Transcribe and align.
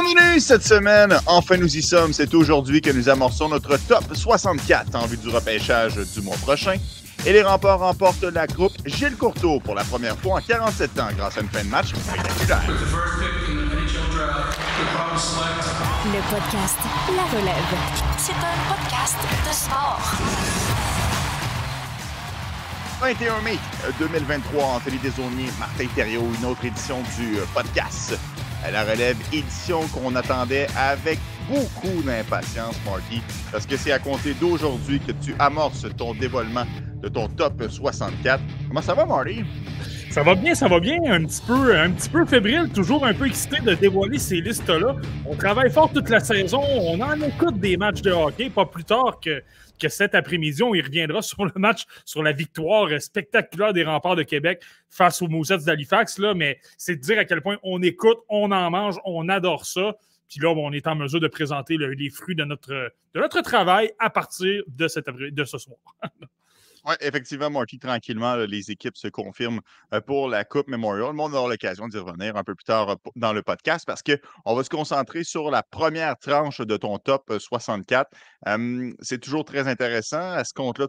On 0.00 0.38
cette 0.38 0.64
semaine. 0.64 1.18
Enfin, 1.26 1.56
nous 1.56 1.76
y 1.76 1.82
sommes. 1.82 2.12
C'est 2.12 2.32
aujourd'hui 2.32 2.80
que 2.80 2.90
nous 2.90 3.08
amorçons 3.08 3.48
notre 3.48 3.76
top 3.76 4.04
64 4.14 4.94
en 4.94 5.06
vue 5.06 5.16
du 5.16 5.28
repêchage 5.28 5.96
du 5.96 6.20
mois 6.20 6.36
prochain. 6.36 6.76
Et 7.26 7.32
les 7.32 7.42
remparts 7.42 7.80
remportent 7.80 8.22
la 8.22 8.46
coupe 8.46 8.72
Gilles 8.86 9.16
Courteau 9.16 9.58
pour 9.58 9.74
la 9.74 9.82
première 9.82 10.16
fois 10.16 10.36
en 10.36 10.40
47 10.40 11.00
ans 11.00 11.08
grâce 11.16 11.36
à 11.36 11.40
une 11.40 11.48
fin 11.48 11.64
de 11.64 11.68
match 11.68 11.88
spectaculaire. 11.88 12.62
Le 16.04 16.20
podcast 16.30 16.78
La 17.16 17.24
Relève. 17.36 17.74
C'est 18.18 18.32
un 18.32 18.56
podcast 18.68 19.16
de 19.48 19.52
sport. 19.52 20.67
21 23.00 23.40
mai 23.42 23.58
2023, 23.98 24.64
Anthony 24.64 24.98
Desaunier, 24.98 25.50
Martin 25.58 25.86
Thériault, 25.94 26.28
une 26.40 26.46
autre 26.46 26.64
édition 26.64 26.98
du 27.16 27.38
podcast 27.54 28.18
la 28.72 28.84
relève 28.84 29.16
édition 29.32 29.80
qu'on 29.88 30.14
attendait 30.14 30.66
avec 30.76 31.18
beaucoup 31.48 32.02
d'impatience, 32.02 32.76
Marty, 32.84 33.22
parce 33.50 33.66
que 33.66 33.76
c'est 33.76 33.92
à 33.92 33.98
compter 33.98 34.34
d'aujourd'hui 34.34 35.00
que 35.00 35.12
tu 35.12 35.34
amorces 35.38 35.86
ton 35.96 36.14
dévoilement 36.14 36.64
de 37.00 37.08
ton 37.08 37.28
top 37.28 37.62
64. 37.68 38.42
Comment 38.68 38.82
ça 38.82 38.94
va, 38.94 39.06
Marty? 39.06 39.44
Ça 40.10 40.22
va 40.22 40.34
bien, 40.34 40.54
ça 40.54 40.68
va 40.68 40.80
bien. 40.80 40.98
Un 41.06 41.24
petit 41.24 41.42
peu, 41.46 41.78
un 41.78 41.90
petit 41.90 42.08
peu 42.08 42.26
fébrile, 42.26 42.68
toujours 42.74 43.06
un 43.06 43.14
peu 43.14 43.26
excité 43.26 43.60
de 43.60 43.74
dévoiler 43.74 44.18
ces 44.18 44.40
listes-là. 44.40 44.96
On 45.24 45.34
travaille 45.34 45.70
fort 45.70 45.90
toute 45.92 46.08
la 46.08 46.20
saison. 46.20 46.62
On 46.80 47.00
en 47.00 47.20
écoute 47.20 47.60
des 47.60 47.76
matchs 47.76 48.02
de 48.02 48.10
hockey, 48.10 48.50
pas 48.50 48.66
plus 48.66 48.84
tard 48.84 49.18
que 49.22 49.42
que 49.78 49.88
cet 49.88 50.14
après-midi, 50.14 50.62
on 50.62 50.74
y 50.74 50.80
reviendra 50.80 51.22
sur 51.22 51.44
le 51.44 51.52
match, 51.56 51.84
sur 52.04 52.22
la 52.22 52.32
victoire 52.32 52.88
spectaculaire 53.00 53.72
des 53.72 53.84
remparts 53.84 54.16
de 54.16 54.22
Québec 54.22 54.62
face 54.90 55.22
aux 55.22 55.28
Mousettes 55.28 55.64
d'Halifax. 55.64 56.18
Mais 56.34 56.60
c'est 56.76 56.96
de 56.96 57.00
dire 57.00 57.18
à 57.18 57.24
quel 57.24 57.40
point 57.40 57.58
on 57.62 57.82
écoute, 57.82 58.18
on 58.28 58.50
en 58.52 58.70
mange, 58.70 58.96
on 59.04 59.28
adore 59.28 59.64
ça. 59.64 59.96
Puis 60.28 60.40
là, 60.40 60.50
on 60.50 60.72
est 60.72 60.86
en 60.86 60.94
mesure 60.94 61.20
de 61.20 61.28
présenter 61.28 61.78
les 61.78 62.10
fruits 62.10 62.34
de 62.34 62.44
notre, 62.44 62.92
de 63.14 63.20
notre 63.20 63.40
travail 63.40 63.92
à 63.98 64.10
partir 64.10 64.62
de, 64.66 64.86
cette, 64.86 65.08
de 65.08 65.44
ce 65.44 65.56
soir. 65.56 65.78
Oui, 66.88 66.94
effectivement, 67.02 67.50
Marty, 67.50 67.78
tranquillement, 67.78 68.34
les 68.36 68.70
équipes 68.70 68.96
se 68.96 69.08
confirment 69.08 69.60
euh, 69.92 70.00
pour 70.00 70.26
la 70.26 70.46
Coupe 70.46 70.68
Memorial. 70.68 71.14
On 71.18 71.32
aura 71.34 71.46
l'occasion 71.46 71.86
d'y 71.86 71.98
revenir 71.98 72.34
un 72.34 72.44
peu 72.44 72.54
plus 72.54 72.64
tard 72.64 72.88
euh, 72.88 72.94
dans 73.14 73.34
le 73.34 73.42
podcast 73.42 73.84
parce 73.86 74.02
qu'on 74.02 74.54
va 74.54 74.64
se 74.64 74.70
concentrer 74.70 75.22
sur 75.22 75.50
la 75.50 75.62
première 75.62 76.16
tranche 76.16 76.62
de 76.62 76.76
ton 76.78 76.96
top 76.96 77.30
64. 77.38 78.10
Euh, 78.46 78.90
c'est 79.02 79.20
toujours 79.20 79.44
très 79.44 79.68
intéressant. 79.68 80.32
À 80.32 80.44
ce 80.44 80.54
compte-là, 80.54 80.86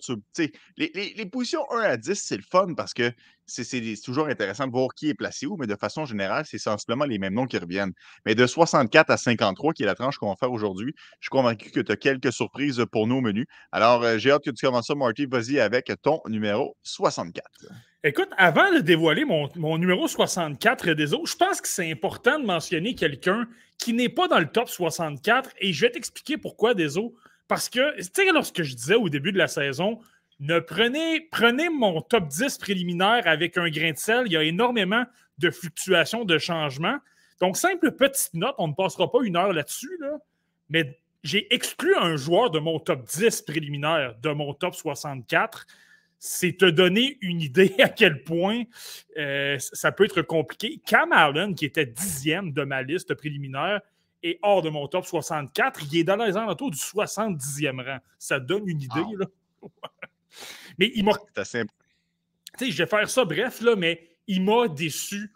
les, 0.77 0.89
les, 1.17 1.25
positions 1.25 1.69
1 1.69 1.81
à 1.81 1.97
10, 1.97 2.15
c'est 2.15 2.37
le 2.37 2.43
fun 2.49 2.75
parce 2.75 2.93
que 2.93 3.11
c'est 3.49 4.01
toujours 4.03 4.27
intéressant 4.27 4.67
de 4.67 4.71
voir 4.71 4.89
qui 4.95 5.09
est 5.09 5.13
placé 5.13 5.45
où, 5.45 5.57
mais 5.57 5.67
de 5.67 5.75
façon 5.75 6.05
générale, 6.05 6.45
c'est 6.45 6.57
sensiblement 6.57 7.05
les 7.05 7.17
mêmes 7.17 7.33
noms 7.33 7.47
qui 7.47 7.57
reviennent. 7.57 7.93
Mais 8.25 8.35
de 8.35 8.45
64 8.45 9.09
à 9.09 9.17
53, 9.17 9.73
qui 9.73 9.83
est 9.83 9.85
la 9.85 9.95
tranche 9.95 10.17
qu'on 10.17 10.29
va 10.29 10.35
faire 10.35 10.51
aujourd'hui, 10.51 10.93
je 11.19 11.25
suis 11.25 11.29
convaincu 11.29 11.71
que 11.71 11.79
tu 11.79 11.91
as 11.91 11.95
quelques 11.95 12.31
surprises 12.31 12.85
pour 12.91 13.07
nous 13.07 13.15
au 13.15 13.21
menu. 13.21 13.45
Alors, 13.71 14.03
euh, 14.03 14.17
j'ai 14.17 14.31
hâte 14.31 14.43
que 14.43 14.51
tu 14.51 14.65
commences 14.65 14.87
ça, 14.87 14.95
Marty. 14.95 15.25
Vas-y 15.25 15.59
avec 15.59 15.91
ton 16.01 16.21
numéro 16.27 16.77
64. 16.83 17.45
Écoute, 18.03 18.29
avant 18.37 18.73
de 18.73 18.79
dévoiler 18.79 19.25
mon, 19.25 19.77
numéro 19.77 20.07
64 20.07 20.91
des 20.91 21.07
je 21.07 21.35
pense 21.35 21.59
que 21.59 21.67
c'est 21.67 21.91
important 21.91 22.39
de 22.39 22.45
mentionner 22.45 22.95
quelqu'un 22.95 23.45
qui 23.77 23.91
n'est 23.93 24.09
pas 24.09 24.27
dans 24.29 24.39
le 24.39 24.47
top 24.47 24.69
64 24.69 25.49
et 25.59 25.73
je 25.73 25.81
vais 25.81 25.91
t'expliquer 25.91 26.37
pourquoi 26.37 26.73
des. 26.73 26.87
Parce 27.49 27.67
que, 27.67 27.97
tu 27.97 28.03
sais, 28.13 28.31
lorsque 28.31 28.61
je 28.61 28.75
disais 28.75 28.95
au 28.95 29.09
début 29.09 29.31
de 29.31 29.37
la 29.37 29.47
saison, 29.47 29.99
ne 30.39 30.59
prenez, 30.59 31.21
prenez 31.31 31.69
mon 31.69 32.01
top 32.01 32.27
10 32.27 32.57
préliminaire 32.57 33.23
avec 33.25 33.57
un 33.57 33.69
grain 33.69 33.91
de 33.91 33.97
sel. 33.97 34.23
Il 34.27 34.31
y 34.31 34.37
a 34.37 34.43
énormément 34.43 35.03
de 35.37 35.51
fluctuations, 35.51 36.25
de 36.25 36.37
changements. 36.37 36.97
Donc, 37.41 37.57
simple 37.57 37.91
petite 37.91 38.33
note, 38.33 38.55
on 38.57 38.69
ne 38.69 38.73
passera 38.73 39.11
pas 39.11 39.19
une 39.23 39.35
heure 39.35 39.53
là-dessus, 39.53 39.99
mais 40.69 40.99
j'ai 41.23 41.53
exclu 41.53 41.95
un 41.95 42.15
joueur 42.15 42.51
de 42.51 42.59
mon 42.59 42.79
top 42.79 43.05
10 43.05 43.41
préliminaire 43.41 44.15
de 44.21 44.29
mon 44.29 44.53
top 44.53 44.75
64. 44.75 45.65
C'est 46.21 46.57
te 46.57 46.65
donner 46.65 47.17
une 47.21 47.41
idée 47.41 47.75
à 47.79 47.89
quel 47.89 48.23
point 48.23 48.63
euh, 49.17 49.57
ça 49.59 49.91
peut 49.91 50.05
être 50.05 50.21
compliqué. 50.21 50.81
Cam 50.85 51.11
Allen, 51.11 51.55
qui 51.55 51.65
était 51.65 51.85
dixième 51.85 52.51
de 52.51 52.63
ma 52.63 52.81
liste 52.81 53.13
préliminaire, 53.13 53.81
est 54.21 54.37
hors 54.41 54.61
de 54.61 54.69
mon 54.69 54.87
top 54.87 55.05
64. 55.05 55.81
Il 55.91 55.99
est 55.99 56.03
dans 56.03 56.17
les 56.17 56.35
alentours 56.35 56.71
du 56.71 56.77
70e 56.77 57.81
rang. 57.83 57.99
Ça 58.17 58.39
donne 58.39 58.67
une 58.67 58.81
idée. 58.81 59.05
Là. 59.17 59.25
Mais 60.77 60.91
il 60.95 61.03
m'a. 61.03 61.13
Tu 61.35 61.43
sais, 61.43 61.65
je 62.59 62.77
vais 62.77 62.89
faire 62.89 63.09
ça 63.09 63.25
bref, 63.25 63.61
là, 63.61 63.75
mais 63.75 64.09
il 64.27 64.43
m'a 64.43 64.67
déçu 64.67 65.31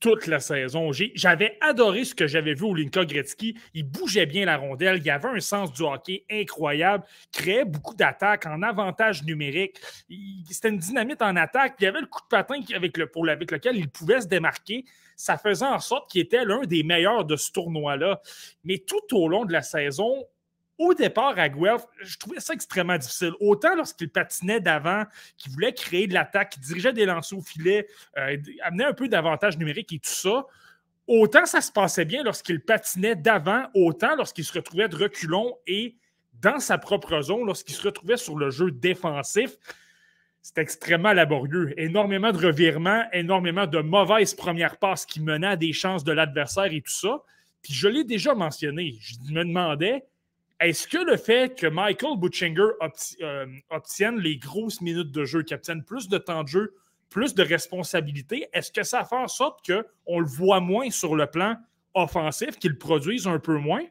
toute 0.00 0.26
la 0.26 0.40
saison. 0.40 0.90
J'avais 1.14 1.58
adoré 1.60 2.04
ce 2.04 2.14
que 2.14 2.26
j'avais 2.26 2.54
vu 2.54 2.64
au 2.64 2.74
Linka 2.74 3.04
Gretzky. 3.04 3.58
Il 3.74 3.84
bougeait 3.84 4.26
bien 4.26 4.44
la 4.44 4.56
rondelle. 4.56 5.00
Il 5.04 5.10
avait 5.10 5.28
un 5.28 5.40
sens 5.40 5.72
du 5.72 5.82
hockey 5.82 6.24
incroyable. 6.30 7.04
Créait 7.32 7.64
beaucoup 7.64 7.94
d'attaques 7.94 8.46
en 8.46 8.62
avantage 8.62 9.24
numérique. 9.24 9.80
C'était 10.48 10.68
une 10.68 10.78
dynamite 10.78 11.22
en 11.22 11.34
attaque. 11.36 11.74
Il 11.80 11.84
y 11.84 11.86
avait 11.86 12.00
le 12.00 12.06
coup 12.06 12.20
de 12.20 12.28
patin 12.28 12.60
avec, 12.74 12.96
le, 12.96 13.06
pour, 13.08 13.28
avec 13.28 13.50
lequel 13.50 13.76
il 13.76 13.88
pouvait 13.88 14.20
se 14.20 14.28
démarquer. 14.28 14.84
Ça 15.16 15.36
faisait 15.36 15.66
en 15.66 15.80
sorte 15.80 16.10
qu'il 16.10 16.20
était 16.20 16.44
l'un 16.44 16.60
des 16.60 16.84
meilleurs 16.84 17.24
de 17.24 17.34
ce 17.34 17.50
tournoi-là. 17.50 18.20
Mais 18.62 18.78
tout 18.78 19.16
au 19.16 19.28
long 19.28 19.44
de 19.44 19.52
la 19.52 19.62
saison, 19.62 20.24
au 20.78 20.94
départ, 20.94 21.38
à 21.38 21.48
Guelph, 21.48 21.84
je 22.00 22.16
trouvais 22.18 22.40
ça 22.40 22.54
extrêmement 22.54 22.96
difficile. 22.96 23.32
Autant 23.40 23.74
lorsqu'il 23.74 24.08
patinait 24.10 24.60
d'avant, 24.60 25.04
qu'il 25.36 25.52
voulait 25.52 25.74
créer 25.74 26.06
de 26.06 26.14
l'attaque, 26.14 26.50
qu'il 26.50 26.62
dirigeait 26.62 26.92
des 26.92 27.04
lancers 27.04 27.36
au 27.36 27.42
filet, 27.42 27.86
euh, 28.16 28.36
amenait 28.62 28.84
un 28.84 28.92
peu 28.92 29.08
d'avantage 29.08 29.58
numérique 29.58 29.92
et 29.92 29.98
tout 29.98 30.10
ça, 30.10 30.46
autant 31.08 31.46
ça 31.46 31.60
se 31.60 31.72
passait 31.72 32.04
bien 32.04 32.22
lorsqu'il 32.22 32.60
patinait 32.60 33.16
d'avant, 33.16 33.66
autant 33.74 34.14
lorsqu'il 34.14 34.44
se 34.44 34.52
retrouvait 34.52 34.88
de 34.88 34.96
reculons 34.96 35.56
et 35.66 35.96
dans 36.40 36.60
sa 36.60 36.78
propre 36.78 37.20
zone, 37.22 37.44
lorsqu'il 37.44 37.74
se 37.74 37.82
retrouvait 37.82 38.16
sur 38.16 38.36
le 38.36 38.50
jeu 38.50 38.70
défensif. 38.70 39.56
C'était 40.40 40.60
extrêmement 40.60 41.12
laborieux. 41.12 41.74
Énormément 41.76 42.30
de 42.30 42.46
revirements, 42.46 43.04
énormément 43.12 43.66
de 43.66 43.80
mauvaises 43.80 44.34
premières 44.34 44.78
passes 44.78 45.04
qui 45.04 45.20
menaient 45.20 45.48
à 45.48 45.56
des 45.56 45.72
chances 45.72 46.04
de 46.04 46.12
l'adversaire 46.12 46.72
et 46.72 46.80
tout 46.80 46.92
ça. 46.92 47.22
Puis 47.62 47.74
je 47.74 47.88
l'ai 47.88 48.04
déjà 48.04 48.34
mentionné. 48.34 48.96
Je 49.00 49.16
me 49.32 49.44
demandais, 49.44 50.04
est-ce 50.60 50.88
que 50.88 50.98
le 50.98 51.16
fait 51.16 51.56
que 51.56 51.66
Michael 51.66 52.18
Butchinger 52.18 52.70
euh, 53.22 53.46
obtienne 53.70 54.18
les 54.18 54.38
grosses 54.38 54.80
minutes 54.80 55.12
de 55.12 55.24
jeu, 55.24 55.42
qu'il 55.42 55.54
obtienne 55.54 55.84
plus 55.84 56.08
de 56.08 56.18
temps 56.18 56.42
de 56.42 56.48
jeu, 56.48 56.74
plus 57.10 57.34
de 57.34 57.42
responsabilités, 57.42 58.48
est-ce 58.52 58.72
que 58.72 58.82
ça 58.82 59.04
fait 59.04 59.16
en 59.16 59.28
sorte 59.28 59.64
qu'on 59.64 60.20
le 60.20 60.26
voit 60.26 60.60
moins 60.60 60.90
sur 60.90 61.14
le 61.14 61.26
plan 61.26 61.56
offensif, 61.94 62.58
qu'il 62.58 62.76
produise 62.76 63.26
un 63.26 63.38
peu 63.38 63.56
moins? 63.56 63.84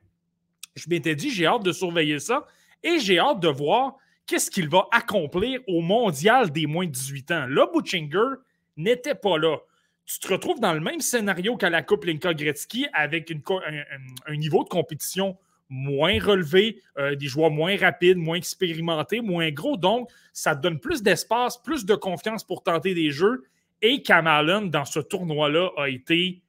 Je 0.75 0.89
m'étais 0.89 1.15
dit, 1.15 1.31
j'ai 1.31 1.45
hâte 1.45 1.63
de 1.63 1.71
surveiller 1.71 2.19
ça 2.19 2.45
et 2.83 2.99
j'ai 2.99 3.17
hâte 3.17 3.39
de 3.39 3.47
voir 3.47 3.95
qu'est-ce 4.25 4.51
qu'il 4.51 4.69
va 4.69 4.87
accomplir 4.91 5.61
au 5.67 5.81
mondial 5.81 6.51
des 6.51 6.67
moins 6.67 6.85
de 6.85 6.91
18 6.91 7.31
ans. 7.31 7.45
Là, 7.47 7.67
Butchinger 7.73 8.35
n'était 8.75 9.15
pas 9.15 9.37
là. 9.37 9.57
Tu 10.05 10.19
te 10.19 10.27
retrouves 10.27 10.59
dans 10.59 10.73
le 10.73 10.79
même 10.79 10.99
scénario 10.99 11.57
qu'à 11.57 11.69
la 11.69 11.81
Coupe 11.81 12.05
Linka 12.05 12.33
Gretzky 12.33 12.87
avec 12.93 13.31
un 13.31 14.35
niveau 14.35 14.63
de 14.63 14.69
compétition 14.69 15.37
moins 15.69 16.19
relevé, 16.19 16.81
euh, 16.97 17.15
des 17.15 17.27
joueurs 17.27 17.51
moins 17.51 17.77
rapides, 17.77 18.17
moins 18.17 18.37
expérimentés, 18.37 19.21
moins 19.21 19.51
gros. 19.51 19.77
Donc, 19.77 20.09
ça 20.33 20.55
donne 20.55 20.79
plus 20.79 21.03
d'espace, 21.03 21.57
plus 21.61 21.85
de 21.85 21.95
confiance 21.95 22.43
pour 22.43 22.63
tenter 22.63 22.93
des 22.93 23.11
jeux. 23.11 23.43
Et 23.81 24.01
Allen, 24.09 24.69
dans 24.69 24.85
ce 24.85 24.99
tournoi-là, 24.99 25.69
a 25.77 25.89
été 25.89 26.41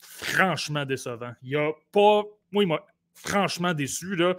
franchement 0.00 0.84
décevant. 0.84 1.32
Il 1.42 1.56
a 1.56 1.72
pas. 1.92 2.24
Moi, 2.50 2.64
il 2.64 2.66
m'a 2.66 2.84
franchement 3.14 3.74
déçu. 3.74 4.16
Là 4.16 4.34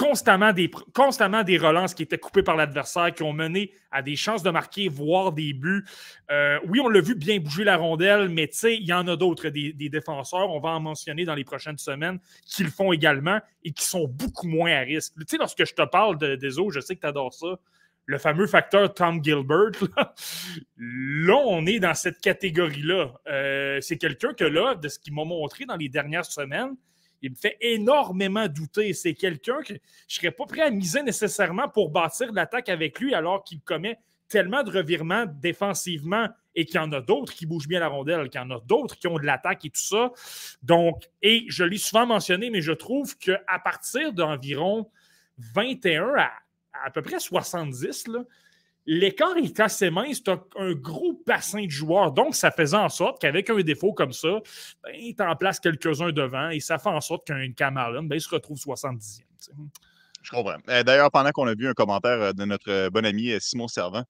constamment 0.00 0.54
des, 0.54 1.58
relances 1.58 1.92
qui 1.92 2.02
étaient 2.02 2.16
coupées 2.16 2.42
par 2.42 2.56
l'adversaire, 2.56 3.12
qui 3.12 3.22
ont 3.22 3.34
mené 3.34 3.72
à 3.90 4.00
des 4.00 4.16
chances 4.16 4.42
de 4.42 4.48
marquer, 4.48 4.88
voire 4.88 5.30
des 5.30 5.52
buts. 5.52 5.84
Euh, 6.30 6.58
oui, 6.66 6.80
on 6.80 6.88
l'a 6.88 7.02
vu 7.02 7.14
bien 7.14 7.38
bouger 7.38 7.64
la 7.64 7.76
rondelle, 7.76 8.30
mais 8.30 8.48
il 8.62 8.86
y 8.86 8.94
en 8.94 9.06
a 9.08 9.16
d'autres, 9.16 9.50
des, 9.50 9.72
défenseurs, 9.74 10.48
on 10.48 10.58
va 10.58 10.70
en 10.70 10.80
mentionner 10.80 11.26
dans 11.26 11.34
les 11.34 11.44
prochaines 11.44 11.76
semaines, 11.76 12.18
qui 12.46 12.64
le 12.64 12.70
font 12.70 12.92
également 12.92 13.40
et 13.62 13.72
qui 13.72 13.84
sont 13.84 14.08
beaucoup 14.08 14.48
moins 14.48 14.72
à 14.72 14.80
risque. 14.80 15.12
Tu 15.18 15.24
sais, 15.28 15.36
lorsque 15.36 15.66
je 15.66 15.74
te 15.74 15.82
parle 15.82 16.16
des 16.38 16.58
autres, 16.58 16.72
je 16.72 16.80
sais 16.80 16.96
que 16.96 17.00
tu 17.00 17.06
adores 17.06 17.34
ça, 17.34 17.58
le 18.06 18.16
fameux 18.16 18.46
facteur 18.46 18.94
Tom 18.94 19.22
Gilbert, 19.22 19.72
là, 20.78 21.36
on 21.46 21.66
est 21.66 21.78
dans 21.78 21.94
cette 21.94 22.20
catégorie-là. 22.20 23.12
Euh, 23.28 23.78
c'est 23.82 23.98
quelqu'un 23.98 24.32
que 24.32 24.44
là, 24.44 24.76
de 24.76 24.88
ce 24.88 24.98
qu'il 24.98 25.12
m'a 25.12 25.24
montré 25.24 25.66
dans 25.66 25.76
les 25.76 25.90
dernières 25.90 26.24
semaines, 26.24 26.74
il 27.22 27.30
me 27.30 27.36
fait 27.36 27.56
énormément 27.60 28.48
douter. 28.48 28.92
C'est 28.92 29.14
quelqu'un 29.14 29.60
que 29.62 29.68
je 29.68 29.74
ne 29.74 29.78
serais 30.08 30.30
pas 30.30 30.46
prêt 30.46 30.62
à 30.62 30.70
miser 30.70 31.02
nécessairement 31.02 31.68
pour 31.68 31.90
bâtir 31.90 32.32
l'attaque 32.32 32.68
avec 32.68 33.00
lui 33.00 33.14
alors 33.14 33.44
qu'il 33.44 33.60
commet 33.60 33.98
tellement 34.28 34.62
de 34.62 34.70
revirements 34.70 35.26
défensivement 35.26 36.28
et 36.54 36.64
qu'il 36.64 36.76
y 36.76 36.78
en 36.78 36.92
a 36.92 37.00
d'autres 37.00 37.32
qui 37.32 37.46
bougent 37.46 37.68
bien 37.68 37.80
la 37.80 37.88
rondelle, 37.88 38.28
qu'il 38.28 38.40
y 38.40 38.44
en 38.44 38.50
a 38.50 38.60
d'autres 38.60 38.96
qui 38.96 39.06
ont 39.06 39.18
de 39.18 39.26
l'attaque 39.26 39.64
et 39.64 39.70
tout 39.70 39.80
ça. 39.80 40.12
Donc, 40.62 41.08
et 41.22 41.44
je 41.48 41.64
l'ai 41.64 41.78
souvent 41.78 42.06
mentionné, 42.06 42.50
mais 42.50 42.62
je 42.62 42.72
trouve 42.72 43.16
qu'à 43.18 43.58
partir 43.62 44.12
d'environ 44.12 44.90
21 45.54 46.14
à 46.16 46.30
à 46.84 46.90
peu 46.90 47.02
près 47.02 47.18
70, 47.18 48.08
là, 48.08 48.24
l'écart 48.90 49.36
est 49.36 49.60
assez 49.60 49.88
mince, 49.88 50.20
tu 50.20 50.30
as 50.32 50.40
un 50.56 50.72
gros 50.72 51.22
bassin 51.24 51.64
de 51.64 51.70
joueurs. 51.70 52.10
Donc, 52.10 52.34
ça 52.34 52.50
faisait 52.50 52.76
en 52.76 52.88
sorte 52.88 53.20
qu'avec 53.20 53.48
un 53.48 53.60
défaut 53.60 53.92
comme 53.92 54.12
ça, 54.12 54.40
ben, 54.82 54.92
tu 55.16 55.22
en 55.22 55.36
place 55.36 55.60
quelques-uns 55.60 56.10
devant 56.10 56.50
et 56.50 56.58
ça 56.58 56.76
fait 56.76 56.88
en 56.88 57.00
sorte 57.00 57.24
qu'un 57.28 57.52
Cameron, 57.52 58.02
ben, 58.02 58.18
se 58.18 58.28
retrouve 58.28 58.58
70e. 58.58 59.22
Je 60.22 60.30
comprends. 60.30 60.56
Euh, 60.68 60.82
d'ailleurs, 60.82 61.10
pendant 61.10 61.30
qu'on 61.30 61.46
a 61.46 61.54
vu 61.54 61.66
un 61.66 61.72
commentaire 61.72 62.20
euh, 62.20 62.32
de 62.32 62.44
notre 62.44 62.70
euh, 62.70 62.90
bon 62.90 63.06
ami 63.06 63.32
Simon 63.40 63.68
Servant 63.68 64.04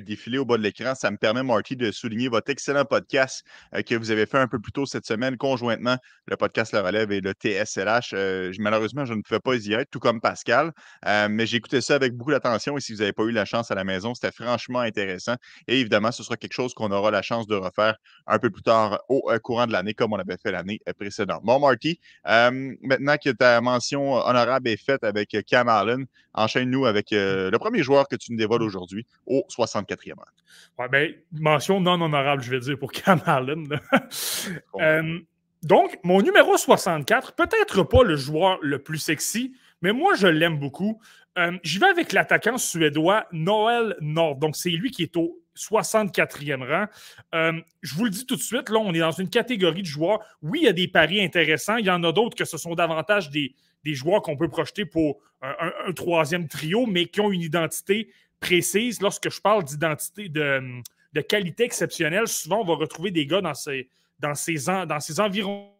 défiler 0.00 0.38
au 0.38 0.44
bas 0.44 0.56
de 0.56 0.62
l'écran, 0.62 0.94
ça 0.94 1.10
me 1.10 1.16
permet, 1.16 1.42
Marty, 1.42 1.76
de 1.76 1.90
souligner 1.90 2.28
votre 2.28 2.50
excellent 2.50 2.84
podcast 2.84 3.44
que 3.86 3.94
vous 3.94 4.10
avez 4.10 4.26
fait 4.26 4.38
un 4.38 4.48
peu 4.48 4.58
plus 4.58 4.72
tôt 4.72 4.86
cette 4.86 5.06
semaine, 5.06 5.36
conjointement, 5.36 5.96
le 6.26 6.36
podcast 6.36 6.72
La 6.72 6.82
Relève 6.82 7.12
et 7.12 7.20
le 7.20 7.32
TSLH. 7.32 8.58
malheureusement, 8.58 9.04
je 9.04 9.14
ne 9.14 9.22
pouvais 9.22 9.40
pas 9.40 9.54
y 9.54 9.72
être, 9.74 9.90
tout 9.90 10.00
comme 10.00 10.20
Pascal, 10.20 10.72
mais 11.06 11.46
j'ai 11.46 11.58
écouté 11.58 11.80
ça 11.80 11.94
avec 11.94 12.14
beaucoup 12.14 12.30
d'attention 12.30 12.76
et 12.76 12.80
si 12.80 12.92
vous 12.92 12.98
n'avez 12.98 13.12
pas 13.12 13.24
eu 13.24 13.32
la 13.32 13.44
chance 13.44 13.70
à 13.70 13.74
la 13.74 13.84
maison, 13.84 14.14
c'était 14.14 14.32
franchement 14.32 14.80
intéressant. 14.80 15.34
Et 15.68 15.80
évidemment, 15.80 16.12
ce 16.12 16.22
sera 16.22 16.36
quelque 16.36 16.54
chose 16.54 16.74
qu'on 16.74 16.90
aura 16.90 17.10
la 17.10 17.22
chance 17.22 17.46
de 17.46 17.54
refaire 17.54 17.96
un 18.26 18.38
peu 18.38 18.50
plus 18.50 18.62
tard 18.62 19.00
au 19.08 19.30
courant 19.42 19.66
de 19.66 19.72
l'année, 19.72 19.94
comme 19.94 20.12
on 20.12 20.18
avait 20.18 20.38
fait 20.42 20.52
l'année 20.52 20.80
précédente. 20.98 21.42
Bon, 21.44 21.58
Marty, 21.60 22.00
maintenant 22.24 23.16
que 23.22 23.30
ta 23.30 23.60
mention 23.60 24.14
honorable 24.14 24.68
est 24.68 24.82
faite 24.82 25.04
avec 25.04 25.36
Cam 25.50 25.68
Allen. 25.68 26.06
Enchaîne-nous 26.32 26.86
avec 26.86 27.12
euh, 27.12 27.50
le 27.50 27.58
premier 27.58 27.82
joueur 27.82 28.08
que 28.08 28.16
tu 28.16 28.32
nous 28.32 28.38
dévoiles 28.38 28.62
aujourd'hui 28.62 29.06
au 29.26 29.44
64e 29.50 30.14
rang. 30.14 30.24
Ouais, 30.78 30.88
ben, 30.88 31.12
mention 31.32 31.80
non 31.80 32.00
honorable, 32.00 32.42
je 32.42 32.50
vais 32.50 32.60
dire, 32.60 32.78
pour 32.78 32.92
Cam 32.92 33.20
Allen. 33.26 33.66
Euh, 34.80 35.18
donc, 35.62 35.98
mon 36.04 36.22
numéro 36.22 36.56
64, 36.56 37.34
peut-être 37.34 37.82
pas 37.82 38.02
le 38.02 38.16
joueur 38.16 38.58
le 38.62 38.82
plus 38.82 38.98
sexy, 38.98 39.54
mais 39.82 39.92
moi, 39.92 40.14
je 40.14 40.26
l'aime 40.26 40.58
beaucoup. 40.58 41.00
Euh, 41.38 41.58
J'y 41.62 41.78
vais 41.78 41.88
avec 41.88 42.12
l'attaquant 42.12 42.56
suédois 42.56 43.26
Noël 43.32 43.96
Nord. 44.00 44.36
Donc, 44.36 44.56
c'est 44.56 44.70
lui 44.70 44.90
qui 44.90 45.02
est 45.02 45.16
au 45.16 45.38
64e 45.56 46.66
rang. 46.66 46.86
Euh, 47.34 47.60
je 47.82 47.94
vous 47.94 48.04
le 48.04 48.10
dis 48.10 48.24
tout 48.24 48.36
de 48.36 48.40
suite, 48.40 48.70
là, 48.70 48.78
on 48.78 48.94
est 48.94 49.00
dans 49.00 49.10
une 49.10 49.28
catégorie 49.28 49.82
de 49.82 49.86
joueurs. 49.86 50.20
Oui, 50.42 50.60
il 50.62 50.64
y 50.64 50.68
a 50.68 50.72
des 50.72 50.88
paris 50.88 51.22
intéressants. 51.22 51.76
Il 51.76 51.86
y 51.86 51.90
en 51.90 52.02
a 52.04 52.12
d'autres 52.12 52.36
que 52.36 52.44
ce 52.44 52.56
sont 52.56 52.74
davantage 52.74 53.30
des, 53.30 53.54
des 53.84 53.94
joueurs 53.94 54.22
qu'on 54.22 54.36
peut 54.36 54.48
projeter 54.48 54.84
pour 54.84 55.20
un, 55.42 55.92
troisième 55.94 56.48
trio, 56.48 56.86
mais 56.86 57.06
qui 57.06 57.20
ont 57.20 57.32
une 57.32 57.40
identité 57.40 58.12
précise. 58.40 59.00
Lorsque 59.00 59.30
je 59.30 59.40
parle 59.40 59.64
d'identité, 59.64 60.28
de, 60.28 60.82
qualité 61.28 61.64
exceptionnelle, 61.64 62.28
souvent 62.28 62.60
on 62.60 62.64
va 62.64 62.74
retrouver 62.74 63.10
des 63.10 63.26
gars 63.26 63.40
dans 63.40 63.54
ces, 63.54 63.88
dans 64.18 64.34
environs 65.18 65.72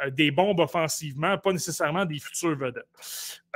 euh, 0.00 0.10
des 0.10 0.30
bombes 0.30 0.60
offensivement, 0.60 1.38
pas 1.38 1.52
nécessairement 1.52 2.04
des 2.04 2.18
futurs 2.18 2.56
vedettes. 2.56 2.84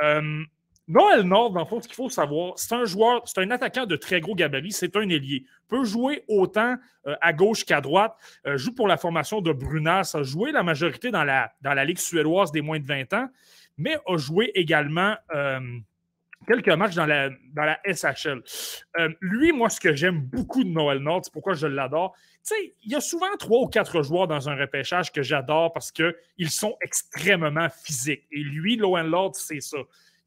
Euh, 0.03 0.45
Noël 0.89 1.21
Nord, 1.21 1.51
dans 1.51 1.61
le 1.61 1.67
fond, 1.67 1.83
ce 1.83 1.87
qu'il 1.87 1.97
faut 1.97 2.09
savoir, 2.09 2.55
c'est 2.57 2.75
un 2.75 2.87
joueur, 2.87 3.23
c'est 3.27 3.41
un 3.41 3.51
attaquant 3.51 3.85
de 3.85 3.95
très 3.95 4.21
gros 4.21 4.35
gabarit, 4.35 4.73
c'est 4.73 4.97
un 4.97 5.07
ailier. 5.11 5.45
Peut 5.69 5.85
jouer 5.85 6.25
autant 6.29 6.77
euh, 7.07 7.15
à 7.21 7.35
gauche 7.35 7.65
qu'à 7.67 7.83
droite. 7.83 8.17
Euh, 8.47 8.57
joue 8.57 8.75
pour 8.75 8.89
la 8.89 8.97
formation 8.97 9.43
de 9.43 9.53
Brunas, 9.53 10.13
a 10.15 10.23
joué 10.23 10.51
la 10.51 10.63
majorité 10.63 11.11
dans 11.11 11.25
la, 11.25 11.85
Ligue 11.85 11.99
suédoise 11.99 12.53
des 12.53 12.63
moins 12.63 12.81
de 12.81 12.87
20 12.87 13.13
ans, 13.13 13.29
mais 13.77 13.99
a 14.07 14.17
joué 14.17 14.51
également 14.55 15.15
euh, 15.35 15.61
quelques 16.47 16.71
matchs 16.71 16.95
dans 16.95 17.05
la, 17.05 17.29
dans 17.53 17.77
SHL. 17.85 18.43
lui, 19.21 19.53
moi, 19.53 19.69
ce 19.69 19.81
que 19.81 19.95
j'aime 19.95 20.23
beaucoup 20.23 20.65
de 20.65 20.71
Noël 20.71 21.01
Nord, 21.01 21.21
c'est 21.23 21.33
pourquoi 21.33 21.53
je 21.53 21.67
l'adore. 21.67 22.17
Tu 22.47 22.55
il 22.83 22.93
y 22.93 22.95
a 22.95 23.03
souvent 23.03 23.37
trois 23.39 23.61
ou 23.61 23.67
quatre 23.67 24.03
joueurs 24.03 24.27
dans 24.27 24.49
un 24.49 24.57
repêchage 24.57 25.13
que 25.13 25.23
j'adore 25.23 25.71
parce 25.75 25.93
qu'ils 25.93 26.51
sont 26.51 26.79
extrêmement 26.81 27.69
physiques. 27.69 28.27
Et 28.33 28.41
lui, 28.41 28.79
Noël 28.79 29.07
Lord, 29.07 29.35
c'est 29.35 29.61
ça. 29.61 29.77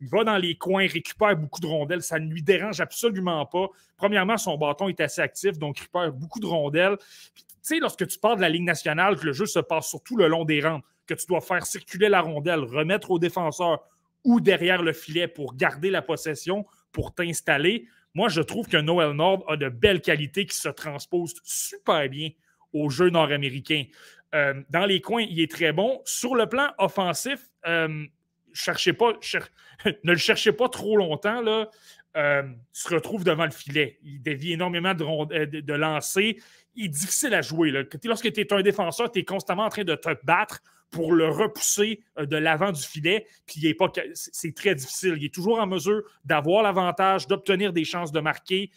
Il 0.02 0.10
va 0.10 0.24
dans 0.24 0.38
les 0.38 0.56
coins, 0.56 0.88
récupère 0.88 1.38
beaucoup 1.38 1.60
de 1.60 1.68
rondelles. 1.68 2.02
Ça 2.02 2.20
ne 2.20 2.28
lui 2.28 2.42
dérange 2.42 2.82
absolument 2.82 3.46
pas. 3.46 3.70
Premièrement, 3.96 4.38
son 4.38 4.58
bâton 4.58 4.90
est 4.90 5.00
assez 5.00 5.22
actif, 5.22 5.60
donc 5.60 5.78
il 5.78 5.82
récupère 5.82 6.12
beaucoup 6.12 6.40
de 6.40 6.48
rondelles. 6.48 6.98
tu 7.36 7.44
sais, 7.62 7.80
lorsque 7.80 8.08
tu 8.08 8.18
parles 8.18 8.38
de 8.38 8.42
la 8.42 8.50
Ligue 8.50 8.64
nationale, 8.64 9.16
que 9.16 9.28
le 9.28 9.34
jeu 9.34 9.46
se 9.46 9.60
passe 9.60 9.88
surtout 9.88 10.18
le 10.18 10.28
long 10.28 10.44
des 10.44 10.60
rangs, 10.60 10.82
que 11.06 11.14
tu 11.14 11.28
dois 11.28 11.42
faire 11.42 11.66
circuler 11.66 12.10
la 12.10 12.22
rondelle, 12.22 12.62
remettre 12.62 13.12
au 13.12 13.20
défenseur 13.20 13.84
ou 14.24 14.40
derrière 14.42 14.82
le 14.82 14.94
filet 14.94 15.28
pour 15.28 15.56
garder 15.56 15.92
la 15.92 16.02
possession, 16.02 16.66
pour 16.92 17.14
t'installer. 17.14 17.88
Moi, 18.14 18.28
je 18.30 18.42
trouve 18.42 18.68
que 18.68 18.78
Noël 18.78 19.12
Nord 19.12 19.46
a 19.48 19.56
de 19.56 19.70
belles 19.70 20.02
qualités 20.02 20.46
qui 20.46 20.58
se 20.58 20.70
transposent 20.70 21.40
super 21.44 22.10
bien 22.10 22.30
au 22.74 22.90
jeu 22.90 23.10
nord-américain. 23.10 23.86
Euh, 24.34 24.62
dans 24.70 24.86
les 24.86 25.02
coins, 25.02 25.24
il 25.24 25.40
est 25.40 25.52
très 25.52 25.74
bon. 25.74 26.02
Sur 26.06 26.36
le 26.36 26.48
plan 26.48 26.72
offensif, 26.78 27.50
euh, 27.68 28.06
ne 30.04 30.12
le 30.12 30.18
cherchez 30.18 30.52
pas 30.52 30.70
trop 30.70 30.98
longtemps, 30.98 31.42
là, 31.42 31.70
euh, 32.18 32.44
se 32.74 32.94
retrouve 32.94 33.24
devant 33.24 33.46
le 33.46 33.52
filet. 33.52 33.98
Il 34.04 34.22
dévie 34.22 34.52
énormément 34.52 34.94
de, 34.94 35.06
euh, 35.06 35.46
de, 35.46 35.74
lancers. 35.74 36.34
Il 36.76 36.86
est 36.86 36.90
difficile 36.90 37.34
à 37.34 37.42
jouer. 37.42 37.72
Lorsque 38.04 38.34
tu 38.34 38.42
es 38.42 38.54
un 38.54 38.62
défenseur, 38.62 39.10
tu 39.10 39.20
es 39.20 39.24
constamment 39.24 39.64
en 39.64 39.70
train 39.70 39.86
de 39.86 39.96
te 39.96 40.10
battre 40.26 40.62
pour 40.90 41.14
le 41.14 41.30
repousser 41.30 42.02
euh, 42.20 42.26
de 42.26 42.36
l'avant 42.36 42.74
du 42.74 42.82
filet. 42.82 43.26
Puis 43.46 43.74
c'est 44.14 44.54
très 44.54 44.76
difficile. 44.76 45.16
Il 45.18 45.26
est 45.26 45.34
toujours 45.34 45.60
en 45.60 45.68
mesure 45.68 46.02
d'avoir 46.26 46.64
l'avantage, 46.64 47.28
d'obtenir 47.28 47.72
des 47.72 47.86
chances 47.86 48.12
de 48.12 48.20
marquer. 48.20 48.72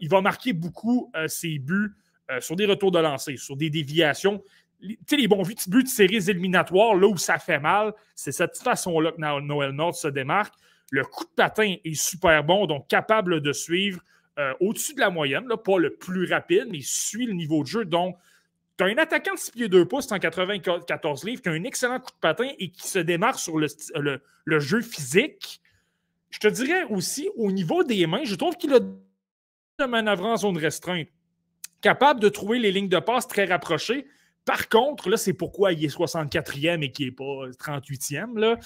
il 0.00 0.08
va 0.08 0.20
marquer 0.20 0.52
beaucoup 0.54 1.12
ses 1.26 1.58
buts 1.58 1.94
sur 2.40 2.56
des 2.56 2.66
retours 2.66 2.90
de 2.90 2.98
lancer, 2.98 3.36
sur 3.36 3.56
des 3.56 3.68
déviations 3.68 4.42
sais, 5.06 5.16
les 5.16 5.28
bons 5.28 5.42
buts 5.42 5.82
de 5.82 5.88
séries 5.88 6.30
éliminatoires, 6.30 6.94
là 6.94 7.06
où 7.06 7.16
ça 7.16 7.38
fait 7.38 7.60
mal, 7.60 7.92
c'est 8.14 8.32
cette 8.32 8.56
façon-là 8.56 9.12
que 9.12 9.40
Noël 9.40 9.70
Nord 9.70 9.94
se 9.94 10.08
démarque. 10.08 10.54
Le 10.90 11.04
coup 11.04 11.24
de 11.24 11.30
patin 11.34 11.76
est 11.84 11.94
super 11.94 12.44
bon, 12.44 12.66
donc 12.66 12.88
capable 12.88 13.40
de 13.40 13.52
suivre 13.52 14.00
euh, 14.38 14.54
au-dessus 14.60 14.94
de 14.94 15.00
la 15.00 15.10
moyenne, 15.10 15.46
là, 15.46 15.56
pas 15.56 15.78
le 15.78 15.94
plus 15.94 16.30
rapide, 16.30 16.66
mais 16.70 16.78
il 16.78 16.84
suit 16.84 17.26
le 17.26 17.34
niveau 17.34 17.62
de 17.62 17.68
jeu. 17.68 17.84
Donc, 17.84 18.16
tu 18.78 18.84
as 18.84 18.86
un 18.86 18.96
attaquant 18.96 19.34
de 19.34 19.38
6 19.38 19.50
pieds 19.52 19.68
2 19.68 19.86
pouces, 19.86 20.06
194 20.08 21.24
livres, 21.24 21.42
qui 21.42 21.48
a 21.50 21.52
un 21.52 21.64
excellent 21.64 22.00
coup 22.00 22.10
de 22.10 22.20
patin 22.20 22.48
et 22.58 22.70
qui 22.70 22.88
se 22.88 22.98
démarque 22.98 23.38
sur 23.38 23.58
le, 23.58 23.68
le, 24.44 24.60
jeu 24.60 24.80
physique. 24.80 25.60
Je 26.30 26.38
te 26.38 26.48
dirais 26.48 26.84
aussi, 26.84 27.28
au 27.36 27.52
niveau 27.52 27.84
des 27.84 28.06
mains, 28.06 28.24
je 28.24 28.34
trouve 28.34 28.56
qu'il 28.56 28.72
a 28.72 28.80
de 28.80 29.84
manœuvre 29.86 30.24
en 30.24 30.36
zone 30.36 30.56
restreinte. 30.56 31.08
Capable 31.82 32.20
de 32.20 32.30
trouver 32.30 32.58
les 32.58 32.72
lignes 32.72 32.88
de 32.88 32.98
passe 33.00 33.28
très 33.28 33.44
rapprochées, 33.44 34.06
par 34.44 34.68
contre, 34.68 35.08
là, 35.08 35.16
c'est 35.16 35.34
pourquoi 35.34 35.72
il 35.72 35.84
est 35.84 35.96
64e 35.96 36.82
et 36.82 36.90
qu'il 36.90 37.06
n'est 37.06 37.12
pas 37.12 37.48
38e. 37.58 38.38
Là. 38.38 38.58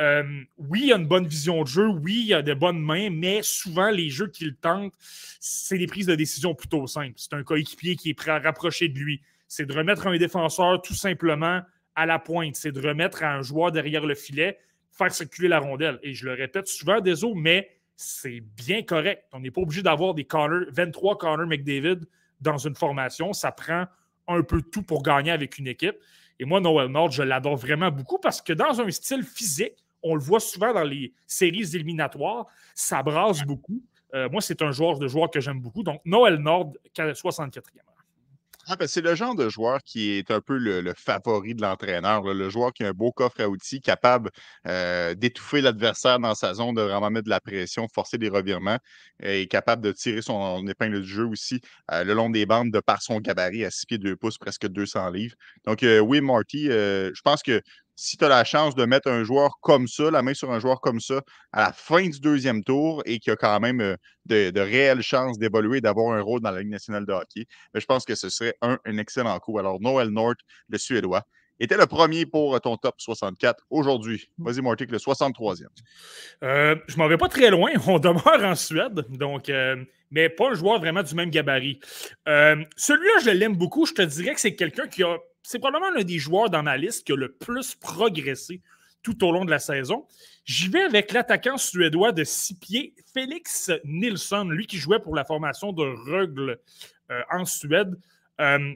Euh, 0.00 0.24
oui, 0.58 0.82
il 0.86 0.92
a 0.92 0.96
une 0.96 1.06
bonne 1.06 1.26
vision 1.26 1.62
de 1.62 1.68
jeu, 1.68 1.86
oui, 1.86 2.24
il 2.26 2.34
a 2.34 2.42
de 2.42 2.52
bonnes 2.52 2.80
mains, 2.80 3.10
mais 3.10 3.40
souvent, 3.42 3.90
les 3.90 4.10
jeux 4.10 4.26
qu'il 4.26 4.56
tente, 4.56 4.92
c'est 5.38 5.78
des 5.78 5.86
prises 5.86 6.06
de 6.06 6.16
décision 6.16 6.54
plutôt 6.54 6.86
simples. 6.88 7.14
C'est 7.16 7.34
un 7.34 7.44
coéquipier 7.44 7.94
qui 7.94 8.10
est 8.10 8.14
prêt 8.14 8.32
à 8.32 8.40
rapprocher 8.40 8.88
de 8.88 8.98
lui. 8.98 9.22
C'est 9.46 9.66
de 9.66 9.72
remettre 9.72 10.08
un 10.08 10.16
défenseur 10.16 10.82
tout 10.82 10.94
simplement 10.94 11.60
à 11.94 12.06
la 12.06 12.18
pointe. 12.18 12.56
C'est 12.56 12.72
de 12.72 12.80
remettre 12.80 13.22
un 13.22 13.42
joueur 13.42 13.70
derrière 13.70 14.04
le 14.04 14.16
filet, 14.16 14.58
faire 14.90 15.12
circuler 15.12 15.48
la 15.48 15.60
rondelle. 15.60 16.00
Et 16.02 16.12
je 16.12 16.24
le 16.24 16.34
répète 16.34 16.66
souvent, 16.66 17.00
désolé, 17.00 17.34
mais 17.36 17.70
c'est 17.94 18.40
bien 18.40 18.82
correct. 18.82 19.24
On 19.32 19.40
n'est 19.40 19.50
pas 19.52 19.60
obligé 19.60 19.82
d'avoir 19.82 20.14
des 20.14 20.26
23 20.28 21.18
Connor 21.18 21.46
McDavid 21.46 22.00
dans 22.40 22.58
une 22.58 22.74
formation. 22.74 23.32
Ça 23.32 23.52
prend 23.52 23.86
un 24.34 24.42
peu 24.42 24.62
tout 24.62 24.82
pour 24.82 25.02
gagner 25.02 25.30
avec 25.30 25.58
une 25.58 25.66
équipe. 25.66 25.96
Et 26.38 26.44
moi, 26.44 26.60
Noel 26.60 26.88
Nord, 26.88 27.10
je 27.10 27.22
l'adore 27.22 27.56
vraiment 27.56 27.90
beaucoup 27.90 28.18
parce 28.18 28.40
que 28.40 28.52
dans 28.52 28.80
un 28.80 28.90
style 28.90 29.22
physique, 29.22 29.74
on 30.02 30.14
le 30.14 30.20
voit 30.20 30.40
souvent 30.40 30.72
dans 30.72 30.84
les 30.84 31.12
séries 31.26 31.74
éliminatoires, 31.74 32.46
ça 32.74 33.02
brasse 33.02 33.42
beaucoup. 33.42 33.82
Euh, 34.14 34.28
moi, 34.30 34.40
c'est 34.40 34.62
un 34.62 34.72
joueur 34.72 34.98
de 34.98 35.06
joueur 35.06 35.30
que 35.30 35.40
j'aime 35.40 35.60
beaucoup. 35.60 35.82
Donc, 35.82 36.00
Noël 36.04 36.36
Nord, 36.36 36.72
64e. 36.96 37.60
Ah, 38.72 38.76
ben, 38.76 38.86
c'est 38.86 39.00
le 39.00 39.16
genre 39.16 39.34
de 39.34 39.48
joueur 39.48 39.80
qui 39.82 40.12
est 40.12 40.30
un 40.30 40.40
peu 40.40 40.56
le, 40.56 40.94
favori 40.96 41.56
de 41.56 41.60
l'entraîneur, 41.60 42.22
le 42.22 42.48
joueur 42.50 42.72
qui 42.72 42.84
a 42.84 42.88
un 42.90 42.92
beau 42.92 43.10
coffre 43.10 43.40
à 43.40 43.48
outils, 43.48 43.80
capable 43.80 44.30
euh, 44.68 45.12
d'étouffer 45.16 45.60
l'adversaire 45.60 46.20
dans 46.20 46.36
sa 46.36 46.54
zone, 46.54 46.76
de 46.76 46.82
vraiment 46.82 47.10
mettre 47.10 47.24
de 47.24 47.30
la 47.30 47.40
pression, 47.40 47.88
forcer 47.92 48.16
des 48.16 48.28
revirements, 48.28 48.78
et 49.20 49.48
capable 49.48 49.82
de 49.82 49.90
tirer 49.90 50.22
son 50.22 50.64
épingle 50.68 51.02
du 51.02 51.08
jeu 51.08 51.26
aussi 51.26 51.60
euh, 51.90 52.04
le 52.04 52.14
long 52.14 52.30
des 52.30 52.46
bandes 52.46 52.70
de 52.70 52.78
par 52.78 53.02
son 53.02 53.18
gabarit 53.18 53.64
à 53.64 53.72
6 53.72 53.86
pieds 53.86 53.98
2 53.98 54.14
pouces, 54.14 54.38
presque 54.38 54.68
200 54.68 55.10
livres. 55.10 55.34
Donc, 55.66 55.82
euh, 55.82 55.98
oui, 55.98 56.20
Marty, 56.20 56.66
je 56.66 57.20
pense 57.24 57.42
que 57.42 57.60
si 58.00 58.16
tu 58.16 58.24
as 58.24 58.28
la 58.28 58.44
chance 58.44 58.74
de 58.74 58.86
mettre 58.86 59.10
un 59.10 59.24
joueur 59.24 59.60
comme 59.60 59.86
ça, 59.86 60.10
la 60.10 60.22
main 60.22 60.32
sur 60.32 60.50
un 60.50 60.58
joueur 60.58 60.80
comme 60.80 61.00
ça, 61.00 61.20
à 61.52 61.66
la 61.66 61.72
fin 61.74 62.00
du 62.00 62.18
deuxième 62.18 62.64
tour 62.64 63.02
et 63.04 63.18
qui 63.18 63.30
a 63.30 63.36
quand 63.36 63.60
même 63.60 63.82
euh, 63.82 63.96
de, 64.24 64.58
réelles 64.58 65.02
chances 65.02 65.38
d'évoluer 65.38 65.82
d'avoir 65.82 66.14
un 66.14 66.22
rôle 66.22 66.40
dans 66.40 66.50
la 66.50 66.60
Ligue 66.60 66.70
nationale 66.70 67.04
de 67.04 67.12
hockey, 67.12 67.44
ben, 67.74 67.80
je 67.80 67.84
pense 67.84 68.06
que 68.06 68.14
ce 68.14 68.30
serait 68.30 68.54
un, 68.62 68.78
excellent 68.96 69.38
coup. 69.38 69.58
Alors, 69.58 69.82
Noël 69.82 70.08
North, 70.08 70.38
le 70.70 70.78
Suédois, 70.78 71.24
était 71.58 71.76
le 71.76 71.84
premier 71.84 72.24
pour 72.24 72.58
ton 72.62 72.78
top 72.78 72.94
64 72.96 73.66
aujourd'hui. 73.68 74.30
Vas-y, 74.38 74.62
Marty, 74.62 74.86
le 74.86 74.96
63e. 74.96 75.66
Euh, 76.42 76.76
je 76.88 76.96
m'en 76.96 77.06
vais 77.06 77.18
pas 77.18 77.28
très 77.28 77.50
loin. 77.50 77.70
On 77.86 77.98
demeure 77.98 78.42
en 78.42 78.54
Suède, 78.54 79.04
donc, 79.10 79.50
euh, 79.50 79.76
mais 80.10 80.30
pas 80.30 80.52
un 80.52 80.54
joueur 80.54 80.80
vraiment 80.80 81.02
du 81.02 81.14
même 81.14 81.28
gabarit. 81.28 81.80
Celui-là, 82.24 83.20
je 83.24 83.30
l'aime 83.30 83.56
beaucoup. 83.56 83.84
Je 83.84 83.92
te 83.92 84.00
dirais 84.00 84.32
que 84.32 84.40
c'est 84.40 84.54
quelqu'un 84.54 84.86
qui 84.86 85.02
a 85.02 85.18
c'est 85.42 85.58
probablement 85.58 85.90
l'un 85.90 86.04
des 86.04 86.18
joueurs 86.18 86.50
dans 86.50 86.62
ma 86.62 86.76
liste 86.76 87.06
qui 87.06 87.12
a 87.12 87.16
le 87.16 87.32
plus 87.32 87.74
progressé 87.74 88.60
tout 89.02 89.24
au 89.24 89.32
long 89.32 89.44
de 89.44 89.50
la 89.50 89.58
saison. 89.58 90.06
J'y 90.44 90.68
vais 90.68 90.82
avec 90.82 91.12
l'attaquant 91.12 91.56
suédois 91.56 92.12
de 92.12 92.24
six 92.24 92.58
pieds, 92.58 92.94
Félix 93.14 93.70
Nilsson, 93.84 94.44
lui 94.44 94.66
qui 94.66 94.76
jouait 94.76 94.98
pour 94.98 95.14
la 95.14 95.24
formation 95.24 95.72
de 95.72 95.82
Rögle 95.82 96.58
euh, 97.10 97.22
en 97.30 97.44
Suède. 97.44 97.98
Euh, 98.40 98.74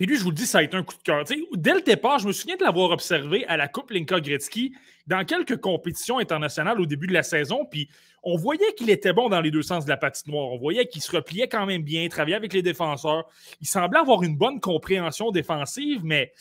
et 0.00 0.06
lui, 0.06 0.16
je 0.16 0.24
vous 0.24 0.30
le 0.30 0.36
dis, 0.36 0.46
ça 0.46 0.58
a 0.58 0.62
été 0.62 0.76
un 0.76 0.82
coup 0.82 0.96
de 0.96 1.02
cœur. 1.02 1.24
dès 1.24 1.74
le 1.74 1.80
départ, 1.80 2.18
je 2.18 2.26
me 2.26 2.32
souviens 2.32 2.56
de 2.56 2.64
l'avoir 2.64 2.90
observé 2.90 3.46
à 3.46 3.56
la 3.56 3.68
Coupe 3.68 3.90
Linka 3.90 4.20
Gretzky 4.20 4.74
dans 5.06 5.24
quelques 5.24 5.60
compétitions 5.60 6.18
internationales 6.18 6.80
au 6.80 6.86
début 6.86 7.06
de 7.06 7.12
la 7.12 7.22
saison. 7.22 7.64
Puis 7.64 7.88
on 8.24 8.36
voyait 8.36 8.72
qu'il 8.74 8.90
était 8.90 9.12
bon 9.12 9.28
dans 9.28 9.40
les 9.40 9.50
deux 9.50 9.62
sens 9.62 9.84
de 9.84 9.90
la 9.90 9.96
patinoire. 9.96 10.48
On 10.50 10.58
voyait 10.58 10.86
qu'il 10.86 11.02
se 11.02 11.14
repliait 11.14 11.48
quand 11.48 11.66
même 11.66 11.82
bien, 11.82 12.08
travaillait 12.08 12.36
avec 12.36 12.52
les 12.52 12.62
défenseurs. 12.62 13.28
Il 13.60 13.66
semblait 13.66 14.00
avoir 14.00 14.22
une 14.22 14.36
bonne 14.36 14.60
compréhension 14.60 15.30
défensive, 15.30 16.00
mais 16.04 16.32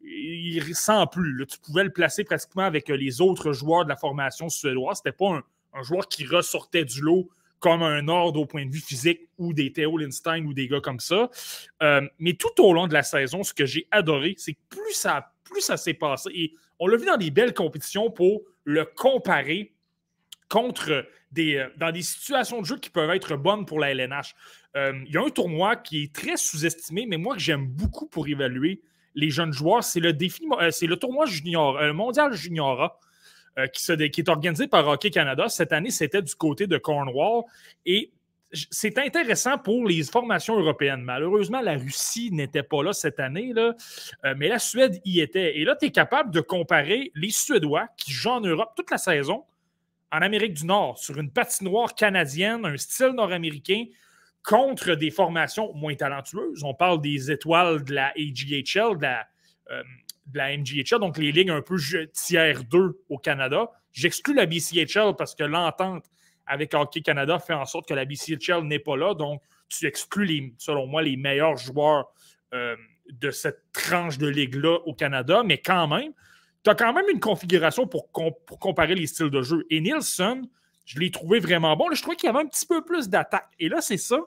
il 0.00 0.60
ressent 0.60 1.06
plus. 1.06 1.46
Tu 1.46 1.58
pouvais 1.58 1.84
le 1.84 1.90
placer 1.90 2.24
pratiquement 2.24 2.64
avec 2.64 2.88
les 2.88 3.20
autres 3.20 3.52
joueurs 3.52 3.84
de 3.84 3.90
la 3.90 3.96
formation 3.96 4.48
suédoise. 4.48 4.98
C'était 4.98 5.16
pas 5.16 5.42
un, 5.74 5.82
joueur 5.82 6.08
qui 6.08 6.24
ressortait 6.26 6.86
du 6.86 7.02
lot 7.02 7.28
comme 7.58 7.82
un 7.82 8.08
ordre 8.08 8.40
au 8.40 8.46
point 8.46 8.64
de 8.64 8.70
vue 8.70 8.80
physique 8.80 9.28
ou 9.38 9.52
des 9.52 9.72
Theo 9.72 9.98
Lindstein 9.98 10.46
ou 10.46 10.54
des 10.54 10.68
gars 10.68 10.80
comme 10.80 11.00
ça. 11.00 11.30
Euh, 11.82 12.02
mais 12.18 12.32
tout 12.34 12.62
au 12.62 12.72
long 12.72 12.86
de 12.86 12.94
la 12.94 13.02
saison, 13.02 13.42
ce 13.42 13.52
que 13.52 13.66
j'ai 13.66 13.86
adoré, 13.90 14.34
c'est 14.38 14.54
que 14.54 14.60
plus 14.70 14.92
ça, 14.92 15.32
plus 15.44 15.60
ça 15.60 15.76
s'est 15.76 15.94
passé, 15.94 16.30
et 16.34 16.52
on 16.78 16.86
l'a 16.86 16.96
vu 16.96 17.06
dans 17.06 17.16
des 17.16 17.30
belles 17.30 17.54
compétitions 17.54 18.10
pour 18.10 18.42
le 18.64 18.84
comparer 18.84 19.75
contre 20.48 21.06
des, 21.32 21.56
euh, 21.56 21.68
dans 21.76 21.90
des 21.90 22.02
situations 22.02 22.60
de 22.60 22.66
jeu 22.66 22.78
qui 22.78 22.90
peuvent 22.90 23.10
être 23.10 23.36
bonnes 23.36 23.66
pour 23.66 23.80
la 23.80 23.90
LNH. 23.90 24.34
Euh, 24.76 24.92
il 25.06 25.12
y 25.12 25.16
a 25.16 25.22
un 25.22 25.30
tournoi 25.30 25.76
qui 25.76 26.04
est 26.04 26.14
très 26.14 26.36
sous-estimé, 26.36 27.06
mais 27.06 27.16
moi 27.16 27.34
que 27.34 27.40
j'aime 27.40 27.66
beaucoup 27.66 28.06
pour 28.06 28.28
évaluer 28.28 28.82
les 29.14 29.30
jeunes 29.30 29.52
joueurs, 29.52 29.82
c'est 29.82 30.00
le 30.00 30.12
défi, 30.12 30.46
euh, 30.60 30.70
c'est 30.70 30.86
le 30.86 30.96
tournoi 30.96 31.26
junior, 31.26 31.80
mondial 31.94 32.32
juniora. 32.32 32.98
qui, 33.72 33.90
est 33.90 34.28
organisé 34.28 34.68
par 34.68 34.86
Hockey 34.86 35.08
Canada. 35.08 35.48
Cette 35.48 35.72
année, 35.72 35.90
c'était 35.90 36.20
du 36.20 36.34
côté 36.34 36.66
de 36.66 36.76
Cornwall. 36.76 37.44
Et 37.86 38.12
c'est 38.52 38.98
intéressant 38.98 39.56
pour 39.56 39.88
les 39.88 40.02
formations 40.02 40.60
européennes. 40.60 41.00
Malheureusement, 41.00 41.62
la 41.62 41.78
Russie 41.78 42.30
n'était 42.32 42.62
pas 42.62 42.82
là 42.82 42.92
cette 42.92 43.18
année, 43.18 43.54
mais 44.36 44.48
la 44.48 44.58
Suède 44.58 45.00
y 45.06 45.20
était. 45.20 45.56
Et 45.56 45.64
là, 45.64 45.74
tu 45.74 45.86
es 45.86 45.90
capable 45.90 46.32
de 46.32 46.42
comparer 46.42 47.12
les 47.14 47.30
Suédois 47.30 47.88
qui 47.96 48.12
jouent 48.12 48.28
en 48.32 48.40
Europe 48.42 48.74
toute 48.76 48.90
la 48.90 48.98
saison 48.98 49.42
en 50.12 50.22
Amérique 50.22 50.54
du 50.54 50.66
Nord, 50.66 50.98
sur 50.98 51.18
une 51.18 51.30
patinoire 51.30 51.94
canadienne, 51.94 52.64
un 52.64 52.76
style 52.76 53.12
nord-américain, 53.14 53.84
contre 54.42 54.94
des 54.94 55.10
formations 55.10 55.72
moins 55.74 55.96
talentueuses. 55.96 56.62
On 56.62 56.74
parle 56.74 57.00
des 57.00 57.30
étoiles 57.30 57.82
de 57.82 57.94
la 57.94 58.12
AGHL, 58.16 58.96
de 58.96 59.02
la, 59.02 59.26
euh, 59.70 59.82
MGHL, 60.34 61.00
donc 61.00 61.18
les 61.18 61.32
lignes 61.32 61.50
un 61.50 61.62
peu 61.62 61.76
tiers 62.12 62.62
2 62.64 63.00
au 63.08 63.18
Canada. 63.18 63.70
J'exclus 63.92 64.34
la 64.34 64.46
BCHL 64.46 65.16
parce 65.18 65.34
que 65.34 65.42
l'entente 65.42 66.04
avec 66.46 66.74
Hockey 66.74 67.00
Canada 67.00 67.38
fait 67.38 67.54
en 67.54 67.64
sorte 67.64 67.88
que 67.88 67.94
la 67.94 68.04
BCHL 68.04 68.62
n'est 68.62 68.78
pas 68.78 68.96
là. 68.96 69.14
Donc, 69.14 69.42
tu 69.68 69.86
exclus, 69.86 70.24
les, 70.24 70.54
selon 70.58 70.86
moi, 70.86 71.02
les 71.02 71.16
meilleurs 71.16 71.56
joueurs 71.56 72.06
euh, 72.54 72.76
de 73.10 73.30
cette 73.30 73.64
tranche 73.72 74.18
de 74.18 74.28
ligue-là 74.28 74.78
au 74.86 74.94
Canada. 74.94 75.42
Mais 75.44 75.58
quand 75.58 75.88
même, 75.88 76.12
tu 76.66 76.70
as 76.70 76.74
quand 76.74 76.92
même 76.92 77.08
une 77.08 77.20
configuration 77.20 77.86
pour, 77.86 78.10
comparer 78.10 78.96
les 78.96 79.06
styles 79.06 79.30
de 79.30 79.40
jeu. 79.40 79.64
Et 79.70 79.80
Nielsen, 79.80 80.48
je 80.84 80.98
l'ai 80.98 81.12
trouvé 81.12 81.38
vraiment 81.38 81.76
bon. 81.76 81.86
je 81.92 82.02
trouvais 82.02 82.16
qu'il 82.16 82.26
y 82.26 82.30
avait 82.30 82.40
un 82.40 82.46
petit 82.46 82.66
peu 82.66 82.84
plus 82.84 83.08
d'attaque. 83.08 83.48
Et 83.60 83.68
là, 83.68 83.80
c'est 83.80 83.96
ça. 83.96 84.18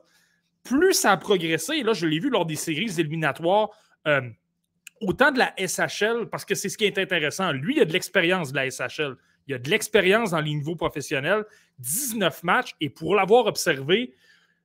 Plus 0.64 0.94
ça 0.94 1.12
a 1.12 1.18
progressé, 1.18 1.74
et 1.74 1.84
là, 1.84 1.92
je 1.92 2.08
l'ai 2.08 2.18
vu 2.18 2.30
lors 2.30 2.46
des 2.46 2.56
séries 2.56 2.98
éliminatoires, 2.98 3.72
euh, 4.08 4.22
autant 5.02 5.32
de 5.32 5.40
la 5.40 5.54
SHL, 5.58 6.30
parce 6.32 6.46
que 6.46 6.56
c'est 6.56 6.70
ce 6.70 6.78
qui 6.78 6.86
est 6.86 6.98
intéressant. 6.98 7.52
Lui, 7.52 7.76
il 7.76 7.82
a 7.82 7.86
de 7.86 7.92
l'expérience 7.92 8.54
de 8.54 8.56
la 8.56 8.70
SHL. 8.70 9.18
Il 9.48 9.56
a 9.56 9.58
de 9.58 9.70
l'expérience 9.70 10.32
dans 10.32 10.40
les 10.40 10.54
niveaux 10.54 10.78
professionnels. 10.78 11.44
19 11.80 12.44
matchs, 12.44 12.74
et 12.80 12.90
pour 12.90 13.16
l'avoir 13.16 13.48
observé, 13.48 14.14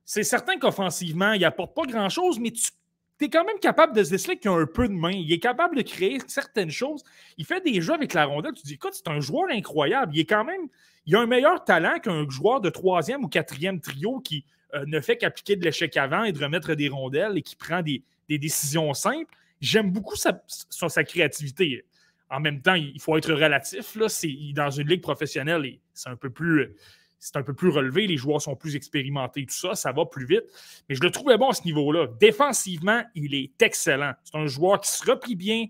c'est 0.05 0.23
certain 0.23 0.57
qu'offensivement, 0.57 1.33
il 1.33 1.41
n'apporte 1.41 1.75
pas 1.75 1.83
grand-chose, 1.83 2.39
mais 2.39 2.51
tu 2.51 2.71
tu 3.17 3.25
es 3.25 3.29
quand 3.29 3.45
même 3.45 3.59
capable 3.59 3.95
de 3.95 4.03
se 4.03 4.09
déceler 4.09 4.37
qu'il 4.37 4.51
a 4.51 4.53
un 4.53 4.65
peu 4.65 4.87
de 4.87 4.93
main. 4.93 5.11
Il 5.11 5.31
est 5.31 5.39
capable 5.39 5.77
de 5.77 5.81
créer 5.81 6.19
certaines 6.27 6.71
choses. 6.71 7.03
Il 7.37 7.45
fait 7.45 7.61
des 7.61 7.81
jeux 7.81 7.93
avec 7.93 8.13
la 8.13 8.25
rondelle. 8.25 8.53
Tu 8.53 8.63
te 8.63 8.67
dis, 8.67 8.73
écoute, 8.73 8.93
c'est 8.93 9.07
un 9.07 9.19
joueur 9.19 9.49
incroyable. 9.51 10.11
Il 10.15 10.19
est 10.19 10.25
quand 10.25 10.43
même. 10.43 10.67
Il 11.05 11.15
a 11.15 11.21
un 11.21 11.25
meilleur 11.25 11.63
talent 11.63 11.99
qu'un 11.99 12.27
joueur 12.29 12.61
de 12.61 12.69
troisième 12.69 13.23
ou 13.23 13.27
quatrième 13.27 13.79
trio 13.79 14.19
qui 14.19 14.43
euh, 14.73 14.83
ne 14.87 14.99
fait 14.99 15.17
qu'appliquer 15.17 15.55
de 15.55 15.63
l'échec 15.63 15.95
avant 15.97 16.23
et 16.23 16.31
de 16.31 16.43
remettre 16.43 16.73
des 16.73 16.89
rondelles 16.89 17.37
et 17.37 17.41
qui 17.41 17.55
prend 17.55 17.81
des, 17.81 18.03
décisions 18.27 18.93
simples. 18.93 19.33
J'aime 19.61 19.91
beaucoup 19.91 20.15
sa, 20.15 20.41
sa, 20.47 21.03
créativité. 21.03 21.85
En 22.29 22.39
même 22.39 22.61
temps, 22.61 22.73
il 22.73 22.99
faut 22.99 23.15
être 23.17 23.31
relatif. 23.31 23.95
Là. 23.95 24.07
Dans 24.53 24.71
une 24.71 24.87
ligue 24.87 25.01
professionnelle, 25.01 25.77
c'est 25.93 26.09
un 26.09 26.15
peu 26.15 26.29
plus 26.29 26.75
c'est 27.19 27.37
un 27.37 27.43
peu 27.43 27.53
plus 27.53 27.69
relevé, 27.69 28.07
les 28.07 28.17
joueurs 28.17 28.41
sont 28.41 28.55
plus 28.55 28.75
expérimentés, 28.75 29.45
tout 29.45 29.55
ça, 29.55 29.75
ça 29.75 29.91
va 29.91 30.05
plus 30.05 30.25
vite. 30.25 30.43
Mais 30.87 30.95
je 30.95 31.01
le 31.01 31.11
trouvais 31.11 31.37
bon 31.37 31.49
à 31.49 31.53
ce 31.53 31.63
niveau-là. 31.63 32.07
Défensivement, 32.19 33.03
il 33.15 33.33
est 33.33 33.61
excellent. 33.61 34.13
C'est 34.23 34.37
un 34.37 34.47
joueur 34.47 34.79
qui 34.81 34.89
se 34.89 35.09
replie 35.09 35.35
bien, 35.35 35.65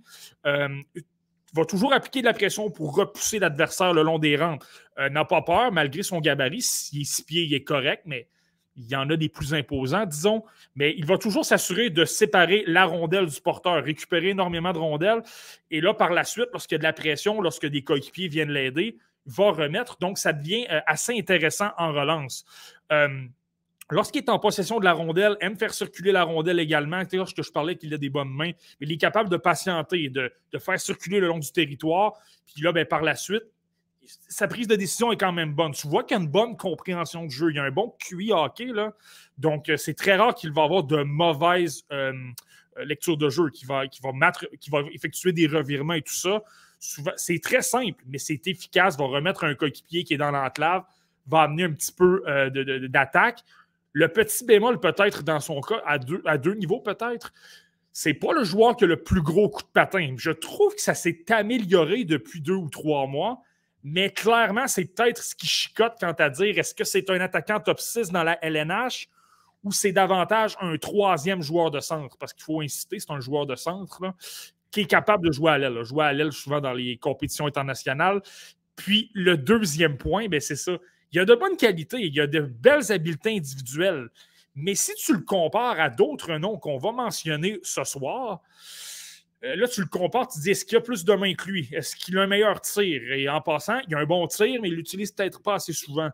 euh, 0.45 0.69
va 1.53 1.65
toujours 1.65 1.93
appliquer 1.93 2.19
de 2.19 2.25
la 2.25 2.33
pression 2.33 2.69
pour 2.69 2.95
repousser 2.95 3.39
l'adversaire 3.39 3.93
le 3.93 4.03
long 4.03 4.19
des 4.19 4.35
rangs. 4.35 4.59
Euh, 4.99 5.09
n'a 5.09 5.25
pas 5.25 5.41
peur, 5.41 5.71
malgré 5.71 6.03
son 6.03 6.19
gabarit. 6.19 6.61
S'il 6.61 7.01
est 7.01 7.05
six 7.05 7.23
pieds, 7.23 7.43
il 7.43 7.53
est 7.53 7.63
correct, 7.63 8.03
mais 8.05 8.27
il 8.75 8.85
y 8.87 8.95
en 8.95 9.09
a 9.09 9.15
des 9.15 9.29
plus 9.29 9.53
imposants, 9.53 10.05
disons. 10.05 10.43
Mais 10.75 10.93
il 10.97 11.05
va 11.05 11.17
toujours 11.17 11.45
s'assurer 11.45 11.89
de 11.89 12.03
séparer 12.03 12.63
la 12.67 12.85
rondelle 12.85 13.27
du 13.27 13.41
porteur, 13.41 13.83
récupérer 13.83 14.29
énormément 14.29 14.73
de 14.73 14.79
rondelles. 14.79 15.23
Et 15.71 15.79
là, 15.79 15.93
par 15.93 16.11
la 16.11 16.25
suite, 16.25 16.49
lorsqu'il 16.51 16.75
y 16.75 16.77
a 16.77 16.79
de 16.79 16.83
la 16.83 16.93
pression, 16.93 17.41
lorsque 17.41 17.65
des 17.65 17.83
coéquipiers 17.83 18.27
viennent 18.27 18.51
l'aider, 18.51 18.97
va 19.25 19.51
remettre. 19.51 19.97
Donc, 19.99 20.17
ça 20.17 20.33
devient 20.33 20.65
euh, 20.69 20.79
assez 20.85 21.17
intéressant 21.17 21.69
en 21.77 21.91
relance. 21.91 22.45
Euh, 22.91 23.25
lorsqu'il 23.89 24.21
est 24.21 24.29
en 24.29 24.39
possession 24.39 24.79
de 24.79 24.85
la 24.85 24.93
rondelle, 24.93 25.37
aime 25.41 25.57
faire 25.57 25.73
circuler 25.73 26.11
la 26.11 26.23
rondelle 26.23 26.59
également. 26.59 27.01
Lorsque 27.11 27.41
je 27.41 27.51
parlais 27.51 27.75
qu'il 27.75 27.93
a 27.93 27.97
des 27.97 28.09
bonnes 28.09 28.29
mains, 28.29 28.51
mais 28.79 28.87
il 28.87 28.91
est 28.91 28.97
capable 28.97 29.29
de 29.29 29.37
patienter, 29.37 30.09
de, 30.09 30.31
faire 30.59 30.79
circuler 30.79 31.19
le 31.19 31.27
long 31.27 31.39
du 31.39 31.51
territoire. 31.51 32.13
Puis 32.53 32.63
là, 32.63 32.71
ben, 32.71 32.85
par 32.85 33.01
la 33.01 33.15
suite, 33.15 33.43
sa 34.29 34.47
prise 34.47 34.67
de 34.67 34.75
décision 34.75 35.11
est 35.11 35.17
quand 35.17 35.33
même 35.33 35.53
bonne. 35.53 35.71
Tu 35.71 35.87
vois 35.87 36.03
qu'il 36.03 36.15
a 36.15 36.19
une 36.19 36.27
bonne 36.27 36.55
compréhension 36.55 37.25
du 37.25 37.35
jeu. 37.35 37.49
Il 37.49 37.55
y 37.55 37.59
a 37.59 37.63
un 37.63 37.71
bon 37.71 37.95
QI 37.99 38.31
hockey. 38.31 38.65
Là. 38.65 38.93
Donc, 39.39 39.69
euh, 39.69 39.77
c'est 39.77 39.95
très 39.95 40.15
rare 40.15 40.35
qu'il 40.35 40.51
va 40.53 40.63
avoir 40.63 40.83
de 40.83 41.01
mauvaises 41.03 41.85
lectures 42.77 43.17
de 43.17 43.29
jeu, 43.29 43.49
qu'il 43.49 43.67
va, 43.67 43.85
va, 44.03 44.11
va 44.11 44.79
effectuer 44.91 45.31
des 45.31 45.47
revirements 45.47 45.93
et 45.93 46.01
tout 46.01 46.13
ça 46.13 46.43
c'est 47.15 47.39
très 47.41 47.61
simple, 47.61 48.03
mais 48.07 48.17
c'est 48.17 48.47
efficace, 48.47 48.97
va 48.97 49.05
remettre 49.05 49.43
un 49.43 49.55
coéquipier 49.55 50.03
qui 50.03 50.13
est 50.13 50.17
dans 50.17 50.31
l'enclave, 50.31 50.83
va 51.27 51.41
amener 51.41 51.63
un 51.63 51.71
petit 51.71 51.91
peu 51.91 52.23
euh, 52.27 52.87
d'attaque. 52.87 53.39
Le 53.93 54.07
petit 54.07 54.45
bémol, 54.45 54.79
peut-être, 54.79 55.23
dans 55.23 55.39
son 55.39 55.61
cas, 55.61 55.81
à 55.85 55.97
deux, 55.97 56.21
à 56.25 56.37
deux 56.37 56.53
niveaux, 56.53 56.81
peut-être, 56.81 57.31
c'est 57.91 58.13
pas 58.13 58.33
le 58.33 58.43
joueur 58.43 58.75
qui 58.75 58.83
a 58.83 58.87
le 58.87 59.01
plus 59.01 59.21
gros 59.21 59.49
coup 59.49 59.61
de 59.61 59.67
patin. 59.67 60.15
Je 60.17 60.31
trouve 60.31 60.75
que 60.75 60.81
ça 60.81 60.93
s'est 60.93 61.31
amélioré 61.31 62.03
depuis 62.03 62.41
deux 62.41 62.55
ou 62.55 62.69
trois 62.69 63.07
mois, 63.07 63.41
mais 63.83 64.09
clairement, 64.09 64.67
c'est 64.67 64.83
peut-être 64.83 65.23
ce 65.23 65.33
qui 65.33 65.47
chicote 65.47 65.93
quant 65.99 66.11
à 66.11 66.29
dire 66.29 66.57
est-ce 66.57 66.75
que 66.75 66.83
c'est 66.83 67.09
un 67.09 67.21
attaquant 67.21 67.59
top 67.59 67.79
6 67.79 68.09
dans 68.11 68.23
la 68.23 68.37
LNH 68.43 69.07
ou 69.63 69.71
c'est 69.71 69.93
davantage 69.93 70.57
un 70.59 70.77
troisième 70.77 71.41
joueur 71.41 71.71
de 71.71 71.79
centre? 71.79 72.17
Parce 72.17 72.33
qu'il 72.33 72.43
faut 72.43 72.61
inciter, 72.61 72.99
c'est 72.99 73.11
un 73.11 73.21
joueur 73.21 73.45
de 73.45 73.55
centre. 73.55 74.01
Qui 74.75 74.81
est 74.81 74.85
capable 74.85 75.25
de 75.25 75.31
jouer 75.31 75.51
à 75.51 75.57
l'aile. 75.57 75.83
Jouer 75.83 76.03
à 76.03 76.11
l'aile 76.11 76.33
souvent 76.33 76.59
dans 76.59 76.73
les 76.73 76.97
compétitions 76.97 77.47
internationales. 77.47 78.21
Puis 78.75 79.09
le 79.13 79.37
deuxième 79.37 79.97
point, 79.97 80.27
ben, 80.27 80.41
c'est 80.41 80.57
ça. 80.57 80.77
Il 81.13 81.19
a 81.21 81.23
de 81.23 81.33
bonnes 81.33 81.55
qualités, 81.55 82.01
il 82.01 82.19
a 82.19 82.27
de 82.27 82.41
belles 82.41 82.91
habiletés 82.91 83.37
individuelles. 83.37 84.09
Mais 84.53 84.75
si 84.75 84.93
tu 84.95 85.13
le 85.13 85.21
compares 85.21 85.79
à 85.79 85.89
d'autres 85.89 86.33
noms 86.33 86.57
qu'on 86.57 86.77
va 86.77 86.91
mentionner 86.91 87.57
ce 87.63 87.85
soir, 87.85 88.41
euh, 89.45 89.55
là, 89.55 89.65
tu 89.69 89.79
le 89.79 89.87
compares, 89.87 90.27
tu 90.27 90.39
dis 90.39 90.51
est-ce 90.51 90.65
qu'il 90.65 90.77
a 90.77 90.81
plus 90.81 91.05
de 91.05 91.13
mains 91.13 91.35
que 91.35 91.49
lui 91.49 91.69
Est-ce 91.71 91.95
qu'il 91.95 92.17
a 92.17 92.23
un 92.23 92.27
meilleur 92.27 92.59
tir? 92.59 93.01
Et 93.13 93.29
en 93.29 93.39
passant, 93.39 93.79
il 93.87 93.95
a 93.95 93.99
un 93.99 94.05
bon 94.05 94.27
tir, 94.27 94.61
mais 94.61 94.67
il 94.67 94.75
l'utilise 94.75 95.13
peut-être 95.13 95.41
pas 95.41 95.55
assez 95.55 95.71
souvent. 95.71 96.09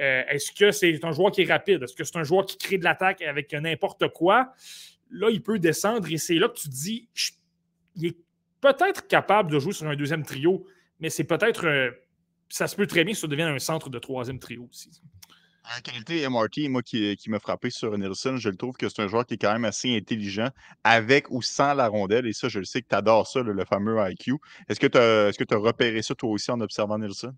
Euh, 0.00 0.22
est-ce 0.28 0.52
que 0.52 0.70
c'est 0.70 1.04
un 1.04 1.10
joueur 1.10 1.32
qui 1.32 1.42
est 1.42 1.50
rapide? 1.50 1.82
Est-ce 1.82 1.96
que 1.96 2.04
c'est 2.04 2.18
un 2.18 2.24
joueur 2.24 2.46
qui 2.46 2.56
crée 2.56 2.78
de 2.78 2.84
l'attaque 2.84 3.20
avec 3.22 3.52
n'importe 3.52 4.06
quoi? 4.12 4.52
Là, 5.10 5.28
il 5.30 5.42
peut 5.42 5.58
descendre 5.58 6.06
et 6.08 6.18
c'est 6.18 6.34
là 6.34 6.48
que 6.48 6.56
tu 6.56 6.68
te 6.68 6.74
dis 6.74 7.08
il 7.96 8.06
est 8.06 8.16
peut-être 8.60 9.06
capable 9.06 9.50
de 9.50 9.58
jouer 9.58 9.72
sur 9.72 9.86
un 9.86 9.96
deuxième 9.96 10.24
trio, 10.24 10.66
mais 11.00 11.10
c'est 11.10 11.24
peut-être. 11.24 11.66
Euh, 11.66 11.90
ça 12.48 12.68
se 12.68 12.76
peut 12.76 12.86
très 12.86 13.04
bien 13.04 13.12
que 13.12 13.18
ça 13.18 13.26
devienne 13.26 13.48
un 13.48 13.58
centre 13.58 13.90
de 13.90 13.98
troisième 13.98 14.38
trio 14.38 14.68
aussi. 14.70 14.90
En 15.64 15.80
qualité 15.80 16.28
MRT, 16.28 16.68
moi 16.68 16.80
qui, 16.80 17.16
qui 17.16 17.28
m'a 17.28 17.40
frappé 17.40 17.70
sur 17.70 17.98
Nielsen, 17.98 18.36
je 18.36 18.48
le 18.48 18.56
trouve 18.56 18.76
que 18.76 18.88
c'est 18.88 19.02
un 19.02 19.08
joueur 19.08 19.26
qui 19.26 19.34
est 19.34 19.38
quand 19.38 19.52
même 19.52 19.64
assez 19.64 19.96
intelligent 19.96 20.48
avec 20.84 21.28
ou 21.30 21.42
sans 21.42 21.74
la 21.74 21.88
rondelle. 21.88 22.24
Et 22.26 22.32
ça, 22.32 22.48
je 22.48 22.60
le 22.60 22.64
sais 22.64 22.82
que 22.82 22.88
tu 22.88 22.94
adores 22.94 23.26
ça, 23.26 23.42
le, 23.42 23.64
fameux 23.64 23.96
IQ. 24.08 24.34
Est-ce 24.68 24.78
que 24.78 24.86
tu 24.86 24.96
as, 24.96 25.30
est 25.30 25.52
as, 25.52 25.56
repéré 25.56 26.02
ça 26.02 26.14
toi 26.14 26.30
aussi 26.30 26.52
en 26.52 26.60
observant 26.60 26.98
Nielsen? 27.00 27.32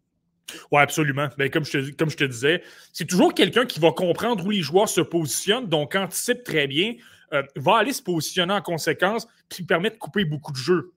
Oui, 0.71 0.81
absolument. 0.81 1.29
Ben, 1.39 1.51
comme, 1.51 1.65
je 1.65 1.73
te, 1.73 1.91
comme 1.93 2.11
je 2.11 2.19
te 2.19 2.25
disais, 2.25 2.63
c'est 2.93 3.07
toujours 3.07 3.33
quelqu'un 3.33 3.65
qui 3.65 3.81
va 3.81 3.93
comprendre 3.93 4.45
où 4.45 4.51
les 4.51 4.61
joueurs 4.61 4.89
se 4.89 5.01
positionnent, 5.01 5.67
donc 5.67 5.95
anticipe 5.95 6.45
très 6.45 6.67
bien. 6.67 6.95
Euh, 7.33 7.43
va 7.57 7.79
aller 7.79 7.93
se 7.93 8.03
positionner 8.03 8.55
en 8.55 8.63
conséquence, 8.63 9.29
qui 9.49 9.63
permet 9.63 9.91
de 9.91 9.97
couper 9.97 10.25
beaucoup 10.25 10.53
de 10.53 10.57
jeux. 10.57 10.93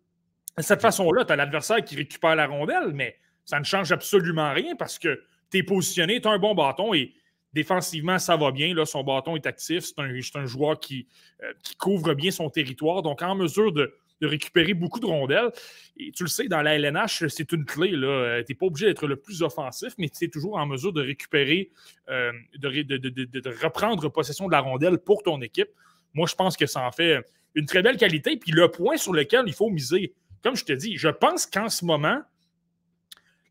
De 0.58 0.64
cette 0.64 0.82
façon-là, 0.82 1.26
tu 1.26 1.34
as 1.34 1.36
l'adversaire 1.36 1.84
qui 1.84 1.96
récupère 1.96 2.36
la 2.36 2.48
rondelle, 2.48 2.94
mais 2.94 3.18
ça 3.46 3.60
ne 3.60 3.66
change 3.66 3.92
absolument 3.92 4.54
rien 4.54 4.76
parce 4.76 4.98
que 4.98 5.24
tu 5.52 5.58
es 5.58 5.64
positionné, 5.64 6.22
tu 6.22 6.28
as 6.28 6.32
un 6.32 6.40
bon 6.40 6.56
bâton 6.56 6.94
et 6.94 7.14
défensivement, 7.54 8.20
ça 8.20 8.38
va 8.38 8.52
bien. 8.52 8.74
Là, 8.74 8.86
son 8.86 9.04
bâton 9.04 9.36
est 9.36 9.46
actif. 9.46 9.84
C'est 9.84 10.36
un, 10.36 10.46
joueur 10.46 10.80
qui, 10.80 11.08
euh, 11.44 11.52
qui, 11.64 11.76
couvre 11.76 12.14
bien 12.14 12.32
son 12.32 12.50
territoire, 12.50 13.02
donc 13.02 13.22
en 13.22 13.36
mesure 13.36 13.72
de, 13.72 13.94
récupérer 14.22 14.76
beaucoup 14.76 15.00
de 15.00 15.08
rondelles. 15.08 15.52
Et 15.98 16.12
tu 16.12 16.24
le 16.24 16.30
sais, 16.30 16.48
dans 16.48 16.62
la 16.62 16.76
LNH, 16.76 17.28
c'est 17.28 17.52
une 17.54 17.66
clé. 17.66 17.92
Euh, 17.94 18.44
tu 18.44 18.52
n'es 18.52 18.56
pas 18.56 18.68
obligé 18.68 18.86
d'être 18.86 19.08
le 19.08 19.16
plus 19.16 19.42
offensif, 19.42 19.96
mais 19.98 20.10
tu 20.10 20.26
es 20.26 20.28
toujours 20.28 20.58
en 20.58 20.68
mesure 20.68 20.94
de 20.94 21.02
récupérer, 21.02 21.72
euh, 22.08 22.32
de, 22.56 22.70
de, 22.70 23.64
reprendre 23.64 24.10
possession 24.10 24.46
de 24.46 24.52
la 24.52 24.60
rondelle 24.60 25.00
pour 25.00 25.24
ton 25.24 25.42
équipe. 25.42 25.70
Moi, 26.14 26.28
je 26.28 26.36
pense 26.36 26.58
que 26.58 26.66
ça 26.66 26.86
en 26.86 26.92
fait 26.92 27.26
une 27.56 27.66
très 27.66 27.82
belle 27.82 27.98
qualité. 27.98 28.38
Puis 28.38 28.52
le 28.52 28.70
point 28.70 28.98
sur 28.98 29.14
lequel 29.14 29.44
il 29.48 29.54
faut 29.54 29.70
miser, 29.70 30.14
comme 30.44 30.56
je 30.56 30.66
te 30.66 30.74
dis, 30.74 30.98
je 30.98 31.10
pense 31.10 31.46
qu'en 31.46 31.70
ce 31.70 31.86
moment, 31.86 32.22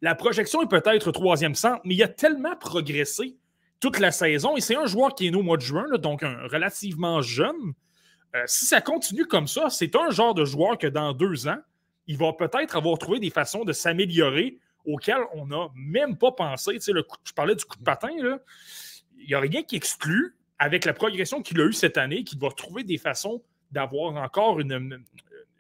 la 0.02 0.14
projection 0.14 0.62
est 0.62 0.68
peut-être 0.68 1.12
troisième 1.12 1.54
centre, 1.54 1.80
mais 1.84 1.94
il 1.94 2.02
a 2.02 2.08
tellement 2.08 2.56
progressé 2.56 3.36
toute 3.80 3.98
la 3.98 4.10
saison. 4.10 4.56
Et 4.56 4.60
c'est 4.60 4.76
un 4.76 4.86
joueur 4.86 5.14
qui 5.14 5.26
est 5.26 5.30
né 5.30 5.36
au 5.36 5.42
mois 5.42 5.56
de 5.56 5.62
juin, 5.62 5.86
donc 5.98 6.22
un 6.22 6.46
relativement 6.48 7.20
jeune. 7.22 7.74
Euh, 8.34 8.42
si 8.46 8.64
ça 8.64 8.80
continue 8.80 9.26
comme 9.26 9.48
ça, 9.48 9.70
c'est 9.70 9.96
un 9.96 10.10
genre 10.10 10.34
de 10.34 10.44
joueur 10.44 10.78
que 10.78 10.86
dans 10.86 11.12
deux 11.12 11.48
ans, 11.48 11.58
il 12.06 12.16
va 12.16 12.32
peut-être 12.32 12.76
avoir 12.76 12.98
trouvé 12.98 13.18
des 13.18 13.30
façons 13.30 13.64
de 13.64 13.72
s'améliorer 13.72 14.58
auxquelles 14.84 15.22
on 15.34 15.46
n'a 15.46 15.68
même 15.74 16.16
pas 16.16 16.32
pensé. 16.32 16.72
Tu 16.74 16.80
sais, 16.80 16.92
le 16.92 17.04
je 17.24 17.32
parlais 17.32 17.54
du 17.54 17.64
coup 17.64 17.78
de 17.78 17.84
patin, 17.84 18.10
là. 18.18 18.38
il 19.18 19.26
n'y 19.26 19.34
a 19.34 19.40
rien 19.40 19.62
qui 19.62 19.76
exclut, 19.76 20.36
avec 20.60 20.84
la 20.84 20.92
progression 20.92 21.42
qu'il 21.42 21.60
a 21.60 21.64
eue 21.64 21.72
cette 21.72 21.96
année, 21.96 22.22
qu'il 22.22 22.38
va 22.38 22.50
trouver 22.50 22.84
des 22.84 22.98
façons 22.98 23.42
d'avoir 23.72 24.14
encore 24.14 24.60
une, 24.60 25.02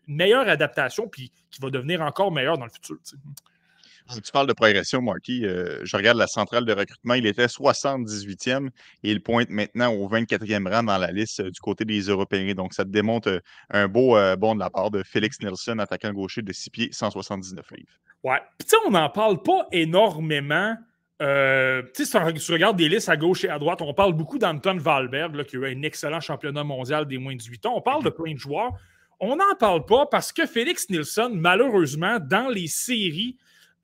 meilleure 0.06 0.48
adaptation, 0.48 1.08
puis 1.08 1.30
qui 1.50 1.60
va 1.60 1.70
devenir 1.70 2.00
encore 2.02 2.32
meilleur 2.32 2.58
dans 2.58 2.64
le 2.64 2.70
futur. 2.70 2.96
Si 3.04 4.20
tu 4.20 4.32
parles 4.32 4.48
de 4.48 4.52
progression, 4.52 5.00
Marty, 5.00 5.46
euh, 5.46 5.84
je 5.84 5.96
regarde 5.96 6.18
la 6.18 6.26
centrale 6.26 6.64
de 6.64 6.72
recrutement, 6.72 7.14
il 7.14 7.26
était 7.26 7.46
78e 7.46 8.70
et 9.04 9.12
il 9.12 9.22
pointe 9.22 9.48
maintenant 9.50 9.92
au 9.92 10.08
24e 10.08 10.68
rang 10.68 10.82
dans 10.82 10.98
la 10.98 11.12
liste 11.12 11.38
euh, 11.38 11.50
du 11.50 11.60
côté 11.60 11.84
des 11.84 12.00
Européens. 12.00 12.52
Donc, 12.54 12.74
ça 12.74 12.84
te 12.84 12.88
démontre 12.90 13.28
euh, 13.28 13.40
un 13.70 13.86
beau 13.86 14.16
bond 14.36 14.56
de 14.56 14.60
la 14.60 14.68
part 14.68 14.90
de 14.90 15.04
Félix 15.04 15.38
Nielsen, 15.40 15.78
attaquant 15.78 16.12
gaucher 16.12 16.42
de 16.42 16.52
6 16.52 16.70
pieds, 16.70 16.88
179 16.90 17.64
livres. 17.70 17.92
Ouais. 18.24 18.40
Puis, 18.58 18.66
tu 18.66 18.70
sais, 18.70 18.76
on 18.84 18.90
n'en 18.90 19.10
parle 19.10 19.40
pas 19.42 19.68
énormément. 19.70 20.76
Tu 21.20 22.04
sais, 22.04 22.04
si 22.04 22.46
tu 22.46 22.52
regardes 22.52 22.76
des 22.76 22.88
listes 22.88 23.08
à 23.08 23.16
gauche 23.16 23.44
et 23.44 23.48
à 23.48 23.58
droite, 23.58 23.82
on 23.82 23.92
parle 23.92 24.14
beaucoup 24.14 24.38
d'Anton 24.38 24.76
Valberg, 24.76 25.44
qui 25.44 25.56
a 25.56 25.58
eu 25.60 25.76
un 25.76 25.82
excellent 25.82 26.20
championnat 26.20 26.64
mondial 26.64 27.06
des 27.06 27.18
moins 27.18 27.34
de 27.34 27.38
18 27.38 27.66
ans. 27.66 27.76
On 27.76 27.82
parle 27.82 28.02
de 28.02 28.08
mm-hmm. 28.08 28.22
plein 28.22 28.32
de 28.32 28.38
joueurs. 28.38 28.72
On 29.20 29.36
n'en 29.36 29.54
parle 29.58 29.84
pas 29.84 30.06
parce 30.06 30.32
que 30.32 30.46
Félix 30.46 30.88
Nielsen, 30.88 31.34
malheureusement, 31.34 32.18
dans 32.18 32.48
les 32.48 32.68
séries 32.68 33.36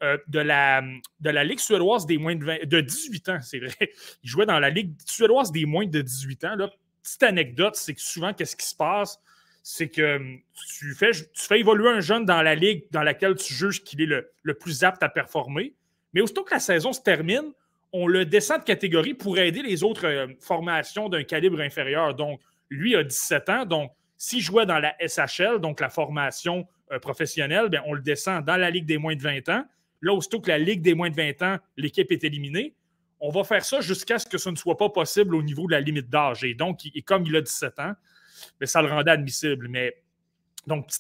euh, 0.03 0.17
de, 0.29 0.41
la, 0.41 0.83
de 1.21 1.31
la 1.31 1.45
Ligue 1.45 1.59
suédoise 1.59 2.07
des 2.07 2.19
moins 2.19 2.37
de, 2.37 2.65
de 2.65 2.81
18 2.81 3.29
ans, 3.29 3.39
c'est 3.43 3.59
vrai. 3.59 3.75
Il 4.23 4.31
jouait 4.31 4.47
dans 4.47 4.59
la 4.59 4.71
Ligue 4.71 4.95
suédoise 5.05 5.53
des 5.53 5.67
moins 5.67 5.87
de 5.87 6.01
18 6.01 6.45
ans. 6.45 6.57
Là, 6.57 6.71
petite 7.03 7.23
anecdote, 7.23 7.77
c'est 7.77 7.95
que 7.95 8.01
souvent, 8.01 8.33
qu'est-ce 8.33 8.57
qui 8.57 8.67
se 8.67 8.75
passe? 8.75 9.19
C'est 9.63 9.89
que 9.89 10.17
hum, 10.17 10.39
tu 10.79 10.95
fais, 10.95 11.13
tu 11.13 11.27
fais 11.35 11.61
évoluer 11.61 11.89
un 11.89 12.01
jeune 12.01 12.25
dans 12.25 12.43
la 12.43 12.55
ligue 12.55 12.85
dans 12.91 13.03
laquelle 13.03 13.35
tu 13.35 13.53
juges 13.53 13.83
qu'il 13.83 14.01
est 14.01 14.07
le, 14.07 14.31
le, 14.43 14.55
plus 14.55 14.85
apte 14.85 15.03
à 15.03 15.09
performer. 15.09 15.75
Mais 16.13 16.21
aussitôt 16.21 16.45
que 16.45 16.55
la 16.55 16.61
saison 16.61 16.93
se 16.93 17.01
termine, 17.01 17.53
on 17.93 18.07
le 18.07 18.25
descend 18.25 18.61
de 18.61 18.65
catégorie 18.65 19.15
pour 19.15 19.39
aider 19.39 19.63
les 19.63 19.83
autres 19.83 20.07
euh, 20.07 20.27
formations 20.41 21.09
d'un 21.09 21.23
calibre 21.23 21.61
inférieur. 21.61 22.15
Donc, 22.15 22.41
lui 22.71 22.97
a 22.97 23.03
17 23.03 23.49
ans. 23.49 23.65
Donc, 23.67 23.93
s'il 24.17 24.41
jouait 24.41 24.67
dans 24.67 24.79
la 24.79 24.95
SHL, 25.01 25.59
donc 25.61 25.81
la 25.81 25.89
formation 25.89 26.67
euh, 26.93 26.99
professionnelle, 26.99 27.69
bien, 27.69 27.83
on 27.87 27.95
le 27.95 28.03
descend 28.03 28.45
dans 28.45 28.57
la 28.57 28.71
Ligue 28.71 28.87
des 28.87 28.99
moins 28.99 29.15
de 29.15 29.23
20 29.23 29.49
ans. 29.49 29.65
Là, 30.03 30.13
aussitôt 30.13 30.41
que 30.41 30.49
la 30.49 30.59
Ligue 30.59 30.83
des 30.83 30.95
moins 30.95 31.11
de 31.11 31.17
20 31.17 31.43
ans, 31.43 31.59
l'équipe 31.77 32.11
est 32.11 32.25
éliminée, 32.25 32.75
on 33.21 33.31
va 33.31 33.45
faire 33.45 33.65
ça 33.65 33.81
jusqu'à 33.81 34.19
ce 34.19 34.27
que 34.27 34.39
ce 34.39 34.51
ne 34.51 34.57
soit 34.57 34.77
pas 34.77 34.91
possible 34.91 35.35
au 35.35 35.43
niveau 35.43 35.67
de 35.67 35.73
la 35.73 35.81
limite 35.81 36.09
d'âge. 36.11 36.45
Et 36.45 36.55
donc, 36.55 36.81
comme 37.05 37.25
il 37.25 37.35
a 37.35 37.41
17 37.41 37.79
ans, 37.79 37.93
mais 38.61 38.67
ça 38.67 38.83
le 38.83 38.89
rendait 38.89 39.11
admissible. 39.11 39.69
Mais 39.69 40.03
donc 40.67 40.91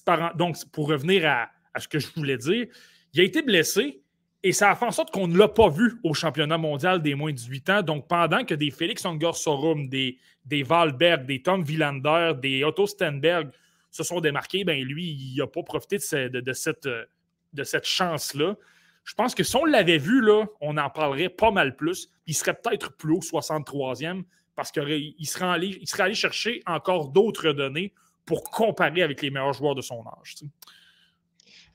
pour 0.72 0.88
revenir 0.88 1.26
à, 1.26 1.50
ce 1.78 1.88
que 1.88 1.98
je 1.98 2.08
voulais 2.16 2.38
dire, 2.38 2.66
il 3.12 3.20
a 3.20 3.24
été 3.24 3.42
blessé 3.42 4.02
et 4.46 4.52
ça 4.52 4.70
a 4.70 4.76
fait 4.76 4.84
en 4.84 4.92
sorte 4.92 5.10
qu'on 5.10 5.26
ne 5.26 5.36
l'a 5.36 5.48
pas 5.48 5.68
vu 5.68 5.98
au 6.04 6.14
championnat 6.14 6.56
mondial 6.56 7.02
des 7.02 7.16
moins 7.16 7.32
de 7.32 7.36
18 7.36 7.70
ans. 7.70 7.82
Donc, 7.82 8.06
pendant 8.06 8.44
que 8.44 8.54
des 8.54 8.70
Félix 8.70 9.04
Sorum, 9.32 9.88
des, 9.88 10.18
des 10.44 10.62
Valberg, 10.62 11.26
des 11.26 11.42
Tom 11.42 11.64
Villander, 11.64 12.30
des 12.40 12.62
Otto 12.62 12.86
Stenberg 12.86 13.50
se 13.90 14.04
sont 14.04 14.20
démarqués, 14.20 14.62
ben 14.62 14.80
lui, 14.80 15.04
il 15.04 15.36
n'a 15.36 15.48
pas 15.48 15.64
profité 15.64 15.96
de 15.98 16.52
cette, 16.52 17.84
chance-là. 17.84 18.54
Je 19.02 19.14
pense 19.14 19.34
que 19.34 19.42
si 19.42 19.56
on 19.56 19.64
l'avait 19.64 19.98
vu, 19.98 20.20
là, 20.20 20.46
on 20.60 20.76
en 20.76 20.90
parlerait 20.90 21.28
pas 21.28 21.50
mal 21.50 21.74
plus. 21.74 22.08
Il 22.28 22.34
serait 22.34 22.54
peut-être 22.54 22.96
plus 22.96 23.14
haut, 23.14 23.20
63e, 23.20 24.22
parce 24.54 24.70
qu'il 24.70 25.26
serait 25.26 25.74
allé 25.98 26.14
chercher 26.14 26.62
encore 26.66 27.08
d'autres 27.08 27.50
données 27.50 27.92
pour 28.24 28.44
comparer 28.44 29.02
avec 29.02 29.22
les 29.22 29.30
meilleurs 29.30 29.54
joueurs 29.54 29.74
de 29.74 29.82
son 29.82 30.04
âge. 30.06 30.36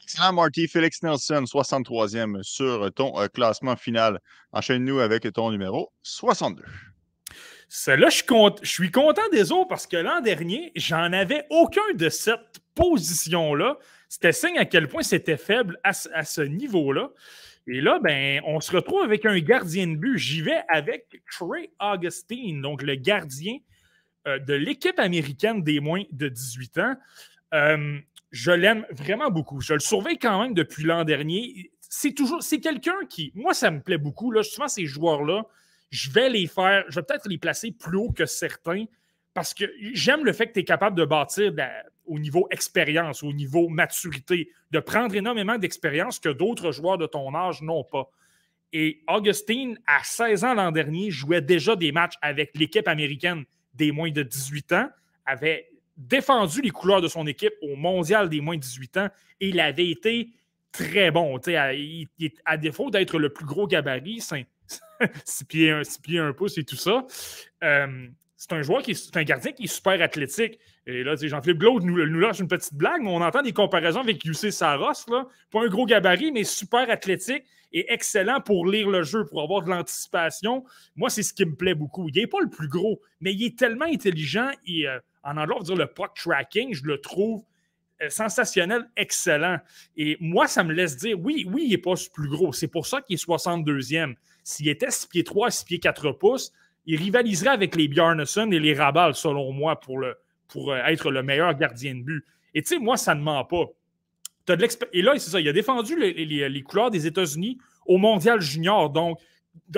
Excellent, 0.03 0.33
Marty. 0.33 0.67
Félix 0.67 1.03
Nelson, 1.03 1.43
63e 1.43 2.43
sur 2.43 2.91
ton 2.93 3.19
euh, 3.19 3.27
classement 3.27 3.75
final. 3.75 4.19
Enchaîne-nous 4.51 4.99
avec 4.99 5.31
ton 5.33 5.51
numéro 5.51 5.91
62. 6.03 6.63
Celle-là, 7.69 8.09
je, 8.09 8.23
je, 8.63 8.69
suis 8.69 8.91
content 8.91 9.21
des 9.31 9.51
autres 9.51 9.69
parce 9.69 9.87
que 9.87 9.95
l'an 9.95 10.19
dernier, 10.19 10.73
j'en 10.75 11.13
avais 11.13 11.45
aucun 11.49 11.93
de 11.93 12.09
cette 12.09 12.59
position-là. 12.75 13.77
C'était 14.09 14.33
signe 14.33 14.57
à 14.57 14.65
quel 14.65 14.89
point 14.89 15.03
c'était 15.03 15.37
faible 15.37 15.79
à, 15.83 15.93
ce 15.93 16.41
niveau-là. 16.41 17.11
Et 17.67 17.79
là, 17.79 17.99
ben, 17.99 18.41
on 18.45 18.59
se 18.59 18.75
retrouve 18.75 19.03
avec 19.03 19.25
un 19.25 19.39
gardien 19.39 19.87
de 19.87 19.95
but. 19.95 20.17
J'y 20.17 20.41
vais 20.41 20.61
avec 20.67 21.21
Trey 21.31 21.71
Augustine, 21.79 22.61
donc 22.61 22.81
le 22.81 22.95
gardien 22.95 23.57
euh, 24.27 24.37
de 24.39 24.53
l'équipe 24.53 24.99
américaine 24.99 25.63
des 25.63 25.79
moins 25.79 26.03
de 26.11 26.27
18 26.27 26.77
ans. 26.79 26.95
Euh, 27.53 27.99
je 28.31 28.51
l'aime 28.51 28.85
vraiment 28.91 29.29
beaucoup. 29.29 29.61
Je 29.61 29.73
le 29.73 29.79
surveille 29.79 30.17
quand 30.17 30.41
même 30.41 30.53
depuis 30.53 30.83
l'an 30.83 31.03
dernier. 31.03 31.71
C'est 31.81 32.13
toujours, 32.13 32.41
c'est 32.41 32.59
quelqu'un 32.59 33.05
qui, 33.09 33.31
moi, 33.35 33.53
ça 33.53 33.69
me 33.69 33.81
plaît 33.81 33.97
beaucoup. 33.97 34.31
Là, 34.31 34.41
justement, 34.41 34.69
ces 34.69 34.85
joueurs-là, 34.85 35.45
je 35.89 36.09
vais 36.11 36.29
les 36.29 36.47
faire, 36.47 36.85
je 36.87 36.95
vais 36.95 37.03
peut-être 37.03 37.27
les 37.27 37.37
placer 37.37 37.71
plus 37.71 37.97
haut 37.97 38.11
que 38.11 38.25
certains 38.25 38.85
parce 39.33 39.53
que 39.53 39.65
j'aime 39.93 40.25
le 40.25 40.33
fait 40.33 40.47
que 40.47 40.53
tu 40.53 40.59
es 40.59 40.63
capable 40.63 40.97
de 40.97 41.05
bâtir 41.05 41.53
au 42.05 42.19
niveau 42.19 42.47
expérience, 42.51 43.23
au 43.23 43.31
niveau 43.33 43.69
maturité, 43.69 44.49
de 44.71 44.79
prendre 44.79 45.15
énormément 45.15 45.57
d'expérience 45.57 46.19
que 46.19 46.29
d'autres 46.29 46.71
joueurs 46.71 46.97
de 46.97 47.05
ton 47.05 47.33
âge 47.35 47.61
n'ont 47.61 47.83
pas. 47.83 48.09
Et 48.73 49.03
Augustine, 49.07 49.79
à 49.85 50.03
16 50.03 50.43
ans 50.43 50.53
l'an 50.53 50.71
dernier, 50.71 51.11
jouait 51.11 51.41
déjà 51.41 51.75
des 51.75 51.91
matchs 51.91 52.15
avec 52.21 52.57
l'équipe 52.57 52.87
américaine 52.87 53.45
des 53.73 53.91
moins 53.91 54.11
de 54.11 54.23
18 54.23 54.73
ans, 54.73 54.89
avait 55.25 55.70
défendu 56.01 56.61
les 56.61 56.71
couleurs 56.71 57.01
de 57.01 57.07
son 57.07 57.27
équipe 57.27 57.53
au 57.61 57.75
mondial 57.75 58.29
des 58.29 58.41
moins 58.41 58.55
de 58.55 58.61
18 58.61 58.97
ans 58.97 59.09
et 59.39 59.49
il 59.49 59.59
avait 59.59 59.89
été 59.89 60.29
très 60.71 61.11
bon. 61.11 61.37
À, 61.37 61.71
à 62.45 62.57
défaut 62.57 62.89
d'être 62.89 63.19
le 63.19 63.29
plus 63.29 63.45
gros 63.45 63.67
gabarit, 63.67 64.21
6 64.21 65.45
pieds 65.47 65.71
1 65.71 65.81
pieds 66.01 66.31
pouce 66.35 66.57
et 66.57 66.63
tout 66.63 66.75
ça, 66.75 67.05
euh, 67.63 68.07
c'est 68.41 68.53
un 68.53 68.63
joueur 68.63 68.81
qui 68.81 68.91
est, 68.91 69.17
un 69.17 69.23
gardien 69.23 69.51
qui 69.51 69.65
est 69.65 69.67
super 69.67 70.01
athlétique. 70.01 70.57
Et 70.87 71.03
là, 71.03 71.13
Jean-Philippe 71.15 71.59
Glaude 71.59 71.83
nous, 71.83 72.03
nous, 72.07 72.19
lâche 72.19 72.39
une 72.39 72.47
petite 72.47 72.73
blague, 72.73 73.03
mais 73.03 73.11
on 73.11 73.21
entend 73.21 73.43
des 73.43 73.53
comparaisons 73.53 73.99
avec 73.99 74.25
UC 74.25 74.51
Saros. 74.51 75.05
Là. 75.09 75.27
Pas 75.51 75.61
un 75.61 75.67
gros 75.67 75.85
gabarit, 75.85 76.31
mais 76.31 76.43
super 76.43 76.89
athlétique 76.89 77.43
et 77.71 77.93
excellent 77.93 78.41
pour 78.41 78.65
lire 78.65 78.89
le 78.89 79.03
jeu, 79.03 79.25
pour 79.25 79.43
avoir 79.43 79.61
de 79.61 79.69
l'anticipation. 79.69 80.63
Moi, 80.95 81.11
c'est 81.11 81.21
ce 81.21 81.35
qui 81.35 81.45
me 81.45 81.53
plaît 81.53 81.75
beaucoup. 81.75 82.09
Il 82.09 82.19
n'est 82.19 82.25
pas 82.25 82.41
le 82.41 82.49
plus 82.49 82.67
gros, 82.67 82.99
mais 83.19 83.31
il 83.31 83.45
est 83.45 83.59
tellement 83.59 83.85
intelligent 83.85 84.49
et 84.65 84.87
euh, 84.87 84.97
en 85.23 85.37
anglais, 85.37 85.53
on 85.55 85.59
va 85.59 85.65
dire 85.65 85.75
le 85.75 85.85
puck 85.85 86.15
tracking, 86.15 86.73
je 86.73 86.85
le 86.85 86.99
trouve 86.99 87.43
euh, 88.01 88.09
sensationnel, 88.09 88.89
excellent. 88.97 89.59
Et 89.97 90.17
moi, 90.19 90.47
ça 90.47 90.63
me 90.63 90.73
laisse 90.73 90.97
dire, 90.97 91.15
oui, 91.19 91.45
oui, 91.47 91.65
il 91.65 91.69
n'est 91.69 91.77
pas 91.77 91.91
le 91.91 92.11
plus 92.11 92.27
gros. 92.27 92.53
C'est 92.53 92.67
pour 92.67 92.87
ça 92.87 93.01
qu'il 93.01 93.13
est 93.13 93.23
62e. 93.23 94.15
S'il 94.43 94.67
était 94.67 94.89
6 94.89 95.05
pieds 95.05 95.23
3, 95.23 95.51
6 95.51 95.65
pieds 95.65 95.79
4 95.79 96.13
pouces, 96.13 96.51
il 96.85 96.97
rivaliserait 96.97 97.49
avec 97.49 97.75
les 97.75 97.87
Bjarnason 97.87 98.49
et 98.51 98.59
les 98.59 98.73
Rabal, 98.73 99.15
selon 99.15 99.51
moi, 99.51 99.79
pour, 99.79 99.99
le, 99.99 100.15
pour 100.47 100.71
euh, 100.71 100.77
être 100.85 101.11
le 101.11 101.23
meilleur 101.23 101.53
gardien 101.55 101.95
de 101.95 102.01
but. 102.01 102.25
Et 102.53 102.61
tu 102.61 102.69
sais, 102.69 102.79
moi, 102.79 102.97
ça 102.97 103.15
ne 103.15 103.21
ment 103.21 103.45
pas. 103.45 103.65
As 104.49 104.55
de 104.55 104.67
et 104.91 105.01
là, 105.01 105.13
c'est 105.17 105.29
ça, 105.29 105.39
il 105.39 105.47
a 105.47 105.53
défendu 105.53 105.97
les, 105.97 106.63
couleurs 106.63 106.91
des 106.91 107.07
États-Unis 107.07 107.57
au 107.85 107.97
Mondial 107.97 108.41
Junior. 108.41 108.89
Donc, 108.89 109.19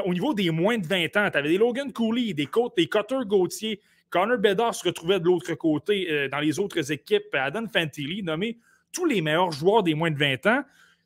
au 0.04 0.14
niveau 0.14 0.34
des 0.34 0.50
moins 0.50 0.78
de 0.78 0.88
20 0.88 1.18
ans, 1.18 1.30
tu 1.30 1.38
avais 1.38 1.50
des 1.50 1.58
Logan 1.58 1.92
Cooley, 1.92 2.34
des, 2.34 2.48
des 2.78 2.88
Cutter 2.88 3.20
Gauthier, 3.26 3.80
Connor 4.10 4.38
Bedard 4.38 4.76
se 4.76 4.86
retrouvait 4.86 5.20
de 5.20 5.26
l'autre 5.26 5.54
côté 5.56 6.08
euh, 6.10 6.30
dans 6.30 6.40
les 6.40 6.60
autres 6.60 6.92
équipes, 6.92 7.34
Adam 7.34 7.66
Fantilli, 7.68 8.24
nommé 8.24 8.58
tous 8.92 9.06
les 9.06 9.22
meilleurs 9.22 9.52
joueurs 9.52 9.82
des 9.82 9.96
moins 9.96 10.12
de 10.12 10.18
20 10.18 10.46
ans 10.46 10.64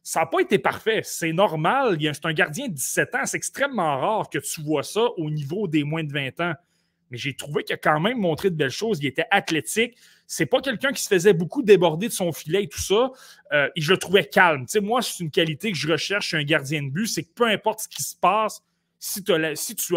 ça 0.07 0.21
n'a 0.21 0.25
pas 0.25 0.39
été 0.39 0.57
parfait. 0.57 1.01
C'est 1.03 1.33
normal. 1.33 1.97
C'est 1.99 2.25
un 2.25 2.31
gardien 2.31 2.69
de 2.69 2.73
17 2.73 3.15
ans. 3.15 3.25
C'est 3.25 3.35
extrêmement 3.35 3.99
rare 3.99 4.29
que 4.29 4.39
tu 4.39 4.61
vois 4.61 4.81
ça 4.81 5.01
au 5.17 5.29
niveau 5.29 5.67
des 5.67 5.83
moins 5.83 6.01
de 6.01 6.13
20 6.13 6.39
ans. 6.39 6.53
mais 7.11 7.17
j'ai 7.17 7.35
trouvé 7.35 7.65
qu'il 7.65 7.73
a 7.73 7.77
quand 7.77 7.99
même 7.99 8.17
montré 8.17 8.49
de 8.49 8.55
belles 8.55 8.69
choses. 8.69 8.99
Il 9.01 9.05
était 9.05 9.25
athlétique. 9.31 9.97
C'est 10.25 10.45
pas 10.45 10.61
quelqu'un 10.61 10.93
qui 10.93 11.03
se 11.03 11.09
faisait 11.09 11.33
beaucoup 11.33 11.61
déborder 11.61 12.07
de 12.07 12.13
son 12.13 12.31
filet 12.31 12.63
et 12.63 12.67
tout 12.69 12.79
ça. 12.79 13.11
Euh, 13.51 13.67
et 13.75 13.81
je 13.81 13.91
le 13.91 13.97
trouvais 13.97 14.23
calme. 14.23 14.65
Tu 14.65 14.79
moi, 14.79 15.01
c'est 15.01 15.21
une 15.21 15.29
qualité 15.29 15.73
que 15.73 15.77
je 15.77 15.91
recherche 15.91 16.29
chez 16.29 16.37
un 16.37 16.43
gardien 16.45 16.83
de 16.83 16.89
but, 16.89 17.07
c'est 17.07 17.23
que 17.23 17.33
peu 17.35 17.45
importe 17.45 17.81
ce 17.81 17.89
qui 17.89 18.01
se 18.01 18.15
passe, 18.15 18.63
si, 18.99 19.25
tu 19.25 19.33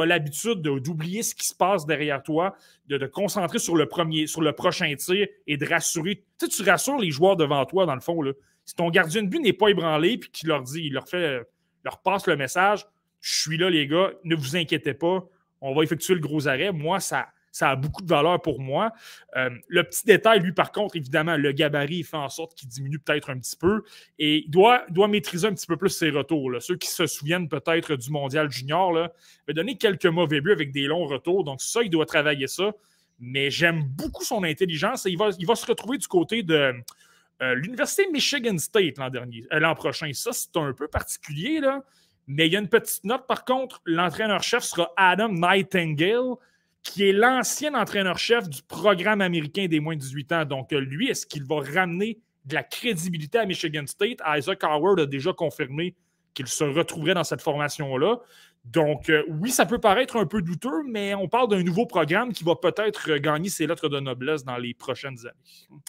as 0.00 0.06
l'habitude 0.06 0.60
d'oublier 0.60 1.22
ce 1.22 1.36
qui 1.36 1.46
se 1.46 1.54
passe 1.54 1.86
derrière 1.86 2.20
toi, 2.24 2.56
de 2.88 2.98
te 2.98 3.04
concentrer 3.04 3.60
sur 3.60 3.76
le 3.76 3.86
premier, 3.86 4.26
sur 4.26 4.40
le 4.40 4.52
prochain 4.54 4.92
tir 4.96 5.28
et 5.46 5.56
de 5.56 5.66
rassurer. 5.66 6.24
Tu 6.40 6.48
tu 6.48 6.62
rassures 6.64 6.98
les 6.98 7.12
joueurs 7.12 7.36
devant 7.36 7.64
toi, 7.64 7.86
dans 7.86 7.94
le 7.94 8.00
fond. 8.00 8.20
Là. 8.22 8.32
Si 8.70 8.76
ton 8.76 8.88
gardien 8.88 9.24
de 9.24 9.26
but 9.26 9.40
n'est 9.40 9.52
pas 9.52 9.66
ébranlé 9.66 10.16
puis 10.16 10.30
qu'il 10.30 10.48
leur 10.48 10.62
dit, 10.62 10.82
il 10.84 10.92
leur 10.92 11.08
fait, 11.08 11.42
leur 11.82 12.00
passe 12.02 12.28
le 12.28 12.36
message, 12.36 12.86
je 13.20 13.40
suis 13.40 13.58
là, 13.58 13.68
les 13.68 13.88
gars, 13.88 14.12
ne 14.22 14.36
vous 14.36 14.54
inquiétez 14.54 14.94
pas, 14.94 15.26
on 15.60 15.74
va 15.74 15.82
effectuer 15.82 16.14
le 16.14 16.20
gros 16.20 16.46
arrêt. 16.46 16.70
Moi, 16.70 17.00
ça, 17.00 17.26
ça 17.50 17.70
a 17.70 17.74
beaucoup 17.74 18.00
de 18.00 18.06
valeur 18.06 18.40
pour 18.40 18.60
moi. 18.60 18.92
Euh, 19.36 19.50
le 19.66 19.82
petit 19.82 20.06
détail, 20.06 20.38
lui, 20.38 20.52
par 20.52 20.70
contre, 20.70 20.94
évidemment, 20.94 21.36
le 21.36 21.50
gabarit 21.50 22.04
fait 22.04 22.16
en 22.16 22.28
sorte 22.28 22.54
qu'il 22.54 22.68
diminue 22.68 23.00
peut-être 23.00 23.30
un 23.30 23.40
petit 23.40 23.56
peu 23.56 23.82
et 24.20 24.44
il 24.44 24.50
doit, 24.50 24.84
doit 24.88 25.08
maîtriser 25.08 25.48
un 25.48 25.52
petit 25.52 25.66
peu 25.66 25.76
plus 25.76 25.90
ses 25.90 26.10
retours. 26.10 26.52
Ceux 26.60 26.76
qui 26.76 26.90
se 26.90 27.08
souviennent 27.08 27.48
peut-être 27.48 27.96
du 27.96 28.10
mondial 28.12 28.52
junior, 28.52 28.92
il 29.48 29.50
a 29.50 29.52
donné 29.52 29.78
quelques 29.78 30.06
mauvais 30.06 30.40
buts 30.40 30.52
avec 30.52 30.70
des 30.70 30.84
longs 30.84 31.06
retours. 31.06 31.42
Donc, 31.42 31.60
ça, 31.60 31.82
il 31.82 31.90
doit 31.90 32.06
travailler 32.06 32.46
ça. 32.46 32.70
Mais 33.18 33.50
j'aime 33.50 33.82
beaucoup 33.82 34.22
son 34.22 34.44
intelligence 34.44 35.06
et 35.06 35.16
va, 35.16 35.30
il 35.40 35.44
va 35.44 35.56
se 35.56 35.66
retrouver 35.66 35.98
du 35.98 36.06
côté 36.06 36.44
de 36.44 36.72
euh, 37.42 37.54
l'Université 37.54 38.06
Michigan 38.10 38.58
State 38.58 38.98
l'an 38.98 39.08
dernier, 39.08 39.46
euh, 39.52 39.60
l'an 39.60 39.74
prochain. 39.74 40.10
Ça, 40.12 40.32
c'est 40.32 40.54
un 40.56 40.72
peu 40.72 40.88
particulier, 40.88 41.60
là. 41.60 41.82
Mais 42.26 42.46
il 42.46 42.52
y 42.52 42.56
a 42.56 42.60
une 42.60 42.68
petite 42.68 43.02
note, 43.04 43.26
par 43.26 43.44
contre, 43.44 43.80
l'entraîneur-chef 43.86 44.62
sera 44.62 44.92
Adam 44.96 45.30
Nightingale, 45.30 46.34
qui 46.82 47.08
est 47.08 47.12
l'ancien 47.12 47.74
entraîneur-chef 47.74 48.48
du 48.48 48.62
programme 48.62 49.20
américain 49.20 49.66
des 49.66 49.80
moins 49.80 49.96
de 49.96 50.00
18 50.00 50.32
ans. 50.32 50.44
Donc, 50.44 50.72
euh, 50.72 50.80
lui, 50.80 51.08
est-ce 51.08 51.26
qu'il 51.26 51.44
va 51.44 51.60
ramener 51.60 52.20
de 52.44 52.54
la 52.54 52.62
crédibilité 52.62 53.38
à 53.38 53.46
Michigan 53.46 53.86
State? 53.86 54.18
Isaac 54.26 54.62
Howard 54.62 55.00
a 55.00 55.06
déjà 55.06 55.32
confirmé 55.32 55.94
qu'il 56.34 56.46
se 56.46 56.62
retrouverait 56.62 57.14
dans 57.14 57.24
cette 57.24 57.42
formation-là. 57.42 58.20
Donc, 58.64 59.10
oui, 59.28 59.50
ça 59.50 59.64
peut 59.64 59.80
paraître 59.80 60.16
un 60.16 60.26
peu 60.26 60.42
douteux, 60.42 60.84
mais 60.86 61.14
on 61.14 61.26
parle 61.26 61.48
d'un 61.48 61.62
nouveau 61.62 61.86
programme 61.86 62.32
qui 62.32 62.44
va 62.44 62.54
peut-être 62.54 63.16
gagner 63.16 63.48
ses 63.48 63.66
lettres 63.66 63.88
de 63.88 63.98
noblesse 63.98 64.44
dans 64.44 64.58
les 64.58 64.74
prochaines 64.74 65.18
années. 65.20 65.80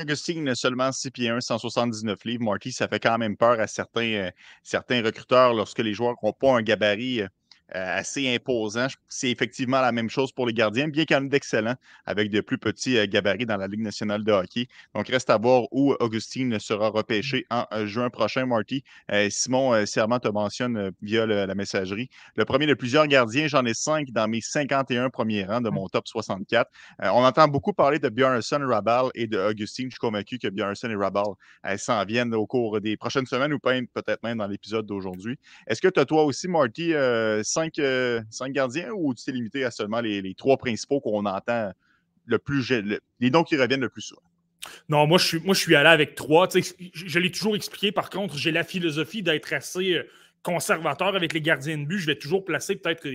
Augustine, 0.00 0.54
seulement 0.54 0.92
6 0.92 1.10
pieds 1.10 1.28
1, 1.28 1.40
179 1.40 2.24
livres. 2.24 2.44
Marty, 2.44 2.72
ça 2.72 2.88
fait 2.88 3.00
quand 3.00 3.18
même 3.18 3.36
peur 3.36 3.60
à 3.60 3.66
certains, 3.66 4.12
euh, 4.12 4.30
certains 4.62 5.02
recruteurs 5.02 5.54
lorsque 5.54 5.78
les 5.78 5.94
joueurs 5.94 6.16
n'ont 6.22 6.32
pas 6.32 6.56
un 6.56 6.62
gabarit 6.62 7.22
euh, 7.22 7.28
assez 7.70 8.34
imposant. 8.34 8.86
C'est 9.08 9.30
effectivement 9.30 9.80
la 9.80 9.92
même 9.92 10.08
chose 10.08 10.32
pour 10.32 10.46
les 10.46 10.52
gardiens, 10.52 10.88
bien 10.88 11.04
qu'il 11.04 11.16
y 11.16 11.18
en 11.18 11.24
ait 11.24 11.28
d'excellents 11.28 11.74
avec 12.04 12.30
de 12.30 12.40
plus 12.40 12.58
petits 12.58 12.98
euh, 12.98 13.06
gabarits 13.06 13.46
dans 13.46 13.56
la 13.56 13.66
Ligue 13.66 13.80
nationale 13.80 14.24
de 14.24 14.32
hockey. 14.32 14.68
Donc, 14.94 15.08
reste 15.08 15.30
à 15.30 15.38
voir 15.38 15.64
où 15.72 15.94
Augustine 16.00 16.58
sera 16.58 16.88
repêché 16.88 17.46
en 17.50 17.66
euh, 17.72 17.86
juin 17.86 18.10
prochain, 18.10 18.46
Marty. 18.46 18.84
Simon 19.30 19.86
Serment 19.86 20.18
te 20.18 20.28
mentionne 20.28 20.90
via 21.00 21.26
la 21.26 21.54
messagerie. 21.54 22.08
Le 22.36 22.44
premier 22.44 22.66
de 22.66 22.74
plusieurs 22.74 23.06
gardiens, 23.06 23.46
j'en 23.46 23.64
ai 23.64 23.74
cinq 23.74 24.10
dans 24.10 24.28
mes 24.28 24.40
51 24.40 25.10
premiers 25.10 25.44
rangs 25.44 25.60
de 25.60 25.70
mon 25.70 25.88
top 25.88 26.06
64. 26.06 26.70
on 27.00 27.24
entend 27.24 27.48
beaucoup 27.48 27.72
parler 27.72 27.98
de 27.98 28.08
Björnsson, 28.08 28.60
Rabal 28.62 29.10
et 29.14 29.26
de 29.26 29.38
Augustine. 29.38 29.86
Je 29.86 29.94
suis 29.94 29.98
convaincu 29.98 30.38
que 30.38 30.48
Björnsson 30.48 30.90
et 30.90 30.96
Rabal 30.96 31.34
s'en 31.78 32.04
viennent 32.04 32.34
au 32.34 32.46
cours 32.46 32.80
des 32.80 32.96
prochaines 32.96 33.26
semaines 33.26 33.52
ou 33.52 33.58
peut-être 33.58 34.22
même 34.22 34.38
dans 34.38 34.46
l'épisode 34.46 34.86
d'aujourd'hui. 34.86 35.38
Est-ce 35.66 35.80
que 35.80 35.88
tu 35.88 36.00
as 36.00 36.04
toi 36.04 36.24
aussi, 36.24 36.48
Marty, 36.48 36.94
euh, 36.94 37.42
cinq, 38.30 38.52
gardiens 38.52 38.90
ou 38.92 39.14
tu 39.14 39.24
t'es 39.24 39.32
limité 39.32 39.64
à 39.64 39.70
seulement 39.70 40.00
les, 40.00 40.34
trois 40.34 40.56
principaux 40.56 41.00
qu'on 41.00 41.24
entend 41.26 41.72
le 42.24 42.38
plus, 42.38 42.72
les 43.20 43.30
noms 43.30 43.44
qui 43.44 43.56
reviennent 43.56 43.80
le 43.80 43.88
plus 43.88 44.02
souvent? 44.02 44.22
Non, 44.88 45.06
moi 45.06 45.18
je 45.18 45.26
suis, 45.26 45.40
moi, 45.40 45.54
je 45.54 45.60
suis 45.60 45.74
allé 45.74 45.88
avec 45.88 46.14
trois. 46.14 46.48
je, 46.52 47.18
l'ai 47.18 47.30
toujours 47.30 47.56
expliqué. 47.56 47.92
Par 47.92 48.10
contre, 48.10 48.36
j'ai 48.36 48.50
la 48.50 48.64
philosophie 48.64 49.22
d'être 49.22 49.52
assez 49.52 49.94
euh, 49.94 50.08
conservateur 50.42 51.14
avec 51.14 51.32
les 51.32 51.40
gardiens 51.40 51.78
de 51.78 51.84
but. 51.84 51.98
Je 51.98 52.06
vais 52.06 52.16
toujours 52.16 52.44
placer 52.44 52.76
peut-être. 52.76 53.06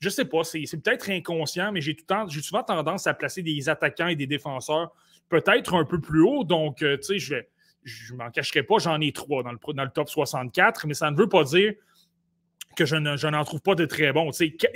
Je 0.00 0.08
sais 0.08 0.24
pas, 0.24 0.44
c'est, 0.44 0.60
peut-être 0.60 1.10
inconscient, 1.10 1.72
mais 1.72 1.80
j'ai, 1.80 1.96
souvent 2.40 2.62
tendance 2.62 3.06
à 3.06 3.14
placer 3.14 3.42
des 3.42 3.68
attaquants 3.68 4.08
et 4.08 4.16
des 4.16 4.26
défenseurs 4.26 4.92
peut-être 5.28 5.74
un 5.74 5.84
peu 5.84 6.00
plus 6.00 6.22
haut. 6.22 6.44
Donc, 6.44 6.82
euh, 6.82 6.96
tu 6.96 7.04
sais, 7.04 7.18
je. 7.18 7.36
Je 7.84 8.12
m'en 8.12 8.28
cacherai 8.30 8.64
pas, 8.64 8.78
j'en 8.78 9.00
ai 9.00 9.12
trois 9.12 9.42
dans 9.42 9.52
le, 9.52 9.58
dans 9.72 9.84
le 9.84 9.88
top 9.88 10.10
64, 10.10 10.86
mais 10.86 10.94
ça 10.94 11.10
ne 11.10 11.16
veut 11.16 11.28
pas 11.28 11.44
dire 11.44 11.72
que 12.78 12.86
je, 12.86 12.96
n'en 13.26 13.44
trouve 13.44 13.60
pas 13.60 13.74
de 13.74 13.84
très 13.84 14.12
bons. 14.12 14.30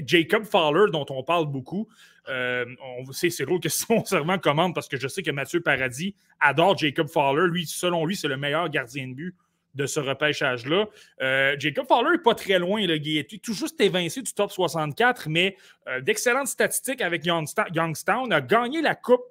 Jacob 0.05 0.45
Fowler, 0.45 0.91
dont 0.91 1.07
on 1.11 1.23
parle 1.23 1.47
beaucoup, 1.47 1.89
euh, 2.29 2.65
c'est 3.13 3.45
drôle 3.45 3.61
que 3.61 3.69
Simon 3.69 4.05
Servant 4.05 4.39
commande 4.39 4.75
parce 4.75 4.89
que 4.89 4.97
je 4.97 5.07
sais 5.07 5.23
que 5.23 5.31
Mathieu 5.31 5.61
Paradis 5.61 6.17
adore 6.41 6.77
Jacob 6.77 7.09
Fowler. 7.09 7.49
Lui, 7.49 7.65
selon 7.65 8.05
lui, 8.05 8.17
c'est 8.17 8.27
le 8.27 8.37
meilleur 8.37 8.69
gardien 8.69 9.07
de 9.07 9.15
but 9.15 9.37
de 9.75 9.87
ce 9.87 10.01
repêchage-là. 10.01 10.87
Euh, 11.23 11.57
Jacob 11.59 11.87
Fowler 11.87 12.11
n'est 12.17 12.23
pas 12.23 12.35
très 12.35 12.59
loin, 12.59 12.81
il 12.81 12.91
est 12.91 13.43
tout 13.43 13.55
juste 13.55 13.81
évincé 13.81 14.21
du 14.21 14.33
top 14.35 14.51
64, 14.51 15.29
mais 15.31 15.57
euh, 15.87 16.01
d'excellentes 16.01 16.49
statistiques 16.49 17.01
avec 17.01 17.25
Youngstown, 17.25 18.33
a 18.33 18.41
gagné 18.41 18.83
la 18.83 18.95
Coupe 18.95 19.25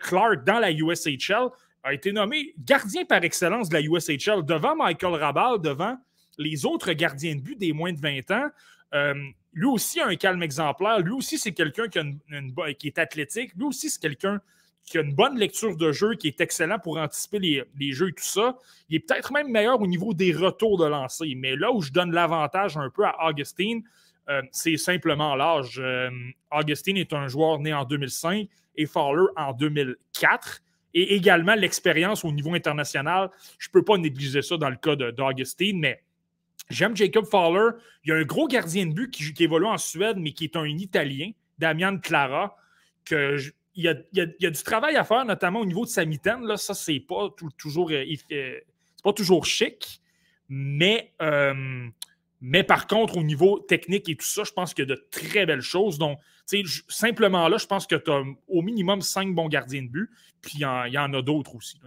Clark 0.00 0.42
dans 0.44 0.58
la 0.58 0.72
USHL, 0.72 1.50
a 1.84 1.92
été 1.92 2.10
nommé 2.10 2.54
gardien 2.58 3.04
par 3.04 3.22
excellence 3.22 3.68
de 3.68 3.74
la 3.74 3.82
USHL 3.82 4.42
devant 4.44 4.74
Michael 4.74 5.14
Rabal, 5.14 5.60
devant 5.60 5.98
les 6.38 6.66
autres 6.66 6.92
gardiens 6.92 7.34
de 7.34 7.40
but 7.40 7.58
des 7.58 7.72
moins 7.72 7.92
de 7.92 8.00
20 8.00 8.30
ans, 8.30 8.48
euh, 8.94 9.14
lui 9.52 9.66
aussi 9.66 10.00
a 10.00 10.06
un 10.06 10.16
calme 10.16 10.42
exemplaire. 10.42 11.00
Lui 11.00 11.12
aussi, 11.12 11.38
c'est 11.38 11.52
quelqu'un 11.52 11.88
qui, 11.88 12.86
est 12.86 12.98
athlétique. 12.98 13.52
Lui 13.56 13.64
aussi, 13.64 13.90
c'est 13.90 14.00
quelqu'un 14.00 14.40
qui 14.84 14.98
a 14.98 15.00
une 15.00 15.14
bonne 15.14 15.36
lecture 15.36 15.76
de 15.76 15.90
jeu, 15.92 16.14
qui 16.14 16.28
est 16.28 16.40
excellent 16.40 16.78
pour 16.78 16.98
anticiper 16.98 17.38
les, 17.38 17.92
jeux 17.92 18.08
et 18.08 18.12
tout 18.12 18.22
ça. 18.22 18.56
Il 18.88 18.96
est 18.96 19.00
peut-être 19.00 19.32
même 19.32 19.50
meilleur 19.50 19.80
au 19.80 19.86
niveau 19.86 20.14
des 20.14 20.32
retours 20.32 20.78
de 20.78 20.86
lancer. 20.86 21.34
Mais 21.36 21.56
là 21.56 21.72
où 21.72 21.80
je 21.80 21.90
donne 21.90 22.12
l'avantage 22.12 22.76
un 22.76 22.90
peu 22.90 23.04
à 23.04 23.28
Augustine, 23.28 23.82
euh, 24.28 24.42
c'est 24.52 24.76
simplement 24.76 25.34
l'âge. 25.34 25.80
Euh, 25.82 26.10
Augustine 26.52 26.96
est 26.96 27.12
un 27.12 27.26
joueur 27.26 27.58
né 27.58 27.72
en 27.72 27.84
2005 27.84 28.48
et 28.76 28.86
Fowler 28.86 29.26
en 29.36 29.52
2004 29.52 30.62
et 30.94 31.14
également 31.14 31.54
l'expérience 31.54 32.24
au 32.24 32.32
niveau 32.32 32.54
international. 32.54 33.30
Je 33.58 33.68
ne 33.68 33.72
peux 33.72 33.84
pas 33.84 33.98
négliger 33.98 34.42
ça 34.42 34.56
dans 34.56 34.70
le 34.70 34.76
cas 34.76 34.96
d'Augustine, 34.96 35.78
mais 35.78 36.02
J'aime 36.68 36.96
Jacob 36.96 37.26
Fowler. 37.26 37.76
Il 38.04 38.10
y 38.10 38.12
a 38.12 38.16
un 38.16 38.24
gros 38.24 38.48
gardien 38.48 38.86
de 38.86 38.92
but 38.92 39.10
qui, 39.10 39.42
évolue 39.42 39.66
en 39.66 39.78
Suède, 39.78 40.16
mais 40.18 40.32
qui 40.32 40.44
est 40.44 40.56
un 40.56 40.66
Italien, 40.66 41.30
Damian 41.58 41.98
Clara, 41.98 42.56
que 43.04 43.38
il, 43.76 43.84
y 44.12 44.20
a, 44.20 44.50
du 44.50 44.62
travail 44.62 44.96
à 44.96 45.04
faire, 45.04 45.24
notamment 45.24 45.60
au 45.60 45.66
niveau 45.66 45.84
de 45.84 45.90
sa 45.90 46.04
mitaine. 46.04 46.44
Là, 46.44 46.56
ça, 46.56 46.72
c'est 46.72 46.98
pas 46.98 47.28
toujours, 47.58 47.90
euh, 47.92 48.60
pas 49.04 49.12
toujours 49.12 49.44
chic, 49.44 50.00
mais, 50.48 51.12
euh, 51.20 51.86
mais 52.40 52.62
par 52.62 52.86
contre, 52.86 53.18
au 53.18 53.22
niveau 53.22 53.58
technique 53.58 54.08
et 54.08 54.16
tout 54.16 54.26
ça, 54.26 54.44
je 54.44 54.52
pense 54.52 54.72
qu'il 54.72 54.88
y 54.88 54.92
a 54.92 54.94
de 54.94 55.06
très 55.10 55.44
belles 55.44 55.60
choses. 55.60 55.98
Donc, 55.98 56.18
simplement 56.88 57.48
là, 57.48 57.58
je 57.58 57.66
pense 57.66 57.86
que 57.86 57.96
tu 57.96 58.10
as 58.10 58.22
au 58.48 58.62
minimum 58.62 59.02
cinq 59.02 59.34
bons 59.34 59.48
gardiens 59.48 59.82
de 59.82 59.88
but, 59.88 60.10
puis 60.40 60.54
il 60.54 60.60
y, 60.60 60.98
en, 60.98 61.12
a 61.12 61.22
d'autres 61.22 61.54
aussi. 61.54 61.78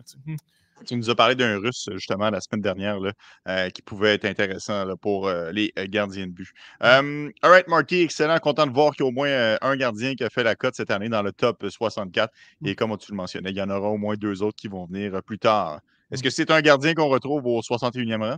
Tu 0.86 0.96
nous 0.96 1.10
as 1.10 1.16
parlé 1.16 1.36
d'un 1.36 1.60
russe, 1.60 1.90
justement, 1.94 2.30
la 2.30 2.42
semaine 2.42 2.62
dernière, 2.62 3.00
là, 3.00 3.12
euh, 3.48 3.70
qui 3.70 3.82
pouvait 3.82 4.14
être 4.14 4.26
intéressant 4.26 4.86
pour 5.02 5.28
euh, 5.28 5.52
les 5.52 5.72
euh, 5.78 5.86
gardiens 5.88 6.28
de 6.28 6.32
but. 6.32 6.50
Um, 6.82 7.32
all 7.42 7.52
right, 7.52 7.68
Marty, 7.68 8.02
excellent. 8.02 8.38
Content 8.40 8.68
de 8.68 8.72
voir 8.72 8.96
qu'il 8.96 9.04
y 9.04 9.08
a 9.08 9.10
au 9.10 9.12
moins 9.12 9.58
un 9.62 9.76
gardien 9.76 10.16
qui 10.16 10.24
a 10.24 10.30
fait 10.30 10.44
la 10.44 10.56
cote 10.56 10.76
cette 10.76 10.92
année 10.92 11.10
dans 11.10 11.22
le 11.22 11.32
top 11.32 11.66
64. 11.68 12.32
Mm. 12.62 12.68
Et 12.68 12.76
comme 12.76 12.98
tu 12.98 13.12
le 13.12 13.18
mentionnais, 13.18 13.52
il 13.52 13.58
y 13.58 13.62
en 13.62 13.70
aura 13.70 13.90
au 13.90 13.98
moins 13.98 14.16
deux 14.16 14.42
autres 14.42 14.58
qui 14.58 14.68
vont 14.68 14.86
venir 14.86 15.22
plus 15.24 15.40
tard. 15.40 15.80
Est-ce 16.12 16.22
mm. 16.22 16.24
que 16.24 16.30
c'est 16.30 16.52
un 16.52 16.62
gardien 16.62 16.94
qu'on 16.94 17.08
retrouve 17.08 17.46
au 17.46 17.62
61e 17.62 18.22
rang? 18.22 18.38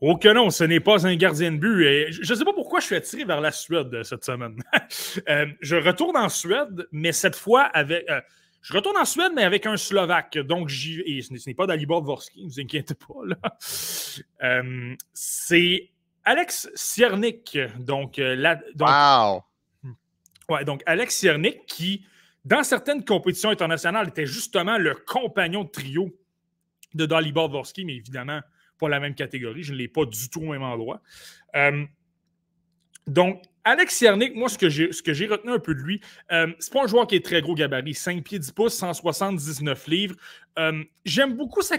Oh 0.00 0.16
que 0.16 0.28
non, 0.32 0.48
ce 0.48 0.64
n'est 0.64 0.80
pas 0.80 1.06
un 1.06 1.14
gardien 1.16 1.52
de 1.52 1.58
but. 1.58 1.84
Et 1.84 2.12
je 2.12 2.32
ne 2.32 2.38
sais 2.38 2.44
pas 2.44 2.54
pourquoi 2.54 2.80
je 2.80 2.86
suis 2.86 2.96
attiré 2.96 3.24
vers 3.24 3.40
la 3.40 3.52
Suède 3.52 4.02
cette 4.02 4.24
semaine. 4.24 4.56
je 5.60 5.76
retourne 5.76 6.16
en 6.16 6.28
Suède, 6.28 6.86
mais 6.92 7.12
cette 7.12 7.36
fois 7.36 7.62
avec. 7.62 8.06
Je 8.62 8.74
retourne 8.74 8.96
en 8.96 9.04
Suède, 9.04 9.32
mais 9.34 9.44
avec 9.44 9.66
un 9.66 9.76
Slovaque. 9.76 10.38
Donc, 10.38 10.68
j'y 10.68 11.00
et 11.00 11.22
ce 11.22 11.32
n'est 11.32 11.54
pas 11.54 11.66
Dalibor 11.66 12.02
Dvorsky, 12.02 12.42
ne 12.44 12.48
vous 12.48 12.60
inquiétez 12.60 12.94
pas. 12.94 13.24
Là. 13.24 13.36
Euh, 14.42 14.96
c'est 15.12 15.90
Alex 16.24 16.68
Siernik. 16.74 17.56
Donc, 17.78 18.18
euh, 18.18 18.56
donc, 18.74 18.88
wow! 18.88 19.42
Ouais, 20.48 20.64
donc, 20.64 20.82
Alex 20.84 21.16
Siernik, 21.16 21.64
qui, 21.66 22.04
dans 22.44 22.64
certaines 22.64 23.04
compétitions 23.04 23.50
internationales, 23.50 24.08
était 24.08 24.26
justement 24.26 24.78
le 24.78 24.94
compagnon 24.94 25.64
de 25.64 25.70
trio 25.70 26.10
de 26.94 27.06
Dalibor 27.06 27.48
Dvorsky, 27.50 27.84
mais 27.84 27.94
évidemment, 27.94 28.40
pas 28.78 28.88
la 28.88 28.98
même 28.98 29.14
catégorie. 29.14 29.62
Je 29.62 29.72
ne 29.72 29.78
l'ai 29.78 29.88
pas 29.88 30.04
du 30.04 30.28
tout 30.28 30.40
au 30.40 30.50
même 30.50 30.62
endroit. 30.62 31.00
Euh, 31.54 31.84
donc, 33.06 33.42
Alex 33.64 34.00
Yernick, 34.00 34.34
moi, 34.34 34.48
ce 34.48 34.56
que 34.58 34.68
j'ai 35.12 35.26
retenu 35.26 35.52
un 35.52 35.58
peu 35.58 35.74
de 35.74 35.80
lui, 35.80 36.00
euh, 36.32 36.46
c'est 36.58 36.72
pas 36.72 36.84
un 36.84 36.86
joueur 36.86 37.06
qui 37.06 37.16
est 37.16 37.24
très 37.24 37.42
gros 37.42 37.54
gabarit, 37.54 37.94
5 37.94 38.24
pieds 38.24 38.38
10 38.38 38.52
pouces, 38.52 38.74
179 38.74 39.86
livres. 39.86 40.16
Euh, 40.58 40.82
j'aime 41.04 41.34
beaucoup 41.34 41.62
sa 41.62 41.76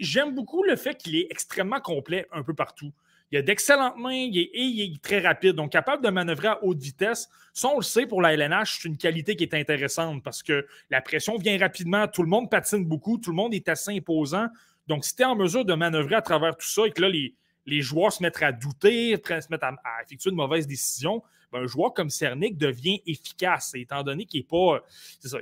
j'aime 0.00 0.34
beaucoup 0.34 0.62
le 0.62 0.76
fait 0.76 0.94
qu'il 0.96 1.16
est 1.16 1.26
extrêmement 1.30 1.80
complet 1.80 2.26
un 2.32 2.42
peu 2.42 2.54
partout. 2.54 2.92
Il 3.32 3.38
a 3.38 3.42
d'excellentes 3.42 3.96
mains 3.96 4.12
et 4.12 4.50
il 4.54 4.80
est 4.80 5.02
très 5.02 5.18
rapide. 5.18 5.52
Donc, 5.56 5.72
capable 5.72 6.04
de 6.04 6.10
manœuvrer 6.10 6.48
à 6.48 6.62
haute 6.62 6.78
vitesse. 6.78 7.28
Ça, 7.52 7.68
on 7.68 7.78
le 7.78 7.82
sait, 7.82 8.06
pour 8.06 8.22
la 8.22 8.32
LNH, 8.34 8.78
c'est 8.80 8.88
une 8.88 8.96
qualité 8.96 9.34
qui 9.34 9.42
est 9.42 9.54
intéressante 9.54 10.22
parce 10.22 10.42
que 10.42 10.66
la 10.90 11.00
pression 11.00 11.36
vient 11.36 11.58
rapidement. 11.58 12.06
Tout 12.06 12.22
le 12.22 12.28
monde 12.28 12.48
patine 12.48 12.84
beaucoup. 12.84 13.18
Tout 13.18 13.30
le 13.30 13.36
monde 13.36 13.52
est 13.54 13.68
assez 13.68 13.90
imposant. 13.90 14.46
Donc, 14.86 15.04
si 15.04 15.16
tu 15.16 15.22
es 15.22 15.24
en 15.24 15.34
mesure 15.34 15.64
de 15.64 15.74
manœuvrer 15.74 16.14
à 16.14 16.22
travers 16.22 16.56
tout 16.56 16.68
ça 16.68 16.86
et 16.86 16.92
que 16.92 17.02
là, 17.02 17.08
les, 17.08 17.34
les 17.66 17.80
joueurs 17.80 18.12
se 18.12 18.22
mettent 18.22 18.42
à 18.42 18.52
douter, 18.52 19.16
se 19.16 19.50
mettent 19.50 19.62
à, 19.62 19.74
effectuer 20.04 20.30
de 20.30 20.36
mauvaises 20.36 20.66
décisions, 20.66 21.22
ben, 21.52 21.62
un 21.62 21.66
joueur 21.66 21.94
comme 21.94 22.10
Cernic 22.10 22.58
devient 22.58 23.00
efficace, 23.06 23.72
étant 23.74 24.02
donné 24.02 24.26
qu'il 24.26 24.40
n'est 24.40 24.46
pas. 24.46 24.82
C'est 25.20 25.28
ça. 25.28 25.38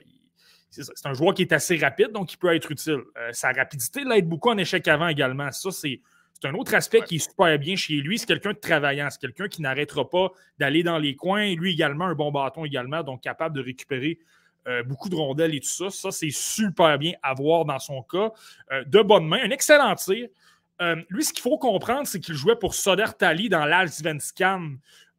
C'est 0.71 1.07
un 1.07 1.13
joueur 1.13 1.35
qui 1.35 1.43
est 1.43 1.53
assez 1.53 1.77
rapide, 1.77 2.13
donc 2.13 2.33
il 2.33 2.39
peut 2.39 2.55
être 2.55 2.71
utile. 2.71 3.03
Euh, 3.19 3.31
sa 3.33 3.53
rapidité 3.53 4.05
l'aide 4.05 4.27
beaucoup 4.27 4.49
en 4.49 4.57
échec 4.57 4.89
avant 4.89 5.09
également. 5.09 5.53
Ça, 5.53 5.71
c'est 5.71 6.01
un 6.45 6.55
autre 6.55 6.75
aspect 6.75 7.03
qui 7.03 7.17
est 7.17 7.31
super 7.31 7.59
bien 7.59 7.77
chez 7.77 7.97
lui. 7.97 8.19
C'est 8.19 8.27
quelqu'un 8.27 8.53
de 8.53 8.59
travaillant. 8.59 9.09
C'est 9.11 9.21
quelqu'un 9.21 9.49
qui 9.49 9.61
n'arrêtera 9.61 10.09
pas 10.09 10.33
d'aller 10.59 10.83
dans 10.83 10.99
les 10.99 11.15
coins. 11.15 11.55
Lui 11.55 11.73
également, 11.73 12.07
un 12.07 12.15
bon 12.15 12.33
bâton 12.33 12.65
également, 12.65 13.03
donc 13.03 13.21
capable 13.21 13.55
de 13.55 13.63
récupérer 13.63 14.19
euh, 14.67 14.83
beaucoup 14.83 15.09
de 15.09 15.15
rondelles 15.15 15.55
et 15.55 15.61
tout 15.61 15.69
ça. 15.69 15.91
Ça, 15.91 16.11
c'est 16.11 16.31
super 16.31 16.97
bien 16.99 17.13
à 17.23 17.35
voir 17.35 17.65
dans 17.65 17.79
son 17.79 18.03
cas. 18.03 18.33
Euh, 18.73 18.85
de 18.85 19.03
bonne 19.03 19.27
main, 19.27 19.41
un 19.43 19.51
excellent 19.51 19.95
tir. 19.95 20.29
Lui, 21.11 21.25
ce 21.25 21.33
qu'il 21.33 21.43
faut 21.43 21.59
comprendre, 21.59 22.07
c'est 22.07 22.21
qu'il 22.21 22.35
jouait 22.35 22.57
pour 22.57 22.75
Soder 22.75 23.07
Tali 23.19 23.49
dans 23.49 23.65
l'Alsvenskan 23.65 24.71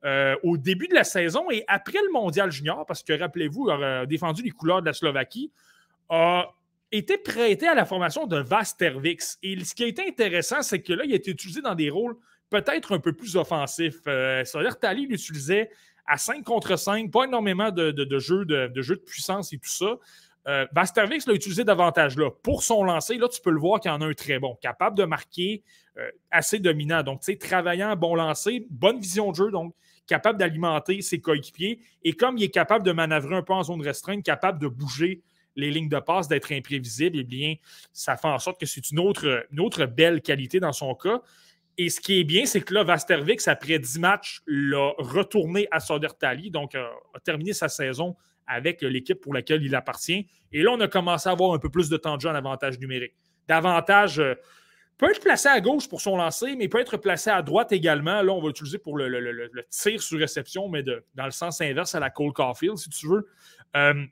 euh, 0.05 0.35
au 0.43 0.57
début 0.57 0.89
de 0.89 0.95
la 0.95 1.05
saison 1.05 1.49
et 1.49 1.63
après 1.67 1.99
le 2.05 2.11
mondial 2.11 2.51
junior, 2.51 2.85
parce 2.85 3.03
que 3.03 3.13
rappelez-vous, 3.17 3.69
il 3.69 3.83
a 3.83 4.05
défendu 4.05 4.41
les 4.41 4.51
couleurs 4.51 4.81
de 4.81 4.87
la 4.87 4.93
Slovaquie, 4.93 5.49
a 6.09 6.49
été 6.91 7.17
prêté 7.17 7.69
à 7.69 7.73
la 7.73 7.85
formation 7.85 8.27
de 8.27 8.37
Vastervix. 8.37 9.37
Et 9.41 9.63
ce 9.63 9.73
qui 9.73 9.85
a 9.85 9.87
été 9.87 10.05
intéressant, 10.05 10.61
c'est 10.61 10.81
que 10.81 10.91
là, 10.91 11.05
il 11.05 11.13
a 11.13 11.15
été 11.15 11.31
utilisé 11.31 11.61
dans 11.61 11.73
des 11.73 11.89
rôles 11.89 12.17
peut-être 12.49 12.93
un 12.93 12.99
peu 12.99 13.13
plus 13.13 13.37
offensifs. 13.37 14.01
Euh, 14.07 14.43
C'est-à-dire 14.43 14.77
Tali 14.77 15.07
l'utilisait 15.07 15.71
à 16.05 16.17
5 16.17 16.43
contre 16.43 16.77
5, 16.77 17.09
pas 17.09 17.23
énormément 17.23 17.71
de, 17.71 18.19
jeux, 18.19 18.43
de, 18.43 18.67
de 18.67 18.95
puissance 18.95 19.53
et 19.53 19.57
tout 19.57 19.69
ça. 19.69 19.95
Euh, 20.47 20.65
Vastervix 20.73 21.25
l'a 21.25 21.33
utilisé 21.33 21.63
davantage. 21.63 22.15
Pour 22.43 22.63
son 22.63 22.83
lancer, 22.83 23.17
là, 23.17 23.27
tu 23.29 23.41
peux 23.41 23.51
le 23.51 23.59
voir 23.59 23.79
qu'il 23.79 23.91
en 23.91 24.01
a 24.01 24.05
un 24.05 24.13
très 24.13 24.39
bon, 24.39 24.57
capable 24.61 24.97
de 24.97 25.05
marquer, 25.05 25.63
euh, 25.97 26.09
assez 26.31 26.59
dominant. 26.59 27.01
Donc, 27.03 27.21
tu 27.21 27.31
sais, 27.31 27.37
travaillant, 27.37 27.95
bon 27.95 28.15
lancer, 28.15 28.67
bonne 28.69 28.99
vision 28.99 29.31
de 29.31 29.35
jeu. 29.35 29.51
Donc, 29.51 29.73
capable 30.05 30.37
d'alimenter 30.37 31.01
ses 31.01 31.21
coéquipiers. 31.21 31.79
Et 32.03 32.13
comme 32.13 32.37
il 32.37 32.43
est 32.43 32.49
capable 32.49 32.85
de 32.85 32.91
manœuvrer 32.91 33.35
un 33.35 33.41
peu 33.41 33.53
en 33.53 33.63
zone 33.63 33.81
restreinte, 33.81 34.23
capable 34.23 34.59
de 34.59 34.67
bouger 34.67 35.21
les 35.55 35.71
lignes 35.71 35.89
de 35.89 35.99
passe, 35.99 36.27
d'être 36.27 36.51
imprévisible, 36.51 37.19
eh 37.19 37.23
bien, 37.23 37.55
ça 37.93 38.17
fait 38.17 38.27
en 38.27 38.39
sorte 38.39 38.59
que 38.59 38.65
c'est 38.65 38.91
une 38.91 38.99
autre, 38.99 39.47
autre 39.59 39.85
belle 39.85 40.21
qualité 40.21 40.59
dans 40.59 40.73
son 40.73 40.95
cas. 40.95 41.21
Et 41.77 41.89
ce 41.89 42.01
qui 42.01 42.19
est 42.19 42.23
bien, 42.23 42.45
c'est 42.45 42.61
que 42.61 42.73
là, 42.73 42.83
Vastervix, 42.83 43.47
après 43.47 43.79
10 43.79 43.99
matchs, 43.99 44.41
l'a 44.45 44.93
retourné 44.97 45.67
à 45.71 45.79
Sodertali, 45.79 46.51
donc 46.51 46.75
euh, 46.75 46.85
a 47.15 47.19
terminé 47.19 47.53
sa 47.53 47.69
saison 47.69 48.15
avec 48.47 48.81
l'équipe 48.81 49.19
pour 49.19 49.33
laquelle 49.33 49.63
il 49.63 49.75
appartient. 49.75 50.27
Et 50.51 50.61
là, 50.61 50.71
on 50.71 50.79
a 50.79 50.87
commencé 50.87 51.29
à 51.29 51.31
avoir 51.31 51.53
un 51.53 51.59
peu 51.59 51.69
plus 51.69 51.89
de 51.89 51.97
temps 51.97 52.15
de 52.15 52.21
jeu 52.21 52.29
en 52.29 52.35
avantage 52.35 52.79
numérique. 52.79 53.13
Davantage, 53.47 54.19
euh, 54.19 54.35
peut 54.97 55.09
être 55.09 55.21
placé 55.21 55.49
à 55.49 55.59
gauche 55.59 55.87
pour 55.87 56.01
son 56.01 56.17
lancer, 56.17 56.55
mais 56.55 56.67
peut 56.67 56.79
être 56.79 56.97
placé 56.97 57.29
à 57.29 57.41
droite 57.41 57.71
également. 57.71 58.21
Là, 58.21 58.31
on 58.31 58.41
va 58.41 58.47
l'utiliser 58.47 58.77
pour 58.77 58.97
le, 58.97 59.51
tir 59.69 60.01
sur 60.01 60.19
réception, 60.19 60.69
mais 60.69 60.83
dans 60.83 61.25
le 61.25 61.31
sens 61.31 61.61
inverse 61.61 61.95
à 61.95 61.99
la 61.99 62.09
Cole 62.09 62.33
Caulfield, 62.33 62.77
si 62.77 62.89
tu 62.89 63.07
veux. 63.07 63.27
Euh, 63.75 64.05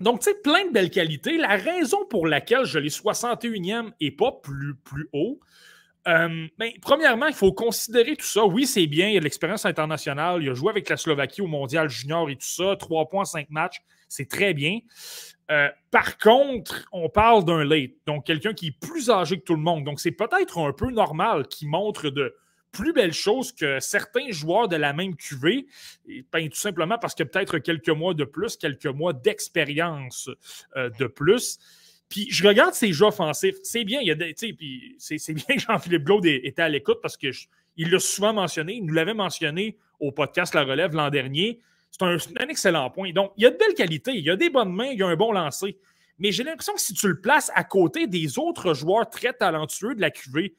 donc, 0.00 0.20
tu 0.20 0.30
sais, 0.30 0.36
plein 0.42 0.66
de 0.66 0.72
belles 0.72 0.90
qualités. 0.90 1.38
La 1.38 1.56
raison 1.56 2.04
pour 2.06 2.26
laquelle 2.26 2.64
je 2.64 2.78
l'ai 2.78 2.88
61e 2.88 3.92
et 4.00 4.10
pas 4.10 4.32
plus, 4.42 4.74
plus 4.84 5.08
haut, 5.12 5.40
euh, 6.06 6.46
ben, 6.58 6.70
premièrement, 6.80 7.26
il 7.26 7.34
faut 7.34 7.52
considérer 7.52 8.16
tout 8.16 8.26
ça. 8.26 8.44
Oui, 8.44 8.66
c'est 8.66 8.86
bien, 8.86 9.08
il 9.08 9.14
y 9.14 9.16
a 9.16 9.20
de 9.20 9.24
l'expérience 9.24 9.66
internationale. 9.66 10.42
Il 10.42 10.50
a 10.50 10.54
joué 10.54 10.70
avec 10.70 10.88
la 10.88 10.96
Slovaquie 10.96 11.42
au 11.42 11.46
Mondial 11.46 11.88
Junior 11.88 12.30
et 12.30 12.36
tout 12.36 12.46
ça. 12.46 12.76
3 12.76 13.08
points, 13.08 13.24
5 13.24 13.50
matchs, 13.50 13.82
c'est 14.08 14.28
très 14.28 14.54
bien. 14.54 14.80
Euh, 15.50 15.68
par 15.90 16.18
contre, 16.18 16.86
on 16.92 17.08
parle 17.08 17.44
d'un 17.44 17.64
late, 17.64 17.92
donc 18.06 18.26
quelqu'un 18.26 18.52
qui 18.52 18.68
est 18.68 18.78
plus 18.80 19.10
âgé 19.10 19.38
que 19.38 19.44
tout 19.44 19.54
le 19.54 19.62
monde. 19.62 19.84
Donc, 19.84 20.00
c'est 20.00 20.12
peut-être 20.12 20.58
un 20.58 20.72
peu 20.72 20.90
normal 20.90 21.46
qu'il 21.48 21.68
montre 21.68 22.10
de 22.10 22.34
plus 22.72 22.92
belles 22.92 23.12
choses 23.12 23.52
que 23.52 23.80
certains 23.80 24.30
joueurs 24.30 24.68
de 24.68 24.76
la 24.76 24.92
même 24.92 25.16
QV, 25.16 25.66
ben, 26.30 26.48
tout 26.48 26.58
simplement 26.58 26.98
parce 26.98 27.14
que 27.14 27.22
peut-être 27.22 27.58
quelques 27.58 27.88
mois 27.88 28.12
de 28.12 28.24
plus, 28.24 28.56
quelques 28.56 28.86
mois 28.86 29.12
d'expérience 29.12 30.28
euh, 30.76 30.90
de 30.98 31.06
plus. 31.06 31.58
Puis 32.08 32.28
je 32.30 32.46
regarde 32.46 32.74
ses 32.74 32.92
jeux 32.92 33.06
offensifs. 33.06 33.56
C'est 33.62 33.84
bien, 33.84 34.00
il 34.00 34.06
y 34.06 34.10
a 34.10 34.16
puis 34.16 34.96
c'est, 34.98 35.32
bien 35.32 35.56
que 35.56 35.60
Jean-Philippe 35.66 36.04
Glaude 36.04 36.26
était 36.26 36.62
à 36.62 36.68
l'écoute 36.68 36.98
parce 37.02 37.16
qu'il 37.16 37.34
l'a 37.76 37.98
souvent 37.98 38.32
mentionné. 38.32 38.74
Il 38.74 38.86
nous 38.86 38.94
l'avait 38.94 39.14
mentionné 39.14 39.78
au 39.98 40.12
podcast 40.12 40.54
La 40.54 40.64
Relève 40.64 40.94
l'an 40.94 41.10
dernier. 41.10 41.60
C'est 41.90 42.02
un, 42.02 42.48
excellent 42.48 42.90
point. 42.90 43.12
Donc, 43.12 43.32
il 43.36 43.44
y 43.44 43.46
a 43.46 43.50
de 43.50 43.56
belles 43.56 43.74
qualités, 43.74 44.12
il 44.12 44.24
y 44.24 44.30
a 44.30 44.36
des 44.36 44.50
bonnes 44.50 44.72
mains, 44.72 44.88
il 44.88 44.98
y 44.98 45.02
a 45.02 45.06
un 45.06 45.16
bon 45.16 45.32
lancer. 45.32 45.78
Mais 46.18 46.30
j'ai 46.30 46.44
l'impression 46.44 46.74
que 46.74 46.80
si 46.80 46.94
tu 46.94 47.08
le 47.08 47.20
places 47.20 47.50
à 47.54 47.64
côté 47.64 48.06
des 48.06 48.38
autres 48.38 48.74
joueurs 48.74 49.08
très 49.08 49.32
talentueux 49.32 49.94
de 49.94 50.00
la 50.00 50.10
QV, 50.10 50.54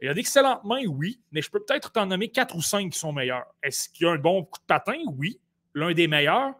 il 0.00 0.06
y 0.06 0.08
a 0.08 0.14
d'excellentes 0.14 0.64
mains, 0.64 0.86
oui, 0.86 1.20
mais 1.32 1.42
je 1.42 1.50
peux 1.50 1.60
peut-être 1.60 1.92
t'en 1.92 2.06
nommer 2.06 2.28
quatre 2.28 2.54
ou 2.56 2.62
cinq 2.62 2.92
qui 2.92 2.98
sont 2.98 3.12
meilleurs. 3.12 3.46
Est-ce 3.62 3.88
qu'il 3.88 4.06
y 4.06 4.08
a 4.08 4.12
un 4.12 4.18
bon 4.18 4.44
coup 4.44 4.60
de 4.60 4.66
patin? 4.66 4.98
Oui. 5.16 5.40
L'un 5.74 5.92
des 5.92 6.08
meilleurs. 6.08 6.54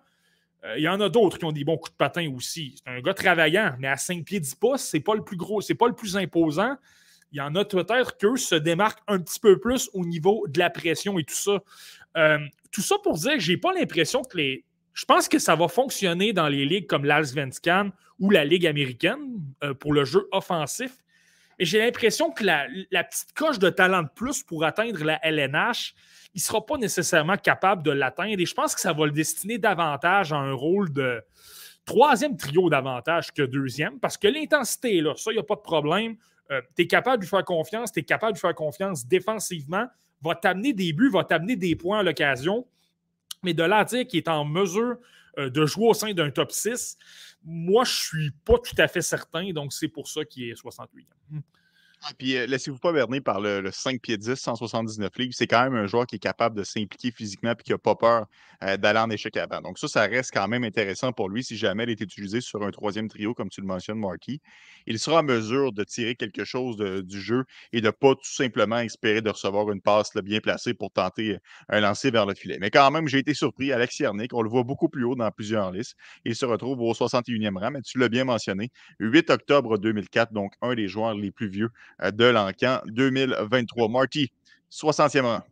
Euh, 0.64 0.74
il 0.76 0.82
y 0.82 0.88
en 0.88 1.00
a 1.00 1.08
d'autres 1.08 1.38
qui 1.38 1.44
ont 1.44 1.52
des 1.52 1.64
bons 1.64 1.76
coups 1.76 1.92
de 1.92 1.96
patin 1.96 2.28
aussi. 2.34 2.76
C'est 2.84 2.90
un 2.90 3.00
gars 3.00 3.14
travaillant, 3.14 3.76
mais 3.78 3.88
à 3.88 3.96
5 3.96 4.24
pieds 4.24 4.40
10 4.40 4.54
pouces, 4.56 4.82
c'est 4.82 5.00
pas 5.00 5.14
le 5.14 5.22
plus 5.22 5.36
gros, 5.36 5.60
c'est 5.60 5.74
pas 5.74 5.86
le 5.86 5.94
plus 5.94 6.16
imposant. 6.16 6.76
Il 7.32 7.38
y 7.38 7.40
en 7.40 7.54
a 7.54 7.64
peut-être 7.64 8.16
qu'eux 8.16 8.36
se 8.36 8.54
démarquent 8.54 9.02
un 9.06 9.18
petit 9.18 9.38
peu 9.38 9.60
plus 9.60 9.90
au 9.92 10.04
niveau 10.04 10.46
de 10.48 10.58
la 10.58 10.70
pression 10.70 11.18
et 11.18 11.24
tout 11.24 11.34
ça. 11.34 11.62
Euh, 12.16 12.38
tout 12.70 12.80
ça 12.80 12.96
pour 13.02 13.16
dire 13.18 13.34
que 13.34 13.40
j'ai 13.40 13.56
pas 13.56 13.72
l'impression 13.72 14.22
que 14.22 14.36
les. 14.36 14.64
Je 14.94 15.04
pense 15.04 15.28
que 15.28 15.38
ça 15.38 15.54
va 15.54 15.68
fonctionner 15.68 16.32
dans 16.32 16.48
les 16.48 16.64
ligues 16.64 16.86
comme 16.86 17.04
l'Alsvenskan 17.04 17.90
ou 18.18 18.30
la 18.30 18.44
Ligue 18.44 18.66
américaine 18.66 19.40
euh, 19.62 19.74
pour 19.74 19.92
le 19.92 20.04
jeu 20.04 20.26
offensif. 20.32 20.92
Et 21.58 21.64
j'ai 21.64 21.78
l'impression 21.78 22.30
que 22.30 22.44
la, 22.44 22.66
petite 23.04 23.32
coche 23.34 23.58
de 23.58 23.70
talent 23.70 24.02
de 24.02 24.08
plus 24.14 24.42
pour 24.42 24.64
atteindre 24.64 25.04
la 25.04 25.18
LNH, 25.24 25.94
il 26.34 26.38
ne 26.38 26.42
sera 26.42 26.64
pas 26.64 26.76
nécessairement 26.76 27.36
capable 27.36 27.82
de 27.82 27.90
l'atteindre. 27.90 28.38
Et 28.38 28.46
je 28.46 28.54
pense 28.54 28.74
que 28.74 28.80
ça 28.80 28.92
va 28.92 29.06
le 29.06 29.12
destiner 29.12 29.58
davantage 29.58 30.32
à 30.32 30.36
un 30.36 30.52
rôle 30.52 30.92
de 30.92 31.22
troisième 31.84 32.36
trio 32.36 32.68
davantage 32.68 33.32
que 33.32 33.42
deuxième, 33.42 33.98
parce 33.98 34.16
que 34.16 34.28
l'intensité 34.28 34.98
est 34.98 35.00
là. 35.00 35.14
Ça, 35.16 35.30
il 35.32 35.34
n'y 35.34 35.40
a 35.40 35.44
pas 35.44 35.56
de 35.56 35.60
problème. 35.60 36.16
Euh, 36.50 36.60
tu 36.76 36.82
es 36.82 36.86
capable 36.86 37.18
de 37.18 37.22
lui 37.22 37.28
faire 37.28 37.44
confiance, 37.44 37.92
tu 37.92 38.00
es 38.00 38.02
capable 38.02 38.32
de 38.32 38.36
lui 38.36 38.40
faire 38.40 38.54
confiance 38.54 39.06
défensivement, 39.06 39.86
va 40.22 40.34
t'amener 40.34 40.72
des 40.72 40.92
buts, 40.92 41.10
va 41.10 41.24
t'amener 41.24 41.56
des 41.56 41.76
points 41.76 42.00
à 42.00 42.02
l'occasion. 42.02 42.66
Mais 43.42 43.54
de 43.54 43.62
là 43.62 43.78
à 43.78 43.84
dire 43.84 44.06
qu'il 44.06 44.18
est 44.18 44.28
en 44.28 44.44
mesure 44.44 44.96
euh, 45.38 45.48
de 45.48 45.64
jouer 45.66 45.88
au 45.88 45.94
sein 45.94 46.12
d'un 46.12 46.30
top 46.30 46.52
6, 46.52 46.98
moi, 47.44 47.84
je 47.84 47.90
ne 47.90 48.22
suis 48.22 48.30
pas 48.44 48.58
tout 48.58 48.74
à 48.78 48.88
fait 48.88 49.02
certain. 49.02 49.52
Donc, 49.52 49.72
c'est 49.72 49.88
pour 49.88 50.08
ça 50.08 50.24
qu'il 50.24 50.50
est 50.50 50.56
68. 50.56 51.08
Puis 52.18 52.36
euh, 52.36 52.46
laissez-vous 52.46 52.78
pas 52.78 52.92
berner 52.92 53.20
par 53.20 53.40
le, 53.40 53.70
5 53.72 54.00
pieds 54.00 54.16
10, 54.16 54.34
179 54.34 55.10
livres. 55.18 55.32
C'est 55.34 55.46
quand 55.46 55.62
même 55.64 55.74
un 55.74 55.86
joueur 55.86 56.06
qui 56.06 56.16
est 56.16 56.20
capable 56.20 56.56
de 56.56 56.62
s'impliquer 56.62 57.10
physiquement 57.10 57.52
et 57.52 57.62
qui 57.62 57.72
n'a 57.72 57.78
pas 57.78 57.96
peur 57.96 58.26
euh, 58.62 58.76
d'aller 58.76 59.00
en 59.00 59.10
échec 59.10 59.36
avant. 59.36 59.60
Donc, 59.60 59.78
ça, 59.78 59.88
ça 59.88 60.02
reste 60.02 60.30
quand 60.32 60.48
même 60.48 60.64
intéressant 60.64 61.12
pour 61.12 61.28
lui 61.28 61.44
si 61.44 61.56
jamais 61.56 61.84
il 61.84 61.90
est 61.90 62.00
utilisé 62.00 62.40
sur 62.40 62.62
un 62.62 62.70
troisième 62.70 63.08
trio, 63.08 63.34
comme 63.34 63.48
tu 63.48 63.60
le 63.60 63.66
mentionnes, 63.66 63.98
Marky. 63.98 64.40
Il 64.86 64.98
sera 64.98 65.20
en 65.20 65.22
mesure 65.22 65.72
de 65.72 65.84
tirer 65.84 66.14
quelque 66.14 66.44
chose 66.44 66.76
du 66.76 67.20
jeu 67.20 67.44
et 67.72 67.80
de 67.80 67.86
ne 67.86 67.90
pas 67.90 68.14
tout 68.14 68.24
simplement 68.24 68.78
espérer 68.78 69.20
de 69.20 69.30
recevoir 69.30 69.70
une 69.70 69.80
passe 69.80 70.10
bien 70.16 70.40
placée 70.40 70.74
pour 70.74 70.90
tenter 70.90 71.34
euh, 71.34 71.38
un 71.68 71.80
lancer 71.80 72.10
vers 72.10 72.26
le 72.26 72.34
filet. 72.34 72.58
Mais 72.60 72.70
quand 72.70 72.90
même, 72.90 73.08
j'ai 73.08 73.18
été 73.18 73.34
surpris. 73.34 73.72
Alex 73.72 73.98
Yernick, 73.98 74.32
on 74.34 74.42
le 74.42 74.48
voit 74.48 74.62
beaucoup 74.62 74.88
plus 74.88 75.04
haut 75.04 75.14
dans 75.14 75.30
plusieurs 75.30 75.72
listes. 75.72 75.96
Il 76.24 76.34
se 76.34 76.46
retrouve 76.46 76.80
au 76.80 76.92
61e 76.92 77.58
rang, 77.58 77.70
mais 77.70 77.82
tu 77.82 77.98
l'as 77.98 78.08
bien 78.08 78.24
mentionné. 78.24 78.70
8 79.00 79.30
octobre 79.30 79.78
2004, 79.78 80.32
donc 80.32 80.52
un 80.62 80.74
des 80.74 80.88
joueurs 80.88 81.14
les 81.14 81.30
plus 81.30 81.48
vieux 81.48 81.70
de 82.12 82.24
l'encan 82.26 82.80
2023. 82.86 83.88
Marty, 83.88 84.30
60e 84.70 85.22
rang. 85.22 85.42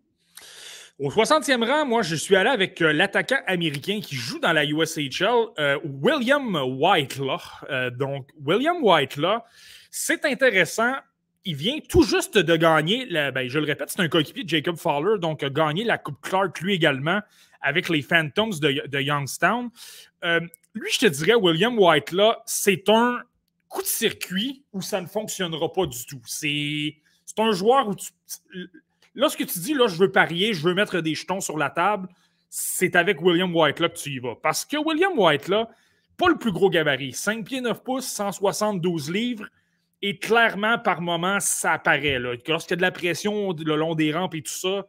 Au 0.98 1.10
60e 1.10 1.62
rang, 1.62 1.84
moi, 1.84 2.00
je 2.00 2.14
suis 2.14 2.36
allé 2.36 2.48
avec 2.48 2.80
euh, 2.80 2.90
l'attaquant 2.90 3.38
américain 3.46 4.00
qui 4.02 4.14
joue 4.16 4.38
dans 4.38 4.52
la 4.52 4.64
USHL, 4.64 5.28
euh, 5.58 5.78
William 5.84 6.56
Whitelaw. 6.56 7.90
donc, 7.98 8.30
William 8.42 8.82
Whitelaw, 8.82 9.40
c'est 9.90 10.24
intéressant. 10.24 10.94
Il 11.44 11.54
vient 11.54 11.78
tout 11.86 12.02
juste 12.02 12.38
de 12.38 12.56
gagner, 12.56 13.06
ben, 13.06 13.46
je 13.46 13.58
le 13.58 13.66
répète, 13.66 13.90
c'est 13.90 14.00
un 14.00 14.08
coéquipier 14.08 14.44
de 14.44 14.48
Jacob 14.48 14.76
Fowler, 14.76 15.20
donc 15.20 15.42
a 15.42 15.50
gagné 15.50 15.84
la 15.84 15.98
Coupe 15.98 16.20
Clark 16.22 16.58
lui 16.60 16.74
également 16.74 17.20
avec 17.60 17.88
les 17.88 18.02
Phantoms 18.02 18.58
de, 18.58 19.00
Youngstown. 19.00 19.68
lui, 20.74 20.90
je 20.90 20.98
te 20.98 21.06
dirais, 21.06 21.34
William 21.34 21.78
Whitelaw, 21.78 22.32
c'est 22.46 22.88
un 22.88 23.20
circuit 23.84 24.64
où 24.72 24.80
ça 24.80 25.00
ne 25.00 25.06
fonctionnera 25.06 25.72
pas 25.72 25.86
du 25.86 26.06
tout. 26.06 26.20
C'est 26.26 26.96
un 27.38 27.52
joueur 27.52 27.88
où 27.88 27.94
tu. 27.94 28.10
Lorsque 29.14 29.46
tu 29.46 29.58
dis 29.58 29.74
là, 29.74 29.86
je 29.86 29.96
veux 29.96 30.12
parier, 30.12 30.54
je 30.54 30.62
veux 30.62 30.74
mettre 30.74 31.00
des 31.00 31.14
jetons 31.14 31.40
sur 31.40 31.56
la 31.56 31.70
table, 31.70 32.08
c'est 32.48 32.96
avec 32.96 33.20
William 33.22 33.54
White 33.54 33.80
là 33.80 33.88
que 33.88 33.96
tu 33.96 34.10
y 34.10 34.18
vas. 34.18 34.36
Parce 34.42 34.64
que 34.64 34.76
William 34.76 35.18
White 35.18 35.48
là, 35.48 35.68
pas 36.16 36.28
le 36.28 36.36
plus 36.36 36.52
gros 36.52 36.70
gabarit, 36.70 37.12
5 37.12 37.44
pieds 37.44 37.60
9 37.60 37.82
pouces, 37.82 38.06
172 38.06 39.10
livres. 39.10 39.46
et 40.02 40.18
clairement, 40.18 40.78
par 40.78 41.00
moments, 41.00 41.40
ça 41.40 41.72
apparaît. 41.72 42.18
Lorsqu'il 42.18 42.70
y 42.70 42.74
a 42.74 42.76
de 42.76 42.82
la 42.82 42.92
pression 42.92 43.52
le 43.52 43.76
long 43.76 43.94
des 43.94 44.12
rampes 44.12 44.34
et 44.34 44.42
tout 44.42 44.52
ça, 44.52 44.86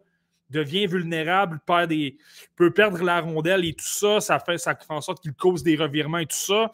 devient 0.50 0.88
vulnérable, 0.88 1.60
perd 1.66 1.90
des, 1.90 2.18
peut 2.56 2.72
perdre 2.72 3.04
la 3.04 3.22
rondelle 3.22 3.66
et 3.66 3.74
tout 3.74 3.86
ça, 3.86 4.20
ça 4.20 4.40
fait, 4.40 4.58
ça 4.58 4.76
fait 4.76 4.86
en 4.90 5.02
sorte 5.02 5.22
qu'il 5.22 5.34
cause 5.34 5.64
des 5.64 5.76
revirements 5.76 6.20
et 6.20 6.26
tout 6.26 6.38
ça. 6.38 6.72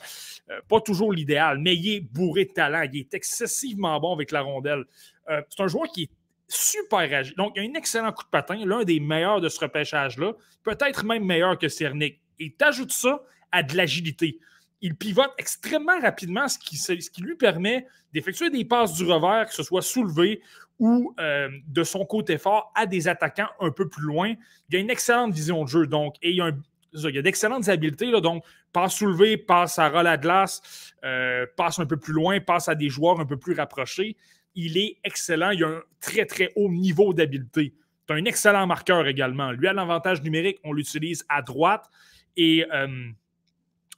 Euh, 0.49 0.59
pas 0.67 0.81
toujours 0.81 1.13
l'idéal, 1.13 1.57
mais 1.59 1.75
il 1.75 1.95
est 1.95 1.99
bourré 2.01 2.45
de 2.45 2.51
talent. 2.51 2.87
Il 2.91 2.99
est 2.99 3.13
excessivement 3.13 3.99
bon 3.99 4.13
avec 4.13 4.31
la 4.31 4.41
rondelle. 4.41 4.85
Euh, 5.29 5.41
c'est 5.49 5.63
un 5.63 5.67
joueur 5.67 5.87
qui 5.87 6.03
est 6.03 6.09
super 6.47 6.99
agile. 6.99 7.35
Donc, 7.35 7.53
il 7.55 7.61
a 7.61 7.69
un 7.69 7.73
excellent 7.73 8.11
coup 8.11 8.23
de 8.23 8.29
patin, 8.29 8.63
l'un 8.65 8.83
des 8.83 8.99
meilleurs 8.99 9.41
de 9.41 9.49
ce 9.49 9.59
repêchage-là, 9.59 10.33
peut-être 10.63 11.05
même 11.05 11.25
meilleur 11.25 11.57
que 11.57 11.67
Cernic. 11.67 12.19
Et 12.39 12.51
t'ajoutes 12.51 12.91
ça 12.91 13.23
à 13.51 13.63
de 13.63 13.75
l'agilité. 13.75 14.39
Il 14.83 14.95
pivote 14.95 15.31
extrêmement 15.37 15.97
rapidement, 16.01 16.49
ce 16.49 16.59
qui, 16.59 17.21
lui 17.21 17.35
permet 17.37 17.87
d'effectuer 18.13 18.49
des 18.49 18.65
passes 18.65 18.93
du 18.93 19.05
revers, 19.05 19.47
que 19.47 19.53
ce 19.53 19.63
soit 19.63 19.81
soulevé 19.81 20.41
ou 20.77 21.15
euh, 21.21 21.47
de 21.67 21.83
son 21.85 22.03
côté 22.03 22.37
fort 22.37 22.73
à 22.75 22.85
des 22.85 23.07
attaquants 23.07 23.47
un 23.61 23.71
peu 23.71 23.87
plus 23.87 24.03
loin. 24.03 24.33
Il 24.67 24.75
a 24.75 24.79
une 24.79 24.89
excellente 24.89 25.33
vision 25.33 25.63
de 25.63 25.69
jeu, 25.69 25.87
donc, 25.87 26.15
et 26.21 26.31
il 26.31 26.41
a, 26.41 26.51
d'excellentes 27.21 27.69
habiletés, 27.69 28.11
donc 28.19 28.43
passe 28.73 28.95
soulevé, 28.95 29.37
passe 29.37 29.79
à 29.79 29.87
ras 29.87 30.01
à 30.01 30.17
glace, 30.17 30.93
euh, 31.05 31.45
passe 31.55 31.79
un 31.79 31.85
peu 31.85 31.95
plus 31.95 32.13
loin, 32.13 32.41
passe 32.41 32.67
à 32.67 32.75
des 32.75 32.89
joueurs 32.89 33.21
un 33.21 33.25
peu 33.25 33.37
plus 33.37 33.53
rapprochés. 33.53 34.17
Il 34.53 34.77
est 34.77 34.97
excellent, 35.05 35.51
il 35.51 35.63
a 35.63 35.67
un 35.69 35.81
très 36.01 36.25
très 36.25 36.51
haut 36.57 36.69
niveau 36.69 37.13
d'habileté. 37.13 37.73
C'est 38.05 38.15
un 38.15 38.25
excellent 38.25 38.67
marqueur 38.67 39.07
également. 39.07 39.53
Lui 39.53 39.69
a 39.69 39.71
l'avantage 39.71 40.21
numérique, 40.23 40.59
on 40.65 40.73
l'utilise 40.73 41.25
à 41.29 41.41
droite 41.41 41.89
et 42.35 42.65
euh, 42.73 43.11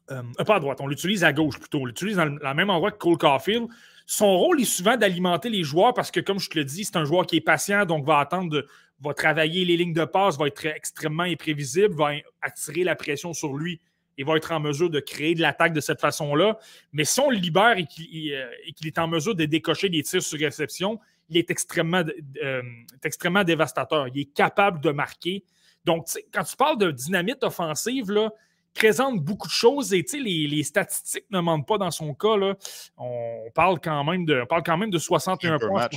pas 0.08 0.56
à 0.56 0.60
droite, 0.60 0.80
on 0.82 0.88
l'utilise 0.88 1.24
à 1.24 1.34
gauche 1.34 1.60
plutôt. 1.60 1.80
On 1.80 1.86
l'utilise 1.86 2.18
dans 2.18 2.26
le 2.26 2.54
même 2.54 2.70
endroit 2.70 2.92
que 2.92 2.98
Cole 2.98 3.18
Caulfield. 3.18 3.68
Son 4.06 4.38
rôle 4.38 4.62
est 4.62 4.66
souvent 4.66 4.98
d'alimenter 4.98 5.50
les 5.50 5.64
joueurs 5.64 5.94
parce 5.94 6.12
que, 6.12 6.20
comme 6.20 6.40
je 6.40 6.50
te 6.50 6.60
le 6.60 6.66
dis, 6.66 6.86
c'est 6.86 6.96
un 6.96 7.06
joueur 7.06 7.26
qui 7.26 7.38
est 7.38 7.42
patient, 7.42 7.86
donc 7.86 8.06
va 8.06 8.20
attendre, 8.20 8.66
va 9.02 9.14
travailler 9.14 9.66
les 9.66 9.78
lignes 9.78 9.94
de 9.94 10.06
passe, 10.06 10.38
va 10.38 10.48
être 10.48 10.66
extrêmement 10.66 11.24
imprévisible, 11.24 11.96
va 11.96 12.12
attirer 12.42 12.84
la 12.84 12.96
pression 12.96 13.34
sur 13.34 13.56
lui 13.56 13.82
et 14.18 14.24
va 14.24 14.38
être 14.38 14.52
en 14.52 14.60
mesure 14.60 14.90
de 14.90 15.00
créer 15.00 15.36
de 15.36 15.42
l'attaque 15.42 15.74
de 15.74 15.82
cette 15.82 16.00
façon-là. 16.00 16.58
Mais 16.94 17.04
si 17.04 17.20
on 17.20 17.30
le 17.30 17.38
libère 17.38 17.78
et 17.78 17.86
qu'il 17.86 18.34
euh, 18.34 18.48
est 18.84 18.98
en 18.98 19.08
mesure 19.08 19.36
de 19.36 19.46
décocher 19.46 19.90
des 19.90 20.04
tirs 20.04 20.22
sur 20.22 20.40
réception, 20.40 21.00
il 21.30 21.38
est 21.38 21.50
extrêmement, 21.50 22.04
euh, 22.44 22.62
extrêmement 23.04 23.44
dévastateur. 23.44 24.08
Il 24.08 24.22
est 24.22 24.34
capable 24.34 24.80
de 24.82 24.92
marquer. 24.92 25.44
Donc, 25.84 26.08
quand 26.34 26.44
tu 26.44 26.56
parles 26.56 26.78
de 26.78 26.92
dynamite 26.92 27.44
offensive, 27.44 28.12
là, 28.12 28.32
présente 28.76 29.22
beaucoup 29.22 29.48
de 29.48 29.54
choses 29.54 29.94
et 29.94 30.06
les, 30.14 30.48
les 30.48 30.64
statistiques 30.64 31.26
ne 31.32 31.40
mentent 31.40 31.68
pas 31.68 31.78
dans 31.78 31.92
son 31.92 32.14
cas. 32.14 32.38
Là. 32.38 32.56
On, 32.98 33.50
parle 33.56 33.80
quand 33.80 34.04
même 34.04 34.26
de, 34.26 34.44
parle 34.48 34.64
quand 34.64 34.78
même 34.78 34.92
de 34.92 35.00
61 35.00 35.58
points. 35.58 35.90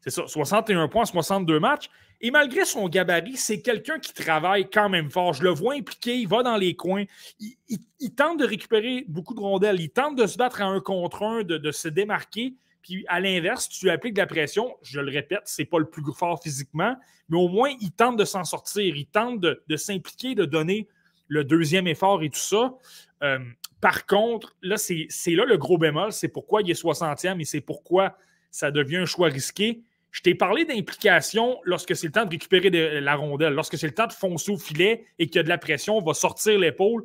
C'est 0.00 0.10
ça, 0.10 0.26
61 0.26 0.88
points, 0.88 1.04
62 1.04 1.58
matchs. 1.58 1.88
Et 2.20 2.30
malgré 2.30 2.64
son 2.64 2.88
gabarit, 2.88 3.36
c'est 3.36 3.62
quelqu'un 3.62 3.98
qui 3.98 4.12
travaille 4.12 4.68
quand 4.68 4.88
même 4.88 5.10
fort. 5.10 5.34
Je 5.34 5.44
le 5.44 5.50
vois 5.50 5.74
impliqué, 5.74 6.16
il 6.16 6.26
va 6.26 6.42
dans 6.42 6.56
les 6.56 6.74
coins, 6.74 7.04
il, 7.38 8.14
tente 8.14 8.40
de 8.40 8.44
récupérer 8.44 9.04
beaucoup 9.08 9.34
de 9.34 9.40
rondelles, 9.40 9.80
il 9.80 9.90
tente 9.90 10.16
de 10.16 10.26
se 10.26 10.36
battre 10.36 10.62
à 10.62 10.64
un 10.64 10.80
contre 10.80 11.22
un, 11.22 11.42
de, 11.44 11.70
se 11.70 11.88
démarquer. 11.88 12.54
Puis 12.82 13.04
à 13.08 13.20
l'inverse, 13.20 13.68
tu 13.68 13.84
lui 13.84 13.90
appliques 13.90 14.14
de 14.14 14.20
la 14.20 14.26
pression, 14.26 14.76
je 14.82 15.00
le 15.00 15.12
répète, 15.12 15.42
c'est 15.44 15.64
pas 15.64 15.78
le 15.78 15.88
plus 15.88 16.02
fort 16.12 16.42
physiquement, 16.42 16.96
mais 17.28 17.36
au 17.36 17.48
moins 17.48 17.70
il 17.80 17.92
tente 17.92 18.16
de 18.16 18.24
s'en 18.24 18.44
sortir, 18.44 18.96
il 18.96 19.06
tente 19.06 19.40
de, 19.40 19.62
de 19.68 19.76
s'impliquer, 19.76 20.34
de 20.34 20.44
donner 20.44 20.88
le 21.28 21.44
deuxième 21.44 21.86
effort 21.86 22.22
et 22.22 22.30
tout 22.30 22.38
ça. 22.38 22.74
Euh, 23.22 23.38
par 23.80 24.06
contre, 24.06 24.56
là, 24.62 24.76
c'est 24.76 25.08
là 25.28 25.44
le 25.44 25.56
gros 25.56 25.78
bémol. 25.78 26.12
C'est 26.12 26.28
pourquoi 26.28 26.62
il 26.62 26.70
est 26.70 26.82
60e 26.82 27.40
et 27.40 27.44
c'est 27.44 27.60
pourquoi 27.60 28.16
ça 28.50 28.70
devient 28.70 28.96
un 28.96 29.06
choix 29.06 29.28
risqué. 29.28 29.82
Je 30.10 30.22
t'ai 30.22 30.34
parlé 30.34 30.64
d'implication 30.64 31.58
lorsque 31.64 31.94
c'est 31.94 32.06
le 32.06 32.12
temps 32.12 32.24
de 32.24 32.30
récupérer 32.30 32.70
la 33.00 33.14
rondelle, 33.14 33.52
lorsque 33.52 33.76
c'est 33.76 33.86
le 33.86 33.94
temps 33.94 34.06
de 34.06 34.12
foncer 34.12 34.50
au 34.50 34.56
filet 34.56 35.04
et 35.18 35.26
qu'il 35.26 35.36
y 35.36 35.38
a 35.38 35.42
de 35.42 35.48
la 35.48 35.58
pression, 35.58 36.00
va 36.00 36.14
sortir 36.14 36.58
l'épaule, 36.58 37.04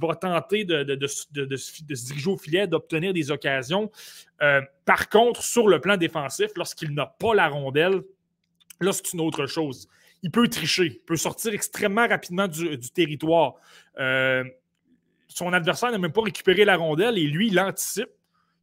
va 0.00 0.14
tenter 0.14 0.64
de, 0.64 1.06
se 1.06 1.26
diriger 1.82 2.30
au 2.30 2.36
filet, 2.36 2.66
d'obtenir 2.66 3.12
des 3.12 3.30
occasions. 3.30 3.90
Euh, 4.42 4.62
par 4.84 5.08
contre, 5.08 5.42
sur 5.42 5.68
le 5.68 5.80
plan 5.80 5.96
défensif, 5.96 6.50
lorsqu'il 6.56 6.94
n'a 6.94 7.06
pas 7.06 7.34
la 7.34 7.48
rondelle, 7.48 8.02
là, 8.80 8.92
c'est 8.92 9.12
une 9.12 9.20
autre 9.20 9.46
chose 9.46 9.88
il 10.22 10.30
peut 10.30 10.48
tricher, 10.48 10.86
il 10.86 10.98
peut 11.00 11.16
sortir 11.16 11.52
extrêmement 11.52 12.06
rapidement 12.06 12.48
du, 12.48 12.78
territoire. 12.92 13.54
Euh, 13.98 14.44
son 15.28 15.52
adversaire 15.52 15.90
n'a 15.90 15.98
même 15.98 16.12
pas 16.12 16.22
récupéré 16.22 16.64
la 16.64 16.76
rondelle 16.76 17.18
et 17.18 17.26
lui, 17.26 17.48
il 17.48 17.60
anticipe 17.60 18.08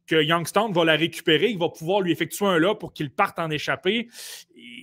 que 0.06 0.22
Youngstown 0.22 0.72
va 0.72 0.84
la 0.84 0.96
récupérer, 0.96 1.48
il 1.48 1.58
va 1.58 1.68
pouvoir 1.70 2.00
lui 2.00 2.12
effectuer 2.12 2.46
un 2.46 2.58
là 2.58 2.74
pour 2.74 2.92
qu'il 2.92 3.10
parte 3.10 3.38
en 3.38 3.50
échappée. 3.50 4.08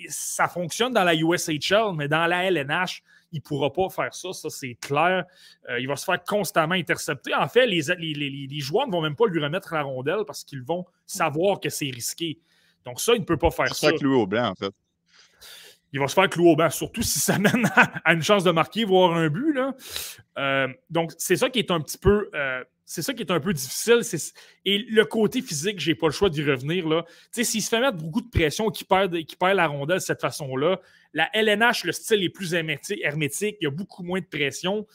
ça 0.07 0.47
fonctionne 0.47 0.93
dans 0.93 1.03
la 1.03 1.13
USHL, 1.13 1.93
mais 1.95 2.07
dans 2.07 2.25
la 2.25 2.45
LNH, 2.45 3.03
il 3.31 3.37
ne 3.37 3.41
pourra 3.41 3.71
pas 3.71 3.89
faire 3.89 4.13
ça, 4.13 4.33
ça 4.33 4.49
c'est 4.49 4.75
clair. 4.75 5.25
Euh, 5.69 5.79
il 5.79 5.87
va 5.87 5.95
se 5.95 6.05
faire 6.05 6.21
constamment 6.23 6.75
intercepter. 6.75 7.33
En 7.35 7.47
fait, 7.47 7.67
les, 7.67 7.81
les, 7.81 8.59
joueurs 8.59 8.87
ne 8.87 8.91
vont 8.91 9.01
même 9.01 9.15
pas 9.15 9.27
lui 9.27 9.41
remettre 9.41 9.73
la 9.73 9.83
rondelle 9.83 10.23
parce 10.25 10.43
qu'ils 10.43 10.63
vont 10.63 10.85
savoir 11.05 11.59
que 11.59 11.69
c'est 11.69 11.91
risqué. 11.91 12.39
Donc 12.83 12.99
ça, 12.99 13.13
il 13.13 13.19
ne 13.19 13.25
peut 13.25 13.37
pas 13.37 13.51
faire 13.51 13.67
ça. 13.67 13.75
C'est 13.75 13.91
ça 13.91 13.93
cloué 13.93 14.15
au 14.15 14.25
blanc, 14.25 14.49
en 14.49 14.55
fait 14.55 14.73
il 15.93 15.99
va 15.99 16.07
se 16.07 16.13
faire 16.13 16.29
clouer 16.29 16.51
au 16.51 16.55
banc, 16.55 16.69
surtout 16.69 17.03
si 17.03 17.19
ça 17.19 17.37
mène 17.39 17.69
à, 17.75 18.13
une 18.13 18.23
chance 18.23 18.43
de 18.43 18.51
marquer, 18.51 18.85
voire 18.85 19.15
un 19.15 19.29
but. 19.29 19.57
Euh, 20.37 20.67
donc, 20.89 21.11
c'est 21.17 21.35
ça 21.35 21.49
qui 21.49 21.59
est 21.59 21.71
un 21.71 21.81
petit 21.81 21.97
peu. 21.97 22.29
Euh, 22.33 22.63
c'est 22.85 23.01
ça 23.01 23.13
qui 23.13 23.21
est 23.21 23.31
un 23.31 23.39
peu 23.39 23.53
difficile. 23.53 24.01
Et 24.65 24.79
le 24.79 25.05
côté 25.05 25.41
physique, 25.41 25.79
j'ai 25.79 25.95
pas 25.95 26.07
le 26.07 26.11
choix 26.11 26.29
d'y 26.29 26.43
revenir. 26.43 26.89
Là. 26.89 27.05
S'il 27.31 27.61
se 27.61 27.69
fait 27.69 27.79
mettre 27.79 27.97
beaucoup 27.97 28.19
de 28.19 28.29
pression, 28.29 28.69
qu'il 28.69 28.85
perd, 28.85 29.15
perd 29.39 29.55
la 29.55 29.67
rondelle 29.67 29.99
de 29.99 30.03
cette 30.03 30.19
façon-là, 30.19 30.81
la 31.13 31.29
LNH, 31.33 31.85
le 31.85 31.93
style 31.93 32.21
est 32.21 32.29
plus 32.29 32.53
hermétique, 32.53 33.57
il 33.61 33.63
y 33.63 33.67
a 33.67 33.71
beaucoup 33.71 34.03
moins 34.03 34.19
de 34.19 34.25
pression. 34.25 34.85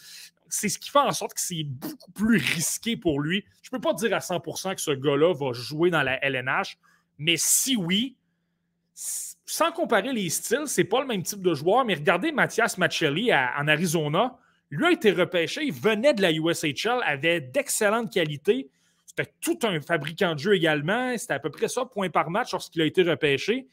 C'est 0.50 0.68
ce 0.68 0.78
qui 0.78 0.90
fait 0.90 0.98
en 0.98 1.12
sorte 1.12 1.32
que 1.32 1.40
c'est 1.40 1.64
beaucoup 1.64 2.12
plus 2.12 2.36
risqué 2.36 2.98
pour 2.98 3.18
lui. 3.18 3.46
Je 3.62 3.70
peux 3.70 3.80
pas 3.80 3.94
dire 3.94 4.12
à 4.14 4.18
100% 4.18 4.74
que 4.74 4.80
ce 4.80 4.90
gars-là 4.90 5.32
va 5.32 5.54
jouer 5.54 5.88
dans 5.88 6.02
la 6.02 6.22
LNH, 6.22 6.76
mais 7.16 7.36
si 7.38 7.76
oui, 7.76 8.18
sans 9.46 9.70
comparer 9.70 10.12
les 10.12 10.28
styles, 10.28 10.66
c'est 10.66 10.84
pas 10.84 11.00
le 11.00 11.06
même 11.06 11.22
type 11.22 11.40
de 11.40 11.54
joueur, 11.54 11.84
mais 11.84 11.94
regardez 11.94 12.32
Mathias 12.32 12.76
Machelli 12.78 13.32
en 13.32 13.68
Arizona. 13.68 14.36
Lui 14.70 14.84
a 14.84 14.90
été 14.90 15.12
repêché, 15.12 15.62
il 15.62 15.72
venait 15.72 16.12
de 16.12 16.20
la 16.20 16.32
USHL, 16.32 17.00
avait 17.04 17.40
d'excellentes 17.40 18.12
qualités. 18.12 18.68
C'était 19.06 19.32
tout 19.40 19.58
un 19.62 19.80
fabricant 19.80 20.34
de 20.34 20.40
jeu 20.40 20.54
également. 20.54 21.16
C'était 21.16 21.34
à 21.34 21.38
peu 21.38 21.50
près 21.50 21.68
ça, 21.68 21.84
point 21.84 22.10
par 22.10 22.28
match, 22.28 22.50
lorsqu'il 22.50 22.82
a 22.82 22.84
été 22.84 23.04
repêché. 23.04 23.68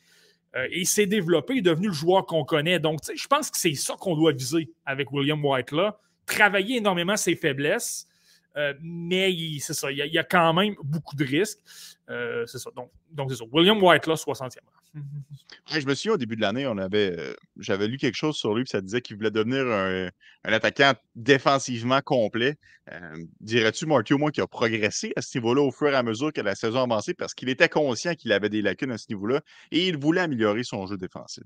Euh, 0.55 0.67
il 0.71 0.85
s'est 0.85 1.07
développé, 1.07 1.55
il 1.55 1.57
est 1.59 1.61
devenu 1.61 1.87
le 1.87 1.93
joueur 1.93 2.27
qu'on 2.27 2.45
connaît. 2.45 2.77
Donc, 2.77 2.99
je 3.13 3.27
pense 3.27 3.49
que 3.49 3.57
c'est 3.57 3.73
ça 3.73 3.95
qu'on 3.99 4.15
doit 4.15 4.31
viser 4.31 4.69
avec 4.85 5.11
William 5.11 5.43
White 5.43 5.71
là. 5.71 5.97
Travailler 6.27 6.77
énormément 6.77 7.17
ses 7.17 7.35
faiblesses, 7.35 8.07
euh, 8.55 8.73
mais 8.79 9.35
c'est 9.59 9.73
ça, 9.73 9.91
il 9.91 9.97
y, 9.97 10.17
a, 10.19 10.23
quand 10.23 10.53
même 10.53 10.75
beaucoup 10.83 11.15
de 11.15 11.25
risques. 11.25 11.57
Euh, 12.09 12.45
c'est 12.45 12.59
ça. 12.59 12.69
Donc, 12.75 12.91
donc 13.09 13.31
c'est 13.31 13.37
ça. 13.37 13.45
William 13.51 13.81
White 13.81 14.05
là, 14.05 14.13
60e 14.13 14.59
je 15.71 15.85
me 15.85 15.95
souviens 15.95 16.13
au 16.13 16.17
début 16.17 16.35
de 16.35 16.41
l'année, 16.41 16.67
on 16.67 16.77
avait, 16.77 17.17
euh, 17.17 17.33
j'avais 17.57 17.87
lu 17.87 17.97
quelque 17.97 18.15
chose 18.15 18.35
sur 18.35 18.53
lui, 18.53 18.63
puis 18.63 18.71
ça 18.71 18.81
disait 18.81 19.01
qu'il 19.01 19.15
voulait 19.15 19.31
devenir 19.31 19.65
un, 19.65 20.09
attaquant 20.43 20.93
défensivement 21.15 22.01
complet. 22.01 22.57
Euh, 22.91 23.15
dirais-tu, 23.39 23.85
Marty, 23.85 24.13
au 24.13 24.17
moins, 24.17 24.31
qu'il 24.31 24.43
a 24.43 24.47
progressé 24.47 25.13
à 25.15 25.21
ce 25.21 25.37
niveau-là 25.37 25.61
au 25.61 25.71
fur 25.71 25.89
et 25.89 25.95
à 25.95 26.03
mesure 26.03 26.31
que 26.33 26.41
la 26.41 26.55
saison 26.55 26.83
avancée, 26.83 27.13
parce 27.13 27.33
qu'il 27.33 27.49
était 27.49 27.69
conscient 27.69 28.13
qu'il 28.15 28.31
avait 28.31 28.49
des 28.49 28.61
lacunes 28.61 28.91
à 28.91 28.97
ce 28.97 29.07
niveau-là 29.09 29.41
et 29.71 29.87
il 29.87 29.97
voulait 29.97 30.21
améliorer 30.21 30.63
son 30.63 30.85
jeu 30.85 30.97
défensif? 30.97 31.43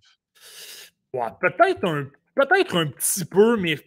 peut-être 1.12 1.84
un, 1.86 2.08
peut-être 2.36 2.76
un 2.78 2.88
petit 2.88 3.26
peu, 3.26 3.58
mais 3.58 3.78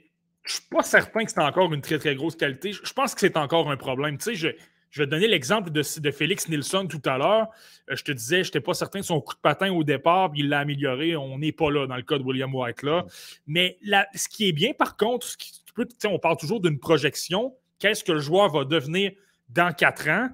je 0.45 0.55
suis 0.55 0.63
pas 0.71 0.83
certain 0.83 1.25
que 1.25 1.31
c'est 1.31 1.41
encore 1.41 1.73
une 1.73 1.81
très, 1.81 1.99
très 1.99 2.15
grosse 2.15 2.35
qualité. 2.35 2.73
Je 2.73 2.93
pense 2.93 3.15
que 3.15 3.21
c'est 3.21 3.37
encore 3.37 3.71
un 3.71 3.77
problème. 3.77 4.19
Tu 4.19 4.37
sais, 4.37 4.57
je, 4.91 5.01
vais 5.01 5.07
te 5.07 5.11
donner 5.11 5.29
l'exemple 5.29 5.71
de, 5.71 5.83
Félix 6.11 6.49
Nilsson 6.49 6.87
tout 6.87 7.03
à 7.05 7.19
l'heure. 7.19 7.49
Euh, 7.91 7.97
je 7.97 8.05
te 8.05 8.13
disais, 8.13 8.43
je 8.43 8.49
n'étais 8.49 8.61
pas 8.61 8.75
certain 8.75 9.01
de 9.01 9.05
son 9.05 9.21
coup 9.21 9.35
de 9.35 9.41
patin 9.41 9.73
au 9.73 9.85
départ, 9.85 10.31
puis 10.31 10.41
il 10.41 10.49
l'a 10.49 10.61
amélioré. 10.61 11.17
On 11.17 11.39
n'est 11.39 11.53
pas 11.53 11.71
là 11.71 11.87
dans 11.87 11.97
le 11.97 12.03
cas 12.03 12.19
de 12.19 12.23
William 12.23 12.55
White 12.55 12.83
là. 12.83 13.07
Mais 13.47 13.79
ce 14.15 14.29
qui 14.29 14.49
est 14.49 14.53
bien, 14.53 14.73
par 14.73 14.97
contre, 14.97 15.27
ce 15.27 15.37
qui, 15.37 15.61
on 16.07 16.19
parle 16.19 16.37
toujours 16.37 16.61
d'une 16.61 16.79
projection. 16.79 17.55
Qu'est-ce 17.79 18.05
que 18.05 18.13
le 18.13 18.21
joueur 18.21 18.51
va 18.51 18.65
devenir 18.65 19.13
dans 19.49 19.73
quatre 19.73 20.09
ans? 20.09 20.29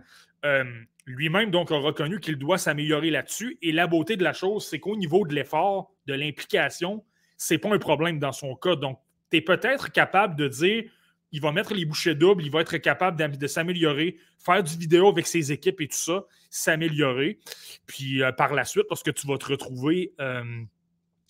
Euh, 0.44 0.64
lui-même, 1.06 1.50
donc, 1.50 1.70
a 1.70 1.76
reconnu 1.76 2.18
qu'il 2.20 2.36
doit 2.36 2.58
s'améliorer 2.58 3.10
là-dessus. 3.10 3.58
Et 3.62 3.72
la 3.72 3.86
beauté 3.86 4.16
de 4.16 4.24
la 4.24 4.32
chose, 4.32 4.66
c'est 4.66 4.80
qu'au 4.80 4.96
niveau 4.96 5.26
de 5.26 5.34
l'effort, 5.34 5.92
de 6.06 6.14
l'implication, 6.14 7.04
ce 7.36 7.54
n'est 7.54 7.58
pas 7.58 7.72
un 7.72 7.78
problème 7.78 8.18
dans 8.18 8.32
son 8.32 8.56
cas. 8.56 8.74
Donc, 8.74 8.98
tu 9.30 9.38
es 9.38 9.40
peut-être 9.40 9.92
capable 9.92 10.36
de 10.36 10.48
dire 10.48 10.90
il 11.36 11.42
va 11.42 11.52
mettre 11.52 11.74
les 11.74 11.84
bouchées 11.84 12.14
doubles, 12.14 12.42
il 12.42 12.50
va 12.50 12.62
être 12.62 12.78
capable 12.78 13.36
de, 13.36 13.46
s'améliorer, 13.46 14.16
faire 14.38 14.62
du 14.62 14.74
vidéo 14.74 15.08
avec 15.08 15.26
ses 15.26 15.52
équipes 15.52 15.82
et 15.82 15.88
tout 15.88 15.96
ça, 15.96 16.24
s'améliorer. 16.48 17.38
Puis 17.86 18.22
euh, 18.22 18.32
par 18.32 18.54
la 18.54 18.64
suite, 18.64 18.86
lorsque 18.88 19.12
tu 19.12 19.26
vas 19.26 19.36
te 19.36 19.44
retrouver 19.44 20.14
euh, 20.18 20.62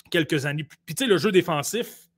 quelques 0.08 0.46
années. 0.46 0.62
Puis 0.62 0.94
tu 0.94 1.04
sais, 1.04 1.10
le 1.10 1.18
jeu 1.18 1.32
défensif, 1.32 2.08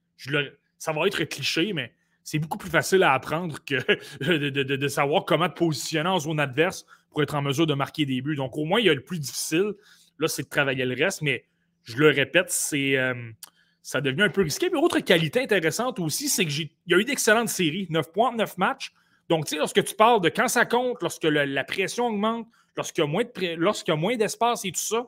ça 0.76 0.92
va 0.92 1.06
être 1.06 1.24
cliché, 1.24 1.72
mais 1.72 1.94
c'est 2.24 2.38
beaucoup 2.38 2.58
plus 2.58 2.68
facile 2.68 3.02
à 3.04 3.14
apprendre 3.14 3.56
que 3.64 3.76
de, 4.76 4.88
savoir 4.88 5.24
comment 5.24 5.48
te 5.48 5.54
positionner 5.54 6.10
en 6.10 6.18
zone 6.18 6.40
adverse 6.40 6.84
pour 7.08 7.22
être 7.22 7.34
en 7.34 7.40
mesure 7.40 7.66
de 7.66 7.72
marquer 7.72 8.04
des 8.04 8.20
buts. 8.20 8.36
Donc, 8.36 8.58
au 8.58 8.66
moins, 8.66 8.80
il 8.80 8.86
y 8.86 8.90
a 8.90 8.94
le 8.94 9.02
plus 9.02 9.18
difficile. 9.18 9.72
Là, 10.18 10.28
c'est 10.28 10.42
de 10.42 10.48
travailler 10.50 10.84
le 10.84 10.94
reste, 10.94 11.22
mais 11.22 11.46
je 11.84 11.96
le 11.96 12.08
répète, 12.08 12.50
c'est. 12.50 12.98
Euh, 12.98 13.14
ça 13.82 14.00
devient 14.00 14.22
un 14.22 14.28
peu 14.28 14.42
risqué. 14.42 14.68
Mais 14.70 14.78
autre 14.78 15.00
qualité 15.00 15.42
intéressante 15.42 15.98
aussi, 15.98 16.28
c'est 16.28 16.44
qu'il 16.44 16.70
y 16.86 16.94
a 16.94 16.98
eu 16.98 17.04
d'excellentes 17.04 17.48
séries. 17.48 17.86
9 17.90 18.12
points, 18.12 18.34
9 18.34 18.58
matchs. 18.58 18.92
Donc, 19.28 19.46
tu 19.46 19.50
sais, 19.50 19.56
lorsque 19.56 19.84
tu 19.84 19.94
parles 19.94 20.20
de 20.20 20.28
quand 20.28 20.48
ça 20.48 20.64
compte, 20.64 21.02
lorsque 21.02 21.24
la 21.24 21.64
pression 21.64 22.06
augmente, 22.06 22.46
lorsqu'il 22.76 23.04
y 23.04 23.90
a 23.90 23.96
moins 23.96 24.16
d'espace 24.16 24.64
et 24.64 24.72
tout 24.72 24.80
ça, 24.80 25.06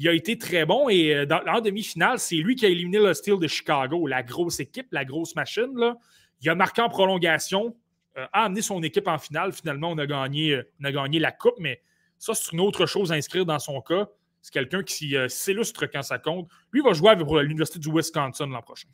il 0.00 0.08
a 0.08 0.14
été 0.14 0.38
très 0.38 0.64
bon. 0.64 0.88
Et 0.88 1.14
euh, 1.14 1.26
en 1.46 1.60
demi-finale, 1.60 2.18
c'est 2.18 2.36
lui 2.36 2.56
qui 2.56 2.64
a 2.64 2.68
éliminé 2.70 2.98
le 2.98 3.12
Steel 3.12 3.38
de 3.38 3.46
Chicago, 3.46 4.06
la 4.06 4.22
grosse 4.22 4.58
équipe, 4.58 4.88
la 4.92 5.04
grosse 5.04 5.36
machine. 5.36 5.76
Là. 5.76 5.96
Il 6.40 6.48
a 6.48 6.54
marqué 6.54 6.80
en 6.80 6.88
prolongation, 6.88 7.76
euh, 8.16 8.26
a 8.32 8.44
amené 8.44 8.62
son 8.62 8.82
équipe 8.82 9.06
en 9.06 9.18
finale. 9.18 9.52
Finalement, 9.52 9.90
on 9.90 9.98
a 9.98 10.06
gagné, 10.06 10.54
euh, 10.54 10.70
on 10.80 10.84
a 10.84 10.92
gagné 10.92 11.18
la 11.18 11.32
Coupe, 11.32 11.56
mais 11.58 11.82
ça, 12.18 12.34
c'est 12.34 12.52
une 12.52 12.60
autre 12.60 12.86
chose 12.86 13.12
à 13.12 13.16
inscrire 13.16 13.44
dans 13.44 13.58
son 13.58 13.80
cas. 13.82 14.08
C'est 14.42 14.52
quelqu'un 14.52 14.82
qui 14.82 15.16
euh, 15.16 15.28
s'illustre 15.28 15.86
quand 15.86 16.02
ça 16.02 16.18
compte. 16.18 16.48
Lui 16.72 16.80
va 16.82 16.92
jouer 16.92 17.16
pour 17.16 17.38
l'Université 17.40 17.78
du 17.78 17.90
Wisconsin 17.92 18.46
l'an 18.46 18.62
prochain. 18.62 18.88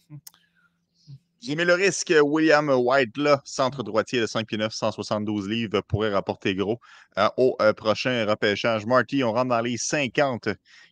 J'ai 1.41 1.55
mis 1.55 1.65
le 1.65 1.75
risque. 1.75 2.13
William 2.23 2.69
White, 2.69 3.17
là, 3.17 3.41
centre 3.45 3.83
droitier 3.83 4.21
de 4.21 4.27
5 4.27 4.47
pieds 4.47 4.59
9, 4.59 4.73
172 4.73 5.49
livres, 5.49 5.81
pourrait 5.83 6.13
rapporter 6.13 6.55
gros 6.55 6.81
au 7.37 7.57
prochain 7.77 8.27
repêchage. 8.27 8.87
Marty, 8.87 9.23
on 9.23 9.33
rentre 9.33 9.51
dans 9.51 9.61
les 9.61 9.77
50. 9.77 10.49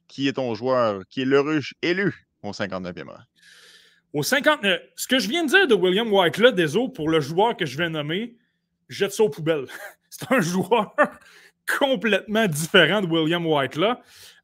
Qui 0.07 0.28
est 0.28 0.34
ton 0.34 0.55
joueur 0.55 1.02
qui 1.09 1.22
est 1.22 1.24
l'heureux 1.24 1.61
élu 1.82 2.14
au 2.42 2.52
59e 2.52 3.09
rang? 3.09 3.22
Au 4.12 4.22
59, 4.22 4.80
ce 4.94 5.09
que 5.09 5.18
je 5.18 5.28
viens 5.28 5.44
de 5.44 5.48
dire 5.48 5.66
de 5.66 5.74
William 5.74 6.12
White, 6.12 6.38
là, 6.38 6.52
désolé 6.52 6.88
pour 6.94 7.09
le 7.09 7.20
joueur 7.20 7.57
que 7.57 7.66
je 7.66 7.76
viens 7.76 7.88
de 7.88 7.94
nommer, 7.94 8.36
jette 8.88 9.12
ça 9.12 9.24
aux 9.24 9.28
poubelles. 9.28 9.66
C'est 10.11 10.30
un 10.30 10.40
joueur 10.40 10.94
complètement 11.78 12.46
différent 12.46 13.00
de 13.00 13.07
William 13.07 13.44
White, 13.44 13.74
là. 13.74 14.00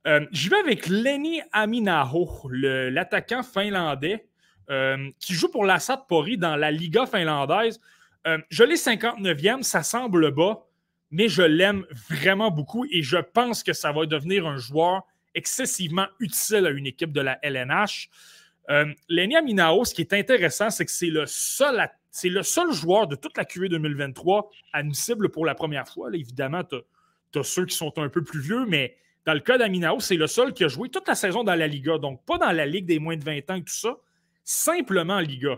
Euh, 0.07 0.27
J'y 0.33 0.49
vais 0.49 0.57
avec 0.57 0.87
Lenny 0.87 1.43
Aminaho, 1.53 2.29
l'attaquant 2.53 3.43
finlandais 3.43 4.27
euh, 4.71 5.11
qui 5.19 5.35
joue 5.35 5.51
pour 5.51 5.65
l'Assad 5.65 6.07
Pori 6.09 6.39
dans 6.39 6.57
la 6.57 6.71
Liga 6.71 7.05
finlandaise. 7.05 7.81
Euh, 8.27 8.39
je 8.51 8.63
l'ai 8.63 8.77
59e, 8.77 9.63
ça 9.63 9.83
semble 9.83 10.31
bas, 10.31 10.65
mais 11.11 11.29
je 11.29 11.43
l'aime 11.43 11.85
vraiment 12.09 12.51
beaucoup 12.51 12.87
et 12.91 13.03
je 13.03 13.17
pense 13.17 13.63
que 13.63 13.73
ça 13.73 13.93
va 13.93 14.07
devenir 14.07 14.47
un 14.47 14.59
joueur 14.59 15.03
excessivement 15.35 16.07
utile 16.21 16.67
à 16.67 16.71
une 16.71 16.87
équipe 16.87 17.13
de 17.13 17.21
la 17.21 17.39
LNH. 17.43 18.11
Euh, 18.71 18.87
Lenny 19.09 19.37
Aminaho, 19.37 19.85
ce 19.85 19.95
qui 19.95 20.03
est 20.03 20.13
intéressant, 20.13 20.71
c'est 20.71 20.85
que 20.85 20.93
c'est 20.93 21.07
le 21.07 21.27
seul 21.27 21.89
c'est 22.13 22.29
le 22.29 22.43
seul 22.43 22.73
joueur 22.73 23.07
de 23.07 23.15
toute 23.15 23.37
la 23.37 23.45
QV 23.45 23.69
2023 23.69 24.51
admissible 24.73 25.31
pour 25.31 25.47
la 25.47 25.55
première 25.55 25.89
fois. 25.89 26.11
évidemment, 26.13 26.63
tu 26.65 27.39
as, 27.39 27.43
ceux 27.45 27.67
qui 27.67 27.77
sont 27.77 27.97
un 27.99 28.09
peu 28.09 28.23
plus 28.25 28.41
vieux, 28.41 28.67
mais 28.67 28.97
dans 29.31 29.35
le 29.35 29.41
cas 29.41 29.59
d'Aminao, 29.59 30.01
c'est 30.01 30.17
le 30.17 30.27
seul 30.27 30.53
qui 30.53 30.65
a 30.65 30.69
joué 30.69 30.89
toute 30.89 31.07
la 31.07 31.15
saison 31.15 31.45
dans 31.45 31.55
la 31.55 31.69
Liga. 31.69 31.99
Donc, 31.99 32.25
pas 32.27 32.37
dans 32.37 32.51
la 32.51 32.67
Ligue 32.67 32.85
des 32.85 32.99
moins 32.99 33.17
de 33.17 33.23
20 33.23 33.49
ans 33.49 33.55
et 33.55 33.63
tout 33.63 33.73
ça, 33.73 33.97
simplement 34.43 35.15
en 35.15 35.21
Liga. 35.21 35.57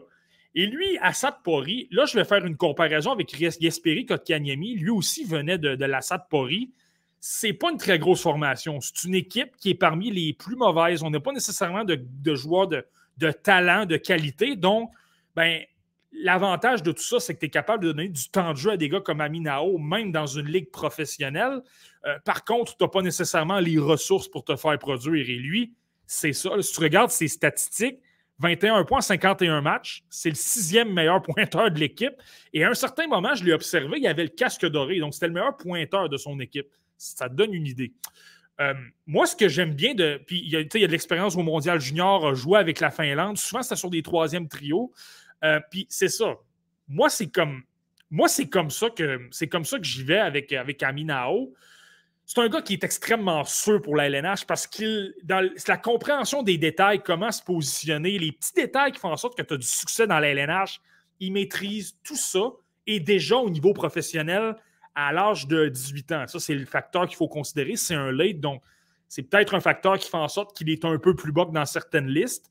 Et 0.54 0.66
lui, 0.66 0.98
Assad 1.00 1.36
Pori, 1.42 1.88
là, 1.90 2.04
je 2.04 2.18
vais 2.18 2.26
faire 2.26 2.44
une 2.44 2.58
comparaison 2.58 3.12
avec 3.12 3.32
Yesperi 3.32 4.04
Kotkaniemi. 4.04 4.74
Lui 4.74 4.90
aussi 4.90 5.24
venait 5.24 5.56
de, 5.56 5.74
de 5.74 5.84
l'Assad 5.86 6.28
Pori. 6.28 6.70
C'est 7.18 7.54
pas 7.54 7.70
une 7.70 7.78
très 7.78 7.98
grosse 7.98 8.20
formation. 8.20 8.78
C'est 8.82 9.04
une 9.04 9.14
équipe 9.14 9.56
qui 9.56 9.70
est 9.70 9.74
parmi 9.74 10.10
les 10.10 10.34
plus 10.34 10.56
mauvaises. 10.56 11.02
On 11.02 11.08
n'a 11.08 11.20
pas 11.20 11.32
nécessairement 11.32 11.84
de, 11.84 11.98
de 11.98 12.34
joueurs 12.34 12.68
de, 12.68 12.84
de 13.16 13.30
talent, 13.30 13.86
de 13.86 13.96
qualité. 13.96 14.54
Donc, 14.54 14.90
ben, 15.34 15.62
l'avantage 16.12 16.82
de 16.82 16.92
tout 16.92 17.02
ça, 17.02 17.20
c'est 17.20 17.34
que 17.34 17.40
tu 17.40 17.46
es 17.46 17.48
capable 17.48 17.84
de 17.84 17.92
donner 17.92 18.10
du 18.10 18.28
temps 18.28 18.52
de 18.52 18.58
jeu 18.58 18.72
à 18.72 18.76
des 18.76 18.90
gars 18.90 19.00
comme 19.00 19.22
Aminao, 19.22 19.78
même 19.78 20.12
dans 20.12 20.26
une 20.26 20.48
ligue 20.48 20.70
professionnelle. 20.70 21.62
Euh, 22.06 22.18
par 22.24 22.44
contre, 22.44 22.76
tu 22.76 22.84
n'as 22.84 22.88
pas 22.88 23.02
nécessairement 23.02 23.60
les 23.60 23.78
ressources 23.78 24.28
pour 24.28 24.44
te 24.44 24.56
faire 24.56 24.78
produire. 24.78 25.28
Et 25.28 25.36
lui, 25.36 25.74
c'est 26.06 26.32
ça. 26.32 26.50
Si 26.60 26.72
tu 26.72 26.80
regardes 26.80 27.10
ses 27.10 27.28
statistiques, 27.28 27.98
21 28.38 28.84
points, 28.84 29.00
51 29.00 29.60
matchs, 29.60 30.02
c'est 30.10 30.28
le 30.28 30.34
sixième 30.34 30.92
meilleur 30.92 31.22
pointeur 31.22 31.70
de 31.70 31.78
l'équipe. 31.78 32.14
Et 32.52 32.64
à 32.64 32.70
un 32.70 32.74
certain 32.74 33.06
moment, 33.06 33.34
je 33.34 33.44
l'ai 33.44 33.52
observé, 33.52 33.98
il 33.98 34.06
avait 34.06 34.24
le 34.24 34.30
casque 34.30 34.66
doré. 34.66 34.98
Donc, 34.98 35.14
c'était 35.14 35.28
le 35.28 35.34
meilleur 35.34 35.56
pointeur 35.56 36.08
de 36.08 36.16
son 36.16 36.38
équipe. 36.40 36.66
Ça 36.98 37.28
te 37.28 37.34
donne 37.34 37.54
une 37.54 37.66
idée. 37.66 37.92
Euh, 38.60 38.74
moi, 39.06 39.26
ce 39.26 39.34
que 39.34 39.48
j'aime 39.48 39.74
bien 39.74 39.94
de. 39.94 40.20
Puis, 40.26 40.42
il 40.44 40.50
y 40.50 40.56
a, 40.56 40.62
de 40.62 40.92
l'expérience 40.92 41.36
au 41.36 41.42
Mondial 41.42 41.80
Junior, 41.80 42.34
jouer 42.34 42.58
avec 42.58 42.80
la 42.80 42.90
Finlande. 42.90 43.38
Souvent, 43.38 43.62
c'est 43.62 43.76
sur 43.76 43.90
des 43.90 44.02
troisièmes 44.02 44.48
trios. 44.48 44.92
Euh, 45.42 45.60
puis, 45.70 45.86
c'est 45.88 46.08
ça. 46.08 46.36
Moi, 46.88 47.08
c'est 47.08 47.30
comme. 47.30 47.62
C'est 48.28 48.48
comme 48.48 48.70
ça 48.70 48.90
que 48.90 49.26
c'est 49.30 49.48
comme 49.48 49.64
ça 49.64 49.78
que 49.78 49.84
j'y 49.84 50.04
vais 50.04 50.18
avec, 50.18 50.52
avec 50.52 50.82
Aminao. 50.82 51.54
C'est 52.24 52.40
un 52.40 52.48
gars 52.48 52.62
qui 52.62 52.74
est 52.74 52.84
extrêmement 52.84 53.44
sûr 53.44 53.82
pour 53.82 53.96
la 53.96 54.08
LNH 54.08 54.46
parce 54.46 54.66
qu'il 54.66 55.14
dans 55.24 55.46
la 55.68 55.76
compréhension 55.76 56.42
des 56.42 56.56
détails, 56.56 57.02
comment 57.02 57.32
se 57.32 57.42
positionner, 57.42 58.18
les 58.18 58.32
petits 58.32 58.54
détails 58.54 58.92
qui 58.92 59.00
font 59.00 59.12
en 59.12 59.16
sorte 59.16 59.36
que 59.36 59.42
tu 59.42 59.54
as 59.54 59.56
du 59.56 59.66
succès 59.66 60.06
dans 60.06 60.18
la 60.18 60.28
LNH, 60.28 60.80
il 61.20 61.32
maîtrise 61.32 61.96
tout 62.02 62.16
ça. 62.16 62.52
Et 62.86 63.00
déjà 63.00 63.36
au 63.36 63.50
niveau 63.50 63.72
professionnel, 63.72 64.56
à 64.94 65.12
l'âge 65.12 65.46
de 65.46 65.68
18 65.68 66.12
ans. 66.12 66.26
Ça, 66.26 66.38
c'est 66.38 66.54
le 66.54 66.66
facteur 66.66 67.06
qu'il 67.06 67.16
faut 67.16 67.28
considérer. 67.28 67.76
C'est 67.76 67.94
un 67.94 68.12
late, 68.12 68.40
donc 68.40 68.62
c'est 69.08 69.22
peut-être 69.22 69.54
un 69.54 69.60
facteur 69.60 69.98
qui 69.98 70.10
fait 70.10 70.16
en 70.16 70.28
sorte 70.28 70.56
qu'il 70.56 70.70
est 70.70 70.84
un 70.84 70.98
peu 70.98 71.14
plus 71.14 71.32
bas 71.32 71.46
que 71.46 71.52
dans 71.52 71.64
certaines 71.66 72.08
listes, 72.08 72.50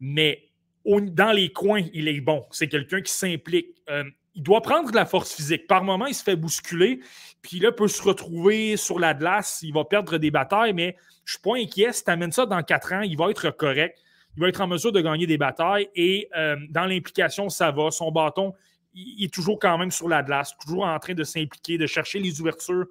mais 0.00 0.44
dans 0.84 1.32
les 1.32 1.52
coins, 1.52 1.82
il 1.92 2.08
est 2.08 2.20
bon. 2.20 2.46
C'est 2.50 2.68
quelqu'un 2.68 3.00
qui 3.00 3.12
s'implique. 3.12 3.76
Euh, 3.90 4.04
il 4.38 4.44
doit 4.44 4.62
prendre 4.62 4.88
de 4.88 4.94
la 4.94 5.04
force 5.04 5.34
physique. 5.34 5.66
Par 5.66 5.82
moment, 5.82 6.06
il 6.06 6.14
se 6.14 6.22
fait 6.22 6.36
bousculer, 6.36 7.00
puis 7.42 7.58
là, 7.58 7.72
peut 7.72 7.88
se 7.88 8.00
retrouver 8.00 8.76
sur 8.76 9.00
la 9.00 9.12
glace. 9.12 9.58
Il 9.62 9.74
va 9.74 9.84
perdre 9.84 10.16
des 10.16 10.30
batailles, 10.30 10.72
mais 10.72 10.96
je 11.24 11.32
ne 11.32 11.38
suis 11.38 11.38
pas 11.40 11.56
inquiet. 11.56 11.92
Si 11.92 12.04
tu 12.04 12.10
amènes 12.12 12.30
ça 12.30 12.46
dans 12.46 12.62
quatre 12.62 12.92
ans, 12.92 13.00
il 13.00 13.18
va 13.18 13.30
être 13.30 13.50
correct. 13.50 13.98
Il 14.36 14.40
va 14.40 14.48
être 14.48 14.60
en 14.60 14.68
mesure 14.68 14.92
de 14.92 15.00
gagner 15.00 15.26
des 15.26 15.38
batailles 15.38 15.88
et 15.96 16.28
euh, 16.36 16.54
dans 16.70 16.86
l'implication, 16.86 17.48
ça 17.48 17.72
va. 17.72 17.90
Son 17.90 18.12
bâton, 18.12 18.54
il 18.94 19.24
est 19.24 19.34
toujours 19.34 19.58
quand 19.58 19.76
même 19.76 19.90
sur 19.90 20.08
la 20.08 20.22
glace, 20.22 20.56
toujours 20.60 20.84
en 20.84 20.98
train 21.00 21.14
de 21.14 21.24
s'impliquer, 21.24 21.76
de 21.76 21.88
chercher 21.88 22.20
les 22.20 22.40
ouvertures 22.40 22.86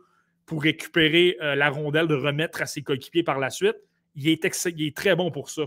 pour 0.45 0.61
récupérer 0.61 1.37
euh, 1.41 1.55
la 1.55 1.69
rondelle, 1.69 2.07
de 2.07 2.15
remettre 2.15 2.61
à 2.61 2.65
ses 2.65 2.81
coéquipiers 2.81 3.23
par 3.23 3.39
la 3.39 3.49
suite. 3.49 3.77
Il 4.15 4.27
est, 4.27 4.93
très 4.93 5.15
bon 5.15 5.31
pour 5.31 5.49
ça. 5.49 5.61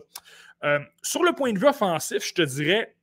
Euh, 0.65 0.79
sur 1.01 1.23
le 1.23 1.33
point 1.33 1.55
de 1.55 1.59
vue 1.59 1.69
offensif, 1.69 2.23
je 2.23 2.35
te 2.35 2.43
dirais, 2.43 2.95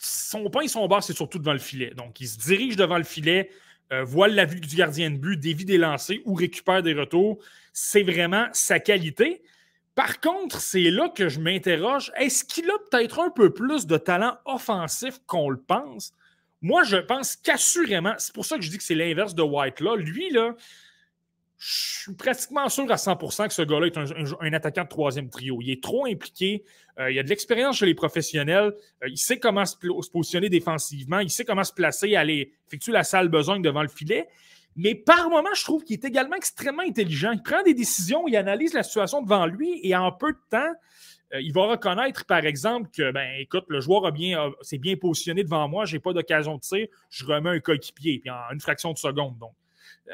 son 0.00 0.48
pain 0.48 0.62
et 0.62 0.68
son 0.68 0.86
bar, 0.88 1.02
c'est 1.02 1.12
surtout 1.12 1.38
devant 1.38 1.52
le 1.52 1.58
filet. 1.58 1.92
Donc, 1.94 2.20
il 2.20 2.28
se 2.28 2.38
dirige 2.38 2.76
devant 2.76 2.96
le 2.96 3.04
filet, 3.04 3.50
euh, 3.92 4.02
voit 4.02 4.28
la 4.28 4.46
vue 4.46 4.60
du 4.60 4.74
gardien 4.74 5.10
de 5.10 5.16
but, 5.16 5.36
dévie 5.36 5.66
des 5.66 5.76
lancers 5.76 6.18
ou 6.24 6.34
récupère 6.34 6.82
des 6.82 6.94
retours. 6.94 7.38
C'est 7.72 8.02
vraiment 8.02 8.46
sa 8.52 8.80
qualité. 8.80 9.42
Par 9.94 10.20
contre, 10.20 10.60
c'est 10.60 10.90
là 10.90 11.10
que 11.10 11.28
je 11.28 11.40
m'interroge. 11.40 12.10
Est-ce 12.16 12.44
qu'il 12.44 12.70
a 12.70 12.78
peut-être 12.90 13.20
un 13.20 13.30
peu 13.30 13.52
plus 13.52 13.86
de 13.86 13.98
talent 13.98 14.38
offensif 14.46 15.20
qu'on 15.26 15.50
le 15.50 15.60
pense? 15.60 16.14
Moi, 16.62 16.82
je 16.84 16.96
pense 16.96 17.36
qu'assurément, 17.36 18.14
c'est 18.16 18.34
pour 18.34 18.46
ça 18.46 18.56
que 18.56 18.62
je 18.62 18.70
dis 18.70 18.78
que 18.78 18.84
c'est 18.84 18.94
l'inverse 18.94 19.34
de 19.34 19.42
White 19.42 19.80
là. 19.80 19.96
Lui, 19.96 20.30
là, 20.30 20.54
je 21.62 22.00
suis 22.04 22.14
pratiquement 22.14 22.70
sûr 22.70 22.90
à 22.90 22.96
100% 22.96 23.48
que 23.48 23.52
ce 23.52 23.60
gars-là 23.60 23.86
est 23.86 23.98
un, 23.98 24.52
attaquant 24.54 24.84
de 24.84 24.88
troisième 24.88 25.28
trio. 25.28 25.58
Il 25.60 25.70
est 25.70 25.82
trop 25.82 26.06
impliqué. 26.06 26.64
Euh, 26.98 27.12
il 27.12 27.18
a 27.18 27.22
de 27.22 27.28
l'expérience 27.28 27.76
chez 27.76 27.84
les 27.84 27.94
professionnels. 27.94 28.72
Euh, 29.04 29.08
il 29.08 29.18
sait 29.18 29.38
comment 29.38 29.66
se, 29.66 29.76
positionner 30.10 30.48
défensivement. 30.48 31.18
Il 31.18 31.28
sait 31.28 31.44
comment 31.44 31.62
se 31.62 31.74
placer, 31.74 32.16
aller 32.16 32.54
effectuer 32.66 32.92
la 32.92 33.04
sale 33.04 33.28
besogne 33.28 33.60
devant 33.60 33.82
le 33.82 33.88
filet. 33.88 34.26
Mais 34.74 34.94
par 34.94 35.28
moment, 35.28 35.50
je 35.54 35.62
trouve 35.62 35.84
qu'il 35.84 35.94
est 35.94 36.04
également 36.06 36.36
extrêmement 36.36 36.82
intelligent. 36.82 37.32
Il 37.32 37.42
prend 37.42 37.62
des 37.62 37.74
décisions, 37.74 38.26
il 38.26 38.36
analyse 38.36 38.72
la 38.72 38.82
situation 38.82 39.20
devant 39.20 39.44
lui 39.44 39.80
et 39.82 39.94
en 39.94 40.12
peu 40.12 40.32
de 40.32 40.38
temps, 40.48 40.72
euh, 41.34 41.42
il 41.42 41.52
va 41.52 41.66
reconnaître, 41.66 42.24
par 42.24 42.46
exemple, 42.46 42.88
que, 42.90 43.12
ben, 43.12 43.38
écoute, 43.38 43.64
le 43.68 43.80
joueur 43.80 44.10
s'est 44.62 44.78
bien 44.78 44.96
positionné 44.96 45.44
devant 45.44 45.68
moi, 45.68 45.84
je 45.84 45.96
n'ai 45.96 46.00
pas 46.00 46.14
d'occasion 46.14 46.56
de 46.56 46.60
tir, 46.60 46.86
je 47.10 47.26
remets 47.26 47.50
un 47.50 47.60
coéquipier, 47.60 48.20
puis 48.20 48.30
en 48.30 48.52
une 48.54 48.60
fraction 48.60 48.92
de 48.94 48.98
seconde. 48.98 49.36
Donc, 49.36 49.52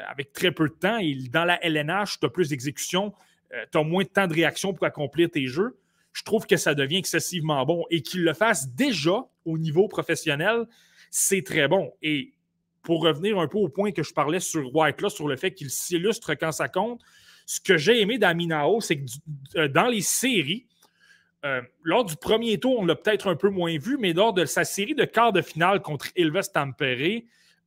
avec 0.07 0.33
très 0.33 0.51
peu 0.51 0.67
de 0.67 0.73
temps, 0.73 0.97
et 0.97 1.15
dans 1.31 1.45
la 1.45 1.63
LNH, 1.63 2.19
tu 2.19 2.25
as 2.25 2.29
plus 2.29 2.49
d'exécution, 2.49 3.13
euh, 3.53 3.65
tu 3.71 3.77
as 3.77 3.83
moins 3.83 4.03
de 4.03 4.09
temps 4.09 4.27
de 4.27 4.33
réaction 4.33 4.73
pour 4.73 4.85
accomplir 4.85 5.29
tes 5.29 5.47
jeux. 5.47 5.79
Je 6.13 6.23
trouve 6.23 6.47
que 6.47 6.57
ça 6.57 6.73
devient 6.73 6.97
excessivement 6.97 7.63
bon. 7.65 7.85
Et 7.89 8.01
qu'il 8.01 8.23
le 8.23 8.33
fasse 8.33 8.69
déjà 8.69 9.25
au 9.45 9.57
niveau 9.57 9.87
professionnel, 9.87 10.65
c'est 11.11 11.43
très 11.43 11.67
bon. 11.67 11.93
Et 12.01 12.33
pour 12.81 13.01
revenir 13.01 13.39
un 13.39 13.47
peu 13.47 13.57
au 13.57 13.69
point 13.69 13.91
que 13.91 14.03
je 14.03 14.13
parlais 14.13 14.39
sur 14.39 14.75
White, 14.75 15.01
là, 15.01 15.09
sur 15.09 15.27
le 15.27 15.35
fait 15.35 15.51
qu'il 15.51 15.69
s'illustre 15.69 16.33
quand 16.35 16.51
ça 16.51 16.67
compte, 16.69 17.01
ce 17.45 17.61
que 17.61 17.77
j'ai 17.77 18.01
aimé 18.01 18.17
d'Aminao, 18.17 18.81
c'est 18.81 18.97
que 18.97 19.05
euh, 19.55 19.67
dans 19.67 19.87
les 19.87 20.01
séries, 20.01 20.67
euh, 21.45 21.61
lors 21.83 22.03
du 22.03 22.15
premier 22.15 22.59
tour, 22.59 22.79
on 22.79 22.85
l'a 22.85 22.95
peut-être 22.95 23.27
un 23.27 23.35
peu 23.35 23.49
moins 23.49 23.77
vu, 23.77 23.97
mais 23.97 24.13
lors 24.13 24.33
de 24.33 24.45
sa 24.45 24.65
série 24.65 24.95
de 24.95 25.05
quarts 25.05 25.31
de 25.31 25.41
finale 25.41 25.81
contre 25.81 26.07
Ilves 26.15 26.51
Tampere, 26.51 27.21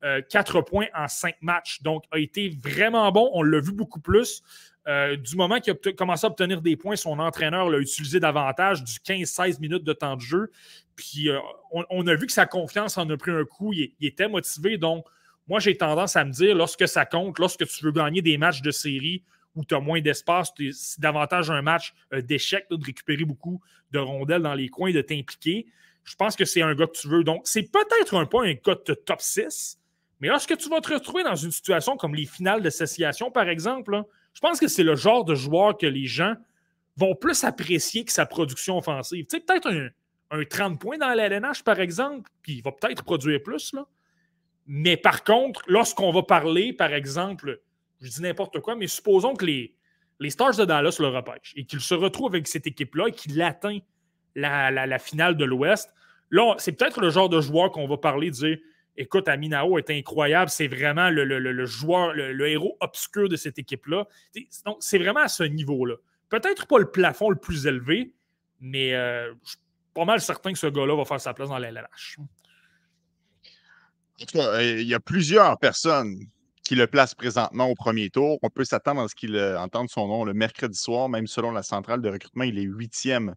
euh, 0.05 0.23
4 0.29 0.63
points 0.63 0.87
en 0.95 1.09
5 1.09 1.37
matchs. 1.41 1.83
Donc, 1.83 2.05
a 2.11 2.19
été 2.19 2.57
vraiment 2.63 3.11
bon. 3.13 3.31
On 3.35 3.43
l'a 3.43 3.61
vu 3.61 3.73
beaucoup 3.73 4.01
plus. 4.01 4.43
Euh, 4.89 5.17
du 5.17 5.37
moment 5.37 5.61
qu'il 5.61 5.73
a 5.75 5.93
commencé 5.93 6.27
à 6.27 6.31
obtenir 6.31 6.63
des 6.63 6.77
points, 6.77 6.97
son 6.97 7.19
entraîneur 7.19 7.69
l'a 7.69 7.79
utilisé 7.79 8.19
davantage, 8.19 8.83
du 8.83 8.93
15-16 8.93 9.61
minutes 9.61 9.85
de 9.85 9.93
temps 9.93 10.17
de 10.17 10.23
jeu. 10.23 10.51
puis 10.97 11.29
on, 11.71 12.07
a 12.07 12.15
vu 12.15 12.27
que 12.27 12.33
sa 12.33 12.47
confiance 12.47 12.97
en 12.99 13.09
a 13.11 13.17
pris 13.17 13.31
un 13.31 13.45
coup. 13.45 13.73
Il, 13.73 13.93
était 14.01 14.29
motivé. 14.29 14.79
Donc, 14.79 15.05
moi, 15.49 15.61
j'ai 15.61 15.77
tendance 15.77 16.17
à 16.17 16.25
me 16.25 16.33
dire, 16.33 16.55
lorsque 16.55 16.89
ça 16.89 17.05
compte, 17.05 17.39
lorsque 17.39 17.67
tu 17.67 17.85
veux 17.85 17.93
gagner 17.93 18.23
des 18.23 18.39
matchs 18.39 18.63
de 18.63 18.71
série 18.71 19.23
où 19.55 19.65
tu 19.65 19.75
as 19.75 19.81
moins 19.81 20.01
d'espace, 20.01 20.53
c'est 20.73 21.01
davantage 21.01 21.51
un 21.51 21.61
match 21.61 21.93
d'échec, 22.23 22.67
de 22.71 22.79
récupérer 22.83 23.25
beaucoup 23.25 23.61
de 23.91 23.99
rondelles 23.99 24.43
dans 24.43 24.55
les 24.55 24.69
coins, 24.69 24.93
de 24.93 25.03
t'impliquer. 25.03 25.67
Je 26.05 26.15
pense 26.17 26.37
que 26.37 26.45
c'est 26.45 26.63
un 26.63 26.75
gars 26.75 26.87
que 26.87 26.99
tu 26.99 27.09
veux. 27.09 27.25
Donc, 27.25 27.43
c'est 27.45 27.71
peut-être 27.71 28.17
un 28.17 28.27
peu 28.27 28.39
un 28.39 28.55
gars 28.55 28.77
de 28.87 28.95
top 28.95 29.21
6, 29.21 29.80
mais 30.21 30.29
lorsque 30.29 30.57
tu 30.57 30.69
vas 30.69 30.81
te 30.81 30.93
retrouver 30.93 31.23
dans 31.23 31.35
une 31.35 31.51
situation 31.51 31.97
comme 31.97 32.15
les 32.15 32.27
finales 32.27 32.63
d'association, 32.63 33.31
par 33.31 33.49
exemple, 33.49 34.03
je 34.35 34.41
pense 34.41 34.61
que 34.61 34.69
c'est 34.69 34.83
le 34.83 34.95
genre 34.95 35.25
de 35.25 35.35
joueur 35.35 35.77
que 35.77 35.87
les 35.87 36.07
gens 36.07 36.35
vont 36.97 37.15
plus 37.15 37.43
apprécier 37.45 38.05
que 38.05 38.13
sa 38.13 38.27
production 38.27 38.79
offensive. 38.79 39.27
Tu 39.27 39.37
sais, 39.37 39.43
peut-être 39.43 39.71
un, 39.71 40.45
30 40.45 40.79
points 40.79 40.99
dans 40.99 41.09
la 41.09 41.27
LNH, 41.27 41.65
par 41.65 41.81
exemple, 41.81 42.31
puis 42.43 42.55
il 42.55 42.63
va 42.63 42.71
peut-être 42.71 43.03
produire 43.03 43.43
plus. 43.43 43.73
Là. 43.73 43.87
Mais 44.67 44.97
par 44.97 45.25
contre, 45.25 45.63
lorsqu'on 45.67 46.13
va 46.13 46.23
parler, 46.23 46.73
par 46.73 46.93
exemple, 46.93 47.61
je 48.01 48.09
dis 48.09 48.23
n'importe 48.23 48.61
quoi, 48.61 48.77
mais 48.77 48.87
supposons 48.87 49.35
que 49.35 49.47
les, 49.47 49.75
les 50.21 50.31
Stars 50.31 50.57
de 50.57 50.65
Dallas 50.65 50.97
le 51.01 51.09
repêchent 51.09 51.55
et 51.57 51.65
qu'il 51.65 51.81
se 51.81 51.95
retrouve 51.95 52.29
avec 52.29 52.47
cette 52.47 52.67
équipe-là 52.67 53.09
et 53.09 53.13
qu'il 53.13 53.41
atteint 53.43 53.79
la, 54.37 54.71
la, 54.71 54.99
finale 54.99 55.37
de 55.37 55.45
l'Ouest. 55.45 55.93
Là, 56.31 56.55
c'est 56.59 56.73
peut-être 56.73 57.01
le 57.01 57.11
genre 57.11 57.29
de 57.29 57.41
joueur 57.41 57.73
qu'on 57.73 57.89
va 57.89 57.97
parler, 57.97 58.31
dire 58.31 58.59
écoute, 59.01 59.29
Aminao 59.29 59.79
est 59.79 59.91
incroyable, 59.91 60.51
c'est 60.51 60.69
vraiment 60.69 61.11
le, 61.11 61.67
joueur, 61.67 62.13
le, 62.13 62.49
héros 62.49 62.77
obscur 62.81 63.29
de 63.29 63.37
cette 63.37 63.59
équipe-là. 63.59 64.07
Donc, 64.65 64.77
c'est 64.81 64.99
vraiment 64.99 65.21
à 65.21 65.29
ce 65.29 65.43
niveau-là. 65.43 65.97
Peut-être 66.29 66.67
pas 66.67 66.79
le 66.79 66.91
plafond 66.91 67.31
le 67.31 67.37
plus 67.37 67.67
élevé, 67.67 68.13
mais 68.61 68.95
euh, 68.95 69.33
je 69.43 69.51
suis 69.51 69.59
pas 69.95 70.05
mal 70.05 70.21
certain 70.21 70.53
que 70.53 70.59
ce 70.59 70.67
gars-là 70.67 70.95
va 70.97 71.05
faire 71.05 71.21
sa 71.21 71.35
place 71.35 71.49
dans 71.49 71.59
la 71.59 71.71
LLH. 71.71 72.19
En 74.21 74.25
tout 74.27 74.39
cas, 74.39 74.49
euh, 74.55 74.81
il 74.81 74.87
y 74.87 74.95
a 74.95 75.01
plusieurs 75.01 75.59
personnes 75.59 76.27
qui 76.63 76.75
le 76.77 76.87
placent 76.87 77.15
présentement 77.15 77.67
au 77.67 77.75
premier 77.75 78.11
tour. 78.11 78.39
On 78.43 78.51
peut 78.51 78.65
s'attendre 78.65 79.01
à 79.01 79.09
ce 79.09 79.15
qu'il 79.15 79.35
euh, 79.35 79.59
entende 79.59 79.89
son 79.89 80.07
nom 80.07 80.25
le 80.25 80.35
mercredi 80.35 80.79
soir, 80.79 81.09
même 81.09 81.27
selon 81.27 81.51
la 81.51 81.63
centrale 81.63 82.03
de 82.03 82.11
recrutement, 82.11 82.45
il 82.45 82.59
est 82.59 82.63
huitième 82.63 83.35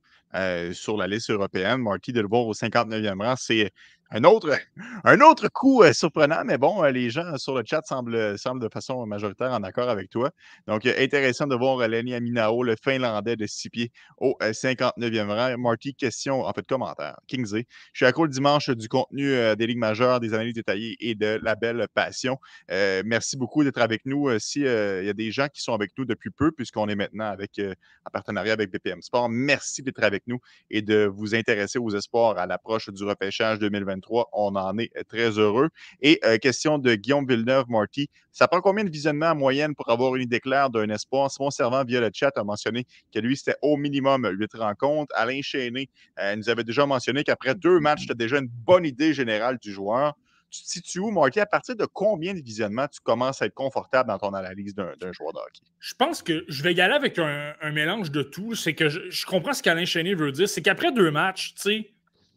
sur 0.73 0.97
la 0.97 1.07
liste 1.07 1.29
européenne. 1.29 1.77
Marty 1.81 2.13
de 2.13 2.21
le 2.21 2.27
voir 2.27 2.45
au 2.45 2.53
59e 2.53 3.21
rang, 3.21 3.35
c'est 3.37 3.71
un 4.15 4.23
autre, 4.25 4.55
un 5.03 5.21
autre 5.21 5.47
coup 5.47 5.81
euh, 5.81 5.91
surprenant, 5.91 6.43
mais 6.45 6.59
bon, 6.59 6.83
euh, 6.83 6.91
les 6.91 7.09
gens 7.09 7.35
sur 7.37 7.55
le 7.55 7.63
chat 7.65 7.81
semblent, 7.83 8.37
semblent 8.37 8.61
de 8.61 8.69
façon 8.71 9.05
majoritaire 9.07 9.51
en 9.51 9.63
accord 9.63 9.89
avec 9.89 10.09
toi. 10.11 10.29
Donc, 10.67 10.85
euh, 10.85 10.93
intéressant 10.99 11.47
de 11.47 11.55
voir 11.55 11.87
Lenny 11.87 12.13
Aminao, 12.13 12.61
le 12.61 12.75
Finlandais 12.81 13.35
de 13.35 13.47
6 13.47 13.69
pieds, 13.71 13.91
au 14.17 14.37
59e 14.39 15.27
rang. 15.29 15.57
Marty, 15.57 15.95
question, 15.95 16.41
en 16.41 16.53
fait, 16.53 16.65
commentaire. 16.67 17.19
Kingsley, 17.27 17.65
je 17.93 17.99
suis 17.99 18.05
accro 18.05 18.25
le 18.25 18.29
dimanche 18.29 18.69
du 18.69 18.87
contenu 18.87 19.33
des 19.55 19.67
ligues 19.67 19.79
majeures, 19.79 20.19
des 20.19 20.33
analyses 20.35 20.53
détaillées 20.53 20.95
et 20.99 21.15
de 21.15 21.39
la 21.41 21.55
belle 21.55 21.87
passion. 21.93 22.37
merci 22.69 23.35
beaucoup 23.37 23.63
d'être 23.63 23.81
avec 23.81 24.05
nous. 24.05 24.37
S'il 24.39 24.63
y 24.63 24.67
a 25.09 25.13
des 25.13 25.31
gens 25.31 25.47
qui 25.47 25.61
sont 25.61 25.73
avec 25.73 25.91
nous 25.97 26.05
depuis 26.05 26.29
peu, 26.29 26.51
puisqu'on 26.51 26.87
est 26.87 26.95
maintenant 26.95 27.25
avec, 27.25 27.59
en 27.59 28.09
partenariat 28.11 28.53
avec 28.53 28.71
BPM 28.71 29.01
Sport, 29.01 29.29
merci 29.29 29.81
d'être 29.81 30.03
avec 30.03 30.22
nous 30.27 30.39
et 30.69 30.81
de 30.81 31.05
vous 31.05 31.35
intéresser 31.35 31.79
aux 31.79 31.89
espoirs 31.91 32.37
à 32.37 32.45
l'approche 32.45 32.89
du 32.89 33.03
repêchage 33.03 33.59
2023 33.59 34.29
on 34.33 34.55
en 34.55 34.77
est 34.77 34.91
très 35.07 35.37
heureux. 35.37 35.69
Et 36.01 36.19
euh, 36.25 36.37
question 36.37 36.77
de 36.77 36.95
Guillaume 36.95 37.25
Villeneuve, 37.27 37.65
Marty, 37.69 38.09
ça 38.31 38.47
prend 38.47 38.61
combien 38.61 38.83
de 38.83 38.89
visionnements 38.89 39.31
en 39.31 39.35
moyenne 39.35 39.75
pour 39.75 39.89
avoir 39.89 40.15
une 40.15 40.23
idée 40.23 40.39
claire 40.39 40.69
d'un 40.69 40.89
espoir? 40.89 41.29
Simon 41.31 41.51
Servant, 41.51 41.83
via 41.83 42.01
le 42.01 42.09
chat, 42.13 42.31
a 42.35 42.43
mentionné 42.43 42.85
que 43.13 43.19
lui, 43.19 43.37
c'était 43.37 43.55
au 43.61 43.77
minimum 43.77 44.27
8 44.31 44.55
rencontres. 44.55 45.13
Alain 45.15 45.41
Chéné 45.41 45.89
euh, 46.19 46.35
nous 46.35 46.49
avait 46.49 46.63
déjà 46.63 46.85
mentionné 46.85 47.23
qu'après 47.23 47.55
deux 47.55 47.79
matchs, 47.79 48.05
tu 48.05 48.11
as 48.11 48.15
déjà 48.15 48.39
une 48.39 48.49
bonne 48.49 48.85
idée 48.85 49.13
générale 49.13 49.57
du 49.59 49.71
joueur. 49.71 50.15
Situes 50.53 50.99
où, 50.99 51.09
Marty? 51.09 51.39
À 51.39 51.45
partir 51.45 51.75
de 51.75 51.85
combien 51.85 52.33
de 52.33 52.41
visionnements 52.41 52.87
tu 52.87 52.99
commences 53.01 53.41
à 53.41 53.47
être 53.47 53.53
confortable 53.55 54.09
dans 54.09 54.19
ton 54.19 54.33
analyse 54.33 54.75
d'un 54.75 55.11
joueur 55.11 55.33
de 55.33 55.39
hockey? 55.39 55.63
Je 55.79 55.95
pense 55.95 56.21
que 56.21 56.45
je 56.47 56.61
vais 56.61 56.73
y 56.73 56.81
aller 56.81 56.93
avec 56.93 57.17
un, 57.17 57.71
mélange 57.71 58.11
de 58.11 58.21
tout. 58.21 58.53
C'est 58.53 58.73
que 58.73 58.87
je, 58.89 59.25
comprends 59.25 59.53
ce 59.53 59.63
qu'Alain 59.63 59.85
Chéné 59.85 60.13
veut 60.13 60.31
dire. 60.31 60.47
C'est 60.47 60.61
qu'après 60.61 60.91
deux 60.91 61.09
matchs, 61.09 61.55
tu 61.55 61.87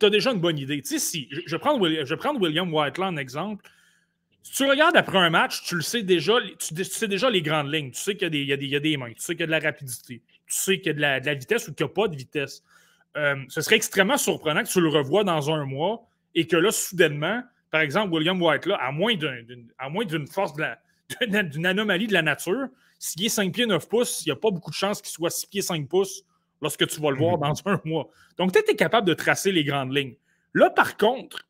as 0.02 0.10
déjà 0.10 0.32
une 0.32 0.40
bonne 0.40 0.58
idée. 0.58 0.80
Si, 0.82 1.28
je, 1.30 1.56
vais 1.56 1.58
prendre 1.58 2.40
William, 2.40 2.72
Whiteland 2.72 3.14
en 3.14 3.16
exemple. 3.18 3.68
Si 4.42 4.52
tu 4.52 4.64
regardes 4.64 4.96
après 4.96 5.18
un 5.18 5.28
match, 5.28 5.64
tu 5.64 5.74
le 5.74 5.82
sais 5.82 6.02
déjà, 6.02 6.34
tu, 6.58 6.84
sais 6.84 7.08
déjà 7.08 7.28
les 7.28 7.42
grandes 7.42 7.72
lignes. 7.72 7.90
Tu 7.90 8.00
sais 8.00 8.16
qu'il 8.16 8.34
y, 8.34 8.52
a 8.52 8.80
des 8.80 8.96
mains, 8.96 9.12
tu 9.12 9.20
sais 9.20 9.34
qu'il 9.34 9.40
y 9.40 9.42
a 9.42 9.46
de 9.46 9.50
la 9.50 9.58
rapidité, 9.58 10.22
tu 10.46 10.54
sais 10.54 10.78
qu'il 10.78 10.86
y 10.86 10.90
a 10.90 10.92
de 10.92 11.00
la, 11.00 11.20
de 11.20 11.26
la 11.26 11.34
vitesse 11.34 11.66
ou 11.68 11.74
qu'il 11.74 11.84
n'y 11.84 11.90
a 11.90 11.94
pas 11.94 12.06
de 12.08 12.16
vitesse. 12.16 12.62
Euh, 13.16 13.36
ce 13.48 13.60
serait 13.60 13.76
extrêmement 13.76 14.18
surprenant 14.18 14.62
que 14.62 14.68
tu 14.68 14.80
le 14.80 14.88
revois 14.88 15.24
dans 15.24 15.50
un 15.50 15.64
mois 15.64 16.06
et 16.34 16.46
que 16.46 16.56
là, 16.56 16.70
soudainement, 16.70 17.42
par 17.70 17.80
exemple, 17.80 18.12
William 18.14 18.40
White, 18.40 18.68
à 18.78 18.92
moins 18.92 19.14
d'une 19.16 20.26
force 20.26 20.52
d'une 21.20 21.66
anomalie 21.66 22.06
de 22.06 22.12
la 22.12 22.22
nature, 22.22 22.68
s'il 22.98 23.24
est 23.24 23.28
5 23.28 23.52
pieds 23.52 23.66
9 23.66 23.88
pouces, 23.88 24.22
il 24.24 24.28
n'y 24.28 24.32
a 24.32 24.36
pas 24.36 24.50
beaucoup 24.50 24.70
de 24.70 24.76
chances 24.76 25.02
qu'il 25.02 25.12
soit 25.12 25.30
6 25.30 25.46
pieds 25.46 25.62
5 25.62 25.88
pouces 25.88 26.22
lorsque 26.62 26.86
tu 26.86 27.00
vas 27.00 27.10
le 27.10 27.18
voir 27.18 27.38
dans 27.38 27.54
un 27.66 27.80
mois. 27.84 28.08
Donc, 28.38 28.52
tu 28.52 28.58
es 28.58 28.76
capable 28.76 29.06
de 29.06 29.14
tracer 29.14 29.52
les 29.52 29.64
grandes 29.64 29.94
lignes. 29.94 30.14
Là, 30.54 30.70
par 30.70 30.96
contre, 30.96 31.46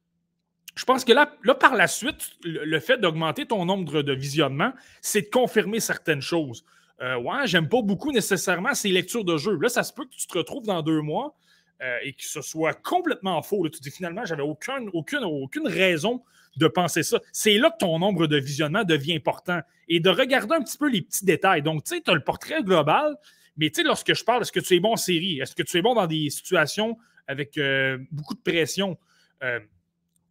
je 0.75 0.85
pense 0.85 1.05
que 1.05 1.13
là, 1.13 1.35
là 1.45 1.55
par 1.55 1.75
la 1.75 1.87
suite, 1.87 2.33
le, 2.45 2.79
fait 2.81 2.99
d'augmenter 2.99 3.47
ton 3.47 3.65
nombre 3.65 4.03
de 4.03 4.13
visionnements, 4.13 4.73
c'est 5.01 5.23
de 5.23 5.31
confirmer 5.31 5.81
certaines 5.81 6.21
choses. 6.21 6.65
Euh, 7.01 7.17
ouais, 7.17 7.47
j'aime 7.47 7.69
pas 7.69 7.83
beaucoup 7.83 8.13
nécessairement 8.13 8.75
ces 8.75 8.89
lectures 8.91 9.25
de 9.25 9.37
jeu. 9.37 9.57
Là, 9.61 9.69
ça 9.69 9.83
se 9.83 9.93
peut 9.93 10.05
que 10.05 10.15
tu 10.15 10.27
te 10.27 10.37
retrouves 10.37 10.67
dans 10.67 10.83
deux 10.83 11.01
mois 11.01 11.37
euh, 11.83 11.99
et 12.03 12.15
que 12.15 12.25
ce 12.25 12.41
soit 12.41 12.73
complètement 12.73 13.43
faux. 13.43 13.69
tu 13.69 13.81
dis 13.81 13.91
finalement, 13.91 14.25
j'avais 14.25 14.43
aucune, 14.43 14.89
aucune, 14.95 15.25
aucune 15.25 15.69
raison 15.69 16.23
de 16.57 16.69
penser 16.69 17.03
ça. 17.03 17.21
C'est 17.33 17.59
là 17.59 17.71
que 17.71 17.77
ton 17.79 17.99
nombre 17.99 18.27
de 18.27 18.39
visionnements 18.39 18.85
devient 18.85 19.15
important 19.15 19.61
et 19.87 20.01
de 20.01 20.09
regarder 20.09 20.55
un 20.55 20.63
petit 20.63 20.79
peu 20.79 20.89
les 20.89 21.03
petits 21.03 21.27
détails. 21.27 21.61
Donc, 21.61 21.85
tu 21.85 21.95
sais, 21.95 22.01
tu 22.01 22.11
as 22.11 22.15
le 22.15 22.25
portrait 22.25 22.63
global, 22.63 23.15
mais 23.59 23.69
tu 23.69 23.83
sais, 23.83 23.87
lorsque 23.87 24.15
je 24.15 24.25
parle, 24.25 24.41
est-ce 24.41 24.53
que 24.53 24.61
tu 24.61 24.75
es 24.75 24.81
bon 24.81 24.93
en 24.93 24.97
série? 24.97 25.39
Est-ce 25.39 25.55
que 25.55 25.63
tu 25.63 25.77
es 25.77 25.83
bon 25.83 25.95
dans 25.95 26.07
des 26.07 26.31
situations 26.31 26.97
avec 27.27 27.59
euh, 27.59 27.99
beaucoup 28.11 28.35
de 28.35 28.41
pression? 28.41 28.99
Euh, 29.43 29.61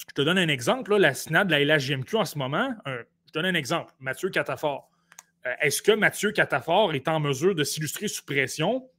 je 0.08 0.14
te 0.16 0.24
donne 0.24 0.40
un 0.40 0.48
exemple, 0.48 0.96
la 0.96 1.14
SNAD 1.14 1.48
de 1.48 1.52
la 1.52 1.78
LHGMQ 1.78 2.16
en 2.16 2.26
ce 2.26 2.40
moment. 2.40 2.74
je 2.88 3.32
te 3.32 3.34
donne 3.34 3.46
un 3.46 3.54
exemple. 3.54 3.94
Mathieu 4.00 4.30
Catafort. 4.30 4.90
Est-ce 5.62 5.84
que 5.84 5.92
Mathieu 5.92 6.32
Catafort 6.32 6.96
est 6.96 7.08
en 7.08 7.20
mesure 7.20 7.54
de 7.54 7.64
s'illustrer 7.64 8.08
sous 8.08 8.26
pression? 8.26 8.90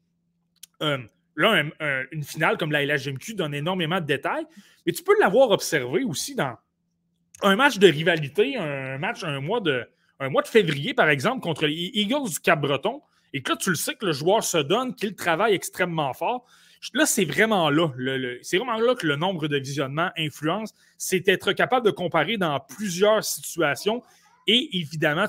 Là, 1.37 1.62
une 2.11 2.24
finale 2.24 2.57
comme 2.57 2.72
la 2.72 2.84
LHGMQ 2.84 3.34
donne 3.34 3.55
énormément 3.55 4.01
de 4.01 4.07
détails, 4.07 4.47
mais 4.84 4.93
tu 4.93 5.03
peux 5.03 5.18
l'avoir 5.20 5.51
observé 5.51 6.05
aussi 6.05 6.34
dans 6.34 6.57
un 7.43 7.57
match 7.57 7.78
de 7.78 7.87
rivalité, 7.87 8.57
un 8.57 8.99
match, 8.99 9.22
un 9.22 9.41
mois 9.41 9.61
de, 9.61 9.87
un 10.20 10.30
mois 10.30 10.43
de 10.43 10.49
février, 10.49 10.95
par 10.95 11.09
exemple, 11.09 11.41
contre 11.41 11.66
les 11.66 11.91
Eagles 11.95 12.30
du 12.30 12.41
Cap-Breton 12.41 13.03
et 13.32 13.43
que 13.43 13.51
là, 13.51 13.57
tu 13.57 13.70
le 13.70 13.76
sais 13.76 13.95
que 13.95 14.07
le 14.07 14.12
joueur 14.12 14.43
se 14.43 14.59
donne, 14.59 14.95
qu'il 14.95 15.14
travaille 15.14 15.55
extrêmement 15.55 16.12
fort. 16.14 16.47
Là, 16.95 17.05
c'est 17.05 17.24
vraiment 17.24 17.68
là. 17.68 17.89
c'est 18.43 18.59
vraiment 18.59 18.78
là 18.78 18.95
que 18.95 19.07
le 19.07 19.16
nombre 19.16 19.49
de 19.49 19.59
visionnements 19.59 20.11
influence. 20.16 20.72
C'est 20.97 21.26
être 21.28 21.53
capable 21.53 21.84
de 21.84 21.91
comparer 21.91 22.37
dans 22.37 22.61
plusieurs 22.61 23.24
situations. 23.24 24.03
Et 24.47 24.78
évidemment, 24.78 25.26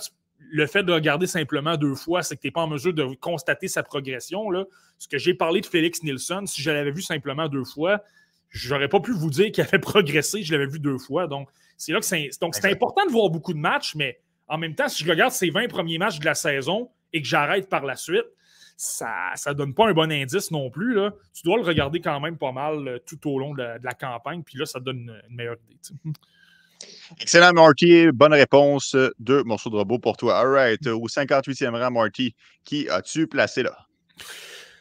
le 0.49 0.65
fait 0.67 0.83
de 0.83 0.93
regarder 0.93 1.27
simplement 1.27 1.77
deux 1.77 1.95
fois, 1.95 2.23
c'est 2.23 2.35
que 2.35 2.41
tu 2.41 2.47
n'es 2.47 2.51
pas 2.51 2.61
en 2.61 2.67
mesure 2.67 2.93
de 2.93 3.03
constater 3.15 3.67
sa 3.67 3.83
progression. 3.83 4.49
Là. 4.49 4.65
Ce 4.97 5.07
que 5.07 5.17
j'ai 5.17 5.33
parlé 5.33 5.61
de 5.61 5.65
Félix 5.65 6.03
Nielsen, 6.03 6.47
si 6.47 6.61
je 6.61 6.71
l'avais 6.71 6.91
vu 6.91 7.01
simplement 7.01 7.47
deux 7.47 7.65
fois, 7.65 8.03
je 8.49 8.73
n'aurais 8.73 8.87
pas 8.87 8.99
pu 8.99 9.11
vous 9.11 9.29
dire 9.29 9.51
qu'il 9.51 9.63
avait 9.63 9.79
progressé, 9.79 10.43
je 10.43 10.53
l'avais 10.53 10.67
vu 10.67 10.79
deux 10.79 10.97
fois. 10.97 11.27
Donc, 11.27 11.49
c'est 11.77 11.91
là 11.91 11.99
que 11.99 12.05
c'est. 12.05 12.29
Donc, 12.41 12.55
c'est 12.55 12.71
important 12.71 13.05
de 13.05 13.11
voir 13.11 13.29
beaucoup 13.29 13.53
de 13.53 13.59
matchs, 13.59 13.95
mais 13.95 14.19
en 14.47 14.57
même 14.57 14.75
temps, 14.75 14.87
si 14.87 15.03
je 15.03 15.09
regarde 15.09 15.31
ces 15.31 15.49
20 15.49 15.67
premiers 15.67 15.97
matchs 15.97 16.19
de 16.19 16.25
la 16.25 16.35
saison, 16.35 16.89
et 17.13 17.21
que 17.21 17.27
j'arrête 17.27 17.69
par 17.69 17.85
la 17.85 17.95
suite, 17.95 18.25
ça 18.75 19.33
ne 19.47 19.53
donne 19.53 19.73
pas 19.73 19.87
un 19.87 19.93
bon 19.93 20.11
indice 20.11 20.51
non 20.51 20.69
plus. 20.69 20.93
Là. 20.93 21.11
Tu 21.33 21.43
dois 21.43 21.57
le 21.57 21.63
regarder 21.63 21.99
quand 21.99 22.19
même 22.19 22.37
pas 22.37 22.51
mal 22.51 22.87
euh, 22.87 22.99
tout 23.05 23.29
au 23.29 23.39
long 23.39 23.53
de, 23.53 23.63
la 23.81 23.93
campagne, 23.93 24.43
puis 24.43 24.57
là, 24.57 24.65
ça 24.65 24.79
donne 24.79 25.19
une, 25.27 25.35
meilleure 25.35 25.57
idée. 25.67 26.13
Excellent, 27.19 27.53
Marty. 27.53 28.07
Bonne 28.11 28.33
réponse. 28.33 28.95
Deux 29.19 29.43
morceaux 29.43 29.69
de 29.69 29.75
robot 29.75 29.99
pour 29.99 30.17
toi. 30.17 30.39
All 30.39 30.47
right. 30.47 30.87
Au 30.87 31.07
58e 31.07 31.79
rang, 31.79 31.91
Marty, 31.91 32.35
qui 32.63 32.89
as-tu 32.89 33.27
placé 33.27 33.63
là? 33.63 33.77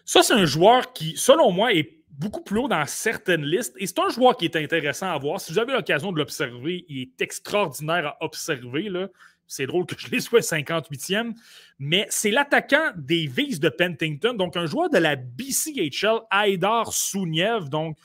Ça, 0.04 0.22
c'est 0.22 0.34
un 0.34 0.44
joueur 0.44 0.92
qui, 0.92 1.14
selon 1.16 1.50
moi, 1.50 1.72
est 1.72 1.96
beaucoup 2.10 2.42
plus 2.42 2.60
haut 2.60 2.68
dans 2.68 2.86
certaines 2.86 3.44
listes. 3.44 3.74
Et 3.78 3.86
c'est 3.86 3.98
un 3.98 4.08
joueur 4.08 4.36
qui 4.36 4.46
est 4.46 4.56
intéressant 4.56 5.10
à 5.10 5.18
voir. 5.18 5.40
Si 5.40 5.52
vous 5.52 5.58
avez 5.58 5.72
l'occasion 5.72 6.12
de 6.12 6.18
l'observer, 6.18 6.84
il 6.88 7.02
est 7.02 7.20
extraordinaire 7.20 8.06
à 8.06 8.24
observer. 8.24 8.88
Là. 8.88 9.08
C'est 9.46 9.66
drôle 9.66 9.86
que 9.86 9.94
je 9.96 10.08
l'ai 10.10 10.20
soit 10.20 10.40
58e, 10.40 11.32
mais 11.78 12.06
c'est 12.10 12.30
l'attaquant 12.30 12.90
des 12.96 13.26
Vies 13.26 13.60
de 13.60 13.68
Pentington, 13.68 14.34
donc 14.34 14.56
un 14.56 14.66
joueur 14.66 14.90
de 14.90 14.98
la 14.98 15.14
BCHL, 15.14 16.18
Aïdar 16.30 16.92
Souniev. 16.92 17.68
Donc, 17.68 17.96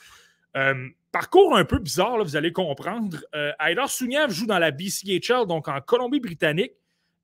euh, 0.57 0.89
parcours 1.11 1.55
un 1.55 1.65
peu 1.65 1.79
bizarre, 1.79 2.17
vous 2.23 2.35
allez 2.35 2.51
comprendre. 2.51 3.17
Euh, 3.35 3.51
Aïdar 3.59 3.89
Souniev 3.89 4.31
joue 4.31 4.45
dans 4.45 4.59
la 4.59 4.71
BCHL, 4.71 5.47
donc 5.47 5.67
en 5.67 5.79
Colombie-Britannique, 5.81 6.73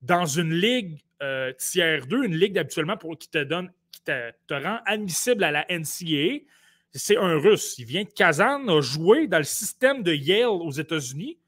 dans 0.02 0.26
une 0.26 0.52
ligue 0.52 0.98
euh, 1.22 1.52
tiers 1.58 2.06
2, 2.06 2.24
une 2.24 2.36
ligue 2.36 2.58
habituellement 2.58 2.96
pour, 2.96 3.18
qui 3.18 3.28
te 3.28 3.42
donne, 3.42 3.70
qui 3.90 4.02
te, 4.02 4.54
rend 4.54 4.78
admissible 4.86 5.44
à 5.44 5.50
la 5.50 5.66
NCAA. 5.68 6.44
c'est 6.92 7.16
un 7.16 7.38
Russe. 7.38 7.76
Il 7.78 7.86
vient 7.86 8.04
de 8.04 8.10
Kazan, 8.10 8.68
a 8.68 8.80
joué 8.80 9.26
dans 9.26 9.38
le 9.38 9.44
système 9.44 10.02
de 10.02 10.12
Yale 10.12 10.46
aux 10.46 10.70
États-Unis, 10.70 11.38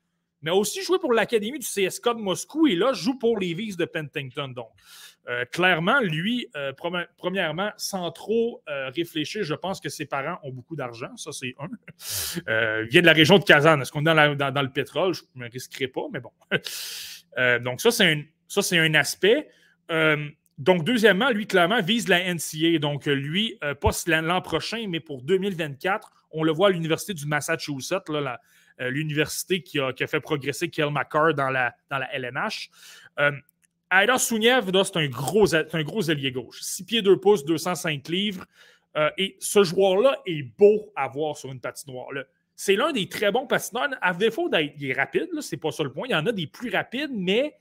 mais 0.43 0.51
a 0.51 0.55
aussi 0.55 0.83
joué 0.83 0.99
pour 0.99 1.13
l'Académie 1.13 1.59
du 1.59 1.67
CSK 1.67 2.09
de 2.09 2.21
Moscou 2.21 2.67
et 2.67 2.75
là, 2.75 2.93
joue 2.93 3.19
pour 3.19 3.39
les 3.39 3.55
Leafs 3.55 3.77
de 3.77 3.85
Pentington. 3.85 4.49
Donc, 4.49 4.71
euh, 5.29 5.45
clairement, 5.45 6.01
lui, 6.01 6.49
euh, 6.57 6.73
premièrement, 7.19 7.71
sans 7.77 8.11
trop 8.11 8.63
euh, 8.69 8.89
réfléchir, 8.89 9.45
je 9.45 9.55
pense 9.55 9.81
que 9.81 9.91
ses 9.91 10.07
parents 10.07 10.39
ont 10.43 10.51
beaucoup 10.51 10.77
d'argent. 10.77 11.15
Ça, 11.17 11.31
c'est 11.31 11.55
un. 11.59 11.69
il 12.85 12.89
vient 12.89 13.03
de 13.03 13.07
la 13.07 13.13
région 13.13 13.39
de 13.39 13.45
Kazan. 13.45 13.81
Est-ce 13.81 13.93
qu'on 13.93 14.01
est 14.01 14.37
dans, 14.37 14.63
le 14.63 14.73
pétrole? 14.73 15.15
Je 15.15 15.23
ne 15.35 15.45
me 15.45 15.51
risquerai 15.51 15.89
pas, 15.89 16.07
mais 16.13 16.21
bon. 16.21 16.33
donc, 17.63 17.81
ça, 17.81 17.91
c'est 17.91 18.79
un, 18.79 18.83
un 18.83 18.95
aspect. 18.95 19.49
donc, 20.59 20.85
deuxièmement, 20.85 21.31
lui, 21.31 21.47
clairement, 21.47 21.83
vise 21.83 22.09
la 22.09 22.35
NCA. 22.35 22.79
Donc, 22.81 23.05
lui, 23.05 23.59
pas 23.81 23.91
l'an 24.07 24.41
prochain, 24.41 24.87
mais 24.89 25.01
pour 25.01 25.23
2024, 25.23 26.11
on 26.33 26.45
le 26.45 26.53
voit 26.53 26.69
à 26.69 26.71
l'Université 26.71 27.13
du 27.13 27.27
Massachusetts, 27.27 28.09
l'université 28.79 29.63
qui 29.63 29.79
a, 29.79 29.93
fait 29.93 30.21
progresser 30.21 30.71
Kel 30.71 30.91
McCarr 30.91 31.35
dans 31.35 31.51
la, 31.51 31.75
dans 31.91 31.99
la 31.99 32.13
LNH. 32.15 32.71
Aida 33.93 34.19
Souniev, 34.19 34.71
c'est 34.85 34.97
un 34.97 35.09
gros, 35.09 35.55
un 35.55 36.11
ailier 36.11 36.33
gauche. 36.33 36.61
6 36.61 36.85
pieds 36.85 37.03
2 37.03 37.17
pouces, 37.19 37.45
205 37.45 38.09
livres. 38.09 38.45
Euh, 38.97 39.11
et 39.19 39.37
ce 39.41 39.63
joueur-là 39.65 40.19
est 40.27 40.43
beau 40.43 40.93
à 40.97 41.09
voir 41.09 41.37
sur 41.37 41.51
une 41.51 41.61
patinoire. 41.61 42.09
C'est 42.55 42.77
l'un 42.77 42.93
des 42.93 43.09
très 43.09 43.33
bons 43.33 43.47
patineurs. 43.47 43.89
À 44.01 44.15
défaut 44.15 44.49
d'être 44.49 44.75
rapide, 44.97 45.29
c'est 45.41 45.57
pas 45.57 45.71
ça 45.73 45.83
le 45.83 45.93
point. 45.93 46.07
Il 46.09 46.13
y 46.13 46.15
en 46.15 46.27
a 46.27 46.33
des 46.33 46.47
plus 46.47 46.71
rapides, 46.71 47.11
mais 47.13 47.57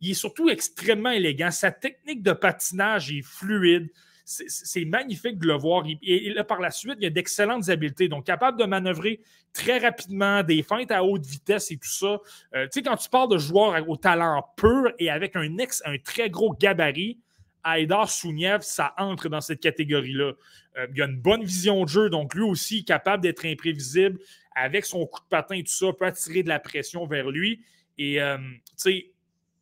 il 0.00 0.10
est 0.10 0.14
surtout 0.14 0.48
extrêmement 0.48 1.10
élégant. 1.10 1.50
Sa 1.50 1.72
technique 1.72 2.22
de 2.22 2.32
patinage 2.32 3.10
est 3.10 3.22
fluide 3.22 3.90
c'est 4.24 4.84
magnifique 4.84 5.38
de 5.38 5.46
le 5.46 5.54
voir. 5.54 5.84
Et, 6.02 6.32
là, 6.32 6.44
par 6.44 6.60
la 6.60 6.70
suite, 6.70 6.96
il 7.00 7.06
a 7.06 7.10
d'excellentes 7.10 7.68
habiletés. 7.68 8.08
Donc, 8.08 8.24
capable 8.24 8.58
de 8.58 8.64
manœuvrer 8.64 9.20
très 9.52 9.78
rapidement, 9.78 10.42
des 10.42 10.62
feintes 10.62 10.90
à 10.90 11.04
haute 11.04 11.26
vitesse 11.26 11.70
et 11.70 11.76
tout 11.76 11.88
ça. 11.88 12.20
Euh, 12.54 12.64
tu 12.64 12.70
sais, 12.72 12.82
quand 12.82 12.96
tu 12.96 13.08
parles 13.08 13.30
de 13.30 13.38
joueurs 13.38 13.88
au 13.88 13.96
talent 13.96 14.44
pur 14.56 14.92
et 14.98 15.10
avec 15.10 15.36
un, 15.36 15.58
ex, 15.58 15.82
un 15.84 15.98
très 15.98 16.30
gros 16.30 16.54
gabarit, 16.54 17.18
Aïdar 17.64 18.10
Souniev, 18.10 18.62
ça 18.62 18.94
entre 18.98 19.28
dans 19.28 19.40
cette 19.40 19.60
catégorie-là. 19.60 20.32
Euh, 20.78 20.86
il 20.94 21.02
a 21.02 21.06
une 21.06 21.20
bonne 21.20 21.44
vision 21.44 21.84
de 21.84 21.88
jeu, 21.88 22.10
donc 22.10 22.34
lui 22.34 22.42
aussi 22.42 22.84
capable 22.84 23.22
d'être 23.22 23.44
imprévisible 23.44 24.18
avec 24.54 24.84
son 24.84 25.06
coup 25.06 25.20
de 25.20 25.28
patin 25.28 25.56
et 25.56 25.62
tout 25.62 25.72
ça, 25.72 25.92
peut 25.92 26.06
attirer 26.06 26.42
de 26.42 26.48
la 26.48 26.58
pression 26.58 27.06
vers 27.06 27.30
lui. 27.30 27.62
Et, 27.98 28.20
euh, 28.20 28.38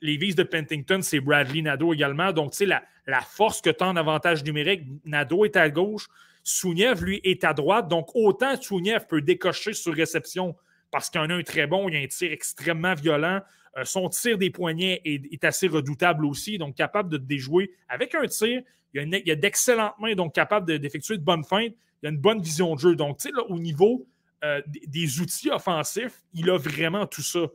les 0.00 0.16
vis 0.16 0.34
de 0.34 0.42
Pentington, 0.42 1.00
c'est 1.02 1.20
Bradley 1.20 1.62
Nadeau 1.62 1.92
également. 1.92 2.32
Donc, 2.32 2.52
tu 2.52 2.58
sais, 2.58 2.66
la, 2.66 2.82
la 3.06 3.20
force 3.20 3.60
que 3.60 3.70
tu 3.70 3.84
as 3.84 3.88
en 3.88 3.96
avantage 3.96 4.44
numérique, 4.44 4.82
Nadeau 5.04 5.44
est 5.44 5.56
à 5.56 5.68
gauche, 5.68 6.08
Souniev, 6.42 7.02
lui, 7.04 7.20
est 7.24 7.44
à 7.44 7.52
droite. 7.52 7.88
Donc, 7.88 8.08
autant 8.14 8.60
Souniev 8.60 9.06
peut 9.06 9.20
décocher 9.20 9.72
sur 9.72 9.94
réception 9.94 10.56
parce 10.90 11.10
qu'il 11.10 11.20
en 11.20 11.30
a 11.30 11.34
un 11.34 11.42
très 11.42 11.66
bon, 11.66 11.88
il 11.88 11.96
a 11.96 12.00
un 12.00 12.06
tir 12.06 12.32
extrêmement 12.32 12.94
violent. 12.94 13.40
Euh, 13.76 13.84
son 13.84 14.08
tir 14.08 14.38
des 14.38 14.50
poignets 14.50 15.00
est, 15.04 15.44
assez 15.44 15.68
redoutable 15.68 16.24
aussi, 16.24 16.58
donc 16.58 16.74
capable 16.74 17.08
de 17.08 17.16
déjouer 17.18 17.72
avec 17.88 18.14
un 18.14 18.26
tir. 18.26 18.62
Il 18.94 19.22
y 19.24 19.30
a, 19.30 19.36
d'excellentes 19.36 19.94
mains, 20.00 20.14
donc 20.14 20.34
capable 20.34 20.78
d'effectuer 20.78 21.16
de, 21.16 21.22
bonnes 21.22 21.44
feintes. 21.44 21.74
Il 22.02 22.06
a 22.06 22.10
une 22.10 22.18
bonne 22.18 22.40
vision 22.40 22.74
de 22.74 22.80
jeu. 22.80 22.96
Donc, 22.96 23.18
tu 23.18 23.28
sais, 23.28 23.34
au 23.48 23.58
niveau 23.58 24.08
euh, 24.42 24.60
des 24.66 25.20
outils 25.20 25.50
offensifs, 25.50 26.22
il 26.34 26.50
a 26.50 26.56
vraiment 26.56 27.06
tout 27.06 27.22
ça. 27.22 27.46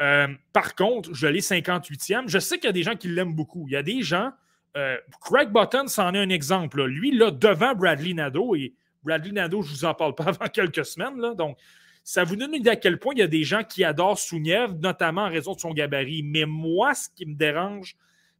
Euh, 0.00 0.28
par 0.52 0.74
contre, 0.74 1.12
je 1.12 1.26
l'ai 1.26 1.40
58e. 1.40 2.28
Je 2.28 2.38
sais 2.38 2.58
qu'il 2.58 2.66
y 2.66 2.70
a 2.70 2.72
des 2.72 2.82
gens 2.82 2.94
qui 2.94 3.08
l'aiment 3.08 3.34
beaucoup. 3.34 3.64
Il 3.68 3.72
y 3.72 3.76
a 3.76 3.82
des 3.82 4.02
gens. 4.02 4.30
Euh, 4.76 4.96
Craig 5.20 5.50
Button, 5.50 5.88
c'en 5.88 6.14
est 6.14 6.18
un 6.18 6.28
exemple. 6.28 6.84
Lui, 6.84 7.16
là, 7.16 7.30
devant 7.30 7.74
Bradley 7.74 8.14
Nadeau, 8.14 8.54
et 8.54 8.74
Bradley 9.02 9.32
Nadeau, 9.32 9.62
je 9.62 9.72
ne 9.72 9.76
vous 9.76 9.84
en 9.84 9.94
parle 9.94 10.14
pas 10.14 10.24
avant 10.28 10.46
quelques 10.46 10.84
semaines. 10.84 11.20
Là, 11.20 11.34
donc, 11.34 11.58
ça 12.04 12.24
vous 12.24 12.36
donne 12.36 12.50
une 12.54 12.60
idée 12.60 12.70
à 12.70 12.76
quel 12.76 12.98
point 12.98 13.12
il 13.14 13.18
y 13.18 13.22
a 13.22 13.28
des 13.28 13.42
gens 13.42 13.64
qui 13.64 13.84
adorent 13.84 14.18
Souniev, 14.18 14.74
notamment 14.80 15.22
en 15.22 15.28
raison 15.28 15.54
de 15.54 15.60
son 15.60 15.72
gabarit. 15.72 16.22
Mais 16.22 16.44
moi, 16.46 16.94
ce 16.94 17.08
qui 17.14 17.26
me 17.26 17.34
dérange 17.34 17.96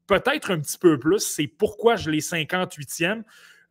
peut-être 0.07 0.53
un 0.53 0.61
petit 0.61 0.79
peu 0.79 0.99
plus, 0.99 1.21
c'est 1.21 1.49
pourquoi 1.49 1.97
je 1.97 2.09
l'ai 2.09 2.21
58e. 2.21 3.25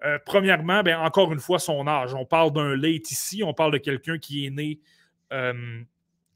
Euh, 0.06 0.20
premièrement, 0.24 0.84
ben, 0.84 1.00
encore 1.00 1.34
une 1.34 1.40
fois, 1.40 1.58
son 1.58 1.88
âge. 1.88 2.14
On 2.14 2.26
parle 2.26 2.52
d'un 2.52 2.76
late 2.76 3.10
ici, 3.10 3.44
on 3.44 3.54
parle 3.54 3.72
de 3.74 3.78
quelqu'un 3.80 4.20
qui 4.20 4.46
est 4.46 4.50
né. 4.50 4.80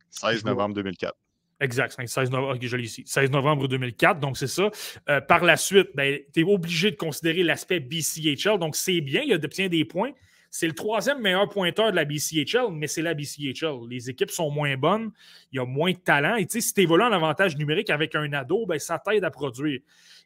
16 0.09 0.45
novembre 0.45 0.75
2004. 0.75 1.15
Exact, 1.61 1.95
16 2.03 2.31
novembre, 2.31 2.57
je 2.59 3.03
16 3.05 3.29
novembre 3.29 3.67
2004, 3.67 4.19
donc 4.19 4.35
c'est 4.35 4.47
ça. 4.47 4.71
Euh, 5.09 5.21
par 5.21 5.43
la 5.43 5.57
suite, 5.57 5.89
ben, 5.93 6.19
tu 6.33 6.39
es 6.39 6.43
obligé 6.43 6.89
de 6.89 6.95
considérer 6.95 7.43
l'aspect 7.43 7.79
BCHL, 7.79 8.57
donc 8.57 8.75
c'est 8.75 8.99
bien, 8.99 9.21
il 9.21 9.33
obtient 9.35 9.67
des 9.67 9.85
points. 9.85 10.11
C'est 10.49 10.65
le 10.65 10.73
troisième 10.73 11.21
meilleur 11.21 11.47
pointeur 11.47 11.91
de 11.91 11.95
la 11.95 12.03
BCHL, 12.03 12.71
mais 12.71 12.87
c'est 12.87 13.03
la 13.03 13.13
BCHL. 13.13 13.87
Les 13.89 14.09
équipes 14.09 14.31
sont 14.31 14.49
moins 14.49 14.75
bonnes, 14.75 15.11
il 15.51 15.57
y 15.57 15.59
a 15.59 15.65
moins 15.65 15.91
de 15.91 15.97
talent. 15.97 16.35
Et 16.35 16.47
si 16.49 16.73
tu 16.73 16.81
évolues 16.81 17.03
en 17.03 17.11
avantage 17.11 17.55
numérique 17.55 17.91
avec 17.91 18.15
un 18.15 18.33
ado, 18.33 18.65
ben, 18.65 18.79
ça 18.79 18.97
t'aide 18.97 19.23
à 19.23 19.29
produire. 19.29 19.81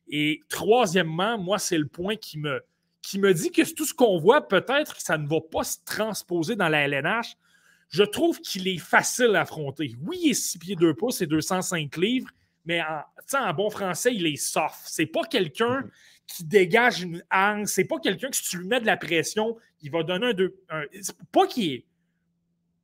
Et 0.07 0.39
troisièmement, 0.47 1.37
moi, 1.37 1.59
c'est 1.59 1.77
le 1.77 1.87
point 1.87 2.15
qui 2.15 2.39
me, 2.39 2.63
qui 3.01 3.19
me 3.19 3.33
dit 3.33 3.51
que 3.51 3.61
tout 3.73 3.85
ce 3.85 3.93
qu'on 3.93 4.17
voit, 4.19 4.47
peut-être 4.47 4.95
que 4.95 5.01
ça 5.01 5.17
ne 5.17 5.27
va 5.27 5.41
pas 5.41 5.65
se 5.65 5.79
transposer 5.85 6.55
dans 6.55 6.69
la 6.69 6.87
LNH, 6.87 7.35
je 7.89 8.03
trouve 8.03 8.39
qu'il 8.41 8.67
est 8.67 8.77
facile 8.77 9.35
à 9.35 9.41
affronter. 9.41 9.95
Oui, 10.03 10.19
il 10.23 10.31
est 10.31 10.33
6 10.33 10.59
pieds 10.59 10.75
2 10.75 10.93
pouces 10.93 11.21
et 11.21 11.27
205 11.27 11.95
livres, 11.97 12.29
mais 12.65 12.81
en, 12.81 13.03
en 13.39 13.53
bon 13.53 13.69
français, 13.69 14.13
il 14.13 14.25
est 14.25 14.35
soft. 14.35 14.81
C'est 14.85 15.05
pas 15.05 15.23
quelqu'un 15.23 15.81
mhm. 15.81 15.91
qui 16.27 16.43
dégage 16.43 17.01
une 17.01 17.23
hangue, 17.31 17.67
c'est 17.67 17.85
pas 17.85 17.99
quelqu'un 17.99 18.29
que 18.29 18.35
si 18.35 18.43
tu 18.43 18.57
lui 18.57 18.67
mets 18.67 18.79
de 18.79 18.85
la 18.85 18.97
pression, 18.97 19.55
il 19.81 19.91
va 19.91 20.03
donner 20.03 20.27
un. 20.27 20.33
Deux, 20.33 20.55
pas 21.31 21.47
qu'il 21.47 21.73
est. 21.73 21.85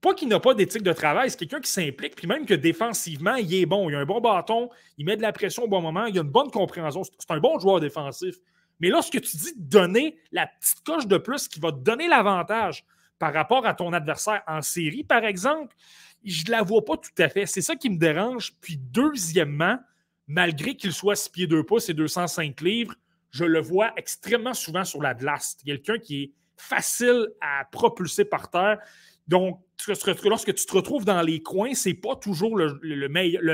Pas 0.01 0.15
qu'il 0.15 0.29
n'a 0.29 0.39
pas 0.39 0.55
d'éthique 0.55 0.81
de 0.81 0.93
travail, 0.93 1.29
c'est 1.29 1.37
quelqu'un 1.37 1.59
qui 1.59 1.69
s'implique, 1.69 2.15
puis 2.15 2.25
même 2.25 2.47
que 2.47 2.55
défensivement, 2.55 3.35
il 3.35 3.53
est 3.53 3.67
bon. 3.67 3.87
Il 3.87 3.95
a 3.95 3.99
un 3.99 4.05
bon 4.05 4.19
bâton, 4.19 4.69
il 4.97 5.05
met 5.05 5.15
de 5.15 5.21
la 5.21 5.31
pression 5.31 5.63
au 5.63 5.67
bon 5.67 5.79
moment, 5.79 6.05
il 6.05 6.17
a 6.17 6.21
une 6.23 6.29
bonne 6.29 6.49
compréhension. 6.49 7.03
C'est 7.03 7.29
un 7.29 7.39
bon 7.39 7.59
joueur 7.59 7.79
défensif. 7.79 8.35
Mais 8.79 8.89
lorsque 8.89 9.21
tu 9.21 9.37
dis 9.37 9.53
donner 9.57 10.17
la 10.31 10.47
petite 10.47 10.83
coche 10.83 11.05
de 11.05 11.17
plus 11.17 11.47
qui 11.47 11.59
va 11.59 11.71
te 11.71 11.77
donner 11.77 12.07
l'avantage, 12.07 12.83
par 13.21 13.35
rapport 13.35 13.67
à 13.67 13.75
ton 13.75 13.93
adversaire 13.93 14.41
en 14.47 14.63
série, 14.63 15.03
par 15.03 15.23
exemple, 15.23 15.75
je 16.23 16.43
ne 16.43 16.49
la 16.49 16.63
vois 16.63 16.83
pas 16.83 16.97
tout 16.97 17.11
à 17.19 17.29
fait. 17.29 17.45
C'est 17.45 17.61
ça 17.61 17.75
qui 17.75 17.87
me 17.91 17.97
dérange. 17.97 18.53
Puis, 18.61 18.77
deuxièmement, 18.77 19.77
malgré 20.25 20.75
qu'il 20.75 20.91
soit 20.91 21.15
6 21.15 21.29
pieds 21.29 21.45
2 21.45 21.63
pouces 21.63 21.87
et 21.89 21.93
205 21.93 22.59
livres, 22.61 22.95
je 23.29 23.45
le 23.45 23.61
vois 23.61 23.93
extrêmement 23.95 24.55
souvent 24.55 24.83
sur 24.83 25.03
la 25.03 25.13
glace. 25.13 25.55
Quelqu'un 25.63 25.99
qui 25.99 26.23
est 26.23 26.31
facile 26.57 27.27
à 27.41 27.63
propulser 27.71 28.25
par 28.25 28.49
terre. 28.49 28.79
Donc, 29.27 29.61
lorsque 30.23 30.55
tu 30.55 30.65
te 30.65 30.73
retrouves 30.73 31.05
dans 31.05 31.21
les 31.21 31.43
coins, 31.43 31.75
c'est 31.75 31.93
pas 31.93 32.15
toujours 32.15 32.57
le, 32.57 33.07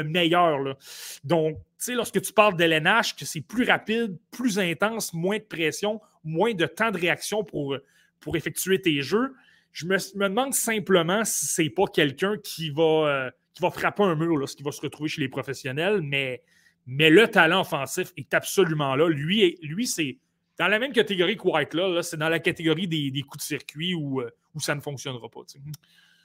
meilleur. 0.05 0.77
Donc, 1.25 1.57
tu 1.57 1.63
sais, 1.77 1.93
lorsque 1.93 2.21
tu 2.21 2.31
parles 2.31 2.55
d'LNH, 2.55 3.17
que 3.17 3.25
c'est 3.25 3.41
plus 3.41 3.65
rapide, 3.65 4.17
plus 4.31 4.59
intense, 4.59 5.13
moins 5.13 5.39
de 5.39 5.43
pression, 5.43 5.99
moins 6.23 6.53
de 6.53 6.65
temps 6.67 6.91
de 6.91 6.97
réaction 6.97 7.43
pour, 7.43 7.75
pour 8.21 8.37
effectuer 8.37 8.81
tes 8.81 9.01
jeux, 9.01 9.35
je 9.77 9.85
me, 9.85 10.27
demande 10.27 10.55
simplement 10.55 11.23
si 11.23 11.45
c'est 11.45 11.69
pas 11.69 11.85
quelqu'un 11.85 12.35
qui 12.43 12.71
va, 12.71 12.83
euh, 13.27 13.31
qui 13.53 13.61
va 13.61 13.69
frapper 13.69 14.01
un 14.01 14.15
mur, 14.15 14.35
lorsqu'il 14.35 14.65
va 14.65 14.71
se 14.71 14.81
retrouver 14.81 15.07
chez 15.07 15.21
les 15.21 15.29
professionnels, 15.29 16.01
mais, 16.01 16.41
mais 16.87 17.11
le 17.11 17.27
talent 17.27 17.61
offensif 17.61 18.11
est 18.17 18.33
absolument 18.33 18.95
là. 18.95 19.07
Lui, 19.07 19.55
lui 19.61 19.85
c'est 19.85 20.17
dans 20.57 20.67
la 20.67 20.79
même 20.79 20.93
catégorie 20.93 21.37
que 21.37 21.47
White, 21.47 21.75
là, 21.75 22.01
c'est 22.01 22.17
dans 22.17 22.29
la 22.29 22.39
catégorie 22.39 22.87
des, 22.87 23.21
coups 23.21 23.43
de 23.43 23.47
circuit 23.47 23.93
où, 23.93 24.19
euh, 24.19 24.31
où 24.55 24.59
ça 24.59 24.73
ne 24.73 24.81
fonctionnera 24.81 25.29
pas. 25.29 25.41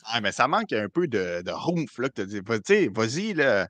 Ah, 0.07 0.23
mais 0.23 0.33
ça 0.33 0.49
manque 0.49 0.73
un 0.73 0.89
peu 0.89 1.07
de, 1.07 1.43
de 1.43 2.01
là, 2.01 2.09
que 2.09 2.23
tu 2.23 2.89
vas-y, 2.89 3.35
là 3.35 3.69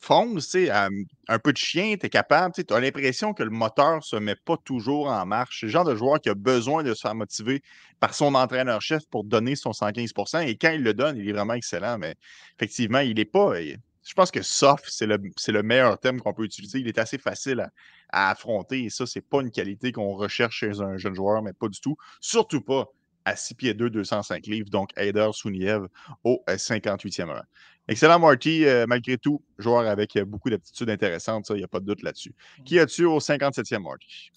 fonce, 0.00 0.56
un 0.56 1.38
peu 1.38 1.52
de 1.52 1.58
chien, 1.58 1.96
tu 1.98 2.06
es 2.06 2.08
capable, 2.08 2.54
tu 2.54 2.72
as 2.72 2.80
l'impression 2.80 3.34
que 3.34 3.42
le 3.42 3.50
moteur 3.50 3.96
ne 3.96 4.00
se 4.00 4.16
met 4.16 4.36
pas 4.36 4.56
toujours 4.56 5.08
en 5.08 5.26
marche. 5.26 5.60
C'est 5.60 5.66
le 5.66 5.72
genre 5.72 5.84
de 5.84 5.94
joueur 5.94 6.20
qui 6.20 6.28
a 6.28 6.34
besoin 6.34 6.82
de 6.82 6.94
se 6.94 7.00
faire 7.00 7.14
motiver 7.14 7.62
par 8.00 8.14
son 8.14 8.34
entraîneur-chef 8.34 9.06
pour 9.10 9.24
donner 9.24 9.56
son 9.56 9.70
115% 9.70 10.46
et 10.46 10.56
quand 10.56 10.70
il 10.70 10.82
le 10.82 10.94
donne, 10.94 11.16
il 11.16 11.28
est 11.28 11.32
vraiment 11.32 11.54
excellent, 11.54 11.98
mais 11.98 12.14
effectivement, 12.56 13.00
il 13.00 13.16
n'est 13.16 13.24
pas. 13.24 13.54
Je 13.60 14.14
pense 14.14 14.30
que 14.30 14.42
soft, 14.42 14.86
c'est 14.88 15.06
le, 15.06 15.18
le, 15.18 15.62
meilleur 15.62 15.98
thème 15.98 16.20
qu'on 16.20 16.32
peut 16.32 16.44
utiliser. 16.44 16.78
Il 16.78 16.88
est 16.88 16.98
assez 16.98 17.18
facile 17.18 17.68
à, 18.10 18.30
affronter 18.30 18.84
et 18.84 18.90
ça, 18.90 19.04
c'est 19.06 19.20
pas 19.20 19.42
une 19.42 19.50
qualité 19.50 19.92
qu'on 19.92 20.14
recherche 20.14 20.56
chez 20.60 20.80
un 20.80 20.96
jeune 20.96 21.14
joueur, 21.14 21.42
mais 21.42 21.52
pas 21.52 21.68
du 21.68 21.80
tout. 21.80 21.96
Surtout 22.20 22.62
pas 22.62 22.86
à 23.26 23.36
6 23.36 23.54
pieds 23.54 23.74
2, 23.74 23.90
205 23.90 24.46
livres, 24.46 24.70
donc 24.70 24.90
Aider 24.96 25.28
Souniev 25.32 25.86
au 26.24 26.42
58e 26.48 27.26
rang. 27.26 27.42
Excellent, 27.88 28.18
Marty. 28.18 28.66
Euh, 28.66 28.86
malgré 28.86 29.16
tout, 29.16 29.42
joueur 29.58 29.86
avec 29.86 30.16
euh, 30.16 30.24
beaucoup 30.24 30.50
d'aptitudes 30.50 30.90
intéressantes, 30.90 31.46
il 31.50 31.56
n'y 31.56 31.64
a 31.64 31.68
pas 31.68 31.80
de 31.80 31.86
doute 31.86 32.02
là-dessus. 32.02 32.34
Qui 32.64 32.78
as-tu 32.78 33.04
au 33.04 33.18
57e, 33.18 33.78
Marty? 33.78 34.30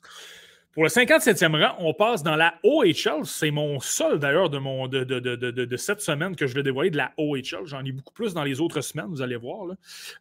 Pour 0.73 0.83
le 0.83 0.89
57e 0.89 1.61
rang, 1.61 1.75
on 1.79 1.93
passe 1.93 2.23
dans 2.23 2.37
la 2.37 2.53
OHL. 2.63 3.25
C'est 3.25 3.51
mon 3.51 3.81
seul 3.81 4.19
d'ailleurs 4.19 4.49
de, 4.49 4.57
mon, 4.57 4.87
de, 4.87 5.03
de, 5.03 5.19
de, 5.19 5.77
cette 5.77 5.99
semaine 5.99 6.33
que 6.33 6.47
je 6.47 6.55
vais 6.55 6.63
dévoiler 6.63 6.89
de 6.89 6.97
la 6.97 7.11
OHL. 7.17 7.65
J'en 7.65 7.83
ai 7.83 7.91
beaucoup 7.91 8.13
plus 8.13 8.33
dans 8.33 8.45
les 8.45 8.61
autres 8.61 8.79
semaines, 8.79 9.07
vous 9.09 9.21
allez 9.21 9.35
voir. 9.35 9.67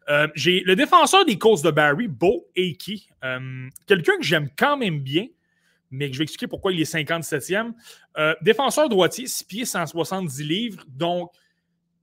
Euh, 0.09 0.27
j'ai 0.35 0.59
le 0.65 0.75
défenseur 0.75 1.23
des 1.23 1.37
causes 1.37 1.61
de 1.61 1.71
Barry, 1.71 2.09
Bo 2.09 2.47
Akey. 2.57 3.03
quelqu'un 3.87 4.17
que 4.17 4.23
j'aime 4.23 4.49
quand 4.57 4.75
même 4.75 4.99
bien 4.99 5.27
mais 5.91 6.11
je 6.11 6.17
vais 6.17 6.23
expliquer 6.23 6.47
pourquoi 6.47 6.71
il 6.71 6.81
est 6.81 6.91
57e. 6.91 7.73
Euh, 8.17 8.33
défenseur 8.41 8.89
droitier, 8.89 9.27
6 9.27 9.43
pieds, 9.43 9.65
170 9.65 10.41
livres. 10.41 10.83
Donc, 10.87 11.31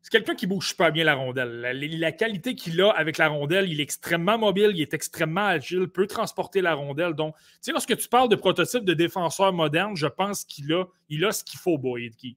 c'est 0.03 0.11
quelqu'un 0.11 0.35
qui 0.35 0.47
bouge 0.47 0.69
super 0.69 0.93
bien 0.93 1.05
la 1.05 1.15
rondelle. 1.15 1.61
La, 1.61 2.13
qualité 2.13 2.55
qu'il 2.55 2.81
a 2.81 2.91
avec 2.91 3.19
la 3.19 3.29
rondelle, 3.29 3.71
il 3.71 3.81
est 3.81 3.83
extrêmement 3.83 4.39
mobile, 4.39 4.71
il 4.75 4.81
est 4.81 4.95
extrêmement 4.95 5.47
agile, 5.47 5.89
peut 5.89 6.07
transporter 6.07 6.61
la 6.61 6.75
rondelle. 6.75 7.15
Donc, 7.15 7.35
tu 7.37 7.43
sais, 7.61 7.73
lorsque 7.73 7.97
tu 7.97 8.09
parles 8.09 8.29
de 8.29 8.37
prototype 8.37 8.85
de 8.85 8.95
défenseur 8.95 9.53
moderne, 9.53 9.97
je 9.97 10.07
pense 10.07 10.45
qu'il 10.45 10.73
a, 10.73 10.85
il 11.09 11.25
a 11.25 11.33
ce 11.33 11.45
qu'il 11.45 11.59
faut, 11.59 11.79
Boydki. 11.79 12.37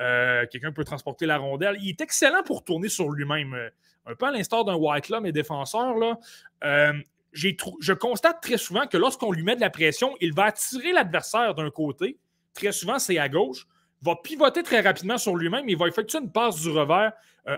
Euh, 0.00 0.46
quelqu'un 0.50 0.72
peut 0.72 0.84
transporter 0.84 1.26
la 1.26 1.36
rondelle. 1.36 1.76
Il 1.82 1.90
est 1.90 2.00
excellent 2.00 2.42
pour 2.42 2.64
tourner 2.64 2.88
sur 2.88 3.10
lui-même. 3.10 3.54
Euh, 3.54 3.68
un 4.06 4.14
peu 4.14 4.26
à 4.26 4.30
l'instar 4.30 4.64
d'un 4.64 4.76
White 4.76 5.12
mais 5.20 5.32
défenseur. 5.32 5.96
Là. 5.96 6.18
Euh, 6.64 6.94
je 7.32 7.92
constate 7.92 8.40
très 8.40 8.56
souvent 8.56 8.86
que 8.86 8.96
lorsqu'on 8.96 9.30
lui 9.30 9.42
met 9.42 9.56
de 9.56 9.60
la 9.60 9.70
pression, 9.70 10.14
il 10.20 10.32
va 10.32 10.44
attirer 10.44 10.92
l'adversaire 10.92 11.54
d'un 11.54 11.70
côté. 11.70 12.18
Très 12.54 12.72
souvent, 12.72 12.98
c'est 12.98 13.18
à 13.18 13.28
gauche. 13.28 13.66
Va 14.02 14.16
pivoter 14.16 14.62
très 14.62 14.80
rapidement 14.80 15.18
sur 15.18 15.36
lui-même. 15.36 15.68
Il 15.68 15.76
va 15.76 15.88
effectuer 15.88 16.18
une 16.18 16.32
passe 16.32 16.60
du 16.60 16.70
revers 16.70 17.12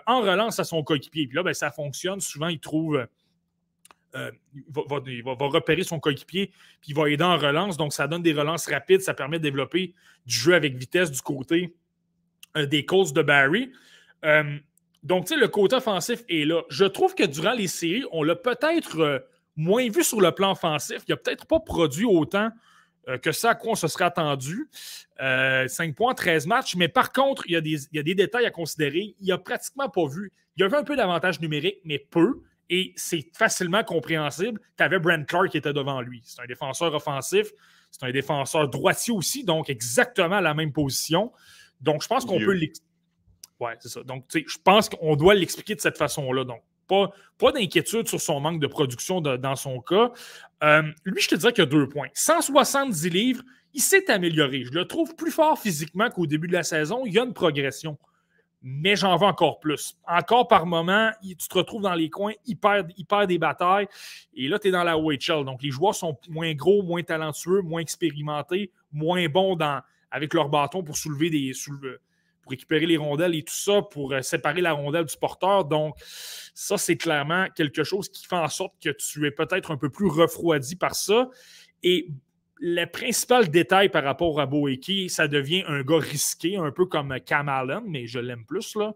en 0.06 0.20
relance 0.20 0.58
à 0.58 0.64
son 0.64 0.82
coéquipier. 0.82 1.26
Puis 1.26 1.36
là, 1.36 1.42
ben, 1.42 1.54
ça 1.54 1.70
fonctionne. 1.70 2.20
Souvent, 2.20 2.48
il 2.48 2.58
trouve. 2.58 3.06
il, 4.14 5.22
va, 5.22 5.46
repérer 5.46 5.84
son 5.84 6.00
coéquipier, 6.00 6.48
puis 6.80 6.90
il 6.90 6.94
va 6.94 7.08
aider 7.10 7.24
en 7.24 7.36
relance. 7.36 7.76
Donc, 7.76 7.92
ça 7.92 8.08
donne 8.08 8.22
des 8.22 8.32
relances 8.32 8.68
rapides. 8.68 9.02
Ça 9.02 9.14
permet 9.14 9.38
de 9.38 9.44
développer 9.44 9.94
du 10.26 10.34
jeu 10.34 10.54
avec 10.54 10.76
vitesse 10.76 11.10
du 11.10 11.20
côté 11.20 11.74
euh, 12.56 12.66
des 12.66 12.84
causes 12.84 13.12
de 13.12 13.22
Barry. 13.22 13.72
Euh, 14.24 14.58
donc, 15.02 15.26
tu 15.26 15.34
sais, 15.34 15.40
le 15.40 15.48
côté 15.48 15.76
offensif 15.76 16.22
est 16.28 16.44
là. 16.44 16.62
Je 16.68 16.84
trouve 16.84 17.14
que 17.14 17.24
durant 17.24 17.52
les 17.52 17.66
séries, 17.66 18.04
on 18.12 18.22
l'a 18.22 18.36
peut-être 18.36 19.00
euh, 19.00 19.18
moins 19.56 19.88
vu 19.88 20.04
sur 20.04 20.20
le 20.20 20.32
plan 20.32 20.52
offensif. 20.52 20.98
Il 21.08 21.12
n'a 21.12 21.16
peut-être 21.16 21.46
pas 21.46 21.60
produit 21.60 22.04
autant 22.04 22.50
que 23.22 23.32
ça 23.32 23.50
à 23.50 23.54
quoi 23.54 23.72
on 23.72 23.74
se 23.74 23.88
serait 23.88 24.04
attendu? 24.04 24.68
5 25.18 25.94
points, 25.94 26.14
13 26.14 26.46
matchs. 26.46 26.76
Mais 26.76 26.88
par 26.88 27.12
contre, 27.12 27.44
il 27.46 27.52
y, 27.52 27.56
a 27.56 27.60
des, 27.60 27.84
il 27.92 27.96
y, 27.96 27.98
a 27.98 28.02
des, 28.02 28.14
détails 28.14 28.46
à 28.46 28.50
considérer. 28.50 29.14
Il 29.20 29.28
n'a 29.28 29.38
pratiquement 29.38 29.88
pas 29.88 30.06
vu. 30.06 30.32
Il 30.56 30.62
y 30.62 30.64
avait 30.64 30.76
un 30.76 30.84
peu 30.84 30.96
d'avantage 30.96 31.40
numérique, 31.40 31.78
mais 31.84 31.98
peu. 31.98 32.42
Et 32.70 32.92
c'est 32.96 33.26
facilement 33.36 33.84
compréhensible. 33.84 34.60
Tu 34.76 34.82
avais 34.82 34.98
Brent 34.98 35.26
Clark 35.26 35.50
qui 35.50 35.58
était 35.58 35.72
devant 35.72 36.00
lui. 36.00 36.22
C'est 36.24 36.42
un 36.42 36.46
défenseur 36.46 36.94
offensif. 36.94 37.50
C'est 37.90 38.06
un 38.06 38.10
défenseur 38.10 38.68
droitier 38.68 39.12
aussi, 39.12 39.44
donc 39.44 39.68
exactement 39.68 40.40
la 40.40 40.54
même 40.54 40.72
position. 40.72 41.30
Donc, 41.80 42.02
je 42.02 42.08
pense 42.08 42.24
qu'on 42.24 42.38
peut 42.38 42.52
l'expliquer. 42.52 42.88
Ouais, 43.60 43.76
c'est 43.78 43.90
ça. 43.90 44.02
Donc, 44.02 44.24
je 44.32 44.58
pense 44.64 44.88
qu'on 44.88 45.14
doit 45.14 45.34
l'expliquer 45.34 45.74
de 45.74 45.80
cette 45.80 45.98
façon-là. 45.98 46.44
Donc, 46.44 46.62
pas, 47.38 47.52
d'inquiétude 47.52 48.08
sur 48.08 48.20
son 48.20 48.40
manque 48.40 48.60
de 48.60 48.66
production 48.66 49.20
dans 49.20 49.56
son 49.56 49.80
cas. 49.80 50.12
Euh, 50.62 50.82
lui, 51.04 51.20
je 51.20 51.28
te 51.28 51.34
dirais 51.34 51.52
qu'il 51.52 51.62
a 51.62 51.66
deux 51.66 51.88
points. 51.88 52.08
170 52.14 53.08
livres, 53.10 53.42
il 53.74 53.80
s'est 53.80 54.10
amélioré. 54.10 54.64
Je 54.64 54.72
le 54.72 54.86
trouve 54.86 55.14
plus 55.16 55.30
fort 55.30 55.58
physiquement 55.58 56.10
qu'au 56.10 56.26
début 56.26 56.46
de 56.46 56.52
la 56.52 56.62
saison. 56.62 57.04
Il 57.04 57.12
y 57.12 57.18
a 57.18 57.24
une 57.24 57.32
progression. 57.32 57.98
Mais 58.64 58.94
j'en 58.94 59.16
veux 59.16 59.26
encore 59.26 59.58
plus. 59.58 59.98
Encore 60.06 60.46
par 60.46 60.66
moment, 60.66 61.10
tu 61.20 61.34
te 61.34 61.58
retrouves 61.58 61.82
dans 61.82 61.94
les 61.94 62.08
coins, 62.10 62.34
il 62.46 62.56
perd, 62.56 63.26
des 63.26 63.38
batailles. 63.38 63.88
Et 64.34 64.46
là, 64.46 64.60
tu 64.60 64.68
es 64.68 64.70
dans 64.70 64.84
la 64.84 64.96
OHL. 64.96 65.44
Donc, 65.44 65.64
les 65.64 65.70
joueurs 65.70 65.96
sont 65.96 66.16
moins 66.28 66.54
gros, 66.54 66.84
moins 66.84 67.02
talentueux, 67.02 67.60
moins 67.62 67.80
expérimentés, 67.80 68.70
moins 68.92 69.26
bons 69.28 69.58
avec 70.12 70.32
leur 70.32 70.48
bâton 70.48 70.84
pour 70.84 70.96
soulever 70.96 71.28
des. 71.28 71.52
Récupérer 72.52 72.86
les 72.86 72.96
rondelles 72.96 73.34
et 73.34 73.42
tout 73.42 73.54
ça, 73.54 73.82
pour 73.82 74.12
euh, 74.12 74.22
séparer 74.22 74.60
la 74.60 74.72
rondelle 74.72 75.04
du 75.04 75.16
porteur. 75.16 75.64
Donc, 75.64 75.94
ça, 76.54 76.78
c'est 76.78 76.96
clairement 76.96 77.46
quelque 77.56 77.84
chose 77.84 78.08
qui 78.08 78.26
fait 78.26 78.36
en 78.36 78.48
sorte 78.48 78.74
que 78.82 78.90
tu 78.90 79.26
es 79.26 79.30
peut-être 79.30 79.70
un 79.70 79.76
peu 79.76 79.90
plus 79.90 80.08
refroidi 80.08 80.76
par 80.76 80.94
ça. 80.94 81.28
Et 81.82 82.08
le 82.64 82.84
principal 82.84 83.48
détail 83.48 83.88
par 83.88 84.04
rapport 84.04 84.40
à 84.40 84.46
Boeki, 84.46 85.10
ça 85.10 85.26
devient 85.26 85.64
un 85.66 85.82
gars 85.82 85.98
risqué, 85.98 86.56
un 86.56 86.70
peu 86.70 86.86
comme 86.86 87.18
Cam 87.26 87.48
Allen, 87.48 87.82
mais 87.86 88.06
je 88.06 88.20
l'aime 88.20 88.44
plus, 88.44 88.76
là. 88.76 88.94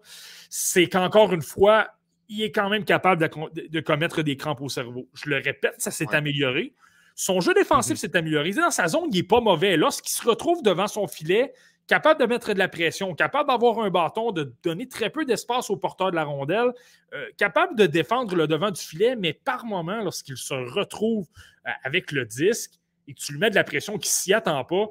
C'est 0.49 0.89
qu'encore 0.89 1.33
une 1.33 1.43
fois, 1.43 1.89
il 2.29 2.43
est 2.43 2.53
quand 2.53 2.69
même 2.69 2.85
capable 2.85 3.29
de, 3.29 3.81
commettre 3.81 4.23
des 4.23 4.37
crampes 4.37 4.61
au 4.61 4.69
cerveau. 4.69 5.09
Je 5.15 5.31
le 5.31 5.37
répète, 5.37 5.75
ça 5.79 5.91
s'est 5.91 6.15
amélioré. 6.15 6.75
Son 7.15 7.41
jeu 7.41 7.55
défensif 7.55 7.93
mhm. 7.93 7.97
s'est 7.97 8.17
amélioré. 8.17 8.51
Dans 8.53 8.71
sa 8.71 8.89
zone, 8.89 9.09
il 9.11 9.17
n'est 9.17 9.23
pas 9.23 9.41
mauvais. 9.41 9.77
Lorsqu'il 9.77 10.13
se 10.13 10.27
retrouve 10.27 10.63
devant 10.63 10.87
son 10.87 11.07
filet, 11.07 11.53
capable 11.87 12.21
de 12.21 12.27
mettre 12.27 12.53
de 12.53 12.59
la 12.59 12.69
pression, 12.69 13.15
capable 13.15 13.49
d'avoir 13.49 13.79
un 13.81 13.91
bâton, 13.91 14.33
de 14.33 14.53
donner 14.63 14.89
très 14.89 15.11
peu 15.11 15.25
d'espace 15.25 15.71
au 15.71 15.77
porteur 15.77 16.11
de 16.11 16.17
la 16.17 16.25
rondelle, 16.25 16.73
euh, 17.15 17.27
capable 17.37 17.77
de 17.77 17.87
défendre 17.87 18.35
le 18.35 18.47
devant 18.47 18.71
du 18.71 18.81
filet, 18.81 19.17
mais 19.17 19.33
par 19.33 19.65
moment, 19.65 20.03
lorsqu'il 20.03 20.37
se 20.37 20.55
retrouve 20.55 21.27
euh, 21.67 21.71
avec 21.85 22.13
le 22.13 22.25
disque 22.25 22.73
et 23.07 23.15
que 23.15 23.21
tu 23.21 23.33
lui 23.33 23.39
mets 23.39 23.51
de 23.51 23.55
la 23.55 23.65
pression 23.65 23.99
qui 23.99 24.09
ne 24.09 24.13
s'y 24.13 24.35
attend 24.35 24.65
pas, 24.65 24.87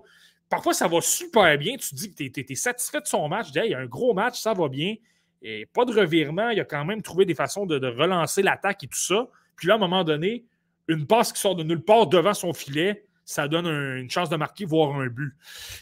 parfois 0.49 0.73
ça 0.73 0.87
va 0.87 1.01
super 1.01 1.57
bien. 1.57 1.75
Tu 1.75 1.95
dis 1.95 2.13
que 2.13 2.23
tu 2.23 2.45
es, 2.51 2.55
satisfait 2.55 3.01
de 3.01 3.07
son 3.07 3.27
match. 3.27 3.51
Tu 3.51 3.59
il 3.59 3.71
y 3.71 3.73
a 3.73 3.79
un 3.79 3.87
gros 3.87 4.13
match, 4.13 4.39
ça 4.39 4.53
va 4.53 4.69
bien. 4.69 4.95
Et 5.41 5.65
pas 5.65 5.83
de 5.85 5.91
revirement. 5.91 6.49
Il 6.49 6.59
a 6.59 6.65
quand 6.65 6.85
même 6.85 7.01
trouvé 7.01 7.25
des 7.25 7.35
façons 7.35 7.65
de, 7.65 7.77
de 7.77 7.87
relancer 7.87 8.41
l'attaque 8.41 8.83
et 8.83 8.87
tout 8.87 8.97
ça. 8.97 9.27
Puis 9.57 9.67
là, 9.67 9.73
à 9.73 9.77
un 9.77 9.79
moment 9.79 10.03
donné, 10.03 10.45
une 10.87 11.05
passe 11.07 11.33
qui 11.33 11.41
sort 11.41 11.55
de 11.55 11.63
nulle 11.63 11.83
part 11.83 12.07
devant 12.07 12.33
son 12.33 12.53
filet, 12.53 13.05
ça 13.25 13.47
donne 13.47 13.65
une 13.65 14.09
chance 14.09 14.29
de 14.29 14.35
marquer, 14.35 14.65
voire 14.65 14.95
un 14.95 15.07
but. 15.07 15.33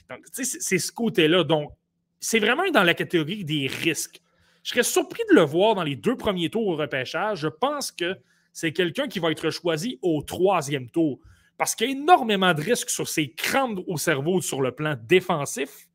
Donc, 0.09 0.19
c'est 0.31 0.79
ce 0.79 0.91
côté-là. 0.91 1.43
Donc, 1.43 1.71
c'est 2.19 2.39
vraiment 2.39 2.67
dans 2.71 2.83
la 2.83 2.93
catégorie 2.93 3.43
des 3.43 3.67
risques. 3.67 4.21
Je 4.63 4.69
serais 4.69 4.83
surpris 4.83 5.23
de 5.29 5.35
le 5.35 5.41
voir 5.41 5.75
dans 5.75 5.83
les 5.83 5.97
deux 5.97 6.15
premiers 6.15 6.49
tours 6.49 6.67
au 6.67 6.75
repêchage. 6.77 7.39
Je 7.41 7.49
pense 7.49 7.91
que 7.91 8.17
c'est 8.53 8.71
quelqu'un 8.71 9.07
qui 9.07 9.19
va 9.19 9.29
être 9.29 9.49
choisi 9.49 9.99
au 10.01 10.21
troisième 10.21 10.89
tour. 10.89 11.19
Parce 11.57 11.75
qu'il 11.75 11.87
y 11.87 11.93
a 11.93 11.93
énormément 11.93 12.53
de 12.53 12.61
risques 12.61 12.89
sur 12.89 13.07
ses 13.07 13.31
crampes 13.31 13.79
au 13.87 13.97
cerveau 13.97 14.39
sur 14.41 14.61
le 14.61 14.71
plan 14.71 14.95
défensif, 15.03 15.87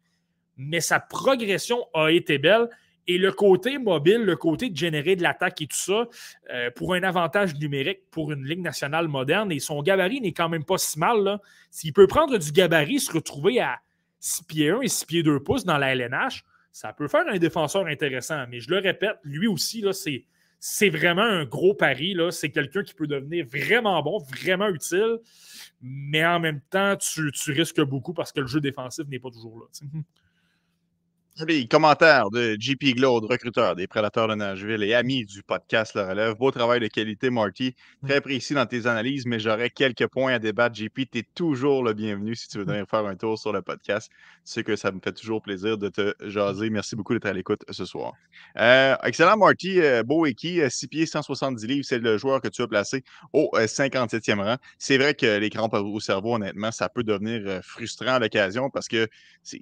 mais 0.57 0.81
sa 0.81 1.01
progression 1.01 1.87
a 1.95 2.11
été 2.11 2.37
belle. 2.39 2.69
Et 3.11 3.17
le 3.17 3.33
côté 3.33 3.79
mobile, 3.79 4.23
le 4.23 4.37
côté 4.37 4.69
de 4.69 4.77
générer 4.77 5.17
de 5.17 5.23
l'attaque 5.23 5.63
et 5.63 5.67
tout 5.67 5.77
ça, 5.79 6.07
euh, 6.51 6.71
pour 6.71 6.93
un 6.93 7.03
avantage 7.03 7.55
numérique 7.55 8.03
pour 8.11 8.33
une 8.33 8.45
Ligue 8.45 8.61
nationale 8.61 9.09
moderne, 9.09 9.51
et 9.51 9.61
son 9.61 9.83
gabarit 9.83 10.21
n'est 10.21 10.33
quand 10.33 10.51
même 10.51 10.65
pas 10.65 10.77
si 10.77 10.99
mal. 10.99 11.41
S'il 11.71 11.95
peut 11.95 12.07
prendre 12.07 12.37
du 12.37 12.53
gabarit, 12.53 13.01
se 13.01 13.11
retrouver 13.11 13.61
à 13.61 13.81
6 14.21 14.45
pieds 14.45 14.71
1 14.71 14.83
et 14.83 14.89
6 14.89 15.07
pieds 15.07 15.23
2 15.23 15.41
pouces 15.41 15.65
dans 15.65 15.79
la 15.79 15.95
LNH, 15.95 16.45
ça 16.71 16.93
peut 16.93 17.09
faire 17.09 17.27
un 17.27 17.39
défenseur 17.39 17.87
intéressant. 17.87 18.47
Mais 18.51 18.61
je 18.61 18.69
le 18.69 18.79
répète, 18.79 19.17
lui 19.25 19.47
aussi, 19.47 19.83
c'est, 20.61 20.91
vraiment 20.91 21.23
un 21.23 21.47
gros 21.47 21.73
pari. 21.73 22.15
C'est 22.31 22.51
quelqu'un 22.51 22.83
qui 22.83 22.93
peut 22.93 23.07
devenir 23.07 23.47
vraiment 23.47 24.03
bon, 24.03 24.19
vraiment 24.19 24.69
utile, 24.69 25.17
mais 25.81 26.27
en 26.27 26.41
même 26.41 26.61
temps, 26.69 26.95
tu, 26.97 27.33
tu 27.33 27.53
risques 27.53 27.81
beaucoup 27.81 28.13
parce 28.13 28.33
que 28.33 28.41
le 28.41 28.47
jeu 28.47 28.61
défensif 28.61 29.07
n'est 29.09 29.19
pas 29.19 29.31
toujours 29.31 29.61
là. 29.61 29.67
Les 31.47 31.68
commentaires 31.68 32.30
de 32.30 32.57
JP 32.59 32.97
Glaude, 32.97 33.24
recruteur 33.24 33.76
des 33.76 33.86
Prédateurs 33.86 34.26
de 34.26 34.34
Nashville 34.34 34.82
et 34.82 34.93
ami 34.93 35.24
du 35.24 35.45
podcast 35.45 35.95
Le 35.95 36.03
Relève. 36.03 36.34
Beau 36.34 36.51
travail 36.51 36.80
de 36.80 36.89
qualité, 36.89 37.30
Marty. 37.30 37.76
Très 38.05 38.20
précis 38.20 38.55
dans 38.55 38.66
tes 38.66 38.89
analyses, 38.89 39.24
mais 39.24 39.39
j'aurais 39.39 39.70
quelques 39.70 40.09
points 40.09 40.32
à 40.32 40.39
débattre. 40.41 40.74
JP, 40.74 41.09
tu 41.12 41.18
es 41.18 41.22
toujours 41.36 41.84
le 41.84 41.93
bienvenu 41.93 42.34
si 42.34 42.49
tu 42.49 42.59
veux 42.59 42.64
venir 42.64 42.89
faire 42.89 43.07
un 43.07 43.14
tour 43.14 43.39
sur 43.39 43.53
le 43.53 43.62
podcast. 43.62 44.11
Tu 44.11 44.53
sais 44.53 44.64
que 44.64 44.74
ça 44.74 44.91
me 44.91 44.99
fait 44.99 45.12
toujours 45.12 45.41
plaisir 45.41 45.78
de 45.78 45.89
te 45.89 46.12
jaser. 46.26 46.70
Merci 46.70 46.97
beaucoup 46.97 47.12
d'être 47.12 47.26
à 47.26 47.32
l'écoute 47.32 47.62
ce 47.70 47.84
soir. 47.84 48.14
Euh, 48.59 48.97
excellent, 49.05 49.36
Marty. 49.36 49.80
Euh, 49.80 50.03
beau 50.03 50.26
et 50.26 50.34
qui, 50.34 50.61
6 50.68 50.89
pieds, 50.89 51.07
170 51.07 51.64
livres, 51.68 51.84
c'est 51.86 52.01
le 52.01 52.18
joueur 52.18 52.41
que 52.41 52.49
tu 52.49 52.62
as 52.62 52.66
placé 52.66 53.05
au 53.32 53.49
57e 53.55 54.41
euh, 54.41 54.43
rang. 54.43 54.57
C'est 54.76 54.99
vrai 54.99 55.14
que 55.14 55.39
les 55.39 55.51
crampes 55.51 55.74
au 55.74 56.01
cerveau, 56.01 56.34
honnêtement, 56.34 56.72
ça 56.72 56.89
peut 56.89 57.05
devenir 57.05 57.61
frustrant 57.62 58.14
à 58.14 58.18
l'occasion 58.18 58.70
parce 58.70 58.89
que 58.89 59.07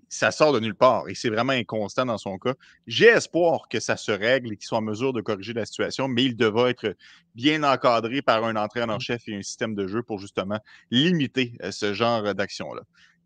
ça 0.09 0.31
sort 0.31 0.55
de 0.55 0.61
nulle 0.61 0.75
part 0.75 1.07
et 1.09 1.15
c'est 1.15 1.29
vraiment 1.29 1.53
constant 1.67 2.07
dans 2.07 2.19
son 2.19 2.39
cas. 2.39 2.55
J'ai 2.87 3.09
espoir 3.09 3.69
que 3.69 3.81
ça 3.81 3.97
se 3.97 4.13
règle 4.13 4.53
et 4.53 4.57
qu'il 4.57 4.67
soit 4.67 4.79
en 4.79 4.83
mesure 4.83 5.13
de 5.13 5.21
corriger 5.21 5.53
la 5.53 5.67
situation, 5.67 6.09
mais 6.09 6.25
il 6.25 6.37
devra 6.37 6.71
être 6.71 6.97
bien 7.35 7.63
encadré 7.63 8.23
par 8.23 8.45
un 8.45 8.57
entraîneur-chef 8.57 9.29
et 9.29 9.37
un 9.37 9.43
système 9.43 9.75
de 9.75 9.87
jeu 9.87 10.03
pour 10.03 10.19
justement 10.19 10.61
limiter 10.91 11.53
euh, 11.63 11.71
ce 11.71 11.93
genre 11.93 12.35
d'action-là. 12.35 12.83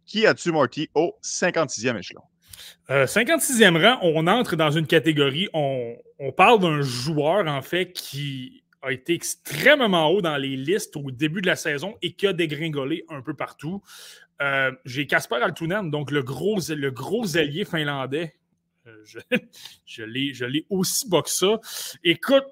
Qui 0.07 0.27
as-tu, 0.27 0.51
Marty, 0.51 0.91
au 0.95 1.17
56e 1.23 1.99
échelon? 1.99 2.23
56e 2.89 3.77
euh, 3.77 3.89
rang, 3.89 3.99
on 4.03 4.27
entre 4.27 4.57
dans 4.57 4.71
une 4.71 4.87
catégorie, 4.87 5.49
on, 5.55 5.95
on 6.19 6.33
parle 6.33 6.61
d'un 6.61 6.83
joueur, 6.83 7.47
en 7.47 7.63
fait, 7.63 7.93
qui 7.93 8.60
a 8.83 8.93
été 8.93 9.15
extrêmement 9.15 10.09
haut 10.09 10.23
dans 10.23 10.37
les 10.37 10.57
listes 10.57 10.97
au 10.97 11.11
début 11.11 11.43
de 11.43 11.47
la 11.47 11.57
saison 11.57 11.97
et 12.03 12.13
qui 12.13 12.27
a 12.27 12.33
dégringolé 12.33 13.05
un 13.09 13.21
peu 13.21 13.35
partout. 13.35 13.83
Euh, 14.41 14.73
j'ai 14.85 15.07
Casper 15.07 15.37
Altunen, 15.37 15.91
donc 15.91 16.11
le 16.11 16.23
gros, 16.23 16.59
le 16.69 16.91
gros 16.91 17.37
allié 17.37 17.65
finlandais. 17.65 18.35
Euh, 18.87 18.97
je, 19.05 19.19
je 19.85 20.45
l'ai 20.45 20.67
aussi 20.71 21.09
bas 21.09 21.23
que 21.23 21.31
ça. 21.31 21.61
Écoute, 22.03 22.45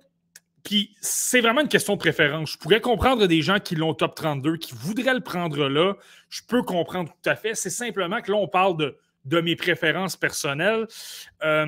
puis 0.64 0.94
c'est 1.00 1.40
vraiment 1.40 1.62
une 1.62 1.68
question 1.68 1.94
de 1.94 1.98
préférence. 1.98 2.52
Je 2.52 2.58
pourrais 2.58 2.82
comprendre 2.82 3.26
des 3.26 3.40
gens 3.40 3.58
qui 3.58 3.74
l'ont 3.74 3.94
top 3.94 4.14
32, 4.14 4.58
qui 4.58 4.74
voudraient 4.74 5.14
le 5.14 5.20
prendre 5.20 5.66
là. 5.68 5.94
Je 6.28 6.42
peux 6.46 6.62
comprendre 6.62 7.10
tout 7.10 7.30
à 7.30 7.36
fait. 7.36 7.54
C'est 7.54 7.70
simplement 7.70 8.20
que 8.20 8.30
là, 8.30 8.36
on 8.36 8.48
parle 8.48 8.76
de, 8.76 8.98
de 9.24 9.40
mes 9.40 9.56
préférences 9.56 10.16
personnelles. 10.16 10.86
Euh, 11.42 11.66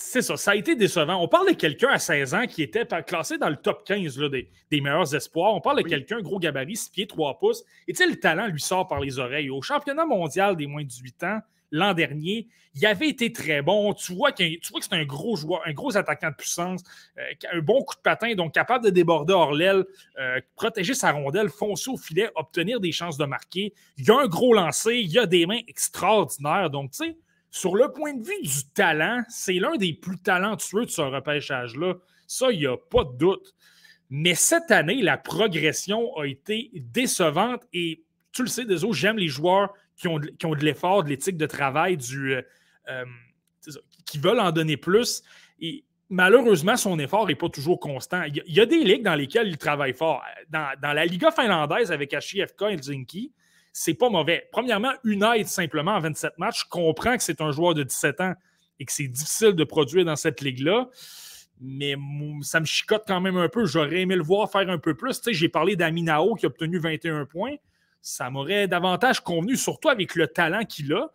c'est 0.00 0.22
ça, 0.22 0.36
ça 0.36 0.52
a 0.52 0.54
été 0.54 0.76
décevant. 0.76 1.20
On 1.20 1.26
parle 1.26 1.48
de 1.48 1.54
quelqu'un 1.54 1.88
à 1.88 1.98
16 1.98 2.34
ans 2.34 2.46
qui 2.46 2.62
était 2.62 2.86
classé 3.04 3.36
dans 3.36 3.48
le 3.48 3.56
top 3.56 3.84
15 3.84 4.16
des, 4.30 4.80
meilleurs 4.80 5.12
espoirs. 5.12 5.52
On 5.54 5.60
parle 5.60 5.82
de 5.82 5.88
quelqu'un, 5.88 6.20
gros 6.20 6.38
gabarit, 6.38 6.76
6 6.76 6.90
pieds, 6.90 7.06
3 7.08 7.38
pouces. 7.40 7.64
Et 7.88 7.92
tu 7.92 7.98
sais, 7.98 8.08
le 8.08 8.14
talent 8.14 8.46
lui 8.46 8.60
sort 8.60 8.86
par 8.86 9.00
les 9.00 9.18
oreilles. 9.18 9.50
Au 9.50 9.60
championnat 9.60 10.06
mondial 10.06 10.56
des 10.56 10.68
moins 10.68 10.82
de 10.82 10.88
18 10.88 11.24
ans, 11.24 11.40
l'an 11.72 11.94
dernier, 11.94 12.46
il 12.76 12.86
avait 12.86 13.08
été 13.08 13.32
très 13.32 13.60
bon. 13.60 13.92
Tu 13.92 14.14
vois, 14.14 14.30
que 14.30 14.44
c'est 14.62 14.92
un 14.92 15.04
gros 15.04 15.34
joueur, 15.34 15.62
un 15.66 15.72
gros 15.72 15.96
attaquant 15.96 16.30
de 16.30 16.36
puissance, 16.36 16.80
euh, 17.18 17.22
un 17.52 17.58
bon 17.58 17.82
coup 17.82 17.96
de 17.96 18.00
patin, 18.00 18.34
donc 18.36 18.54
capable 18.54 18.84
de 18.84 18.90
déborder 18.90 19.32
hors 19.32 19.52
l'aile, 19.52 19.84
euh, 20.20 20.40
protéger 20.54 20.94
sa 20.94 21.10
rondelle, 21.10 21.48
foncer 21.48 21.90
au 21.90 21.96
filet, 21.96 22.30
obtenir 22.36 22.78
des 22.78 22.92
chances 22.92 23.18
de 23.18 23.24
marquer. 23.24 23.74
Il 23.96 24.06
y 24.06 24.10
a 24.12 24.18
un 24.20 24.28
gros 24.28 24.54
lancer, 24.54 24.94
il 24.94 25.10
y 25.10 25.18
a 25.18 25.26
des 25.26 25.44
mains 25.44 25.60
extraordinaires. 25.66 26.70
Donc, 26.70 26.92
tu 26.92 26.98
sais, 26.98 27.16
sur 27.50 27.74
le 27.74 27.92
point 27.92 28.14
de 28.14 28.22
vue 28.22 28.42
du 28.42 28.68
talent, 28.74 29.22
c'est 29.28 29.54
l'un 29.54 29.76
des 29.76 29.94
plus 29.94 30.18
talentueux 30.18 30.84
de 30.84 30.90
ce 30.90 31.00
repêchage-là. 31.00 31.94
Ça, 32.26 32.50
il 32.52 32.58
n'y 32.58 32.66
a 32.66 32.76
pas 32.76 33.04
de 33.04 33.16
doute. 33.16 33.54
Mais 34.10 34.34
cette 34.34 34.70
année, 34.70 35.02
la 35.02 35.18
progression 35.18 36.16
a 36.16 36.26
été 36.26 36.70
décevante 36.74 37.62
et 37.72 38.02
tu 38.32 38.42
le 38.42 38.48
sais, 38.48 38.64
désolé, 38.64 38.92
j'aime 38.92 39.18
les 39.18 39.28
joueurs 39.28 39.72
qui 39.96 40.08
ont, 40.08 40.18
qui 40.18 40.46
ont 40.46 40.54
de 40.54 40.64
l'effort, 40.64 41.04
de 41.04 41.08
l'éthique 41.08 41.36
de 41.36 41.46
travail, 41.46 41.96
du, 41.96 42.34
euh, 42.34 42.42
euh, 42.88 43.04
qui 44.06 44.18
veulent 44.18 44.40
en 44.40 44.52
donner 44.52 44.76
plus. 44.76 45.22
Et 45.60 45.84
malheureusement, 46.08 46.76
son 46.76 46.98
effort 46.98 47.26
n'est 47.26 47.34
pas 47.34 47.48
toujours 47.48 47.80
constant. 47.80 48.22
Il 48.22 48.42
y, 48.46 48.60
a, 48.60 48.66
des 48.66 48.84
ligues 48.84 49.02
dans 49.02 49.14
lesquelles 49.14 49.48
il 49.48 49.58
travaille 49.58 49.92
fort. 49.92 50.22
Dans, 50.50 50.70
la 50.82 51.04
Liga 51.04 51.30
finlandaise 51.30 51.92
avec 51.92 52.12
HIFK 52.12 52.62
et 52.62 52.72
Helsinki, 52.74 53.32
c'est 53.80 53.94
pas 53.94 54.10
mauvais. 54.10 54.48
Premièrement, 54.50 54.92
United, 55.04 55.46
simplement, 55.46 55.92
en 55.92 56.00
27 56.00 56.36
matchs, 56.38 56.64
je 56.64 56.68
comprends 56.68 57.16
que 57.16 57.22
c'est 57.22 57.40
un 57.40 57.52
joueur 57.52 57.74
de 57.74 57.84
17 57.84 58.20
ans 58.20 58.34
et 58.80 58.84
que 58.84 58.92
c'est 58.92 59.06
difficile 59.06 59.52
de 59.52 59.62
produire 59.62 60.04
dans 60.04 60.16
cette 60.16 60.40
ligue-là. 60.40 60.88
Mais 61.60 61.94
ça 62.42 62.58
me 62.58 62.64
chicote 62.64 63.04
quand 63.06 63.20
même 63.20 63.36
un 63.36 63.48
peu. 63.48 63.66
J'aurais 63.66 64.00
aimé 64.00 64.16
le 64.16 64.24
voir 64.24 64.50
faire 64.50 64.68
un 64.68 64.78
peu 64.78 64.94
plus. 64.94 65.20
J'ai 65.30 65.48
parlé 65.48 65.76
d'Aminao 65.76 66.34
qui 66.34 66.46
a 66.46 66.48
obtenu 66.48 66.80
21 66.80 67.24
points. 67.26 67.54
Ça 68.02 68.30
m'aurait 68.30 68.66
davantage 68.66 69.20
convenu, 69.20 69.56
surtout 69.56 69.90
avec 69.90 70.16
le 70.16 70.26
talent 70.26 70.64
qu'il 70.64 70.92
a. 70.92 71.12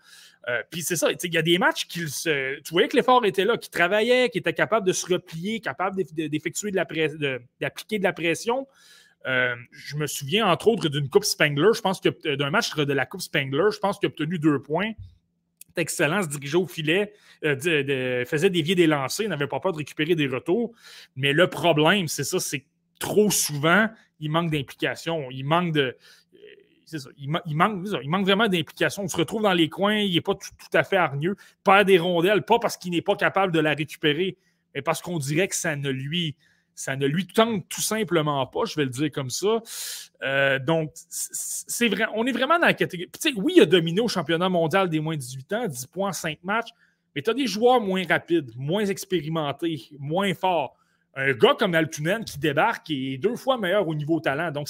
Euh, 0.47 0.61
puis 0.69 0.83
c'est 0.83 0.95
ça, 0.95 1.09
il 1.11 1.33
y 1.33 1.37
a 1.37 1.41
des 1.41 1.57
matchs 1.57 1.85
qu'il 1.87 2.07
se. 2.09 2.61
Tu 2.61 2.71
voyais 2.71 2.87
que 2.87 2.95
l'effort 2.95 3.25
était 3.25 3.45
là, 3.45 3.57
qu'il 3.57 3.71
travaillait, 3.71 4.29
qu'il 4.29 4.39
était 4.39 4.53
capable 4.53 4.87
de 4.87 4.93
se 4.93 5.05
replier, 5.05 5.59
capable 5.59 6.01
d'effectuer 6.13 6.71
de 6.71 7.41
d'appliquer 7.59 7.99
de 7.99 8.03
la 8.03 8.13
pression. 8.13 8.67
Euh, 9.25 9.55
je 9.71 9.95
me 9.95 10.07
souviens, 10.07 10.47
entre 10.47 10.67
autres, 10.67 10.89
d'une 10.89 11.09
Coupe 11.09 11.23
Spangler. 11.23 11.69
Je 11.73 11.81
pense 11.81 12.01
que 12.01 12.09
euh, 12.25 12.35
d'un 12.35 12.49
match 12.49 12.75
de 12.75 12.93
la 12.93 13.05
Coupe 13.05 13.21
Spangler, 13.21 13.65
je 13.71 13.79
pense 13.79 13.99
qu'il 13.99 14.07
a 14.07 14.09
obtenu 14.09 14.37
deux 14.39 14.61
points. 14.61 14.91
Excellent, 15.75 16.21
se 16.21 16.27
dirigeait 16.27 16.57
au 16.57 16.67
filet, 16.67 17.13
euh, 17.43 18.25
faisait 18.25 18.49
dévier 18.51 18.75
des 18.75 18.85
lancers, 18.85 19.27
n'avait 19.27 19.47
pas 19.47 19.59
peur 19.59 19.71
de 19.71 19.77
récupérer 19.77 20.13
des 20.13 20.27
retours. 20.27 20.73
Mais 21.15 21.33
le 21.33 21.49
problème, 21.49 22.07
c'est 22.07 22.23
ça, 22.23 22.39
c'est 22.39 22.65
trop 22.99 23.31
souvent, 23.31 23.89
il 24.19 24.29
manque 24.29 24.51
d'implication. 24.51 25.29
Il 25.31 25.45
manque 25.45 25.73
de. 25.73 25.97
Il, 27.17 27.27
manque, 27.27 27.41
il, 27.47 27.55
manque, 28.09 28.23
vraiment 28.23 28.47
d'implication. 28.47 29.03
On 29.03 29.07
se 29.07 29.17
retrouve 29.17 29.41
dans 29.41 29.53
les 29.53 29.67
coins, 29.67 29.95
il 29.95 30.13
n'est 30.13 30.21
pas 30.21 30.35
tout, 30.35 30.49
tout, 30.59 30.77
à 30.77 30.83
fait 30.83 30.97
hargneux. 30.97 31.35
Perd 31.63 31.87
des 31.87 31.97
rondelles, 31.97 32.43
pas 32.43 32.59
parce 32.59 32.77
qu'il 32.77 32.91
n'est 32.91 33.01
pas 33.01 33.15
capable 33.15 33.51
de 33.51 33.59
la 33.59 33.73
récupérer, 33.73 34.37
mais 34.75 34.83
parce 34.83 35.01
qu'on 35.01 35.17
dirait 35.17 35.47
que 35.47 35.55
ça 35.55 35.75
ne 35.75 35.89
lui 35.89 36.35
ça 36.75 36.95
ne 36.95 37.05
lui 37.05 37.27
tente 37.27 37.67
tout 37.69 37.81
simplement 37.81 38.45
pas, 38.47 38.65
je 38.65 38.75
vais 38.75 38.85
le 38.85 38.89
dire 38.89 39.11
comme 39.11 39.29
ça. 39.29 39.61
Euh, 40.23 40.59
donc, 40.59 40.91
c'est 41.09 41.87
vrai, 41.87 42.05
on 42.15 42.25
est 42.25 42.31
vraiment 42.31 42.59
dans 42.59 42.65
la 42.65 42.73
catégorie. 42.73 43.09
oui, 43.35 43.53
il 43.57 43.61
a 43.61 43.65
dominé 43.65 44.01
au 44.01 44.07
championnat 44.07 44.49
mondial 44.49 44.89
des 44.89 44.99
moins 44.99 45.15
de 45.15 45.19
18 45.21 45.53
ans, 45.53 45.67
10 45.67 45.87
points, 45.87 46.13
5 46.13 46.39
matchs, 46.43 46.69
mais 47.15 47.21
tu 47.21 47.29
as 47.29 47.33
des 47.33 47.47
joueurs 47.47 47.79
moins 47.79 48.03
rapides, 48.07 48.51
moins 48.55 48.85
expérimentés, 48.85 49.89
moins 49.99 50.33
forts. 50.33 50.75
Un 51.15 51.33
gars 51.33 51.55
comme 51.57 51.75
Altunen 51.75 52.25
qui 52.25 52.39
débarque 52.39 52.89
et 52.89 53.13
est 53.13 53.17
deux 53.17 53.35
fois 53.35 53.57
meilleur 53.57 53.87
au 53.87 53.93
niveau 53.93 54.19
talent. 54.19 54.51
Donc, 54.51 54.67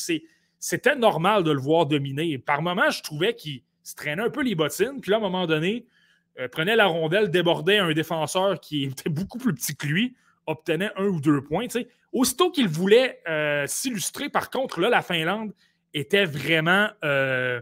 c'était 0.59 0.95
normal 0.95 1.43
de 1.43 1.51
le 1.51 1.59
voir 1.59 1.85
dominer. 1.85 2.37
Par 2.37 2.61
moments, 2.61 2.89
je 2.89 3.01
trouvais 3.01 3.33
qu'il 3.33 3.61
se 3.81 3.95
traînait 3.95 4.23
un 4.23 4.29
peu 4.29 4.43
les 4.43 4.55
bottines, 4.55 4.99
puis 4.99 5.11
là, 5.11 5.17
à 5.17 5.19
un 5.19 5.23
moment 5.23 5.47
donné, 5.47 5.85
euh, 6.39 6.49
prenait 6.49 6.75
la 6.75 6.87
rondelle, 6.87 7.29
débordait 7.29 7.77
un 7.77 7.93
défenseur 7.93 8.59
qui 8.59 8.83
était 8.85 9.09
beaucoup 9.09 9.37
plus 9.37 9.53
petit 9.53 9.75
que 9.75 9.87
lui 9.87 10.15
obtenait 10.45 10.91
un 10.95 11.05
ou 11.05 11.19
deux 11.19 11.41
points. 11.41 11.67
Aussitôt 12.11 12.51
qu'il 12.51 12.67
voulait 12.67 13.21
euh, 13.27 13.65
s'illustrer, 13.67 14.29
par 14.29 14.49
contre, 14.49 14.79
là, 14.79 14.89
la 14.89 15.01
Finlande 15.01 15.53
était 15.93 16.25
vraiment 16.25 16.89
euh, 17.03 17.61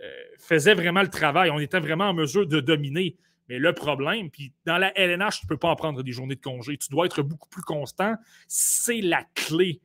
euh, 0.00 0.10
faisait 0.38 0.74
vraiment 0.74 1.02
le 1.02 1.10
travail. 1.10 1.50
On 1.50 1.58
était 1.58 1.80
vraiment 1.80 2.08
en 2.08 2.14
mesure 2.14 2.46
de 2.46 2.60
dominer. 2.60 3.16
Mais 3.48 3.58
le 3.58 3.72
problème, 3.74 4.30
puis 4.30 4.52
dans 4.64 4.78
la 4.78 4.96
LNH, 4.98 5.40
tu 5.40 5.46
ne 5.46 5.48
peux 5.48 5.58
pas 5.58 5.68
en 5.68 5.76
prendre 5.76 6.02
des 6.02 6.12
journées 6.12 6.36
de 6.36 6.40
congé. 6.40 6.78
Tu 6.78 6.88
dois 6.88 7.06
être 7.06 7.22
beaucoup 7.22 7.48
plus 7.48 7.62
constant. 7.62 8.14
C'est 8.48 9.02
la 9.02 9.22
clé 9.34 9.80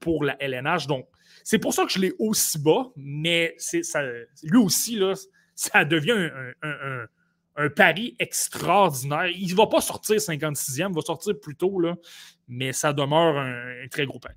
pour 0.00 0.24
la 0.24 0.36
LNH. 0.42 0.88
Donc, 0.88 1.06
c'est 1.44 1.58
pour 1.58 1.72
ça 1.72 1.84
que 1.84 1.92
je 1.92 2.00
l'ai 2.00 2.12
aussi 2.18 2.58
bas, 2.58 2.88
mais 2.96 3.54
ça, 3.58 4.02
lui 4.42 4.58
aussi, 4.58 4.96
là, 4.96 5.14
ça 5.54 5.84
devient 5.84 6.30
un 6.62 7.06
pari 7.74 8.14
extraordinaire. 8.18 9.26
Il 9.26 9.50
ne 9.50 9.56
va 9.56 9.66
pas 9.66 9.80
sortir 9.80 10.16
56e, 10.16 10.88
il 10.90 10.94
va 10.94 11.00
sortir 11.02 11.38
plus 11.40 11.56
tôt, 11.56 11.82
mais 12.48 12.72
ça 12.72 12.92
demeure 12.92 13.38
un, 13.38 13.88
très 13.90 14.06
gros 14.06 14.18
pari. 14.18 14.36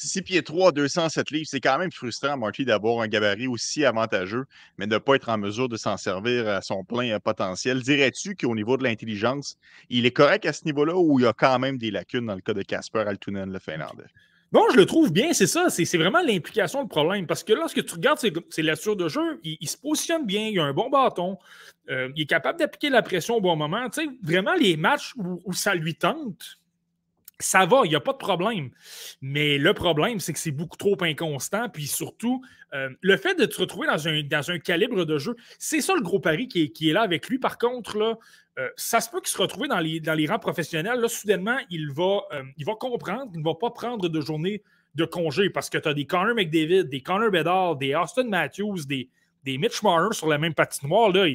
6 0.00 0.22
pieds 0.22 0.42
3, 0.42 0.70
207 0.72 1.30
livres, 1.32 1.48
c'est 1.50 1.60
quand 1.60 1.76
même 1.76 1.90
frustrant, 1.90 2.36
Marty, 2.36 2.64
d'avoir 2.64 3.00
un 3.00 3.08
gabarit 3.08 3.48
aussi 3.48 3.84
avantageux, 3.84 4.44
mais 4.78 4.86
de 4.86 4.94
ne 4.94 4.98
pas 4.98 5.16
être 5.16 5.28
en 5.28 5.38
mesure 5.38 5.68
de 5.68 5.76
s'en 5.76 5.96
servir 5.96 6.48
à 6.48 6.62
son 6.62 6.84
plein 6.84 7.18
potentiel. 7.18 7.82
Dirais-tu 7.82 8.36
qu'au 8.36 8.54
niveau 8.54 8.76
de 8.76 8.84
l'intelligence, 8.84 9.58
il 9.90 10.06
est 10.06 10.12
correct 10.12 10.46
à 10.46 10.52
ce 10.52 10.64
niveau-là 10.66 10.94
ou 10.96 11.18
il 11.18 11.24
y 11.24 11.26
a 11.26 11.32
quand 11.32 11.58
même 11.58 11.78
des 11.78 11.90
lacunes 11.90 12.26
dans 12.26 12.36
le 12.36 12.40
cas 12.40 12.54
de 12.54 12.62
Casper 12.62 13.00
Altunen, 13.00 13.52
le 13.52 13.58
Finlandais? 13.58 14.06
Non, 14.50 14.64
je 14.72 14.76
le 14.76 14.86
trouve 14.86 15.12
bien, 15.12 15.32
c'est 15.32 15.46
ça. 15.46 15.68
C'est 15.68 15.98
vraiment 15.98 16.22
l'implication, 16.22 16.80
le 16.80 16.88
problème. 16.88 17.26
Parce 17.26 17.44
que 17.44 17.52
lorsque 17.52 17.84
tu 17.84 17.94
regardes 17.94 18.18
ses, 18.18 18.62
lectures 18.62 18.96
de 18.96 19.08
jeu, 19.08 19.40
il, 19.44 19.68
se 19.68 19.76
positionne 19.76 20.24
bien, 20.24 20.48
il 20.48 20.58
a 20.58 20.64
un 20.64 20.72
bon 20.72 20.88
bâton, 20.88 21.38
euh, 21.90 22.08
il 22.16 22.22
est 22.22 22.26
capable 22.26 22.58
d'appliquer 22.58 22.88
la 22.88 23.02
pression 23.02 23.36
au 23.36 23.40
bon 23.40 23.56
moment. 23.56 23.88
Tu 23.90 24.02
sais, 24.02 24.10
vraiment, 24.22 24.54
les 24.54 24.76
matchs 24.76 25.12
où, 25.16 25.52
ça 25.52 25.74
lui 25.74 25.94
tente, 25.94 26.58
ça 27.38 27.66
va, 27.66 27.82
il 27.84 27.90
n'y 27.90 27.94
a 27.94 28.00
pas 28.00 28.12
de 28.12 28.18
problème. 28.18 28.70
Mais 29.20 29.58
le 29.58 29.74
problème, 29.74 30.18
c'est 30.18 30.32
que 30.32 30.38
c'est 30.38 30.50
beaucoup 30.50 30.78
trop 30.78 30.96
inconstant. 31.02 31.68
Puis 31.68 31.86
surtout, 31.86 32.42
euh, 32.72 32.88
le 33.02 33.16
fait 33.18 33.34
de 33.34 33.44
te 33.44 33.60
retrouver 33.60 33.86
dans 33.86 34.50
un, 34.50 34.58
calibre 34.58 35.04
de 35.04 35.18
jeu, 35.18 35.36
c'est 35.58 35.82
ça 35.82 35.94
le 35.94 36.00
gros 36.00 36.20
pari 36.20 36.48
qui 36.48 36.62
est, 36.62 36.68
qui 36.70 36.88
est 36.88 36.94
là 36.94 37.02
avec 37.02 37.28
lui. 37.28 37.38
Par 37.38 37.58
contre, 37.58 37.98
là, 37.98 38.18
euh, 38.58 38.68
ça 38.76 39.00
se 39.00 39.08
peut 39.08 39.20
qu'il 39.20 39.28
se 39.28 39.38
retrouve 39.38 39.68
dans 39.68 39.78
les, 39.78 40.26
rangs 40.26 40.38
professionnels. 40.38 40.98
Là, 40.98 41.08
soudainement, 41.08 41.58
il 41.70 41.92
va, 41.92 42.22
euh, 42.32 42.42
il 42.56 42.64
comprendre 42.64 43.30
qu'il 43.30 43.40
ne 43.40 43.44
va 43.44 43.54
pas 43.54 43.70
prendre 43.70 44.08
de 44.08 44.20
journée 44.20 44.62
de 44.96 45.04
congé 45.04 45.48
parce 45.48 45.70
que 45.70 45.78
tu 45.78 45.88
as 45.88 45.94
des 45.94 46.06
Connor 46.06 46.34
McDavid, 46.34 46.84
des 46.84 47.00
Connor 47.00 47.30
Bedard, 47.30 47.76
des 47.76 47.94
Austin 47.94 48.24
Matthews, 48.24 48.84
des, 48.86 49.08
Mitch 49.46 49.82
Marner 49.82 50.12
sur 50.12 50.26
la 50.28 50.38
même 50.38 50.54
patinoire. 50.54 51.10
Là, 51.10 51.26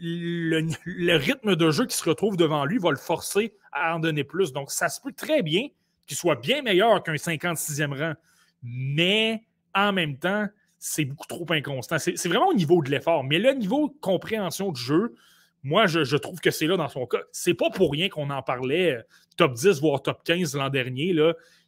le, 0.00 1.16
rythme 1.16 1.56
de 1.56 1.70
jeu 1.70 1.86
qui 1.86 1.96
se 1.96 2.08
retrouve 2.08 2.36
devant 2.36 2.64
lui 2.64 2.78
va 2.78 2.90
le 2.90 2.96
forcer 2.96 3.52
à 3.72 3.96
en 3.96 3.98
donner 3.98 4.24
plus. 4.24 4.52
Donc, 4.52 4.70
ça 4.70 4.88
se 4.88 5.00
peut 5.00 5.12
très 5.12 5.42
bien 5.42 5.66
qu'il 6.06 6.16
soit 6.16 6.36
bien 6.36 6.62
meilleur 6.62 7.02
qu'un 7.02 7.14
56e 7.14 7.98
rang. 7.98 8.14
Mais 8.62 9.42
en 9.74 9.92
même 9.92 10.16
temps, 10.16 10.46
c'est 10.78 11.04
beaucoup 11.04 11.26
trop 11.26 11.46
inconstant. 11.50 11.98
C'est 11.98 12.28
vraiment 12.28 12.48
au 12.48 12.54
niveau 12.54 12.80
de 12.80 12.90
l'effort. 12.90 13.24
Mais 13.24 13.38
le 13.38 13.52
niveau 13.52 13.88
de 13.88 13.94
compréhension 14.00 14.72
du 14.72 14.80
jeu, 14.80 15.14
moi, 15.62 15.86
je, 15.86 16.16
trouve 16.16 16.40
que 16.40 16.50
c'est 16.50 16.66
là 16.66 16.76
dans 16.76 16.88
son 16.88 17.06
cas. 17.06 17.20
C'est 17.32 17.54
pas 17.54 17.70
pour 17.70 17.92
rien 17.92 18.08
qu'on 18.08 18.30
en 18.30 18.42
parlait 18.42 18.96
euh, 18.96 19.02
top 19.36 19.54
10, 19.54 19.80
voire 19.80 20.02
top 20.02 20.22
15 20.24 20.56
l'an 20.56 20.70
dernier, 20.70 21.14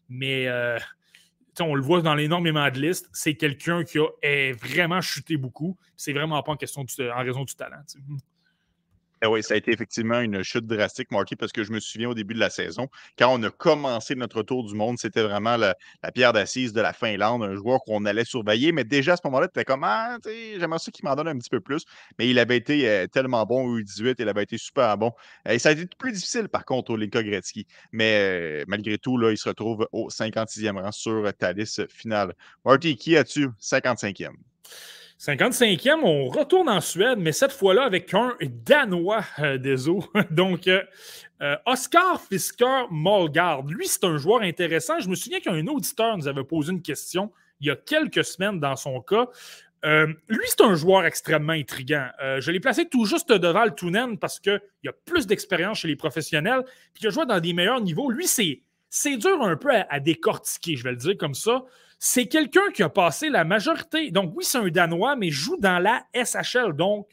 mais 0.09 0.47
euh, 0.49 0.78
on 1.61 1.74
le 1.74 1.82
voit 1.82 2.01
dans 2.01 2.16
énormément 2.16 2.68
de 2.70 2.80
listes. 2.80 3.09
C'est 3.12 3.34
quelqu'un 3.34 3.84
qui 3.84 3.99
a 3.99 4.53
vraiment 4.55 5.01
chuté 5.01 5.36
beaucoup. 5.36 5.76
C'est 5.97 6.12
vraiment 6.12 6.43
pas 6.43 6.53
en 6.53 6.57
question 6.57 6.84
en 6.84 7.22
raison 7.22 7.45
du 7.45 7.55
talent. 7.55 7.82
Ah 9.25 9.31
oui, 9.31 9.41
ça 9.41 9.55
a 9.55 9.57
été 9.57 9.70
effectivement 9.70 10.18
une 10.18 10.43
chute 10.43 10.66
drastique, 10.66 11.12
Marky, 11.12 11.37
parce 11.37 11.53
que 11.53 11.62
je 11.62 11.70
me 11.70 11.79
souviens 11.79 12.09
au 12.09 12.14
début 12.14 12.35
de 12.35 12.41
la 12.41 12.51
saison, 12.51 12.89
quand 13.16 13.33
on 13.33 13.41
a 13.45 13.51
commencé 13.51 14.16
notre 14.16 14.43
tour 14.43 14.64
du 14.64 14.75
monde, 14.75 14.99
c'était 14.99 15.23
vraiment 15.23 15.57
la, 15.57 15.77
pierre 16.12 16.33
d'assise 16.33 16.73
de 16.73 16.81
la 16.81 16.93
Finlande, 16.93 17.45
un 17.45 17.55
joueur 17.55 17.79
qu'on 17.87 18.05
allait 18.05 18.25
surveiller. 18.25 18.73
Mais 18.73 18.83
déjà 18.83 19.12
à 19.12 19.16
ce 19.16 19.23
moment-là, 19.27 19.47
tu 19.47 19.61
étais 19.61 19.64
comme, 19.64 19.85
ah, 19.85 20.18
j'aimerais 20.25 20.81
ça 20.81 20.91
qu'il 20.91 21.05
m'en 21.05 21.14
donne 21.14 21.29
un 21.29 21.39
petit 21.39 21.51
peu 21.51 21.61
plus. 21.61 21.85
Mais 22.18 22.29
il 22.29 22.37
avait 22.41 22.57
été 22.57 22.89
euh, 22.89 23.07
tellement 23.07 23.47
bon 23.47 23.64
au 23.64 23.79
U18, 23.79 24.16
il 24.18 24.29
avait 24.29 24.43
été 24.43 24.59
super 24.59 24.99
bon. 24.99 25.12
Et 25.49 25.61
ça 25.61 25.68
a 25.68 25.73
été 25.73 25.87
plus 25.97 26.11
difficile, 26.11 26.49
par 26.49 26.64
contre, 26.64 26.91
au 26.91 26.97
Linka 26.97 27.23
Gretzky. 27.23 27.68
Mais 27.93 28.62
euh, 28.62 28.64
malgré 28.66 28.99
tout, 28.99 29.18
là, 29.18 29.31
il 29.31 29.39
se 29.39 29.49
retrouve 29.49 29.87
au 29.93 30.09
56e 30.09 30.83
rang 30.83 30.91
sur 30.91 31.31
liste 31.55 31.89
finale. 31.93 32.35
Marty, 32.64 32.97
qui 32.97 33.16
as-tu? 33.16 33.51
55e? 33.61 34.33
55e, 35.25 36.01
on 36.03 36.25
retourne 36.25 36.68
en 36.68 36.81
Suède, 36.81 37.16
mais 37.20 37.31
cette 37.31 37.53
fois-là 37.53 37.85
avec 37.85 38.12
un 38.12 38.35
Danois 38.41 39.25
euh, 39.39 39.57
des 39.57 39.89
eaux. 39.89 40.05
Donc, 40.33 40.66
euh, 40.66 40.83
euh, 41.43 41.55
Oscar 41.64 42.20
Fisker 42.20 42.87
Molgard. 42.91 43.62
Lui, 43.62 43.87
c'est 43.87 44.03
un 44.03 44.16
joueur 44.16 44.43
intéressant. 44.43 44.99
Je 44.99 45.09
me 45.09 45.14
souviens 45.14 45.39
qu'un 45.39 45.64
auditeur 45.68 46.18
nous 46.18 46.27
avait 46.27 46.43
posé 46.43 46.73
une 46.73 46.83
question 46.83 47.31
il 47.61 47.68
y 47.68 47.70
a 47.70 47.77
quelques 47.77 48.25
semaines 48.25 48.59
dans 48.59 48.75
son 48.75 49.01
cas. 49.01 49.27
Lui, 49.85 50.47
c'est 50.47 50.62
un 50.62 50.75
joueur 50.75 51.05
extrêmement 51.07 51.53
intriguant. 51.53 52.09
Je 52.41 52.51
l'ai 52.51 52.59
placé 52.59 52.89
tout 52.89 53.05
juste 53.05 53.31
devant 53.31 53.64
le 53.64 53.73
Tunen 53.73 54.18
parce 54.18 54.41
qu'il 54.41 54.61
a 54.89 54.93
plus 55.05 55.29
d'expérience 55.29 55.79
chez 55.79 55.89
les 55.89 55.95
professionnels, 55.95 56.64
puis 56.93 57.05
il 57.05 57.07
a 57.07 57.11
joué 57.11 57.25
dans 57.27 57.39
des 57.39 57.53
meilleurs 57.53 57.81
niveaux. 57.81 58.11
Lui, 58.11 58.27
c'est, 58.27 58.62
c'est 58.91 59.16
dur 59.16 59.41
un 59.43 59.57
peu 59.57 59.70
à, 59.89 60.01
décortiquer, 60.01 60.77
je 60.77 60.83
vais 60.83 60.91
le 60.91 60.97
dire 60.97 61.16
comme 61.16 61.35
ça. 61.35 61.64
C'est 62.05 62.26
quelqu'un 62.26 62.72
qui 62.74 62.82
a 62.82 62.88
passé 62.88 63.28
la 63.28 63.44
majorité. 63.44 64.11
Donc, 64.11 64.32
oui, 64.34 64.42
c'est 64.44 64.59
un 64.59 64.66
Danois, 64.66 65.14
mais 65.14 65.30
joue 65.30 65.57
dans 65.57 65.78
la 65.78 66.05
SHL, 66.12 66.72
donc 66.72 67.07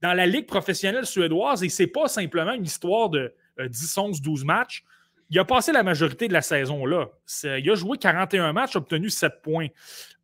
dans 0.00 0.14
la 0.14 0.24
Ligue 0.24 0.46
professionnelle 0.46 1.04
suédoise, 1.04 1.62
et 1.62 1.68
c'est 1.68 1.86
pas 1.86 2.08
simplement 2.08 2.54
une 2.54 2.64
histoire 2.64 3.10
de 3.10 3.34
10, 3.62 3.98
11, 3.98 4.22
12 4.22 4.44
matchs. 4.46 4.82
Il 5.28 5.38
a 5.38 5.44
passé 5.44 5.72
la 5.72 5.82
majorité 5.82 6.26
de 6.26 6.32
la 6.32 6.40
saison 6.40 6.86
là. 6.86 7.10
Il 7.44 7.70
a 7.70 7.74
joué 7.74 7.98
41 7.98 8.54
matchs, 8.54 8.76
obtenu 8.76 9.10
7 9.10 9.42
points. 9.42 9.66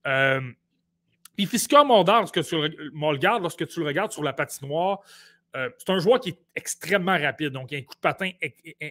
Euh, 0.06 0.40
puis 1.36 1.44
Fisker 1.44 1.84
Moldar, 1.84 2.20
lorsque 2.20 2.42
tu 2.42 2.56
le 2.56 3.38
lorsque 3.38 3.68
tu 3.68 3.80
le 3.80 3.86
regardes 3.86 4.12
sur 4.12 4.22
la 4.22 4.32
patinoire, 4.32 5.00
euh, 5.56 5.68
c'est 5.76 5.90
un 5.90 5.98
joueur 5.98 6.20
qui 6.20 6.30
est 6.30 6.38
extrêmement 6.54 7.18
rapide. 7.18 7.50
Donc, 7.50 7.70
il 7.70 7.74
a 7.74 7.78
un 7.80 7.82
coup 7.82 7.94
de 7.94 8.00
patin 8.00 8.30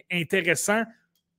intéressant, 0.08 0.84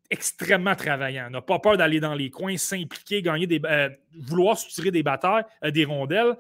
extrêmement 0.10 0.76
travaillant. 0.76 1.30
N'a 1.30 1.42
pas 1.42 1.60
peur 1.60 1.78
d'aller 1.78 2.00
dans 2.00 2.14
les 2.14 2.30
coins, 2.30 2.58
s'impliquer, 2.58 3.22
gagner 3.22 3.48
des. 3.48 3.62
Euh, 3.66 3.90
vouloir 4.14 4.58
tirer 4.58 4.92
des 4.92 5.04
batailles, 5.04 5.44
euh, 5.64 5.72
des 5.72 5.86
rondelles. 5.86 6.36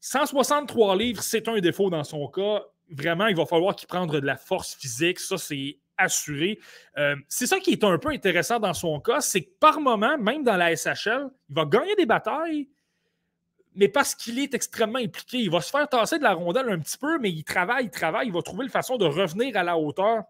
163 0.00 0.96
livres, 0.96 1.22
c'est 1.22 1.48
un 1.48 1.58
défaut 1.60 1.90
dans 1.90 2.04
son 2.04 2.28
cas. 2.28 2.62
Vraiment, 2.90 3.26
il 3.26 3.36
va 3.36 3.46
falloir 3.46 3.74
qu'il 3.74 3.88
prenne 3.88 4.06
de 4.06 4.18
la 4.18 4.36
force 4.36 4.74
physique. 4.74 5.18
Ça, 5.18 5.38
c'est 5.38 5.78
assuré. 5.96 6.58
c'est 7.28 7.46
ça 7.46 7.60
qui 7.60 7.70
est 7.70 7.84
un 7.84 7.98
peu 7.98 8.08
intéressant 8.08 8.58
dans 8.58 8.74
son 8.74 8.98
cas, 8.98 9.20
c'est 9.20 9.42
que 9.42 9.50
par 9.60 9.80
moment, 9.80 10.18
même 10.18 10.42
dans 10.42 10.56
la 10.56 10.74
SHL, 10.74 11.30
il 11.48 11.54
va 11.54 11.64
gagner 11.66 11.94
des 11.94 12.04
batailles, 12.04 12.68
mais 13.74 13.88
parce 13.88 14.14
qu'il 14.14 14.38
est 14.38 14.54
extrêmement 14.54 14.98
impliqué. 14.98 15.38
Il 15.38 15.50
va 15.50 15.60
se 15.60 15.70
faire 15.70 15.88
tasser 15.88 16.18
de 16.18 16.22
la 16.22 16.32
rondelle 16.32 16.68
un 16.68 16.78
petit 16.78 16.98
peu, 16.98 17.18
mais 17.18 17.30
il 17.30 17.44
travaille, 17.44 17.86
il 17.86 17.90
travaille, 17.90 18.28
il 18.28 18.32
va 18.32 18.42
trouver 18.42 18.64
une 18.64 18.70
façon 18.70 18.96
de 18.96 19.04
revenir 19.04 19.56
à 19.56 19.62
la 19.62 19.76
hauteur 19.76 20.24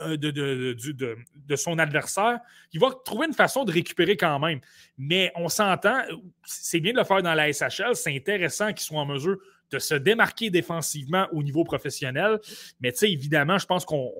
euh, 0.00 0.16
de, 0.16 1.56
son 1.56 1.78
adversaire. 1.78 2.38
Il 2.72 2.80
va 2.80 2.90
trouver 3.04 3.26
une 3.26 3.34
façon 3.34 3.64
de 3.64 3.72
récupérer 3.72 4.16
quand 4.16 4.38
même. 4.38 4.60
Mais 4.96 5.32
on 5.34 5.48
s'entend, 5.48 6.02
c'est 6.44 6.78
bien 6.78 6.92
de 6.92 6.98
le 6.98 7.04
faire 7.04 7.22
dans 7.22 7.34
la 7.34 7.52
SHL, 7.52 7.94
c'est 7.94 8.14
intéressant 8.14 8.68
qu'il 8.68 8.80
soit 8.86 9.00
en 9.00 9.06
mesure 9.06 9.38
de 9.70 9.78
se 9.78 9.94
démarquer 9.94 10.50
défensivement 10.50 11.26
au 11.32 11.42
niveau 11.42 11.64
professionnel. 11.64 12.38
Mais 12.80 12.92
tu 12.92 12.98
sais, 12.98 13.12
évidemment, 13.12 13.58
je 13.58 13.66
pense 13.66 13.84
qu'on 13.84 14.12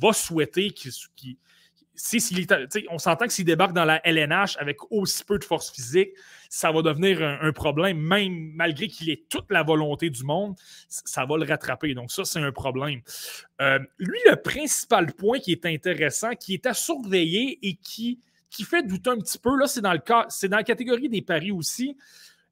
va 0.00 0.12
souhaiter 0.12 0.72
qu'il 1.96 2.46
on 2.90 2.98
s'entend 2.98 3.26
que 3.26 3.32
s'il 3.32 3.44
débarque 3.44 3.72
dans 3.72 3.84
la 3.84 4.00
LNH 4.06 4.56
avec 4.58 4.78
aussi 4.90 5.24
peu 5.24 5.38
de 5.38 5.44
force 5.44 5.70
physique, 5.70 6.10
ça 6.48 6.70
va 6.70 6.82
devenir 6.82 7.22
un, 7.22 7.52
problème, 7.52 7.98
même 7.98 8.52
malgré 8.54 8.88
qu'il 8.88 9.10
ait 9.10 9.24
toute 9.28 9.50
la 9.50 9.62
volonté 9.62 10.10
du 10.10 10.24
monde, 10.24 10.54
ça 10.88 11.24
va 11.24 11.36
le 11.36 11.44
rattraper. 11.44 11.94
Donc, 11.94 12.10
ça, 12.10 12.24
c'est 12.24 12.38
un 12.38 12.52
problème. 12.52 13.00
Euh, 13.60 13.78
lui, 13.98 14.18
le 14.28 14.36
principal 14.36 15.12
point 15.12 15.38
qui 15.38 15.52
est 15.52 15.66
intéressant, 15.66 16.30
qui 16.38 16.54
est 16.54 16.66
à 16.66 16.74
surveiller 16.74 17.58
et 17.62 17.74
qui, 17.74 18.20
fait 18.64 18.82
douter 18.82 19.10
un 19.10 19.18
petit 19.18 19.38
peu, 19.38 19.56
là, 19.58 19.66
c'est 19.66 19.82
dans 19.82 19.94
c'est 20.28 20.48
dans 20.48 20.56
la 20.56 20.64
catégorie 20.64 21.08
des 21.08 21.22
paris 21.22 21.52
aussi. 21.52 21.96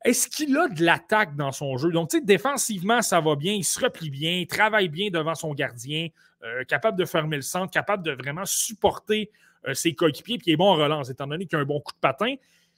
Est-ce 0.05 0.29
qu'il 0.29 0.55
a 0.59 0.69
de 0.69 0.85
l'attaque 0.85 1.35
dans 1.35 1.51
son 1.51 1.79
jeu? 1.79 1.91
Donc, 1.91 2.11
tu 2.11 2.21
défensivement, 2.21 3.01
ça 3.01 3.23
va 3.23 3.37
bien, 3.37 3.55
il 3.55 3.65
se 3.65 3.81
replie 3.81 4.11
bien, 4.11 4.33
il 4.33 4.47
travaille 4.47 4.91
bien 4.91 5.09
devant 5.11 5.35
son 5.35 5.55
gardien, 5.55 6.09
euh, 6.45 6.65
capable 6.65 6.99
de 6.99 7.05
fermer 7.05 7.37
le 7.37 7.43
centre, 7.43 7.73
capable 7.73 8.03
de 8.03 8.13
vraiment 8.13 8.45
supporter 8.45 9.31
euh, 9.67 9.75
ses 9.75 9.95
coéquipiers, 9.95 10.39
puis 10.39 10.49
il 10.51 10.53
est 10.53 10.57
bon 10.57 10.69
en 10.69 10.75
relance, 10.75 11.09
étant 11.11 11.27
donné 11.27 11.47
qu'il 11.47 11.59
a 11.59 11.63
un 11.63 11.65
bon 11.65 11.81
coup 11.81 11.93
de 11.93 11.99
patin. 11.99 12.35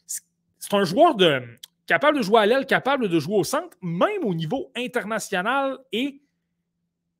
C'est 0.06 0.74
un 0.74 0.84
joueur 0.84 1.16
capable 1.86 2.18
de 2.18 2.22
jouer 2.22 2.40
à 2.40 2.46
l'aile, 2.46 2.66
capable 2.66 3.08
de 3.08 3.18
jouer 3.18 3.36
au 3.36 3.44
centre, 3.44 3.76
même 3.82 4.24
au 4.24 4.34
niveau 4.34 4.70
international 4.76 5.78
et 5.92 6.20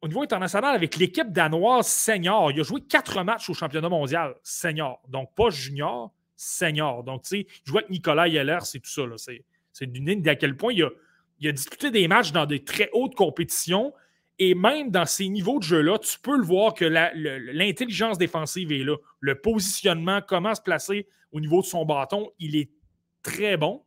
au 0.03 0.09
niveau 0.09 0.23
international 0.23 0.75
avec 0.75 0.97
l'équipe 0.97 1.33
danoise 1.33 1.87
senior. 1.87 2.51
Il 2.53 2.61
a 2.61 2.63
joué 2.63 2.81
quatre 2.81 3.23
matchs 3.23 3.51
au 3.51 3.55
championnat 3.55 3.89
mondial 3.89 4.35
senior. 4.43 5.01
Donc, 5.09 5.35
pas 5.35 5.51
junior, 5.51 6.13
senior. 6.37 7.03
Donc, 7.03 7.23
tu 7.23 7.29
sais, 7.29 7.41
il 7.41 7.69
jouait 7.69 7.81
avec 7.81 7.91
Nicolas 7.91 8.29
Yeller, 8.29 8.59
c'est 8.63 8.81
tout 8.81 8.91
ça. 8.91 9.03
C'est 9.73 9.87
d'une 9.87 10.07
ligne 10.07 10.23
d'à 10.23 10.37
quel 10.37 10.57
point 10.57 10.73
il 10.73 10.83
a, 10.85 10.91
il 11.41 11.49
a 11.49 11.53
disputé 11.53 11.91
des 11.91 12.07
matchs 12.09 12.33
dans 12.33 12.47
des 12.47 12.65
très 12.65 12.89
hautes 12.93 13.15
compétitions. 13.15 13.93
Et 14.39 14.55
même 14.55 14.91
dans 14.91 15.07
ces 15.07 15.29
niveaux 15.29 15.59
de 15.59 15.65
jeu-là, 15.65 15.99
tu 15.99 16.19
peux 16.19 16.37
le 16.37 16.45
voir 16.45 16.75
que 16.75 16.85
l'intelligence 16.85 18.19
défensive 18.19 18.71
est 18.71 18.85
là. 18.85 18.97
Le 19.21 19.41
positionnement, 19.41 20.21
comment 20.21 20.55
se 20.55 20.61
placer 20.61 21.07
au 21.33 21.41
niveau 21.41 21.63
de 21.63 21.67
son 21.67 21.87
bâton, 21.87 22.31
il 22.39 22.57
est 22.57 22.71
très 23.23 23.57
bon. 23.57 23.83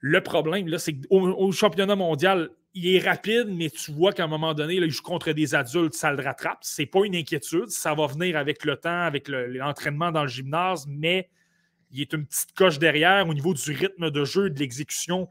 Le 0.00 0.22
problème, 0.22 0.68
là, 0.68 0.78
c'est 0.78 0.94
qu'au 0.94 1.52
championnat 1.52 1.96
mondial, 1.96 2.50
il 2.74 2.94
est 2.94 2.98
rapide, 2.98 3.46
mais 3.48 3.70
tu 3.70 3.90
vois 3.92 4.12
qu'à 4.12 4.24
un 4.24 4.28
moment 4.28 4.52
donné, 4.52 4.78
là, 4.78 4.84
il 4.84 4.92
joue 4.92 5.02
contre 5.02 5.32
des 5.32 5.54
adultes, 5.54 5.94
ça 5.94 6.12
le 6.12 6.22
rattrape. 6.22 6.58
Ce 6.60 6.82
n'est 6.82 6.86
pas 6.86 7.06
une 7.06 7.16
inquiétude. 7.16 7.68
Ça 7.68 7.94
va 7.94 8.06
venir 8.06 8.36
avec 8.36 8.64
le 8.66 8.76
temps, 8.76 9.02
avec 9.02 9.28
l'entraînement 9.28 10.12
dans 10.12 10.22
le 10.22 10.28
gymnase, 10.28 10.86
mais 10.86 11.30
il 11.90 12.02
est 12.02 12.12
une 12.12 12.26
petite 12.26 12.52
coche 12.52 12.78
derrière 12.78 13.26
au 13.26 13.32
niveau 13.32 13.54
du 13.54 13.72
rythme 13.72 14.10
de 14.10 14.24
jeu, 14.24 14.50
de 14.50 14.58
l'exécution 14.58 15.28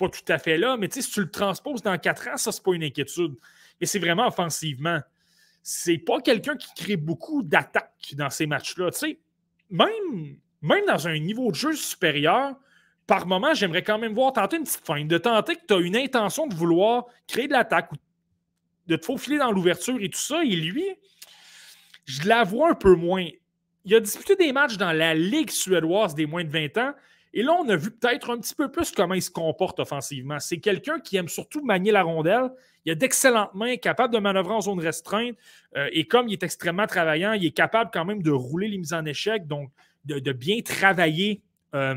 pas 0.00 0.08
tout 0.08 0.32
à 0.32 0.38
fait 0.38 0.56
là, 0.56 0.78
mais 0.78 0.88
si 0.90 1.02
tu 1.02 1.20
le 1.20 1.30
transposes 1.30 1.82
dans 1.82 1.98
quatre 1.98 2.26
ans, 2.28 2.36
ça, 2.38 2.52
c'est 2.52 2.62
pas 2.62 2.72
une 2.72 2.82
inquiétude. 2.82 3.34
Et 3.80 3.86
c'est 3.86 3.98
vraiment 3.98 4.26
offensivement. 4.26 5.00
C'est 5.62 5.98
pas 5.98 6.20
quelqu'un 6.20 6.56
qui 6.56 6.68
crée 6.74 6.96
beaucoup 6.96 7.42
d'attaques 7.42 8.14
dans 8.14 8.30
ces 8.30 8.46
matchs-là. 8.46 8.88
Même, 9.68 10.38
même 10.62 10.86
dans 10.86 11.06
un 11.06 11.18
niveau 11.18 11.50
de 11.50 11.56
jeu 11.56 11.74
supérieur, 11.74 12.56
par 13.06 13.26
moment, 13.26 13.52
j'aimerais 13.52 13.82
quand 13.82 13.98
même 13.98 14.14
voir 14.14 14.32
tenter 14.32 14.56
une 14.56 14.64
petite 14.64 14.86
feinte, 14.86 15.06
de 15.06 15.18
tenter 15.18 15.56
que 15.56 15.66
tu 15.68 15.74
as 15.74 15.78
une 15.78 15.96
intention 15.96 16.46
de 16.46 16.54
vouloir 16.54 17.04
créer 17.26 17.46
de 17.46 17.52
l'attaque 17.52 17.92
ou 17.92 17.96
de 18.86 18.96
te 18.96 19.04
faufiler 19.04 19.36
dans 19.36 19.52
l'ouverture 19.52 19.98
et 20.00 20.08
tout 20.08 20.18
ça. 20.18 20.42
Et 20.42 20.56
lui, 20.56 20.84
je 22.06 22.26
la 22.26 22.44
vois 22.44 22.70
un 22.70 22.74
peu 22.74 22.94
moins. 22.94 23.26
Il 23.84 23.94
a 23.94 24.00
disputé 24.00 24.34
des 24.36 24.52
matchs 24.52 24.78
dans 24.78 24.92
la 24.92 25.14
Ligue 25.14 25.50
suédoise 25.50 26.14
des 26.14 26.24
moins 26.24 26.44
de 26.44 26.50
20 26.50 26.78
ans. 26.78 26.94
Et 27.32 27.42
là, 27.42 27.52
on 27.52 27.68
a 27.68 27.76
vu 27.76 27.90
peut-être 27.92 28.30
un 28.30 28.38
petit 28.38 28.54
peu 28.54 28.70
plus 28.70 28.90
comment 28.90 29.14
il 29.14 29.22
se 29.22 29.30
comporte 29.30 29.78
offensivement. 29.78 30.40
C'est 30.40 30.58
quelqu'un 30.58 30.98
qui 30.98 31.16
aime 31.16 31.28
surtout 31.28 31.64
manier 31.64 31.92
la 31.92 32.02
rondelle. 32.02 32.50
Il 32.84 32.92
a 32.92 32.94
d'excellentes 32.94 33.54
mains, 33.54 33.76
capable 33.76 34.12
de 34.12 34.18
manœuvrer 34.18 34.54
en 34.54 34.60
zone 34.60 34.80
restreinte. 34.80 35.36
Euh, 35.76 35.88
et 35.92 36.06
comme 36.06 36.28
il 36.28 36.32
est 36.32 36.42
extrêmement 36.42 36.86
travaillant, 36.86 37.32
il 37.32 37.44
est 37.44 37.52
capable 37.52 37.90
quand 37.92 38.04
même 38.04 38.22
de 38.22 38.32
rouler 38.32 38.68
les 38.68 38.78
mises 38.78 38.92
en 38.92 39.04
échec, 39.04 39.46
donc 39.46 39.70
de, 40.04 40.32
bien 40.32 40.60
travailler, 40.62 41.42
euh, 41.74 41.94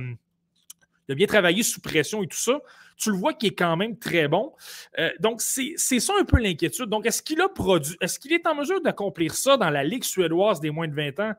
de 1.08 1.14
bien 1.16 1.26
travailler 1.26 1.64
sous 1.64 1.82
pression 1.82 2.22
et 2.22 2.28
tout 2.28 2.38
ça. 2.38 2.62
Tu 2.98 3.10
le 3.10 3.18
vois 3.18 3.34
qu'il 3.34 3.50
est 3.50 3.56
quand 3.56 3.76
même 3.76 3.98
très 3.98 4.28
bon. 4.28 4.54
Euh, 5.00 5.10
donc, 5.20 5.42
c'est 5.42 5.78
ça 5.78 6.14
un 6.20 6.26
peu 6.26 6.40
l'inquiétude. 6.40 6.86
Donc, 6.86 7.08
est-ce 7.08 7.24
qu'il 7.24 7.42
a 7.42 7.50
produit, 7.50 7.96
est-ce 8.02 8.20
qu'il 8.20 8.34
est 8.34 8.46
en 8.46 8.54
mesure 8.54 8.82
d'accomplir 8.82 9.34
ça 9.34 9.58
dans 9.58 9.72
la 9.72 9.84
Ligue 9.84 10.04
suédoise 10.04 10.60
des 10.60 10.70
moins 10.70 10.88
de 10.88 10.94
20 10.94 11.20
ans? 11.22 11.34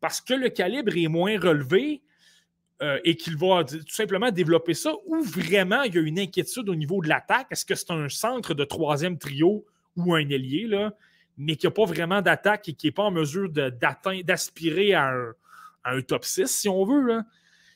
Parce 0.00 0.20
que 0.20 0.34
le 0.34 0.50
calibre 0.50 0.92
est 0.96 1.08
moins 1.08 1.40
relevé 1.40 2.02
euh, 2.80 3.00
et 3.02 3.16
qu'il 3.16 3.36
va 3.36 3.64
tout 3.64 3.82
simplement 3.88 4.30
développer 4.30 4.72
ça, 4.72 4.92
ou 5.06 5.20
vraiment 5.20 5.82
il 5.82 5.96
y 5.96 5.98
a 5.98 6.00
une 6.00 6.20
inquiétude 6.20 6.68
au 6.68 6.76
niveau 6.76 7.02
de 7.02 7.08
l'attaque? 7.08 7.48
Est-ce 7.50 7.64
que 7.64 7.74
c'est 7.74 7.90
un 7.90 8.08
centre 8.08 8.54
de 8.54 8.62
troisième 8.62 9.18
trio 9.18 9.66
ou 9.96 10.14
un 10.14 10.28
ailier, 10.28 10.68
là, 10.68 10.94
mais 11.36 11.56
qui 11.56 11.66
n'a 11.66 11.72
pas 11.72 11.86
vraiment 11.86 12.22
d'attaque 12.22 12.68
et 12.68 12.74
qui 12.74 12.86
n'est 12.86 12.92
pas 12.92 13.02
en 13.02 13.10
mesure 13.10 13.48
d'aspirer 13.50 14.94
à, 14.94 15.12
un, 15.84 16.02
top 16.02 16.24
6, 16.24 16.46
si 16.46 16.68
on 16.68 16.84
veut? 16.84 17.20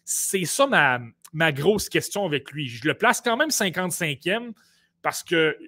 C'est 0.05 0.45
ça 0.45 0.69
ma, 1.33 1.51
grosse 1.53 1.89
question 1.89 2.25
avec 2.25 2.53
lui. 2.53 2.69
Je 2.69 2.87
le 2.87 2.95
place 2.95 3.21
quand 3.21 3.37
même 3.37 3.49
55e 3.49 4.53
parce 5.03 5.25
que 5.25 5.59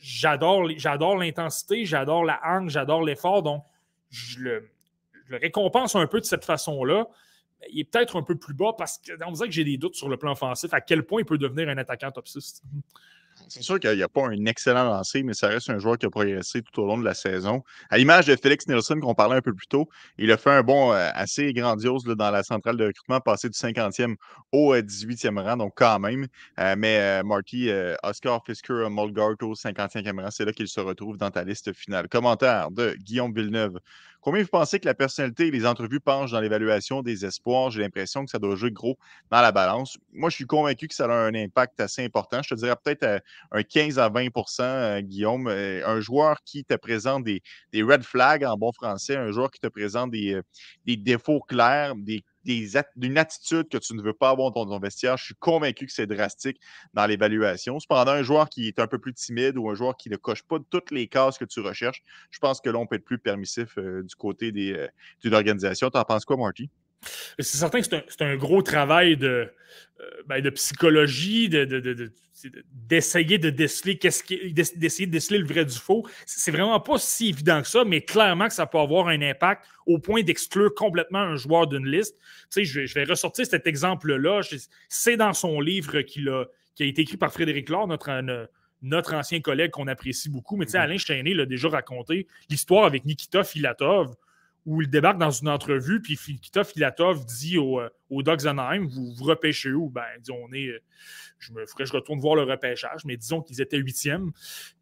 j'adore 0.00 0.68
l'intensité, 1.16 1.84
j'adore 1.84 2.24
la 2.24 2.40
hangue, 2.44 2.68
j'adore 2.68 3.02
l'effort, 3.02 3.42
donc 3.42 3.64
je 4.10 4.38
le 4.38 4.70
récompense 5.30 5.96
un 5.96 6.06
peu 6.06 6.20
de 6.20 6.26
cette 6.26 6.44
façon-là 6.44 7.08
il 7.70 7.80
est 7.80 7.84
peut-être 7.84 8.16
un 8.16 8.22
peu 8.22 8.36
plus 8.36 8.54
bas 8.54 8.74
parce 8.76 8.98
qu'on 8.98 9.32
dirait 9.32 9.48
que 9.48 9.54
j'ai 9.54 9.64
des 9.64 9.76
doutes 9.76 9.94
sur 9.94 10.08
le 10.08 10.16
plan 10.16 10.32
offensif, 10.32 10.72
à 10.72 10.80
quel 10.80 11.04
point 11.04 11.20
il 11.20 11.24
peut 11.24 11.38
devenir 11.38 11.68
un 11.68 11.78
attaquant 11.78 12.10
top 12.10 12.28
6. 12.28 12.62
C'est 13.48 13.62
sûr 13.62 13.78
qu'il 13.78 13.94
n'y 13.94 14.02
a 14.02 14.08
pas 14.08 14.26
un 14.26 14.46
excellent 14.46 14.84
lancé, 14.84 15.22
mais 15.22 15.34
ça 15.34 15.48
reste 15.48 15.70
un 15.70 15.78
joueur 15.78 15.98
qui 15.98 16.06
a 16.06 16.10
progressé 16.10 16.62
tout 16.62 16.80
au 16.80 16.86
long 16.86 16.98
de 16.98 17.04
la 17.04 17.14
saison. 17.14 17.62
À 17.90 17.98
l'image 17.98 18.26
de 18.26 18.36
Félix 18.36 18.66
Nielsen 18.68 19.00
qu'on 19.00 19.14
parlait 19.14 19.36
un 19.36 19.42
peu 19.42 19.52
plus 19.52 19.66
tôt, 19.66 19.88
il 20.18 20.30
a 20.32 20.36
fait 20.36 20.50
un 20.50 20.62
bond 20.62 20.92
euh, 20.92 21.10
assez 21.14 21.52
grandiose 21.52 22.04
dans 22.04 22.30
la 22.30 22.42
centrale 22.42 22.76
de 22.76 22.86
recrutement, 22.86 23.20
passé 23.20 23.48
du 23.48 23.58
50e 23.58 24.16
au 24.52 24.74
18e 24.74 25.38
euh, 25.38 25.42
rang, 25.42 25.56
donc 25.56 25.72
quand 25.76 25.98
même. 25.98 26.26
Euh, 26.58 26.74
mais 26.78 27.22
Marty, 27.22 27.70
Oscar 28.02 28.42
Fisker 28.44 28.88
Molgart 28.90 29.36
au 29.42 29.54
55e 29.54 30.20
rang, 30.20 30.30
c'est 30.30 30.44
là 30.44 30.52
qu'il 30.52 30.68
se 30.68 30.80
retrouve 30.80 31.16
dans 31.16 31.30
ta 31.30 31.44
liste 31.44 31.72
finale. 31.72 32.08
Commentaire 32.08 32.70
de 32.70 32.94
Guillaume 32.98 33.34
Villeneuve. 33.34 33.78
Combien 34.24 34.40
vous 34.40 34.48
pensez 34.48 34.80
que 34.80 34.86
la 34.86 34.94
personnalité 34.94 35.48
et 35.48 35.50
les 35.50 35.66
entrevues 35.66 36.00
penchent 36.00 36.30
dans 36.30 36.40
l'évaluation 36.40 37.02
des 37.02 37.26
espoirs? 37.26 37.70
J'ai 37.70 37.82
l'impression 37.82 38.24
que 38.24 38.30
ça 38.30 38.38
doit 38.38 38.56
jouer 38.56 38.70
gros 38.70 38.96
dans 39.30 39.42
la 39.42 39.52
balance. 39.52 39.98
Moi, 40.14 40.30
je 40.30 40.36
suis 40.36 40.46
convaincu 40.46 40.88
que 40.88 40.94
ça 40.94 41.04
a 41.04 41.12
un 41.12 41.34
impact 41.34 41.78
assez 41.78 42.02
important. 42.02 42.40
Je 42.42 42.54
te 42.54 42.58
dirais 42.58 42.74
peut-être 42.82 43.02
euh, 43.02 43.18
un 43.52 43.62
15 43.62 43.98
à 43.98 44.08
20% 44.08 44.62
euh, 44.62 45.00
Guillaume. 45.02 45.46
Euh, 45.48 45.86
un 45.86 46.00
joueur 46.00 46.42
qui 46.42 46.64
te 46.64 46.72
présente 46.72 47.24
des, 47.24 47.42
red 47.74 48.02
flags 48.02 48.44
en 48.44 48.56
bon 48.56 48.72
français, 48.72 49.14
un 49.14 49.30
joueur 49.30 49.50
qui 49.50 49.60
te 49.60 49.66
présente 49.66 50.12
des, 50.12 50.40
des 50.86 50.96
défauts 50.96 51.40
clairs, 51.40 51.94
des 51.94 52.24
d'une 52.44 53.18
attitude 53.18 53.68
que 53.68 53.78
tu 53.78 53.94
ne 53.94 54.02
veux 54.02 54.12
pas 54.12 54.30
avoir 54.30 54.52
dans 54.52 54.66
ton 54.66 54.78
vestiaire. 54.78 55.16
Je 55.16 55.24
suis 55.24 55.34
convaincu 55.34 55.86
que 55.86 55.92
c'est 55.92 56.06
drastique 56.06 56.60
dans 56.92 57.06
l'évaluation. 57.06 57.80
Cependant, 57.80 58.12
un 58.12 58.22
joueur 58.22 58.48
qui 58.48 58.68
est 58.68 58.78
un 58.78 58.86
peu 58.86 58.98
plus 58.98 59.14
timide 59.14 59.56
ou 59.56 59.70
un 59.70 59.74
joueur 59.74 59.96
qui 59.96 60.10
ne 60.10 60.16
coche 60.16 60.42
pas 60.42 60.58
toutes 60.70 60.90
les 60.90 61.08
cases 61.08 61.38
que 61.38 61.44
tu 61.44 61.60
recherches, 61.60 62.02
je 62.30 62.38
pense 62.38 62.60
que 62.60 62.70
là, 62.70 62.78
on 62.78 62.86
peut 62.86 62.96
être 62.96 63.04
plus 63.04 63.18
permissif 63.18 63.78
euh, 63.78 64.02
du 64.02 64.14
côté 64.14 64.52
euh, 64.56 64.88
d'une 65.22 65.34
organisation. 65.34 65.90
Tu 65.90 65.98
en 65.98 66.04
penses 66.04 66.24
quoi, 66.24 66.36
Marty? 66.36 66.70
C'est 67.38 67.56
certain 67.56 67.80
que 67.80 67.86
c'est 67.86 68.22
un, 68.22 68.36
gros 68.36 68.62
travail 68.62 69.16
de, 69.16 69.50
euh, 70.00 70.10
ben, 70.26 70.40
de 70.40 70.50
psychologie, 70.50 71.48
d'essayer 71.48 73.38
de, 73.38 73.50
déceler 73.50 73.94
d'essayer 73.94 75.06
de 75.06 75.12
déceler 75.12 75.38
le 75.38 75.46
vrai 75.46 75.64
du 75.64 75.76
faux. 75.76 76.06
C'est 76.26 76.50
vraiment 76.50 76.80
pas 76.80 76.98
si 76.98 77.28
évident 77.28 77.62
que 77.62 77.68
ça, 77.68 77.84
mais 77.84 78.02
clairement 78.02 78.48
que 78.48 78.54
ça 78.54 78.66
peut 78.66 78.78
avoir 78.78 79.08
un 79.08 79.22
impact 79.22 79.64
au 79.86 79.98
point 79.98 80.22
d'exclure 80.22 80.74
complètement 80.74 81.20
un 81.20 81.36
joueur 81.36 81.66
d'une 81.66 81.86
liste. 81.86 82.16
Tu 82.52 82.64
sais, 82.66 82.86
je, 82.86 82.94
vais 82.94 83.04
ressortir 83.04 83.46
cet 83.46 83.66
exemple-là. 83.66 84.40
C'est 84.88 85.16
dans 85.16 85.32
son 85.32 85.60
livre 85.60 86.02
qui 86.02 86.28
a, 86.28 86.44
qui 86.74 86.82
a 86.82 86.86
été 86.86 87.02
écrit 87.02 87.16
par 87.16 87.32
Frédéric 87.32 87.68
Laure, 87.68 87.86
notre, 87.86 88.10
notre 88.82 89.14
ancien 89.14 89.40
collègue 89.40 89.70
qu'on 89.70 89.86
apprécie 89.86 90.28
beaucoup. 90.28 90.56
Mais 90.56 90.66
tu 90.66 90.72
sais, 90.72 90.78
mm-hmm. 90.78 90.82
Alain 90.82 90.98
Chainé 90.98 91.34
l'a 91.34 91.46
déjà 91.46 91.68
raconté 91.68 92.26
l'histoire 92.50 92.84
avec 92.84 93.04
Nikita 93.04 93.44
Filatov 93.44 94.14
où 94.66 94.80
il 94.80 94.88
débarque 94.88 95.18
dans 95.18 95.30
une 95.30 95.48
entrevue, 95.48 96.00
puis 96.00 96.18
Nikita 96.28 96.64
Filatov 96.64 97.26
dit 97.26 97.58
au, 97.58 97.80
euh, 97.80 97.90
au 98.08 98.22
Dogs 98.22 98.46
Anaheim 98.46 98.86
Vous 98.86 99.12
vous 99.14 99.24
repêchez 99.24 99.72
où? 99.72 99.90
Ben, 99.90 100.04
il 100.26 100.32
On 100.32 100.52
est. 100.52 100.68
Euh, 100.68 100.82
je 101.38 101.52
me 101.52 101.66
ferais, 101.66 101.84
je 101.84 101.92
retourne 101.92 102.20
voir 102.20 102.36
le 102.36 102.42
repêchage, 102.42 103.04
mais 103.04 103.16
disons 103.16 103.42
qu'ils 103.42 103.60
étaient 103.60 103.76
huitièmes. 103.76 104.32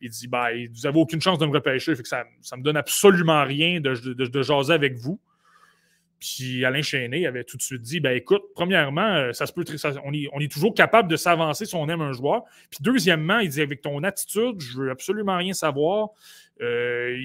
Il 0.01 0.11
dit 0.11 0.28
Ben, 0.28 0.68
vous 0.72 0.83
n'avez 0.83 0.99
aucune 0.99 1.20
chance 1.20 1.39
de 1.39 1.47
me 1.47 1.53
repêcher, 1.53 1.97
fait 1.97 2.03
que 2.03 2.09
ça 2.09 2.24
ne 2.53 2.57
me 2.59 2.62
donne 2.62 2.76
absolument 2.76 3.45
rien 3.45 3.80
de, 3.80 3.95
de, 3.95 4.43
jaser 4.43 4.72
avec 4.72 4.97
vous. 4.97 5.20
Puis 6.20 6.64
Alain 6.64 6.83
Chéné 6.83 7.26
avait 7.26 7.43
tout 7.43 7.57
de 7.57 7.62
suite 7.62 7.83
dit 7.83 7.99
ben 7.99 8.16
écoute, 8.16 8.43
premièrement, 8.55 9.09
euh, 9.09 9.33
ça 9.33 9.45
se 9.45 9.53
peut 9.53 9.64
on, 10.05 10.12
est, 10.12 10.28
on, 10.33 10.39
est, 10.39 10.53
toujours 10.53 10.72
capable 10.72 11.11
de 11.11 11.16
s'avancer 11.16 11.66
si 11.66 11.74
on 11.74 11.89
aime 11.89 12.01
un 12.01 12.12
joueur. 12.12 12.45
Puis 12.70 12.78
deuxièmement, 12.80 13.41
il 13.41 13.49
dit 13.49 13.61
avec 13.61 13.80
ton 13.80 14.05
attitude, 14.05 14.61
je 14.61 14.78
veux 14.78 14.91
absolument 14.93 15.37
rien 15.37 15.53
savoir. 15.53 16.11
Euh, 16.62 17.18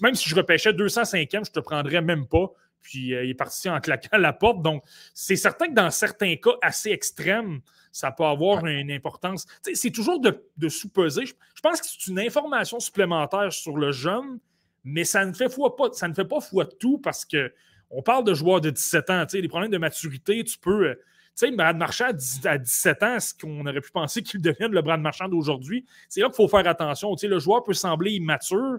même 0.00 0.14
si 0.14 0.28
je 0.28 0.34
repêchais 0.34 0.72
205e, 0.72 1.46
je 1.46 1.50
te 1.50 1.60
prendrais 1.60 2.00
même 2.00 2.26
pas. 2.26 2.50
Puis 2.80 3.14
euh, 3.14 3.24
il 3.24 3.30
est 3.30 3.34
parti 3.34 3.68
en 3.68 3.80
claquant 3.80 4.18
la 4.18 4.32
porte. 4.32 4.62
Donc, 4.62 4.84
c'est 5.14 5.36
certain 5.36 5.68
que 5.68 5.74
dans 5.74 5.90
certains 5.90 6.36
cas 6.36 6.54
assez 6.62 6.90
extrêmes, 6.90 7.60
ça 7.92 8.10
peut 8.10 8.24
avoir 8.24 8.66
une 8.66 8.90
importance. 8.90 9.46
C'est 9.72 9.90
toujours 9.90 10.20
de, 10.20 10.44
de 10.56 10.68
sous-peser. 10.68 11.26
Je, 11.26 11.34
pense 11.62 11.80
que 11.80 11.86
c'est 11.86 12.10
une 12.10 12.18
information 12.18 12.80
supplémentaire 12.80 13.52
sur 13.52 13.76
le 13.76 13.92
jeune, 13.92 14.38
mais 14.82 15.04
ça 15.04 15.24
ne 15.24 15.32
fait, 15.32 15.48
foi 15.48 15.76
pas, 15.76 15.92
ça 15.92 16.08
ne 16.08 16.14
fait 16.14 16.24
pas 16.24 16.40
foi 16.40 16.64
de 16.64 16.74
tout 16.78 16.98
parce 16.98 17.24
que 17.24 17.52
on 17.90 18.02
parle 18.02 18.24
de 18.24 18.34
joueurs 18.34 18.60
de 18.60 18.70
17 18.70 19.10
ans. 19.10 19.24
Les 19.32 19.48
problèmes 19.48 19.70
de 19.70 19.78
maturité, 19.78 20.42
tu 20.42 20.58
peux 20.58 20.88
euh, 20.88 20.94
sais, 21.34 21.50
Brad 21.50 21.76
Marchand 21.76 22.10
à 22.44 22.58
17 22.58 23.02
ans, 23.02 23.20
ce 23.20 23.34
qu'on 23.34 23.66
aurait 23.66 23.80
pu 23.80 23.90
penser 23.90 24.22
qu'il 24.22 24.40
devienne 24.40 24.72
le 24.72 24.82
Brad 24.82 25.00
Marchand 25.00 25.28
d'aujourd'hui, 25.28 25.84
c'est 26.08 26.20
là 26.20 26.26
qu'il 26.26 26.36
faut 26.36 26.48
faire 26.48 26.66
attention. 26.66 27.14
Tu 27.16 27.22
sais, 27.22 27.28
le 27.28 27.38
joueur 27.38 27.62
peut 27.64 27.74
sembler 27.74 28.12
immature, 28.12 28.78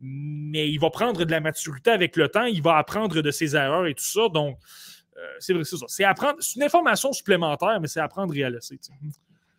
mais 0.00 0.68
il 0.70 0.78
va 0.78 0.90
prendre 0.90 1.24
de 1.24 1.30
la 1.30 1.40
maturité 1.40 1.90
avec 1.90 2.16
le 2.16 2.28
temps, 2.28 2.44
il 2.44 2.62
va 2.62 2.76
apprendre 2.76 3.20
de 3.20 3.30
ses 3.30 3.56
erreurs 3.56 3.86
et 3.86 3.94
tout 3.94 4.04
ça. 4.04 4.28
Donc, 4.28 4.58
euh, 5.16 5.20
c'est 5.38 5.54
vrai, 5.54 5.64
c'est 5.64 5.76
ça. 5.76 5.86
C'est 5.88 6.04
apprendre, 6.04 6.36
c'est 6.40 6.56
une 6.56 6.64
information 6.64 7.12
supplémentaire, 7.12 7.80
mais 7.80 7.88
c'est 7.88 8.00
apprendre 8.00 8.34
et 8.36 8.44
à 8.44 8.50
laisser. 8.50 8.78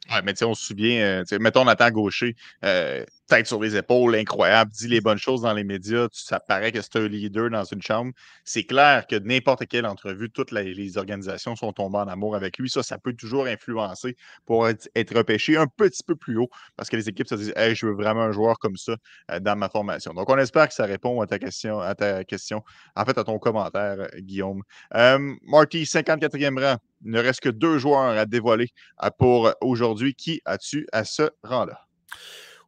Ouais, 0.09 0.21
mais 0.23 0.33
tu 0.33 0.39
sais, 0.39 0.45
on 0.45 0.53
se 0.55 0.65
souvient, 0.65 1.23
euh, 1.31 1.39
mettons 1.39 1.65
Nathan 1.65 1.91
Gaucher, 1.91 2.35
euh, 2.63 3.03
tête 3.27 3.45
sur 3.47 3.61
les 3.61 3.75
épaules, 3.75 4.15
incroyable, 4.15 4.71
dit 4.71 4.87
les 4.87 5.01
bonnes 5.01 5.17
choses 5.17 5.41
dans 5.41 5.53
les 5.53 5.63
médias, 5.63 6.07
ça 6.13 6.39
paraît 6.39 6.71
que 6.71 6.81
c'est 6.81 6.95
un 6.95 7.07
leader 7.07 7.49
dans 7.49 7.65
une 7.65 7.81
chambre. 7.81 8.13
C'est 8.45 8.63
clair 8.63 9.05
que 9.05 9.17
n'importe 9.17 9.67
quelle 9.67 9.85
entrevue, 9.85 10.29
toutes 10.29 10.51
les, 10.51 10.97
organisations 10.97 11.55
sont 11.55 11.73
tombées 11.73 11.97
en 11.97 12.07
amour 12.07 12.35
avec 12.35 12.57
lui. 12.57 12.69
Ça, 12.69 12.83
ça 12.83 12.97
peut 12.97 13.13
toujours 13.13 13.45
influencer 13.45 14.15
pour 14.45 14.67
être, 14.67 14.89
repêché 15.13 15.57
un 15.57 15.67
petit 15.67 16.03
peu 16.03 16.15
plus 16.15 16.37
haut 16.37 16.49
parce 16.75 16.89
que 16.89 16.95
les 16.95 17.09
équipes 17.09 17.27
se 17.27 17.35
disent 17.35 17.53
hey, 17.55 17.75
je 17.75 17.85
veux 17.85 17.93
vraiment 17.93 18.21
un 18.21 18.31
joueur 18.31 18.59
comme 18.59 18.77
ça 18.77 18.95
euh, 19.31 19.39
dans 19.39 19.55
ma 19.55 19.69
formation. 19.69 20.13
Donc, 20.13 20.29
on 20.29 20.37
espère 20.37 20.67
que 20.67 20.73
ça 20.73 20.85
répond 20.85 21.19
à 21.21 21.27
ta 21.27 21.39
question, 21.39 21.79
à 21.79 21.95
ta 21.95 22.23
question, 22.23 22.63
en 22.95 23.05
fait, 23.05 23.17
à 23.17 23.23
ton 23.23 23.39
commentaire, 23.39 23.97
euh, 23.99 24.07
Guillaume. 24.19 24.63
Euh, 24.95 25.35
Marty, 25.43 25.83
54e 25.83 26.59
rang. 26.59 26.77
Il 27.03 27.11
ne 27.11 27.19
reste 27.19 27.41
que 27.41 27.49
deux 27.49 27.77
joueurs 27.77 28.17
à 28.17 28.25
dévoiler 28.25 28.69
pour 29.17 29.53
aujourd'hui. 29.61 30.15
Qui 30.15 30.41
as-tu 30.45 30.87
à 30.91 31.03
ce 31.03 31.29
rang-là? 31.43 31.87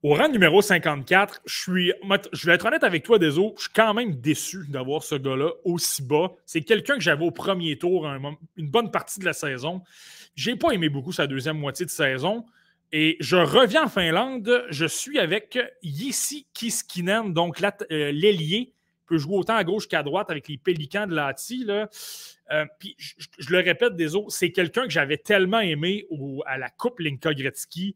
Au 0.01 0.13
rang 0.13 0.29
numéro 0.29 0.61
54, 0.61 1.41
je 1.45 1.53
suis. 1.53 1.93
Je 2.31 2.45
vais 2.45 2.53
être 2.53 2.65
honnête 2.65 2.85
avec 2.85 3.03
toi, 3.03 3.19
Deso, 3.19 3.53
je 3.57 3.63
suis 3.63 3.73
quand 3.73 3.93
même 3.93 4.15
déçu 4.15 4.59
d'avoir 4.69 5.03
ce 5.03 5.15
gars-là 5.15 5.51
aussi 5.65 6.01
bas. 6.03 6.31
C'est 6.45 6.61
quelqu'un 6.61 6.95
que 6.95 7.01
j'avais 7.01 7.25
au 7.25 7.31
premier 7.31 7.77
tour 7.77 8.07
une 8.55 8.69
bonne 8.69 8.91
partie 8.91 9.19
de 9.19 9.25
la 9.25 9.33
saison. 9.33 9.81
J'ai 10.35 10.55
pas 10.55 10.71
aimé 10.71 10.87
beaucoup 10.87 11.11
sa 11.11 11.27
deuxième 11.27 11.57
moitié 11.57 11.85
de 11.85 11.91
saison. 11.91 12.45
Et 12.93 13.17
je 13.19 13.35
reviens 13.35 13.83
en 13.83 13.89
Finlande. 13.89 14.65
Je 14.69 14.85
suis 14.85 15.19
avec 15.19 15.59
Yissi 15.83 16.47
Kiskinen, 16.53 17.33
donc 17.33 17.61
euh, 17.61 18.11
l'ailier. 18.13 18.73
Peut 19.09 19.17
jouer 19.17 19.37
autant 19.37 19.55
à 19.55 19.63
gauche 19.63 19.87
qu'à 19.87 20.03
droite 20.03 20.29
avec 20.29 20.47
les 20.47 20.57
Pélicans 20.57 21.07
de 21.07 21.15
Lati. 21.15 21.65
Euh, 21.69 22.65
puis 22.79 22.95
je, 22.97 23.49
le 23.49 23.59
répète, 23.59 23.95
Deso, 23.95 24.27
c'est 24.29 24.51
quelqu'un 24.51 24.83
que 24.83 24.91
j'avais 24.91 25.17
tellement 25.17 25.59
aimé 25.59 26.05
à 26.45 26.57
la 26.57 26.69
Coupe 26.69 26.99
Linka 26.99 27.33
Gretzky. 27.33 27.95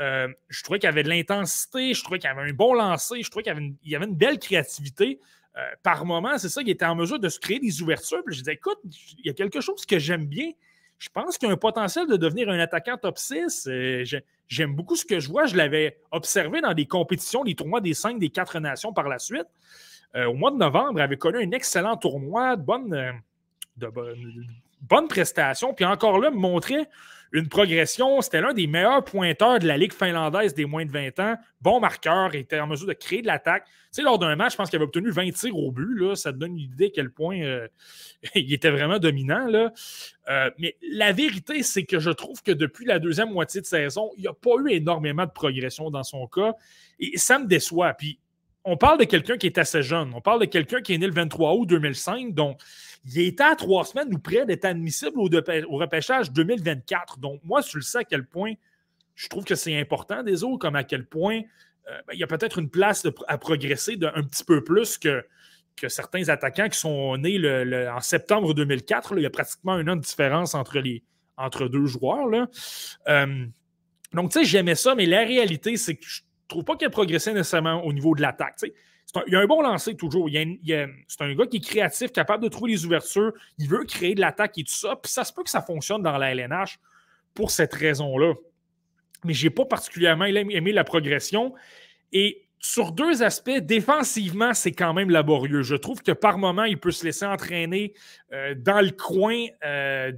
Euh, 0.00 0.28
je 0.48 0.62
trouvais 0.62 0.78
qu'il 0.78 0.88
avait 0.88 1.02
de 1.02 1.08
l'intensité, 1.08 1.94
je 1.94 2.02
trouvais 2.02 2.18
qu'il 2.18 2.28
avait 2.28 2.50
un 2.50 2.52
bon 2.52 2.74
lancer, 2.74 3.22
je 3.22 3.30
trouvais 3.30 3.44
qu'il 3.44 3.52
y 3.84 3.94
avait 3.94 4.06
une, 4.06 4.16
belle 4.16 4.38
créativité. 4.38 5.20
Euh, 5.56 5.60
par 5.84 6.04
moment, 6.04 6.36
c'est 6.36 6.48
ça, 6.48 6.62
il 6.62 6.70
était 6.70 6.84
en 6.84 6.96
mesure 6.96 7.20
de 7.20 7.28
se 7.28 7.38
créer 7.38 7.60
des 7.60 7.80
ouvertures. 7.80 8.22
Puis 8.24 8.34
je 8.34 8.40
disais, 8.40 8.54
écoute, 8.54 8.78
il 8.84 9.26
y 9.26 9.30
a 9.30 9.34
quelque 9.34 9.60
chose 9.60 9.86
que 9.86 9.98
j'aime 9.98 10.26
bien. 10.26 10.50
Je 10.98 11.08
pense 11.10 11.38
qu'il 11.38 11.48
y 11.48 11.50
a 11.50 11.54
un 11.54 11.58
potentiel 11.58 12.06
de 12.06 12.16
devenir 12.16 12.48
un 12.48 12.58
attaquant 12.58 12.96
top 12.96 13.18
6. 13.18 13.68
Euh, 13.68 14.04
j'aime 14.48 14.74
beaucoup 14.74 14.96
ce 14.96 15.04
que 15.04 15.20
je 15.20 15.28
vois. 15.28 15.46
Je 15.46 15.56
l'avais 15.56 16.00
observé 16.10 16.60
dans 16.60 16.74
des 16.74 16.86
compétitions, 16.86 17.42
les 17.44 17.54
tournois 17.54 17.80
des 17.80 17.94
5, 17.94 18.18
des 18.18 18.30
4 18.30 18.58
nations 18.60 18.92
par 18.92 19.08
la 19.08 19.18
suite. 19.18 19.46
Au 20.14 20.34
mois 20.34 20.50
de 20.50 20.56
novembre, 20.56 21.00
avait 21.00 21.16
connu 21.16 21.38
un 21.38 21.50
excellent 21.50 21.96
tournoi, 21.96 22.56
de 22.56 22.62
bonne, 22.62 23.20
de, 23.76 23.88
bonne 24.80 25.08
prestation. 25.08 25.74
Puis 25.74 25.84
encore 25.84 26.18
là, 26.18 26.30
montrait 26.30 26.88
une 27.32 27.48
progression. 27.48 28.20
C'était 28.20 28.40
l'un 28.40 28.54
des 28.54 28.68
meilleurs 28.68 29.04
pointeurs 29.04 29.58
de 29.58 29.66
la 29.66 29.76
Ligue 29.76 29.92
finlandaise 29.92 30.54
des 30.54 30.66
moins 30.66 30.86
de 30.86 30.92
20 30.92 31.18
ans. 31.18 31.36
Bon 31.60 31.80
marqueur, 31.80 32.34
était 32.34 32.60
en 32.60 32.68
mesure 32.68 32.86
de 32.86 32.92
créer 32.92 33.22
de 33.22 33.26
l'attaque. 33.26 33.64
Tu 33.66 33.72
sais, 33.90 34.02
lors 34.02 34.20
d'un 34.20 34.36
match, 34.36 34.52
je 34.52 34.56
pense 34.56 34.70
qu'il 34.70 34.76
avait 34.76 34.84
obtenu 34.84 35.10
20 35.10 35.32
tirs 35.32 35.56
au 35.58 35.72
but. 35.72 35.98
Là. 35.98 36.14
Ça 36.14 36.32
te 36.32 36.38
donne 36.38 36.52
une 36.52 36.72
idée 36.72 36.86
à 36.86 36.90
quel 36.94 37.10
point 37.10 37.40
euh, 37.40 37.66
il 38.36 38.52
était 38.52 38.70
vraiment 38.70 39.00
dominant. 39.00 39.46
Là. 39.48 39.72
Euh, 40.30 40.50
mais 40.58 40.76
la 40.92 41.12
vérité, 41.12 41.64
c'est 41.64 41.84
que 41.84 41.98
je 41.98 42.10
trouve 42.10 42.40
que 42.40 42.52
depuis 42.52 42.86
la 42.86 43.00
deuxième 43.00 43.32
moitié 43.32 43.60
de 43.60 43.66
saison, 43.66 44.12
il 44.16 44.22
n'y 44.22 44.28
a 44.28 44.32
pas 44.32 44.54
eu 44.64 44.70
énormément 44.70 45.26
de 45.26 45.32
progression 45.32 45.90
dans 45.90 46.04
son 46.04 46.28
cas. 46.28 46.54
Et 47.00 47.18
ça 47.18 47.40
me 47.40 47.46
déçoit. 47.46 47.94
Puis 47.94 48.20
on 48.64 48.76
parle 48.76 48.98
de 48.98 49.04
quelqu'un 49.04 49.36
qui 49.36 49.46
est 49.46 49.58
assez 49.58 49.82
jeune. 49.82 50.12
On 50.14 50.20
parle 50.20 50.40
de 50.40 50.46
quelqu'un 50.46 50.80
qui 50.80 50.94
est 50.94 50.98
né 50.98 51.06
le 51.06 51.12
23 51.12 51.54
août 51.54 51.66
2005. 51.66 52.32
Donc, 52.32 52.60
il 53.04 53.20
était 53.20 53.44
à 53.44 53.56
trois 53.56 53.84
semaines 53.84 54.12
ou 54.14 54.18
près 54.18 54.46
d'être 54.46 54.64
admissible 54.64 55.18
au, 55.18 55.28
repêchage 55.76 56.32
2024. 56.32 57.18
Donc, 57.18 57.40
moi, 57.44 57.62
tu 57.62 57.76
le 57.76 57.82
sais 57.82 57.98
à 57.98 58.04
quel 58.04 58.24
point 58.24 58.54
je 59.14 59.28
trouve 59.28 59.44
que 59.44 59.54
c'est 59.54 59.78
important 59.78 60.22
des 60.22 60.42
autres, 60.42 60.58
comme 60.58 60.76
à 60.76 60.84
quel 60.84 61.04
point 61.04 61.42
euh, 61.88 61.98
ben, 62.06 62.14
il 62.14 62.18
y 62.18 62.24
a 62.24 62.26
peut-être 62.26 62.58
une 62.58 62.70
place 62.70 63.06
à 63.28 63.38
progresser 63.38 63.98
un 64.02 64.22
petit 64.22 64.44
peu 64.44 64.64
plus 64.64 64.98
que, 64.98 65.24
certains 65.88 66.28
attaquants 66.30 66.68
qui 66.68 66.78
sont 66.78 67.16
nés 67.18 67.38
en 67.90 68.00
septembre 68.00 68.54
2004. 68.54 69.14
il 69.16 69.22
y 69.22 69.26
a 69.26 69.30
pratiquement 69.30 69.72
un 69.72 69.86
an 69.88 69.96
de 69.96 70.00
différence 70.00 70.54
entre, 70.54 71.68
deux 71.68 71.86
joueurs. 71.86 72.48
Euh, 73.08 73.46
donc, 74.14 74.30
tu 74.30 74.38
sais, 74.38 74.44
j'aimais 74.44 74.76
ça, 74.76 74.94
mais 74.94 75.04
la 75.04 75.24
réalité, 75.24 75.76
c'est 75.76 75.96
que 75.96 76.06
trouve 76.48 76.64
pas 76.64 76.76
qu'il 76.76 76.86
a 76.86 76.90
progressé 76.90 77.32
nécessairement 77.32 77.84
au 77.84 77.92
niveau 77.92 78.14
de 78.14 78.22
l'attaque 78.22 78.56
il 79.26 79.36
a 79.36 79.40
un 79.40 79.46
bon 79.46 79.62
lancer 79.62 79.94
toujours. 79.94 80.28
c'est 80.30 81.20
un 81.20 81.34
gars 81.34 81.46
qui 81.46 81.58
est 81.58 81.64
créatif, 81.64 82.12
capable 82.12 82.42
de 82.42 82.48
trouver 82.48 82.72
les 82.72 82.84
ouvertures. 82.84 83.32
Il 83.58 83.68
veut 83.68 83.84
créer 83.84 84.14
de 84.14 84.20
l'attaque 84.20 84.58
et 84.58 84.64
tout 84.64 84.72
ça. 84.72 84.96
Puis 84.96 85.12
ça 85.12 85.24
se 85.24 85.32
peut 85.32 85.42
que 85.42 85.50
ça 85.50 85.62
fonctionne 85.62 86.02
dans 86.02 86.18
la 86.18 86.34
LNH 86.34 86.78
pour 87.34 87.50
cette 87.50 87.74
raison-là. 87.74 88.34
Mais 89.24 89.34
je 89.34 89.44
n'ai 89.44 89.50
pas 89.50 89.64
particulièrement 89.64 90.24
aimé 90.24 90.72
la 90.72 90.84
progression. 90.84 91.54
Et 92.12 92.42
sur 92.60 92.92
deux 92.92 93.22
aspects, 93.22 93.58
défensivement, 93.58 94.54
c'est 94.54 94.72
quand 94.72 94.94
même 94.94 95.10
laborieux. 95.10 95.62
Je 95.62 95.76
trouve 95.76 96.02
que 96.02 96.12
par 96.12 96.38
moment, 96.38 96.64
il 96.64 96.78
peut 96.78 96.90
se 96.90 97.04
laisser 97.04 97.26
entraîner 97.26 97.94
euh, 98.32 98.54
dans 98.56 98.80
le 98.80 98.90
coin 98.90 99.46
euh, 99.64 100.12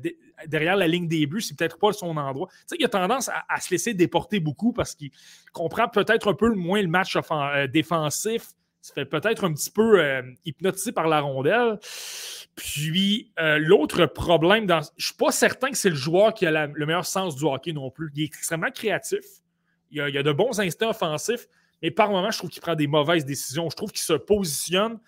derrière 0.46 0.76
la 0.76 0.88
ligne 0.88 1.08
des 1.08 1.26
buts. 1.26 1.40
C'est 1.40 1.56
peut-être 1.56 1.78
pas 1.78 1.92
son 1.92 2.16
endroit. 2.16 2.48
Tu 2.68 2.76
il 2.78 2.84
a 2.84 2.88
tendance 2.88 3.30
à, 3.48 3.60
se 3.60 3.70
laisser 3.70 3.94
déporter 3.94 4.40
beaucoup 4.40 4.72
parce 4.72 4.94
qu'il 4.94 5.10
comprend 5.52 5.88
peut-être 5.88 6.28
un 6.28 6.34
peu 6.34 6.52
moins 6.54 6.82
le 6.82 6.88
match 6.88 7.16
euh, 7.16 7.66
défensif 7.66 8.48
se 8.86 8.92
fait 8.92 9.04
peut-être 9.04 9.44
un 9.44 9.52
petit 9.52 9.70
peu 9.70 10.00
euh, 10.00 10.22
hypnotisé 10.44 10.92
par 10.92 11.08
la 11.08 11.20
rondelle. 11.20 11.78
Puis 12.54 13.32
euh, 13.38 13.58
l'autre 13.58 14.06
problème, 14.06 14.66
dans... 14.66 14.80
je 14.80 14.88
ne 14.98 15.02
suis 15.02 15.14
pas 15.14 15.32
certain 15.32 15.70
que 15.70 15.76
c'est 15.76 15.90
le 15.90 15.96
joueur 15.96 16.32
qui 16.34 16.46
a 16.46 16.66
le 16.66 16.86
meilleur 16.86 17.04
sens 17.04 17.36
du 17.36 17.44
hockey 17.44 17.72
non 17.72 17.90
plus. 17.90 18.10
Il 18.14 18.22
est 18.22 18.26
extrêmement 18.26 18.70
créatif. 18.70 19.24
Il 19.90 20.00
a, 20.00 20.04
a 20.04 20.22
de 20.22 20.32
bons 20.32 20.60
instincts 20.60 20.90
offensifs, 20.90 21.46
mais 21.82 21.90
par 21.90 22.10
moments, 22.10 22.30
je 22.30 22.38
trouve 22.38 22.50
qu'il 22.50 22.62
prend 22.62 22.74
des 22.74 22.86
mauvaises 22.86 23.24
décisions. 23.24 23.68
Je 23.70 23.76
trouve 23.76 23.90
qu'il 23.90 24.00
se 24.00 24.14
positionne 24.14 24.98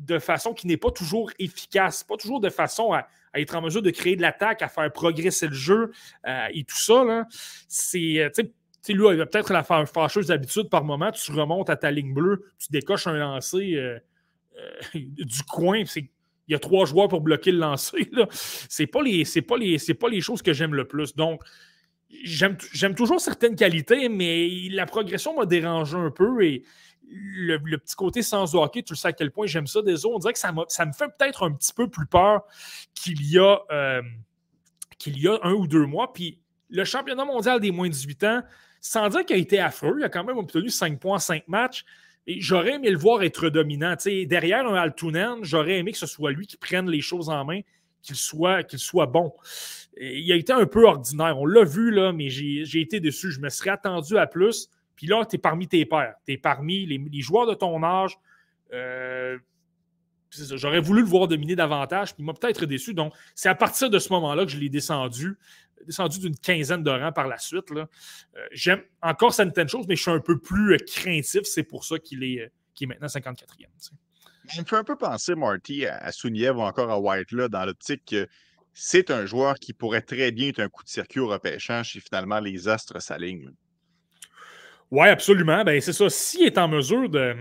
de 0.00 0.18
façon 0.18 0.54
qui 0.54 0.66
n'est 0.66 0.76
pas 0.76 0.90
toujours 0.90 1.30
efficace, 1.38 2.02
pas 2.04 2.16
toujours 2.16 2.40
de 2.40 2.50
façon 2.50 2.92
à, 2.92 3.06
être 3.34 3.54
en 3.54 3.62
mesure 3.62 3.82
de 3.82 3.90
créer 3.90 4.16
de 4.16 4.22
l'attaque, 4.22 4.62
à 4.62 4.68
faire 4.68 4.90
progresser 4.92 5.46
le 5.46 5.54
jeu 5.54 5.92
euh, 6.26 6.46
et 6.52 6.64
tout 6.64 6.76
ça. 6.76 7.04
C'est, 7.68 8.18
euh, 8.18 8.30
tu 8.82 8.92
lui, 8.94 9.06
il 9.12 9.20
a 9.20 9.26
peut-être 9.26 9.52
la 9.52 9.62
fâcheuse 9.62 10.30
habitude 10.30 10.68
par 10.68 10.84
moment, 10.84 11.12
tu 11.12 11.30
remontes 11.32 11.70
à 11.70 11.76
ta 11.76 11.90
ligne 11.90 12.14
bleue, 12.14 12.52
tu 12.58 12.68
décoches 12.70 13.06
un 13.06 13.12
lancer 13.12 13.74
euh, 13.74 13.98
du 14.94 15.42
coin, 15.44 15.78
il 15.78 16.08
y 16.48 16.54
a 16.54 16.58
trois 16.58 16.86
joueurs 16.86 17.08
pour 17.08 17.20
bloquer 17.20 17.52
le 17.52 17.58
lancer. 17.58 18.10
Ce 18.68 18.82
n'est 18.82 18.86
pas, 18.86 19.00
pas, 19.00 19.04
les, 19.04 19.94
pas 19.94 20.08
les 20.08 20.20
choses 20.20 20.42
que 20.42 20.52
j'aime 20.52 20.74
le 20.74 20.88
plus. 20.88 21.14
Donc, 21.14 21.42
j'aime 22.24 22.94
toujours 22.96 23.20
certaines 23.20 23.54
qualités, 23.54 24.08
mais 24.08 24.48
la 24.70 24.86
progression 24.86 25.36
m'a 25.36 25.46
dérangé 25.46 25.96
un 25.96 26.10
peu 26.10 26.44
et 26.44 26.64
le, 27.10 27.76
petit 27.76 27.94
côté 27.94 28.22
sans 28.22 28.54
hockey, 28.54 28.82
tu 28.82 28.92
le 28.92 28.96
sais 28.96 29.08
à 29.08 29.12
quel 29.12 29.30
point 29.30 29.46
j'aime 29.46 29.66
ça 29.66 29.82
des 29.82 30.04
autres. 30.04 30.16
On 30.16 30.18
dirait 30.18 30.32
que 30.32 30.38
ça, 30.38 30.52
me 30.52 30.92
fait 30.92 31.08
peut-être 31.18 31.44
un 31.44 31.52
petit 31.52 31.72
peu 31.72 31.88
plus 31.88 32.06
peur 32.06 32.42
qu'il 32.94 33.24
y, 33.26 33.38
a, 33.38 33.58
euh, 33.70 34.02
qu'il 34.98 35.18
y 35.18 35.28
a 35.28 35.38
un 35.42 35.52
ou 35.52 35.66
deux 35.66 35.86
mois. 35.86 36.12
Puis 36.12 36.38
le 36.68 36.84
championnat 36.84 37.24
mondial 37.24 37.60
des 37.60 37.70
moins 37.70 37.88
de 37.88 37.92
18 37.92 38.24
ans, 38.24 38.42
sans 38.80 39.08
dire 39.08 39.24
qu'il 39.24 39.36
a 39.36 39.38
été 39.38 39.58
affreux, 39.58 39.96
il 39.98 40.04
a 40.04 40.08
quand 40.08 40.24
même 40.24 40.38
obtenu 40.38 40.70
5 40.70 40.98
points, 40.98 41.18
5 41.18 41.48
matchs. 41.48 41.84
J'aurais 42.26 42.74
aimé 42.74 42.90
le 42.90 42.98
voir 42.98 43.22
être 43.22 43.48
dominant. 43.48 43.96
derrière 44.26 44.66
un 44.66 44.74
Altunen, 44.74 45.38
j'aurais 45.42 45.78
aimé 45.78 45.92
que 45.92 45.98
ce 45.98 46.06
soit 46.06 46.30
lui 46.30 46.46
qui 46.46 46.56
prenne 46.56 46.88
les 46.88 47.00
choses 47.00 47.28
en 47.28 47.44
main, 47.44 47.60
qu'il 48.02 48.16
soit, 48.16 48.62
qu'il 48.62 48.78
soit 48.78 49.06
bon. 49.06 49.32
il 50.00 50.30
a 50.30 50.36
été 50.36 50.52
un 50.52 50.66
peu 50.66 50.86
ordinaire. 50.86 51.38
On 51.38 51.46
l'a 51.46 51.64
vu, 51.64 51.90
là, 51.90 52.12
mais 52.12 52.28
j'ai 52.28 52.80
été 52.80 53.00
déçu. 53.00 53.32
Je 53.32 53.40
me 53.40 53.48
serais 53.48 53.70
attendu 53.70 54.16
à 54.16 54.26
plus. 54.26 54.68
Puis 55.00 55.06
là, 55.06 55.24
tu 55.24 55.36
es 55.36 55.38
parmi 55.38 55.66
tes 55.66 55.86
pairs. 55.86 56.16
Tu 56.26 56.34
es 56.34 56.36
parmi 56.36 56.84
les, 56.84 57.22
joueurs 57.22 57.46
de 57.46 57.54
ton 57.54 57.82
âge. 57.82 58.18
Euh, 58.74 59.38
j'aurais 60.30 60.80
voulu 60.80 61.00
le 61.00 61.06
voir 61.06 61.26
dominer 61.26 61.56
davantage, 61.56 62.12
puis 62.12 62.22
il 62.22 62.26
m'a 62.26 62.34
peut-être 62.34 62.66
déçu. 62.66 62.92
Donc, 62.92 63.14
c'est 63.34 63.48
à 63.48 63.54
partir 63.54 63.88
de 63.88 63.98
ce 63.98 64.12
moment-là 64.12 64.44
que 64.44 64.50
je 64.50 64.58
l'ai 64.58 64.68
descendu, 64.68 65.38
descendu 65.86 66.18
d'une 66.18 66.36
quinzaine 66.36 66.82
de 66.82 66.90
rangs 66.90 67.12
par 67.12 67.28
la 67.28 67.38
suite. 67.38 67.64
Euh, 67.72 67.86
j'aime 68.52 68.82
encore 69.00 69.32
certaines 69.32 69.70
choses, 69.70 69.86
mais 69.88 69.96
je 69.96 70.02
suis 70.02 70.10
un 70.10 70.20
peu 70.20 70.38
plus 70.38 70.74
euh, 70.74 70.76
craintif. 70.76 71.44
C'est 71.44 71.62
pour 71.62 71.86
ça 71.86 71.98
qu'il 71.98 72.22
est, 72.22 72.52
est, 72.78 72.86
maintenant 72.86 73.06
54e. 73.06 73.68
Il 74.54 74.60
me 74.60 74.66
fait 74.66 74.76
un 74.76 74.84
peu 74.84 74.96
penser, 74.96 75.34
Marty, 75.34 75.86
à 75.86 76.12
Souniev 76.12 76.58
ou 76.58 76.60
encore 76.60 76.90
à 76.90 77.00
White 77.00 77.32
là, 77.32 77.48
dans 77.48 77.64
l'optique 77.64 78.04
que 78.04 78.28
c'est 78.74 79.10
un 79.10 79.24
joueur 79.24 79.54
qui 79.54 79.72
pourrait 79.72 80.02
très 80.02 80.30
bien 80.30 80.48
être 80.48 80.60
un 80.60 80.68
coup 80.68 80.84
de 80.84 80.90
circuit 80.90 81.20
au 81.20 81.28
repêchage 81.28 81.92
si 81.92 82.00
finalement 82.00 82.38
les 82.38 82.68
astres 82.68 83.00
s'alignent. 83.00 83.50
Oui, 84.90 85.06
absolument. 85.06 85.62
Ben, 85.64 85.80
c'est 85.80 85.92
ça. 85.92 86.10
S'il 86.10 86.46
est 86.46 86.58
en 86.58 86.68
mesure 86.68 87.08
de. 87.08 87.34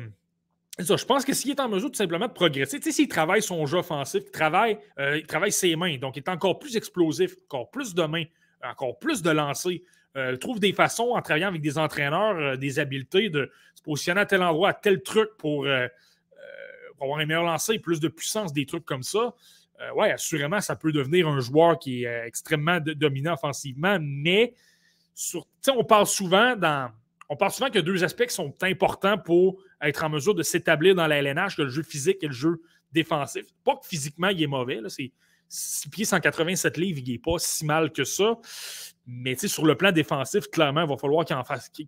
Ça, 0.79 0.95
je 0.95 1.05
pense 1.05 1.25
que 1.25 1.33
s'il 1.33 1.51
est 1.51 1.59
en 1.59 1.67
mesure 1.67 1.89
tout 1.89 1.97
simplement 1.97 2.27
de 2.27 2.33
progresser, 2.33 2.79
s'il 2.79 3.09
travaille 3.09 3.41
son 3.41 3.65
jeu 3.65 3.79
offensif, 3.79 4.23
il 4.25 4.31
travaille, 4.31 4.77
euh, 4.97 5.17
il 5.17 5.25
travaille 5.25 5.51
ses 5.51 5.75
mains, 5.75 5.97
donc 5.97 6.15
il 6.15 6.19
est 6.19 6.29
encore 6.29 6.57
plus 6.57 6.77
explosif, 6.77 7.35
encore 7.49 7.69
plus 7.69 7.93
de 7.93 8.03
mains, 8.03 8.23
encore 8.63 8.97
plus 8.97 9.21
de 9.21 9.29
lancers, 9.29 9.79
euh, 10.15 10.37
trouve 10.37 10.61
des 10.61 10.71
façons 10.71 11.15
en 11.15 11.21
travaillant 11.21 11.49
avec 11.49 11.61
des 11.61 11.77
entraîneurs, 11.77 12.37
euh, 12.37 12.55
des 12.55 12.79
habiletés 12.79 13.29
de 13.29 13.51
se 13.75 13.81
positionner 13.81 14.21
à 14.21 14.25
tel 14.25 14.41
endroit, 14.41 14.69
à 14.69 14.73
tel 14.73 15.01
truc 15.01 15.31
pour, 15.37 15.67
avoir 17.01 17.19
un 17.19 17.25
meilleur 17.25 17.43
lancer, 17.43 17.79
plus 17.79 17.99
de 17.99 18.07
puissance, 18.07 18.53
des 18.53 18.65
trucs 18.65 18.85
comme 18.85 19.03
ça. 19.03 19.33
oui, 19.95 20.09
assurément, 20.09 20.61
ça 20.61 20.77
peut 20.77 20.91
devenir 20.93 21.27
un 21.27 21.39
joueur 21.39 21.79
qui 21.79 22.03
est 22.03 22.25
extrêmement 22.25 22.79
dominant 22.79 23.33
offensivement, 23.33 23.97
mais 24.01 24.53
sur, 25.13 25.45
on 25.75 25.83
parle 25.83 26.07
souvent 26.07 26.55
dans 26.55 26.91
on 27.29 27.35
parle 27.35 27.51
souvent 27.51 27.67
qu'il 27.67 27.75
y 27.75 27.79
a 27.79 27.83
deux 27.83 28.03
aspects 28.03 28.25
qui 28.25 28.33
sont 28.33 28.53
importants 28.63 29.17
pour 29.17 29.61
être 29.81 30.03
en 30.03 30.09
mesure 30.09 30.33
de 30.33 30.43
s'établir 30.43 30.95
dans 30.95 31.07
la 31.07 31.17
LNH, 31.21 31.57
le 31.57 31.69
jeu 31.69 31.83
physique 31.83 32.23
et 32.23 32.27
le 32.27 32.33
jeu 32.33 32.61
défensif. 32.91 33.45
Pas 33.63 33.75
que 33.75 33.85
physiquement, 33.85 34.29
il 34.29 34.41
est 34.41 34.47
mauvais. 34.47 34.79
C'est 34.87 35.11
6 35.47 35.89
pieds 35.89 36.05
187 36.05 36.77
livres, 36.77 37.01
il 37.05 37.11
n'est 37.11 37.19
pas 37.19 37.37
si 37.37 37.65
mal 37.65 37.91
que 37.91 38.03
ça. 38.03 38.37
Mais 39.05 39.35
sur 39.35 39.65
le 39.65 39.75
plan 39.75 39.91
défensif, 39.91 40.47
clairement, 40.49 40.81
il 40.81 40.89
va 40.89 40.97
falloir 40.97 41.25
qu'il 41.25 41.35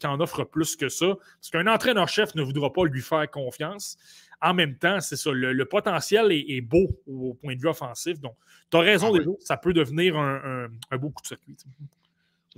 en, 0.08 0.20
offre 0.20 0.44
plus 0.44 0.76
que 0.76 0.90
ça. 0.90 1.16
Parce 1.40 1.50
qu'un 1.52 1.68
entraîneur-chef 1.68 2.36
ne 2.36 2.44
voudra 2.44 2.72
pas 2.72 2.86
lui 2.86 3.02
faire 3.02 3.30
confiance. 3.30 3.98
En 4.42 4.54
même 4.54 4.78
temps, 4.78 5.00
c'est 5.02 5.16
ça, 5.16 5.32
le, 5.32 5.66
potentiel 5.66 6.32
est, 6.32 6.62
beau 6.62 6.88
au, 7.08 7.36
point 7.36 7.56
de 7.56 7.62
vue 7.62 7.68
offensif. 7.68 8.20
Donc, 8.20 8.36
tu 8.72 8.78
as 8.78 8.82
raison, 8.82 9.14
ah 9.16 9.30
ça 9.40 9.58
peut 9.58 9.74
devenir 9.74 10.18
un, 10.18 10.68
un 10.90 10.98
beau 10.98 11.10
coup 11.10 11.22
de 11.22 11.28
circuit. 11.28 11.56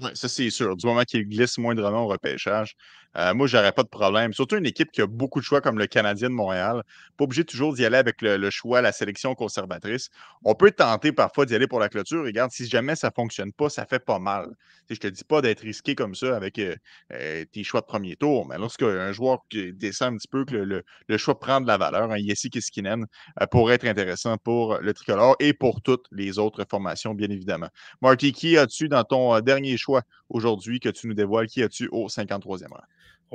Oui, 0.02 0.10
ça 0.15 0.28
c'est 0.28 0.49
sûr. 0.49 0.76
Du 0.76 0.86
moment 0.88 1.03
qu'il 1.03 1.28
glisse 1.28 1.57
moindrement 1.60 2.06
au 2.06 2.07
repêchage, 2.07 2.76
euh, 3.18 3.34
moi, 3.34 3.48
j'aurais 3.48 3.72
pas 3.72 3.84
de 3.84 3.90
problème. 3.90 4.34
Surtout 4.34 4.57
une 4.57 4.65
équipe 4.65 4.91
qui 4.91 5.02
a 5.02 5.07
beaucoup 5.07 5.40
de 5.40 5.45
choix 5.45 5.61
comme 5.61 5.77
le 5.77 5.88
Canadien 5.88 6.30
de 6.30 6.34
Montréal. 6.34 6.84
Pas 7.18 7.26
obligé 7.26 7.44
toujours 7.44 7.73
d'y 7.73 7.85
aller 7.85 7.98
avec 7.98 8.22
le, 8.22 8.49
choix, 8.49 8.81
la 8.81 8.91
sélection 8.91 9.35
conservatrice. 9.35 10.10
On 10.44 10.56
peut 10.56 10.72
tenter 10.72 11.11
parfois 11.11 11.45
d'y 11.45 11.56
aller 11.56 11.68
pour 11.68 11.80
la 11.80 11.90
clôture. 11.90 12.23
Regarde, 12.23 12.52
si 12.52 12.68
jamais 12.68 12.95
ça 12.95 13.10
ne 13.10 13.14
fonctionne 13.14 13.53
pas, 13.53 13.69
ça 13.69 13.85
fait 13.85 13.99
pas 13.99 14.19
mal. 14.19 14.48
je 14.90 14.95
ne 14.95 14.98
te 14.98 15.07
dis 15.07 15.23
pas 15.23 15.41
d'être 15.41 15.61
risqué 15.61 15.95
comme 15.95 16.15
ça 16.15 16.35
avec 16.35 16.57
euh, 16.60 16.76
euh, 17.11 17.45
tes 17.52 17.64
choix 17.64 17.81
de 17.81 17.85
premier 17.85 18.15
tour, 18.15 18.48
mais 18.48 18.57
lorsqu'un 18.57 19.11
joueur 19.11 19.40
qui 19.49 19.73
descend 19.73 20.14
un 20.15 20.18
petit 20.18 20.27
peu, 20.27 20.45
que 20.45 20.56
le, 20.56 21.18
choix 21.18 21.40
prend 21.40 21.61
de 21.61 21.68
la 21.68 21.77
valeur, 21.77 22.11
un 22.11 22.18
Yessi 22.18 22.49
Kiskinen 22.49 23.06
pourrait 23.52 23.76
être 23.76 23.85
intéressant 23.85 24.38
pour 24.38 24.80
le 24.80 24.94
tricolore 24.94 25.35
et 25.40 25.53
pour 25.53 25.81
toutes 25.81 26.06
les 26.11 26.40
autres 26.40 26.65
formations, 26.69 27.14
bien 27.14 27.30
évidemment. 27.30 27.69
Marty, 28.02 28.31
qui 28.34 28.57
as-tu 28.57 28.90
dans 28.90 29.03
ton 29.03 29.40
dernier 29.41 29.77
choix 29.77 30.02
aujourd'hui 30.30 30.80
que 30.80 30.90
tu 30.90 31.07
nous 31.07 31.14
dévoiles? 31.14 31.48
Qui 31.48 31.64
as-tu 31.64 31.88
au 31.91 32.07
53e 32.07 32.68
rang? 32.69 32.84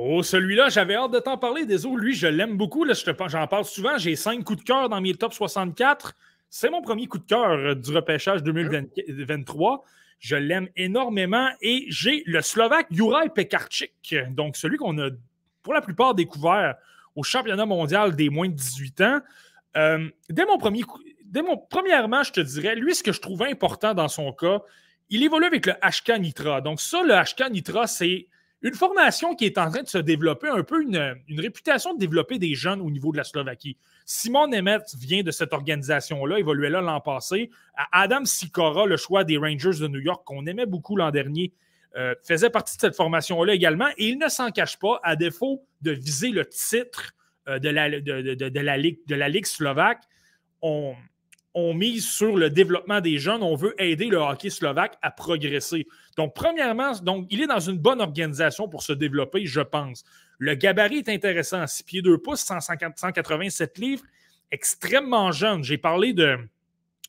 Oh, 0.01 0.23
celui-là, 0.23 0.69
j'avais 0.69 0.95
hâte 0.95 1.11
de 1.11 1.19
t'en 1.19 1.37
parler. 1.37 1.65
Désolé, 1.65 2.01
lui, 2.01 2.15
je 2.15 2.25
l'aime 2.25 2.55
beaucoup. 2.55 2.85
J'en 3.27 3.47
parle 3.47 3.65
souvent. 3.65 3.97
J'ai 3.97 4.15
cinq 4.15 4.41
coups 4.45 4.59
de 4.59 4.63
cœur 4.63 4.87
dans 4.87 5.01
mes 5.01 5.13
top 5.13 5.33
64. 5.33 6.15
C'est 6.49 6.69
mon 6.69 6.81
premier 6.81 7.05
coup 7.07 7.17
de 7.17 7.25
cœur 7.25 7.49
euh, 7.49 7.75
du 7.75 7.93
repêchage 7.93 8.41
2023. 8.41 9.83
Je 10.19 10.37
l'aime 10.37 10.69
énormément 10.77 11.49
et 11.61 11.85
j'ai 11.89 12.23
le 12.27 12.41
Slovaque 12.41 12.87
Juraj 12.89 13.31
Pekarczyk, 13.35 14.15
donc 14.29 14.55
celui 14.55 14.77
qu'on 14.77 14.97
a 14.99 15.09
pour 15.63 15.73
la 15.73 15.81
plupart 15.81 16.15
découvert 16.15 16.75
au 17.17 17.23
championnat 17.23 17.65
mondial 17.65 18.15
des 18.15 18.29
moins 18.29 18.47
de 18.47 18.53
18 18.53 19.01
ans. 19.01 19.19
Euh, 19.75 20.09
dès 20.29 20.45
mon 20.45 20.57
premier 20.57 20.83
coup, 20.83 21.01
dès 21.25 21.41
mon 21.41 21.57
premièrement, 21.57 22.23
je 22.23 22.31
te 22.31 22.39
dirais, 22.39 22.75
lui, 22.75 22.95
ce 22.95 23.03
que 23.03 23.11
je 23.11 23.19
trouvais 23.19 23.51
important 23.51 23.93
dans 23.93 24.07
son 24.07 24.31
cas, 24.31 24.61
il 25.09 25.23
évolue 25.23 25.45
avec 25.45 25.65
le 25.65 25.73
HK 25.73 26.19
Nitra. 26.19 26.61
Donc, 26.61 26.79
ça, 26.79 27.03
le 27.03 27.13
HK 27.13 27.51
Nitra, 27.51 27.85
c'est 27.85 28.27
une 28.61 28.73
formation 28.73 29.35
qui 29.35 29.45
est 29.45 29.57
en 29.57 29.69
train 29.71 29.83
de 29.83 29.87
se 29.87 29.97
développer, 29.97 30.49
un 30.49 30.63
peu 30.63 30.81
une, 30.81 31.15
réputation 31.37 31.93
de 31.93 31.99
développer 31.99 32.39
des 32.39 32.55
jeunes 32.55 32.81
au 32.81 32.91
niveau 32.91 33.11
de 33.11 33.17
la 33.17 33.23
Slovaquie. 33.23 33.77
Simon 34.05 34.47
Nemeth 34.47 34.95
vient 34.97 35.23
de 35.23 35.31
cette 35.31 35.53
organisation-là, 35.53 36.39
évoluait 36.39 36.69
là 36.69 36.81
l'an 36.81 36.99
passé. 36.99 37.49
Adam 37.91 38.25
Sikora, 38.25 38.85
le 38.85 38.97
choix 38.97 39.23
des 39.23 39.37
Rangers 39.37 39.79
de 39.79 39.87
New 39.87 40.01
York, 40.01 40.23
qu'on 40.25 40.45
aimait 40.45 40.65
beaucoup 40.65 40.97
l'an 40.97 41.11
dernier, 41.11 41.53
euh, 41.95 42.13
faisait 42.21 42.49
partie 42.49 42.75
de 42.75 42.81
cette 42.81 42.95
formation-là 42.95 43.53
également. 43.53 43.87
Et 43.97 44.09
il 44.09 44.19
ne 44.19 44.27
s'en 44.27 44.51
cache 44.51 44.77
pas, 44.77 44.99
à 45.03 45.15
défaut 45.15 45.65
de 45.81 45.91
viser 45.91 46.29
le 46.29 46.45
titre 46.45 47.13
euh, 47.47 47.59
de, 47.59 47.69
la, 47.69 47.87
ligue, 48.77 48.99
de 49.07 49.15
la 49.15 49.29
Ligue 49.29 49.45
slovaque, 49.45 50.03
on, 50.61 50.95
on 51.53 51.73
mise 51.73 52.07
sur 52.07 52.37
le 52.37 52.49
développement 52.49 53.01
des 53.01 53.17
jeunes. 53.17 53.43
On 53.43 53.55
veut 53.55 53.73
aider 53.81 54.07
le 54.07 54.17
hockey 54.17 54.49
slovaque 54.49 54.97
à 55.01 55.11
progresser. 55.11 55.87
Donc, 56.15 56.33
premièrement, 56.35 56.93
donc, 56.99 57.27
il 57.29 57.41
est 57.41 57.47
dans 57.47 57.59
une 57.59 57.77
bonne 57.77 58.01
organisation 58.01 58.67
pour 58.67 58.83
se 58.83 58.93
développer, 58.93 59.45
je 59.45 59.61
pense. 59.61 60.03
Le 60.37 60.55
gabarit 60.55 60.99
est 60.99 61.09
intéressant. 61.09 61.65
6 61.65 61.83
pieds 61.83 62.01
2 62.01 62.17
pouces, 62.19 62.41
187 62.45 63.77
livres, 63.77 64.03
extrêmement 64.51 65.31
jeune. 65.31 65.63
J'ai 65.63 65.77
parlé 65.77 66.13
de, 66.13 66.37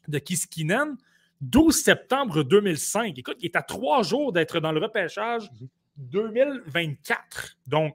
de 0.08 0.18
Kiskinen. 0.18 0.96
12 1.40 1.74
septembre 1.74 2.42
2005. 2.42 3.18
Écoute, 3.18 3.36
il 3.40 3.46
est 3.46 3.56
à 3.56 3.62
trois 3.62 4.02
jours 4.02 4.32
d'être 4.32 4.60
dans 4.60 4.72
le 4.72 4.80
repêchage 4.80 5.50
2024. 5.96 7.56
Donc, 7.66 7.94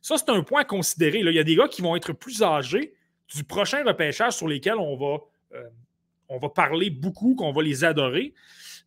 ça, 0.00 0.16
c'est 0.18 0.30
un 0.30 0.42
point 0.42 0.60
à 0.60 0.64
considérer. 0.64 1.18
il 1.18 1.32
y 1.32 1.38
a 1.38 1.44
des 1.44 1.56
gars 1.56 1.66
qui 1.66 1.82
vont 1.82 1.96
être 1.96 2.12
plus 2.12 2.42
âgés 2.42 2.94
du 3.34 3.42
prochain 3.42 3.82
repêchage 3.84 4.34
sur 4.34 4.46
lesquels 4.46 4.78
on 4.78 4.96
va 4.96 5.18
euh, 5.54 5.68
on 6.28 6.38
va 6.38 6.48
parler 6.48 6.90
beaucoup, 6.90 7.34
qu'on 7.34 7.52
va 7.52 7.62
les 7.62 7.84
adorer. 7.84 8.34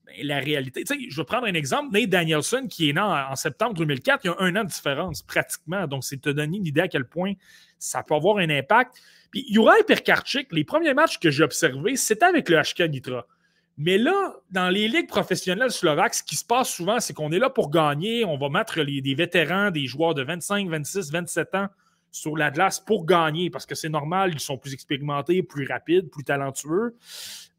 Mais 0.06 0.24
la 0.24 0.40
réalité, 0.40 0.84
je 0.88 1.16
vais 1.16 1.26
prendre 1.26 1.48
un 1.48 1.54
exemple. 1.54 1.92
Nate 1.92 2.10
Danielson, 2.10 2.68
qui 2.68 2.90
est 2.90 2.94
né 2.94 3.02
en, 3.02 3.36
septembre 3.36 3.74
2004, 3.76 4.22
il 4.24 4.28
y 4.28 4.30
a 4.30 4.36
un 4.40 4.56
an 4.56 4.64
de 4.64 4.70
différence 4.70 5.22
pratiquement. 5.22 5.86
Donc, 5.88 6.04
c'est 6.04 6.22
te 6.22 6.30
donner 6.30 6.58
une 6.58 6.66
idée 6.66 6.82
à 6.82 6.88
quel 6.88 7.06
point 7.06 7.34
ça 7.78 8.04
peut 8.04 8.16
avoir 8.16 8.38
un 8.38 8.50
impact. 8.50 8.96
Puis, 9.32 9.46
Juraj 9.52 9.84
Perkarczyk, 9.86 10.48
les 10.52 10.64
premiers 10.64 10.94
matchs 10.94 11.20
que 11.20 11.30
j'ai 11.30 11.44
observés, 11.44 11.96
c'était 11.98 12.26
avec 12.26 12.50
le 12.50 12.62
HK 12.62 12.90
Nitra. 12.90 13.28
Mais 13.78 13.98
là, 13.98 14.34
dans 14.50 14.70
les 14.70 14.88
ligues 14.88 15.08
professionnelles 15.08 15.72
slovaques, 15.72 16.16
ce 16.16 16.24
qui 16.24 16.36
se 16.36 16.46
passe 16.46 16.70
souvent, 16.70 17.00
c'est 17.00 17.14
qu'on 17.14 17.32
est 17.32 17.38
là 17.38 17.50
pour 17.50 17.70
gagner. 17.70 18.26
On 18.26 18.38
va 18.38 18.50
mettre 18.50 18.82
des 18.82 19.14
vétérans, 19.14 19.70
des 19.70 19.86
joueurs 19.86 20.16
de 20.16 20.24
25, 20.24 20.68
26, 20.68 21.12
27 21.12 21.56
ans 21.56 21.68
sur 22.12 22.36
la 22.38 22.52
glace 22.52 22.80
pour 22.80 23.06
gagner, 23.06 23.50
parce 23.50 23.66
que 23.66 23.76
c'est 23.76 23.90
normal, 23.90 24.32
ils 24.34 24.40
sont 24.40 24.58
plus 24.58 24.74
expérimentés, 24.74 25.44
plus 25.44 25.68
rapides, 25.68 26.10
plus 26.10 26.24
talentueux. 26.24 26.96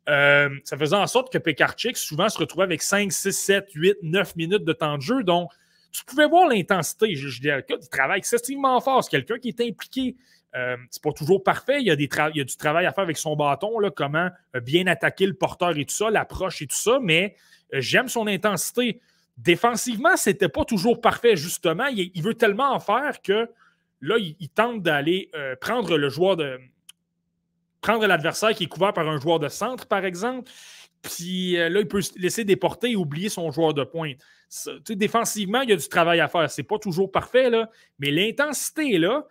Euh, 0.09 0.49
ça 0.65 0.77
faisait 0.79 0.97
en 0.97 1.07
sorte 1.07 1.33
que 1.33 1.39
Pekarchik 1.39 1.97
souvent 1.97 2.29
se 2.29 2.39
retrouvait 2.39 2.65
avec 2.65 2.83
5, 2.83 3.13
6, 3.13 3.33
7, 3.33 3.69
8, 3.75 3.97
9 4.03 4.37
minutes 4.37 4.65
de 4.65 4.73
temps 4.73 4.97
de 4.97 5.03
jeu. 5.03 5.23
Donc, 5.23 5.51
tu 5.93 6.05
pouvais 6.05 6.27
voir 6.27 6.49
l'intensité. 6.49 7.15
Je, 7.15 7.29
je, 7.29 7.41
il 7.43 7.89
travaille 7.91 8.19
excessivement 8.19 8.81
fort. 8.81 9.05
C'est 9.05 9.11
quelqu'un 9.11 9.39
qui 9.39 9.49
est 9.49 9.61
impliqué 9.61 10.17
Euh, 10.57 10.79
c'est 10.91 11.03
pas 11.03 11.13
toujours 11.13 11.43
parfait. 11.45 11.83
Il 11.83 11.87
y, 11.87 11.91
a 11.91 11.97
du 11.97 12.09
travail 12.57 12.87
à 12.87 12.93
faire 12.93 13.05
avec 13.05 13.19
son 13.19 13.37
bâton, 13.37 13.79
là, 13.81 13.91
comment 13.91 14.31
bien 14.63 14.87
attaquer 14.87 15.27
le 15.27 15.35
porteur 15.35 15.77
et 15.77 15.85
tout 15.85 15.95
ça, 15.95 16.11
l'approche 16.11 16.63
et 16.63 16.67
tout 16.67 16.75
ça, 16.75 16.99
mais 17.03 17.37
j'aime 17.71 18.09
son 18.09 18.27
intensité. 18.27 18.99
Défensivement, 19.37 20.17
c'était 20.17 20.49
pas 20.49 20.65
toujours 20.65 21.03
parfait, 21.03 21.37
justement. 21.37 21.87
Il, 21.87 22.23
veut 22.23 22.35
tellement 22.35 22.73
en 22.73 22.81
faire 22.81 23.21
que 23.23 23.49
là, 24.01 24.17
il, 24.19 24.49
tente 24.49 24.83
d'aller 24.83 25.31
prendre 25.61 25.97
le 25.97 26.09
joueur 26.09 26.37
de. 26.37 26.59
prendre 27.81 28.07
l'adversaire 28.07 28.55
qui 28.55 28.65
est 28.65 28.69
couvert 28.69 28.93
par 28.93 29.09
un 29.09 29.21
joueur 29.21 29.39
de 29.39 29.49
centre, 29.49 29.87
par 29.87 30.05
exemple. 30.05 30.51
Puis 31.03 31.53
là, 31.53 31.81
il 31.81 31.89
peut 31.89 32.01
se 32.01 32.19
laisser 32.19 32.45
déporter 32.45 32.93
et 32.93 32.97
oublier 32.97 33.29
son 33.29 33.51
joueur 33.51 33.75
de 33.75 33.85
pointe. 33.85 34.19
défensivement, 34.89 35.63
il 35.63 35.71
y 35.71 35.73
a 35.73 35.77
du 35.77 35.89
travail 35.89 36.21
à 36.21 36.29
faire. 36.29 36.51
C'est 36.51 36.63
pas 36.63 36.79
toujours 36.79 37.11
parfait, 37.11 37.51
là, 37.51 37.71
mais 37.99 38.11
l'intensité 38.11 38.95
est 38.95 38.99
là. 38.99 39.27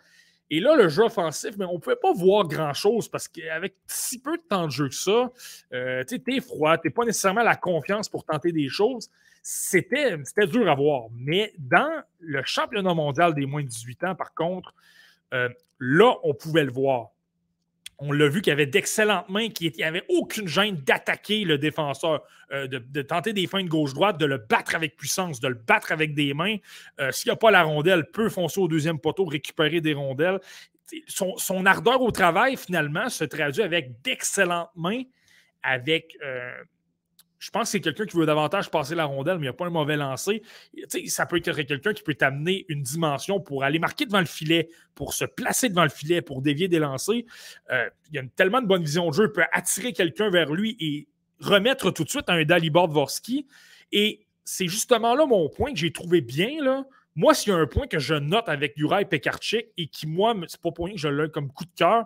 Et 0.49 0.60
là, 0.60 0.76
le 0.76 0.88
jeu 0.88 1.03
offensif, 1.03 1.56
mais 1.57 1.65
on 1.65 1.73
ne 1.73 1.77
pouvait 1.77 1.98
pas 1.98 2.14
voir 2.14 2.48
grand-chose 2.48 3.10
parce 3.10 3.27
qu'avec 3.27 3.76
si 3.85 4.22
peu 4.22 4.38
de 4.38 4.44
temps 4.44 4.65
de 4.65 4.72
jeu 4.72 4.88
que 4.88 4.95
ça, 4.95 5.31
euh, 5.73 6.03
tu 6.06 6.22
es 6.27 6.39
froid, 6.39 6.77
tu 6.77 6.88
n'es 6.88 6.94
pas 6.94 7.03
nécessairement 7.03 7.44
la 7.44 7.56
confiance 7.56 8.07
pour 8.07 8.23
tenter 8.23 8.53
des 8.53 8.69
choses. 8.69 9.10
C'était 9.49 10.17
dur 10.45 10.69
à 10.69 10.75
voir. 10.75 11.05
Mais 11.15 11.53
dans 11.57 12.03
le 12.19 12.43
championnat 12.43 12.93
mondial 12.93 13.33
des 13.33 13.45
moins 13.45 13.63
de 13.63 13.69
18 13.69 14.03
ans, 14.03 14.13
par 14.13 14.33
contre, 14.33 14.73
euh, 15.33 15.47
là, 15.79 16.15
on 16.23 16.33
pouvait 16.33 16.65
le 16.65 16.71
voir. 16.73 17.11
On 17.97 18.11
l'a 18.11 18.27
vu 18.27 18.41
qu'il 18.41 18.51
avait 18.51 18.65
d'excellentes 18.65 19.29
mains, 19.29 19.47
qu'il 19.47 19.71
n'y 19.71 19.83
avait 19.85 20.03
aucune 20.09 20.49
gêne 20.49 20.75
d'attaquer 20.75 21.45
le 21.45 21.57
défenseur, 21.57 22.25
euh, 22.51 22.67
de, 22.67 23.01
tenter 23.01 23.31
des 23.31 23.47
feintes 23.47 23.67
gauche-droite, 23.67 24.17
de 24.17 24.25
le 24.25 24.37
battre 24.37 24.75
avec 24.75 24.97
puissance, 24.97 25.39
de 25.39 25.47
le 25.47 25.55
battre 25.55 25.93
avec 25.93 26.13
des 26.13 26.33
mains. 26.33 26.57
Euh, 26.99 27.13
s'il 27.13 27.29
n'y 27.29 27.33
a 27.33 27.37
pas 27.37 27.49
la 27.49 27.63
rondelle, 27.63 28.11
peut 28.11 28.27
foncer 28.27 28.59
au 28.59 28.67
deuxième 28.67 28.99
poteau, 28.99 29.23
récupérer 29.23 29.79
des 29.79 29.93
rondelles. 29.93 30.41
Son, 31.07 31.65
ardeur 31.65 32.01
au 32.01 32.11
travail, 32.11 32.57
finalement, 32.57 33.07
se 33.07 33.23
traduit 33.23 33.63
avec 33.63 34.01
d'excellentes 34.01 34.71
mains, 34.75 35.03
avec 35.63 36.17
je 37.39 37.51
pense 37.51 37.64
que 37.64 37.69
c'est 37.69 37.81
quelqu'un 37.81 38.05
qui 38.05 38.18
veut 38.18 38.26
davantage 38.26 38.72
passer 38.72 38.95
la 38.95 39.05
rondelle, 39.05 39.35
mais 39.35 39.45
il 39.45 39.49
n'y 39.49 39.49
a 39.49 39.53
pas 39.53 39.68
un 39.68 39.69
mauvais 39.69 39.95
lancer. 39.95 40.41
ça 41.07 41.26
peut 41.26 41.38
être 41.38 41.51
quelqu'un 41.61 41.93
qui 41.93 42.01
peut 42.01 42.15
t'amener 42.15 42.65
une 42.68 42.81
dimension 42.81 43.39
pour 43.39 43.64
aller 43.64 43.80
marquer 43.80 44.05
devant 44.05 44.19
le 44.19 44.26
filet, 44.26 44.69
pour 44.95 45.14
se 45.14 45.26
placer 45.26 45.69
devant 45.69 45.84
le 45.84 45.89
filet, 45.89 46.22
pour 46.22 46.41
dévier 46.41 46.68
des 46.68 46.80
lancers. 46.80 47.23
Euh, 47.72 47.89
il 48.09 48.15
y 48.15 48.19
a 48.19 48.23
tellement 48.35 48.61
de 48.61 48.68
bonne 48.68 48.84
vision 48.84 49.07
de 49.09 49.14
jeu, 49.14 49.26
il 49.26 49.31
peut 49.31 49.45
attirer 49.51 49.93
quelqu'un 49.93 50.30
vers 50.30 50.51
lui 50.51 50.76
et 50.80 51.07
remettre 51.39 51.91
tout 51.91 52.03
de 52.03 52.09
suite 52.09 52.27
un 52.27 52.43
Dalibor 52.43 52.88
Dvorsky. 52.88 53.47
Et 53.91 54.26
c'est 54.43 54.68
justement 54.68 55.14
là 55.15 55.26
mon 55.26 55.49
point 55.49 55.72
que 55.73 55.77
j'ai 55.77 55.91
trouvé 55.91 56.22
bien. 56.22 56.64
Là. 56.64 56.85
Moi, 57.15 57.34
s'il 57.34 57.53
y 57.53 57.55
a 57.55 57.59
un 57.59 57.68
point 57.68 57.88
que 57.88 57.99
je 57.99 58.15
note 58.15 58.49
avec 58.49 58.73
Juraj 58.77 59.05
Pekarczyk 59.05 59.68
et 59.77 59.88
qui, 59.88 60.07
moi, 60.07 60.35
c'est 60.47 60.61
pas 60.61 60.72
pour 60.72 60.85
rien 60.85 60.95
que 60.95 61.01
je 61.01 61.07
l'ai 61.07 61.30
comme 61.30 61.51
coup 61.51 61.65
de 61.65 61.72
cœur, 61.76 62.05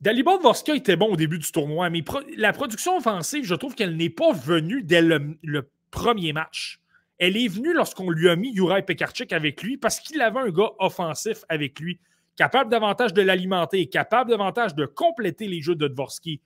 Dalibor 0.00 0.40
Voska 0.40 0.74
était 0.74 0.96
bon 0.96 1.12
au 1.12 1.16
début 1.16 1.38
du 1.38 1.50
tournoi, 1.50 1.88
mais 1.88 2.02
la 2.36 2.52
production 2.52 2.96
offensive, 2.96 3.44
je 3.44 3.54
trouve 3.54 3.74
qu'elle 3.74 3.96
n'est 3.96 4.10
pas 4.10 4.32
venue 4.32 4.82
dès 4.82 5.02
le, 5.02 5.68
premier 5.90 6.32
match. 6.32 6.80
Elle 7.18 7.36
est 7.36 7.46
venue 7.46 7.72
lorsqu'on 7.72 8.10
lui 8.10 8.28
a 8.28 8.34
mis 8.34 8.54
Juraj 8.54 8.84
Pekarczyk 8.84 9.32
avec 9.32 9.62
lui 9.62 9.76
parce 9.76 10.00
qu'il 10.00 10.20
avait 10.20 10.40
un 10.40 10.50
gars 10.50 10.72
offensif 10.80 11.44
avec 11.48 11.78
lui, 11.78 12.00
capable 12.36 12.68
davantage 12.68 13.14
de 13.14 13.22
l'alimenter, 13.22 13.86
capable 13.86 14.30
davantage 14.30 14.74
de 14.74 14.86
compléter 14.86 15.46
les 15.46 15.62
jeux 15.62 15.76
de 15.76 15.86
Dvorsky. 15.86 16.40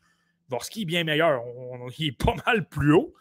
Dvorsky 0.49 0.83
est 0.83 0.85
bien 0.85 1.05
meilleur, 1.05 1.43
il 1.99 2.09
est 2.09 2.13
pas 2.13 2.35
mal 2.47 2.69
plus 2.69 2.93
haut. 2.93 3.15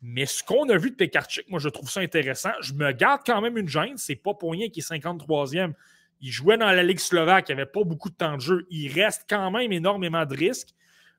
Mais 0.00 0.26
ce 0.26 0.44
qu'on 0.44 0.68
a 0.68 0.76
vu 0.76 0.90
de 0.90 0.96
Pekarczyk, 0.96 1.48
moi, 1.50 1.58
je 1.58 1.68
trouve 1.68 1.90
ça 1.90 2.00
intéressant. 2.00 2.52
Je 2.60 2.72
me 2.74 2.92
garde 2.92 3.22
quand 3.26 3.40
même 3.40 3.56
une 3.56 3.68
gêne. 3.68 3.96
C'est 3.96 4.14
pas 4.14 4.34
pour 4.34 4.52
rien 4.52 4.68
qu'il 4.68 4.82
est 4.82 4.92
53e. 4.92 5.72
Il 6.20 6.30
jouait 6.30 6.58
dans 6.58 6.66
la 6.66 6.82
Ligue 6.82 6.98
slovaque, 6.98 7.48
il 7.48 7.52
avait 7.52 7.66
pas 7.66 7.84
beaucoup 7.84 8.10
de 8.10 8.14
temps 8.14 8.36
de 8.36 8.40
jeu. 8.40 8.66
Il 8.70 8.92
reste 8.92 9.26
quand 9.28 9.50
même 9.50 9.72
énormément 9.72 10.24
de 10.26 10.36
risques. 10.36 10.74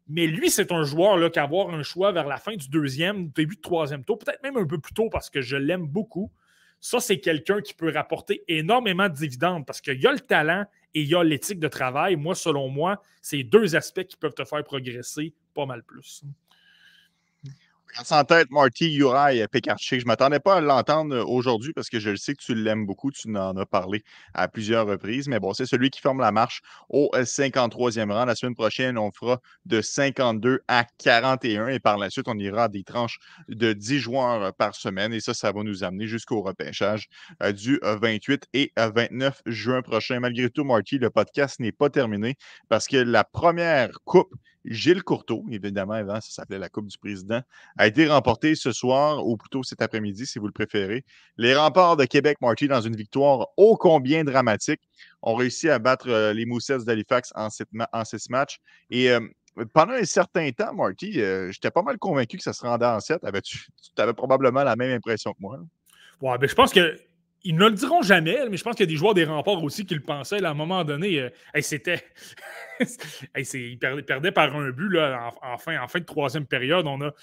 Mais 0.07 0.25
lui, 0.25 0.49
c'est 0.49 0.71
un 0.71 0.83
joueur 0.83 1.31
qui 1.31 1.39
avoir 1.39 1.69
un 1.69 1.83
choix 1.83 2.11
vers 2.11 2.27
la 2.27 2.37
fin 2.37 2.55
du 2.55 2.67
deuxième, 2.67 3.29
début 3.29 3.55
de 3.55 3.61
troisième 3.61 4.03
tour, 4.03 4.17
peut-être 4.17 4.41
même 4.41 4.57
un 4.57 4.65
peu 4.65 4.79
plus 4.79 4.93
tôt 4.93 5.09
parce 5.09 5.29
que 5.29 5.41
je 5.41 5.55
l'aime 5.55 5.85
beaucoup. 5.85 6.31
Ça, 6.81 6.99
c'est 6.99 7.19
quelqu'un 7.19 7.61
qui 7.61 7.73
peut 7.73 7.91
rapporter 7.93 8.43
énormément 8.47 9.07
de 9.07 9.13
dividendes 9.13 9.65
parce 9.65 9.81
qu'il 9.81 10.01
y 10.01 10.07
a 10.07 10.11
le 10.11 10.19
talent 10.19 10.65
et 10.95 11.01
il 11.01 11.07
y 11.07 11.15
a 11.15 11.23
l'éthique 11.23 11.59
de 11.59 11.67
travail. 11.67 12.15
Moi, 12.15 12.33
selon 12.33 12.69
moi, 12.69 13.03
c'est 13.21 13.43
deux 13.43 13.75
aspects 13.75 14.05
qui 14.05 14.17
peuvent 14.17 14.33
te 14.33 14.45
faire 14.45 14.63
progresser 14.63 15.33
pas 15.53 15.65
mal 15.65 15.83
plus 15.83 16.23
en 18.11 18.23
tête, 18.23 18.49
Marty, 18.51 18.95
Uri, 18.95 19.45
Pekarczyk. 19.51 19.99
Je 19.99 20.05
ne 20.05 20.07
m'attendais 20.07 20.39
pas 20.39 20.55
à 20.55 20.61
l'entendre 20.61 21.15
euh, 21.15 21.23
aujourd'hui 21.23 21.73
parce 21.73 21.89
que 21.89 21.99
je 21.99 22.11
le 22.11 22.17
sais 22.17 22.33
que 22.33 22.41
tu 22.41 22.55
l'aimes 22.55 22.85
beaucoup. 22.85 23.11
Tu 23.11 23.35
en 23.35 23.57
as 23.57 23.65
parlé 23.65 24.03
à 24.33 24.47
plusieurs 24.47 24.87
reprises. 24.87 25.27
Mais 25.27 25.39
bon, 25.39 25.53
c'est 25.53 25.65
celui 25.65 25.89
qui 25.89 25.99
forme 25.99 26.19
la 26.19 26.31
marche 26.31 26.61
au 26.89 27.09
53e 27.13 28.11
rang. 28.11 28.25
La 28.25 28.35
semaine 28.35 28.55
prochaine, 28.55 28.97
on 28.97 29.11
fera 29.11 29.39
de 29.65 29.81
52 29.81 30.61
à 30.67 30.85
41. 30.97 31.67
Et 31.67 31.79
par 31.79 31.97
la 31.97 32.09
suite, 32.09 32.27
on 32.27 32.37
ira 32.37 32.65
à 32.65 32.67
des 32.67 32.83
tranches 32.83 33.19
de 33.47 33.73
10 33.73 33.99
joueurs 33.99 34.53
par 34.53 34.75
semaine. 34.75 35.13
Et 35.13 35.19
ça, 35.19 35.33
ça 35.33 35.51
va 35.51 35.63
nous 35.63 35.83
amener 35.83 36.07
jusqu'au 36.07 36.41
repêchage 36.41 37.07
euh, 37.43 37.51
du 37.51 37.79
28 37.83 38.47
et 38.53 38.71
29 38.77 39.41
juin 39.45 39.81
prochain. 39.81 40.19
Malgré 40.19 40.49
tout, 40.49 40.63
Marty, 40.63 40.97
le 40.97 41.09
podcast 41.09 41.59
n'est 41.59 41.71
pas 41.71 41.89
terminé 41.89 42.35
parce 42.69 42.87
que 42.87 42.97
la 42.97 43.23
première 43.23 43.91
coupe 44.05 44.33
Gilles 44.65 45.03
Courteau, 45.03 45.45
évidemment, 45.49 45.93
avant, 45.93 46.19
ça 46.21 46.31
s'appelait 46.31 46.59
la 46.59 46.69
Coupe 46.69 46.87
du 46.87 46.97
Président, 46.97 47.41
a 47.77 47.87
été 47.87 48.07
remportée 48.07 48.55
ce 48.55 48.71
soir, 48.71 49.25
ou 49.25 49.37
plutôt 49.37 49.63
cet 49.63 49.81
après-midi, 49.81 50.25
si 50.25 50.39
vous 50.39 50.47
le 50.47 50.51
préférez. 50.51 51.05
Les 51.37 51.55
remparts 51.55 51.97
de 51.97 52.05
Québec, 52.05 52.37
Marty, 52.41 52.67
dans 52.67 52.81
une 52.81 52.95
victoire 52.95 53.47
ô 53.57 53.77
combien 53.77 54.23
dramatique, 54.23 54.81
ont 55.21 55.35
réussi 55.35 55.69
à 55.69 55.79
battre 55.79 56.09
euh, 56.09 56.33
les 56.33 56.45
Moussets 56.45 56.79
d'Halifax 56.79 57.31
en, 57.35 57.47
en, 57.93 58.05
six 58.05 58.29
matchs. 58.29 58.59
Et 58.89 59.09
euh, 59.11 59.19
pendant 59.73 59.93
un 59.93 60.05
certain 60.05 60.49
temps, 60.51 60.73
Marty, 60.73 61.21
euh, 61.21 61.51
j'étais 61.51 61.71
pas 61.71 61.81
mal 61.81 61.97
convaincu 61.97 62.37
que 62.37 62.43
ça 62.43 62.53
se 62.53 62.65
rendait 62.65 62.85
en 62.85 62.99
sept. 62.99 63.21
tu 63.43 64.01
avais 64.01 64.13
probablement 64.13 64.63
la 64.63 64.75
même 64.75 64.91
impression 64.91 65.31
que 65.33 65.39
moi. 65.39 65.59
Ouais, 66.21 66.37
ben, 66.37 66.49
je 66.49 66.55
pense 66.55 66.73
que 66.73 66.99
ils 67.43 67.55
ne 67.55 67.65
le 67.65 67.71
diront 67.71 68.01
jamais, 68.01 68.37
mais 68.49 68.57
je 68.57 68.63
pense 68.63 68.75
qu'il 68.75 68.85
y 68.85 68.89
a 68.89 68.91
des 68.91 68.97
joueurs 68.97 69.13
des 69.13 69.23
remparts 69.23 69.63
aussi 69.63 69.85
qui 69.85 69.93
le 69.93 70.01
pensaient. 70.01 70.43
à 70.43 70.49
un 70.49 70.53
moment 70.53 70.83
donné, 70.83 71.19
euh, 71.19 71.29
c'était. 71.61 72.03
ils 73.35 73.79
perdaient, 73.79 74.31
par 74.31 74.55
un 74.55 74.69
but 74.71 74.89
là, 74.89 75.31
en, 75.41 75.57
fin, 75.57 75.99
de 75.99 76.03
troisième 76.03 76.45
période. 76.45 76.85
A, 76.87 77.13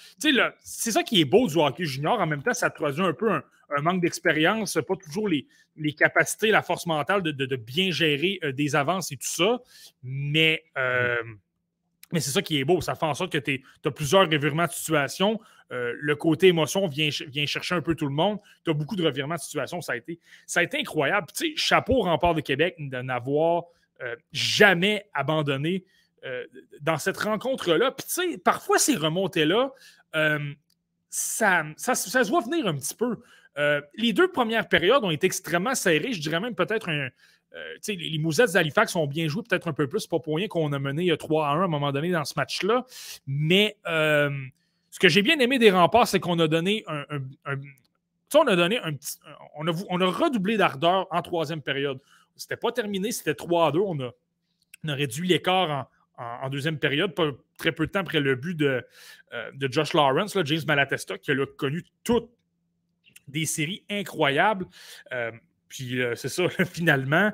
c'est 0.59 0.91
ça 0.91 1.03
qui 1.03 1.21
est 1.21 1.25
beau 1.25 1.47
du 1.47 1.57
hockey 1.57 1.85
junior. 1.85 2.19
En 2.19 2.27
même 2.27 2.41
temps, 2.41 2.53
ça 2.53 2.69
traduit 2.69 3.03
un 3.03 3.13
peu 3.13 3.31
un, 3.31 3.81
manque 3.81 4.01
d'expérience, 4.01 4.79
pas 4.87 4.95
toujours 4.95 5.27
les, 5.29 5.45
capacités, 5.93 6.49
la 6.51 6.61
force 6.61 6.85
mentale 6.85 7.21
de, 7.21 7.55
bien 7.55 7.91
gérer 7.91 8.39
euh, 8.43 8.51
des 8.51 8.75
avances 8.75 9.11
et 9.11 9.17
tout 9.17 9.27
ça. 9.27 9.59
Mais. 10.03 10.63
Euh, 10.77 11.15
mais 12.11 12.19
c'est 12.19 12.31
ça 12.31 12.41
qui 12.41 12.59
est 12.59 12.63
beau. 12.63 12.81
Ça 12.81 12.95
fait 12.95 13.05
en 13.05 13.13
sorte 13.13 13.31
que 13.31 13.37
tu 13.37 13.63
as 13.85 13.91
plusieurs 13.91 14.29
revirements 14.29 14.65
de 14.65 14.71
situation. 14.71 15.39
Euh, 15.71 15.93
le 15.99 16.15
côté 16.15 16.47
émotion 16.47 16.87
vient, 16.87 17.09
chercher 17.09 17.75
un 17.75 17.81
peu 17.81 17.95
tout 17.95 18.07
le 18.07 18.13
monde. 18.13 18.39
Tu 18.63 18.71
as 18.71 18.73
beaucoup 18.73 18.95
de 18.95 19.03
revirements 19.03 19.35
de 19.35 19.39
situation. 19.39 19.81
Ça 19.81 19.93
a 19.93 19.95
été, 19.97 20.19
ça 20.45 20.61
a 20.61 20.63
été 20.63 20.79
incroyable. 20.79 21.27
Chapeau 21.55 22.01
rempart 22.01 22.33
de 22.33 22.41
Québec 22.41 22.75
de 22.79 23.01
n'avoir 23.01 23.65
euh, 24.01 24.15
jamais 24.31 25.09
abandonné 25.13 25.83
euh, 26.25 26.45
dans 26.81 26.97
cette 26.97 27.17
rencontre-là. 27.17 27.91
Puis, 27.91 28.37
parfois, 28.37 28.79
ces 28.79 28.95
remontées-là, 28.95 29.71
ça, 31.09 31.65
ça, 31.75 31.95
se 31.95 32.29
voit 32.29 32.41
venir 32.41 32.67
un 32.67 32.75
petit 32.75 32.95
peu. 32.95 33.17
les 33.95 34.13
deux 34.13 34.29
premières 34.29 34.69
périodes 34.69 35.03
ont 35.03 35.11
été 35.11 35.27
extrêmement 35.27 35.75
serrées. 35.75 36.13
Je 36.13 36.21
dirais 36.21 36.39
même 36.39 36.55
peut-être 36.55 36.89
un. 36.89 37.09
Les, 37.87 37.95
les 37.95 38.17
Mousettes 38.17 38.53
d'Halifax 38.53 38.95
ont 38.95 39.07
bien 39.07 39.27
joué, 39.27 39.43
peut-être 39.47 39.67
un 39.67 39.73
peu 39.73 39.87
plus. 39.87 40.07
pas 40.07 40.19
pour 40.19 40.35
rien 40.35 40.47
qu'on 40.47 40.71
a 40.73 40.79
mené 40.79 41.15
3 41.15 41.47
à 41.47 41.51
1 41.51 41.61
à 41.61 41.63
un 41.63 41.67
moment 41.67 41.91
donné 41.91 42.11
dans 42.11 42.25
ce 42.25 42.33
match-là. 42.35 42.85
Mais 43.25 43.77
ce 43.85 44.99
que 44.99 45.09
j'ai 45.09 45.21
bien 45.21 45.39
aimé 45.39 45.59
des 45.59 45.71
remparts, 45.71 46.07
c'est 46.07 46.19
qu'on 46.19 46.39
a 46.39 46.47
donné 46.47 46.83
un, 46.87 47.05
on 48.35 49.67
a. 49.67 49.71
On 49.89 50.01
a, 50.01 50.05
redoublé 50.05 50.57
d'ardeur 50.57 51.07
en 51.11 51.21
troisième 51.21 51.61
période. 51.61 51.99
C'était 52.35 52.57
pas 52.57 52.71
terminé, 52.71 53.11
c'était 53.11 53.35
3 53.35 53.67
à 53.67 53.71
2. 53.71 53.79
On 53.79 53.99
a, 53.99 54.13
réduit 54.83 55.27
l'écart 55.27 55.89
en, 56.17 56.49
deuxième 56.49 56.79
période, 56.79 57.13
très 57.57 57.71
peu 57.71 57.87
de 57.87 57.91
temps 57.91 57.99
après 57.99 58.19
le 58.19 58.35
but 58.35 58.55
de, 58.55 58.85
euh, 59.33 59.51
Josh 59.69 59.93
Lawrence, 59.93 60.37
James 60.45 60.61
Malatesta, 60.65 61.17
qui 61.17 61.31
a 61.31 61.45
connu 61.57 61.83
toutes 62.03 62.29
des 63.27 63.45
séries 63.45 63.83
incroyables. 63.89 64.65
Euh, 65.11 65.31
puis 65.67 66.01
euh, 66.01 66.15
c'est 66.15 66.29
ça, 66.29 66.43
finalement, 66.65 67.31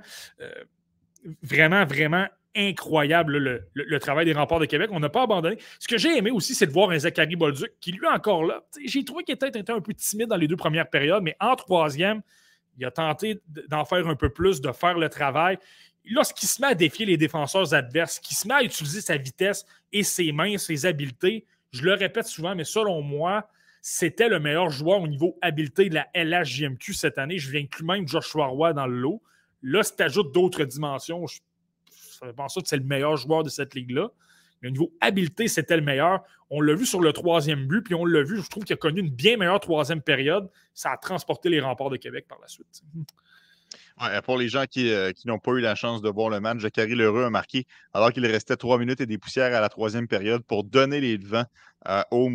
vraiment, 1.41 1.85
vraiment 1.85 2.27
incroyable 2.55 3.38
le, 3.73 3.99
travail 3.99 4.26
des 4.26 4.34
remparts 4.34 4.60
de 4.60 4.65
Québec. 4.65 4.89
On 4.93 4.99
n'a 4.99 5.10
pas 5.10 5.23
abandonné. 5.23 5.57
Ce 5.80 5.88
que 5.88 5.97
j'ai 5.97 6.18
aimé 6.18 6.31
aussi, 6.31 6.53
c'est 6.53 6.68
de 6.68 6.72
voir 6.72 6.91
un 6.91 6.99
Zachary 6.99 7.35
Bolduc 7.35 7.72
qui, 7.80 7.91
lui, 7.91 8.07
encore 8.07 8.43
là, 8.43 8.64
j'ai 8.85 9.03
trouvé 9.03 9.23
qu'il 9.23 9.35
était, 9.35 9.47
était 9.47 9.72
un 9.72 9.81
peu 9.81 9.93
timide 9.93 10.30
dans 10.30 10.38
les 10.38 10.47
deux 10.47 10.55
premières 10.55 10.89
périodes, 10.89 11.23
mais 11.23 11.35
en 11.39 11.55
troisième, 11.55 12.22
il 12.77 12.85
a 12.85 12.91
tenté 12.91 13.39
d'en 13.69 13.85
faire 13.85 14.07
un 14.07 14.15
peu 14.15 14.30
plus, 14.30 14.61
de 14.61 14.72
faire 14.72 14.97
le 14.97 15.10
travail. 15.10 15.57
Lorsqu'il 16.05 16.49
se 16.49 16.61
met 16.61 16.68
à 16.68 16.76
défier 16.76 17.05
les 17.05 17.18
défenseurs 17.18 17.73
adverses, 17.73 18.19
qu'il 18.19 18.35
se 18.35 18.47
met 18.47 18.55
à 18.55 18.64
utiliser 18.64 19.01
sa 19.01 19.18
vitesse 19.18 19.65
et 19.91 20.03
ses 20.03 20.31
mains, 20.31 20.57
ses 20.57 20.85
habiletés, 20.85 21.45
je 21.72 21.81
le 21.84 21.93
répète 21.93 22.27
souvent, 22.27 22.55
mais 22.55 22.65
selon 22.65 23.01
moi, 23.01 23.47
c'était 23.85 24.30
le 24.30 24.39
meilleur 24.39 24.69
joueur 24.69 25.01
au 25.01 25.07
niveau 25.10 25.38
habileté 25.41 25.89
de 25.89 25.95
la 25.95 26.07
LHJMQ 26.15 26.93
cette 26.93 27.18
année. 27.18 27.38
Je 27.38 27.51
viens 27.51 27.61
inclure 27.61 27.85
même 27.85 28.07
Joshua 28.07 28.45
Roy 28.45 28.72
dans 28.72 28.88
le 28.88 28.95
lot. 28.95 29.22
Là, 29.61 29.84
si 29.84 29.93
tu 29.93 30.03
ajoutes 30.03 30.34
d'autres 30.34 30.64
dimensions, 30.64 31.26
pas 32.38 32.47
ça 32.47 32.61
que 32.61 32.68
c'est 32.69 32.77
le 32.77 32.85
meilleur 32.85 33.18
joueur 33.18 33.43
de 33.43 33.49
cette 33.49 33.76
ligue-là. 33.76 34.10
Mais 34.61 34.69
au 34.69 34.72
niveau 34.72 34.93
habileté, 35.01 35.49
c'était 35.49 35.76
le 35.76 35.84
meilleur. 35.84 36.23
On 36.49 36.61
l'a 36.61 36.76
vu 36.76 36.85
sur 36.85 37.01
le 37.01 37.11
troisième 37.11 37.68
but, 37.68 37.81
puis 37.81 37.93
on 37.93 38.05
l'a 38.05 38.23
vu, 38.23 38.41
je 38.41 38.49
trouve 38.49 38.64
qu'il 38.64 38.73
a 38.73 38.77
connu 38.77 39.01
une 39.01 39.10
bien 39.10 39.35
meilleure 39.35 39.60
troisième 39.60 40.01
période. 40.01 40.49
Ça 40.73 40.91
a 40.91 40.97
transporté 40.97 41.49
les 41.49 41.60
remparts 41.60 41.89
de 41.89 41.97
Québec 41.97 42.26
par 42.30 42.39
la 42.39 42.47
suite. 42.47 42.84
Pour 44.26 44.38
les 44.38 44.49
gens 44.49 44.65
qui, 44.65 44.91
euh, 44.91 45.11
qui 45.11 45.28
n'ont 45.28 45.40
pas 45.40 45.52
eu 45.52 45.61
la 45.61 45.76
chance 45.76 46.02
de 46.02 46.10
voir 46.10 46.30
le 46.30 46.40
match, 46.40 46.60
Jacary 46.60 46.95
Lheureux 46.95 47.24
a 47.24 47.30
marqué 47.30 47.65
alors 47.94 48.11
qu'il 48.11 48.26
restait 48.26 48.56
trois 48.56 48.78
minutes 48.78 49.02
et 49.02 49.06
des 49.06 49.18
poussières 49.18 49.56
à 49.56 49.61
la 49.61 49.70
troisième 49.70 50.07
période 50.07 50.44
pour 50.44 50.64
donner 50.64 50.99
les 50.99 51.18
devants 51.18 51.45
euh, 51.88 52.02
aux 52.11 52.30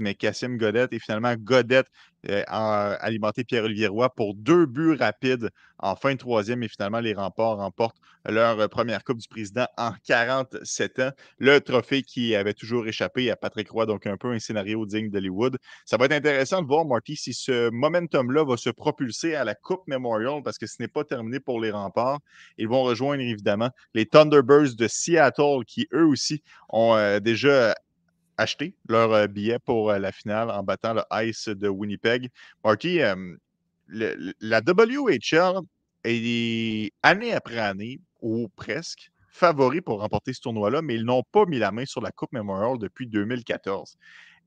mais 0.00 0.14
Cassim 0.14 0.56
Godette 0.56 0.92
et 0.92 0.98
finalement 0.98 1.34
Godette 1.36 1.86
euh, 2.28 2.42
a 2.48 2.94
alimenté 2.94 3.44
Pierre-Olivier 3.44 3.86
Roy 3.86 4.12
pour 4.12 4.34
deux 4.34 4.66
buts 4.66 4.96
rapides 4.96 5.50
en 5.78 5.94
fin 5.94 6.14
de 6.14 6.18
troisième 6.18 6.64
et 6.64 6.68
finalement 6.68 6.98
les 6.98 7.14
remparts 7.14 7.58
remportent 7.58 7.96
leur 8.24 8.58
euh, 8.58 8.66
première 8.66 9.04
Coupe 9.04 9.18
du 9.18 9.28
Président 9.28 9.66
en 9.76 9.92
47 10.04 10.98
ans. 10.98 11.10
Le 11.38 11.60
trophée 11.60 12.02
qui 12.02 12.34
avait 12.34 12.54
toujours 12.54 12.88
échappé 12.88 13.30
à 13.30 13.36
Patrick 13.36 13.70
Roy, 13.70 13.86
donc 13.86 14.04
un 14.06 14.16
peu 14.16 14.32
un 14.32 14.40
scénario 14.40 14.84
digne 14.84 15.10
d'Hollywood. 15.10 15.58
Ça 15.84 15.96
va 15.96 16.06
être 16.06 16.12
intéressant 16.12 16.60
de 16.60 16.66
voir, 16.66 16.84
Marty, 16.84 17.14
si 17.14 17.32
ce 17.32 17.70
momentum-là 17.70 18.44
va 18.44 18.56
se 18.56 18.70
propulser 18.70 19.36
à 19.36 19.44
la 19.44 19.54
Coupe 19.54 19.86
Memorial 19.86 20.42
parce 20.42 20.58
que 20.58 20.66
ce 20.66 20.76
n'est 20.80 20.88
pas 20.88 20.97
terminé 21.04 21.40
pour 21.40 21.60
les 21.60 21.70
remparts. 21.70 22.20
Ils 22.56 22.68
vont 22.68 22.82
rejoindre 22.82 23.22
évidemment 23.22 23.70
les 23.94 24.06
Thunderbirds 24.06 24.76
de 24.76 24.88
Seattle 24.88 25.64
qui 25.66 25.88
eux 25.92 26.06
aussi 26.06 26.42
ont 26.68 27.18
déjà 27.20 27.74
acheté 28.38 28.74
leur 28.88 29.12
euh, 29.12 29.26
billet 29.26 29.58
pour 29.58 29.90
euh, 29.90 29.98
la 29.98 30.12
finale 30.12 30.50
en 30.50 30.62
battant 30.62 30.94
le 30.94 31.02
Ice 31.26 31.48
de 31.48 31.68
Winnipeg. 31.68 32.30
Marty, 32.64 33.00
la 33.88 34.60
WHL 34.60 35.60
est 36.04 36.92
année 37.02 37.32
après 37.32 37.58
année, 37.58 38.00
ou 38.20 38.48
presque, 38.56 39.10
favori 39.30 39.80
pour 39.80 40.00
remporter 40.00 40.32
ce 40.32 40.40
tournoi-là, 40.40 40.82
mais 40.82 40.94
ils 40.94 41.04
n'ont 41.04 41.24
pas 41.32 41.44
mis 41.46 41.58
la 41.58 41.72
main 41.72 41.84
sur 41.84 42.00
la 42.00 42.12
Coupe 42.12 42.32
Memorial 42.32 42.78
depuis 42.78 43.06
2014. 43.06 43.96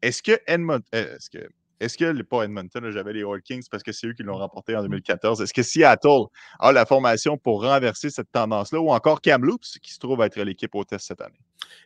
Est-ce 0.02 0.24
que 0.24 0.40
Edmonton, 0.48 0.84
euh, 0.96 1.16
est-ce 1.16 1.30
que 1.30 1.50
est-ce 1.82 1.98
que, 1.98 2.22
pas 2.22 2.44
Edmonton, 2.44 2.92
j'avais 2.92 3.14
les 3.14 3.24
All 3.24 3.42
Kings 3.42 3.66
parce 3.70 3.82
que 3.82 3.92
c'est 3.92 4.08
eux 4.08 4.14
qui 4.14 4.22
l'ont 4.22 4.38
remporté 4.38 4.76
en 4.76 4.84
2014. 4.84 5.42
Est-ce 5.42 5.54
que 5.54 5.64
Seattle 5.64 6.26
a 6.60 6.72
la 6.72 6.86
formation 6.86 7.38
pour 7.38 7.64
renverser 7.64 8.12
cette 8.12 8.32
tendance-là 8.32 8.80
ou 8.80 8.92
encore 8.92 9.20
Kamloops 9.20 9.80
qui 9.82 9.92
se 9.92 10.00
trouve 10.00 10.22
être 10.22 10.40
l'équipe 10.42 10.74
au 10.76 10.84
test 10.84 11.08
cette 11.08 11.22
année? 11.22 11.40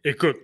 Écoute, 0.04 0.36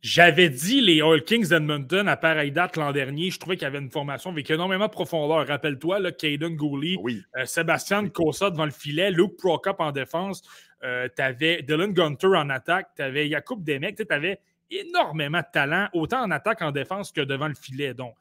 j'avais 0.00 0.48
dit 0.48 0.80
les 0.80 1.00
All 1.00 1.24
Kings 1.24 1.48
d'Edmonton 1.48 2.06
à 2.06 2.16
pareille 2.16 2.52
date 2.52 2.76
l'an 2.76 2.92
dernier. 2.92 3.30
Je 3.32 3.40
trouvais 3.40 3.56
qu'il 3.56 3.64
y 3.64 3.66
avait 3.66 3.78
une 3.78 3.90
formation 3.90 4.30
avec 4.30 4.48
énormément 4.48 4.86
de 4.86 4.92
profondeur. 4.92 5.44
Rappelle-toi, 5.44 6.12
Caden 6.12 6.54
Gooley, 6.54 6.96
euh, 7.36 7.44
Sébastien 7.46 8.04
devant 8.04 8.64
le 8.64 8.70
filet, 8.70 9.10
Luke 9.10 9.36
Prokop 9.36 9.80
en 9.80 9.90
défense. 9.90 10.42
Euh, 10.84 11.08
tu 11.16 11.20
avais 11.20 11.62
Dylan 11.62 11.92
Gunter 11.92 12.28
en 12.28 12.50
attaque. 12.50 12.90
Tu 12.94 13.02
avais 13.02 13.28
Jakub 13.28 13.64
Demek. 13.64 13.96
Tu 13.96 14.04
avais 14.10 14.38
énormément 14.70 15.40
de 15.40 15.46
talent, 15.52 15.88
autant 15.92 16.22
en 16.22 16.30
attaque 16.30 16.62
en 16.62 16.72
défense 16.72 17.12
que 17.12 17.20
devant 17.20 17.48
le 17.48 17.54
filet. 17.54 17.94
Donc, 17.94 18.14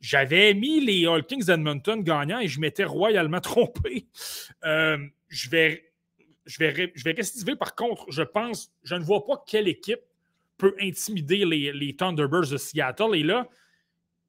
j'avais 0.00 0.54
mis 0.54 0.80
les 0.80 1.06
All 1.06 1.24
Kings 1.24 1.44
d'Edmonton 1.44 2.02
gagnants 2.02 2.38
et 2.38 2.48
je 2.48 2.60
m'étais 2.60 2.84
royalement 2.84 3.40
trompé. 3.42 4.06
Euh, 4.64 4.98
je, 5.28 5.50
vais, 5.50 5.90
je, 6.46 6.58
vais, 6.58 6.92
je 6.94 7.04
vais 7.04 7.12
restiver. 7.12 7.56
Par 7.56 7.74
contre, 7.74 8.04
je 8.10 8.22
pense, 8.22 8.72
je 8.84 8.94
ne 8.94 9.02
vois 9.02 9.26
pas 9.26 9.42
quelle 9.46 9.68
équipe 9.68 10.00
peut 10.56 10.74
intimider 10.80 11.44
les, 11.44 11.96
Thunderbirds 11.96 12.50
de 12.50 12.56
Seattle. 12.56 13.14
Et 13.14 13.22
là, 13.22 13.48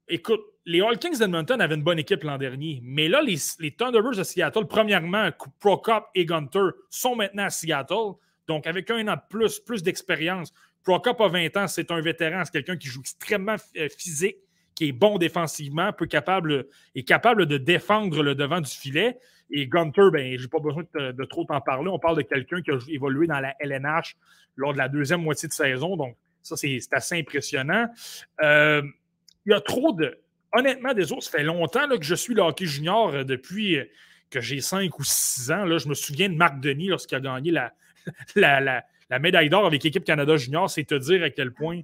écoute, 0.08 0.40
les 0.64 0.80
All 0.80 0.98
Kings 0.98 1.18
d'Edmonton 1.18 1.60
avaient 1.60 1.74
une 1.74 1.82
bonne 1.82 1.98
équipe 1.98 2.22
l'an 2.22 2.38
dernier. 2.38 2.80
Mais 2.82 3.08
là, 3.08 3.20
les, 3.20 3.70
Thunderbirds 3.72 4.16
de 4.16 4.22
Seattle, 4.22 4.66
premièrement, 4.66 5.30
Procop 5.58 6.08
et 6.14 6.24
Gunter 6.24 6.70
sont 6.88 7.16
maintenant 7.16 7.44
à 7.44 7.50
Seattle. 7.50 8.14
Donc, 8.46 8.66
avec 8.66 8.90
un 8.90 9.06
an 9.08 9.14
de 9.14 9.20
plus, 9.28 9.58
plus 9.60 9.82
d'expérience. 9.82 10.52
Procop 10.84 11.20
a 11.20 11.28
20 11.28 11.56
ans, 11.56 11.66
c'est 11.68 11.90
un 11.90 12.00
vétéran, 12.00 12.42
c'est 12.44 12.52
quelqu'un 12.52 12.76
qui 12.76 12.88
joue 12.88 13.00
extrêmement 13.00 13.56
euh, 13.76 13.88
physique, 13.96 14.36
qui 14.74 14.88
est 14.88 14.92
bon 14.92 15.18
défensivement, 15.18 15.92
peut 15.92 16.06
capable, 16.06 16.66
est 16.94 17.02
capable 17.02 17.46
de 17.46 17.58
défendre 17.58 18.22
le 18.22 18.34
devant 18.34 18.60
du 18.60 18.70
filet. 18.70 19.18
Et 19.50 19.66
Gunter, 19.66 20.08
ben, 20.12 20.36
je 20.38 20.42
n'ai 20.42 20.48
pas 20.48 20.60
besoin 20.60 20.84
de, 20.94 21.24
trop 21.24 21.44
t'en 21.44 21.60
parler. 21.60 21.90
On 21.90 21.98
parle 21.98 22.16
de 22.16 22.22
quelqu'un 22.22 22.62
qui 22.62 22.70
a 22.70 22.78
évolué 22.88 23.26
dans 23.26 23.40
la 23.40 23.54
LNH 23.58 24.16
lors 24.56 24.72
de 24.72 24.78
la 24.78 24.88
deuxième 24.88 25.22
moitié 25.22 25.48
de 25.48 25.52
saison. 25.52 25.96
Donc, 25.96 26.16
ça, 26.42 26.56
c'est 26.56 26.80
assez 26.92 27.18
impressionnant. 27.18 27.86
Euh, 28.42 28.82
il 29.46 29.52
y 29.52 29.54
a 29.54 29.60
trop 29.60 29.92
de. 29.92 30.18
Honnêtement, 30.52 30.94
des 30.94 31.12
autres, 31.12 31.24
ça 31.24 31.38
fait 31.38 31.44
longtemps 31.44 31.88
que 31.88 32.02
je 32.02 32.14
suis 32.14 32.34
le 32.34 32.42
hockey 32.42 32.66
junior 32.66 33.10
euh, 33.10 33.24
depuis 33.24 33.76
euh, 33.76 33.84
que 34.30 34.40
j'ai 34.40 34.60
5 34.60 34.98
ou 34.98 35.04
6 35.04 35.50
ans. 35.52 35.78
Je 35.78 35.88
me 35.88 35.94
souviens 35.94 36.28
de 36.28 36.34
Marc 36.34 36.60
Denis 36.60 36.88
lorsqu'il 36.88 37.16
a 37.16 37.20
gagné 37.20 37.52
la, 37.52 37.72
médaille 39.18 39.48
d'or 39.48 39.66
avec 39.66 39.82
l'équipe 39.82 40.04
Canada 40.04 40.36
Junior. 40.36 40.70
C'est 40.70 40.84
te 40.84 40.94
dire 40.94 41.22
à 41.22 41.30
quel 41.30 41.52
point 41.52 41.80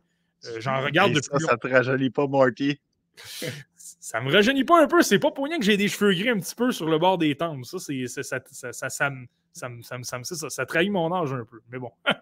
j'en 0.59 0.81
regarde 0.82 1.12
depuis. 1.12 1.28
Ça, 1.40 1.51
ça 1.51 1.57
te 1.57 1.69
rajeunit 1.69 2.11
pas, 2.11 2.27
Marty? 2.27 2.78
ça 3.77 4.20
me 4.20 4.32
rajeunit 4.32 4.65
pas 4.65 4.82
un 4.82 4.86
peu. 4.86 5.03
C'est 5.03 5.19
pas 5.19 5.31
pour 5.31 5.44
rien 5.44 5.59
que 5.59 5.65
j'ai 5.65 5.77
des 5.77 5.89
cheveux 5.89 6.12
gris 6.12 6.28
un 6.28 6.39
petit 6.39 6.55
peu 6.55 6.73
sur 6.73 6.89
le 6.89 6.98
bord 6.98 7.19
des 7.19 7.35
tempes. 7.35 7.65
Ça, 7.65 7.78
c'est, 7.78 8.07
ça, 8.07 8.23
ça, 8.23 8.40
ça, 8.53 8.73
ça, 8.73 9.11
ça, 9.53 10.48
ça, 10.48 10.66
trahit 10.66 10.90
mon 10.90 11.12
âge 11.12 11.32
un 11.32 11.44
peu. 11.44 11.61
Mais 11.70 11.78
bon. 11.78 11.90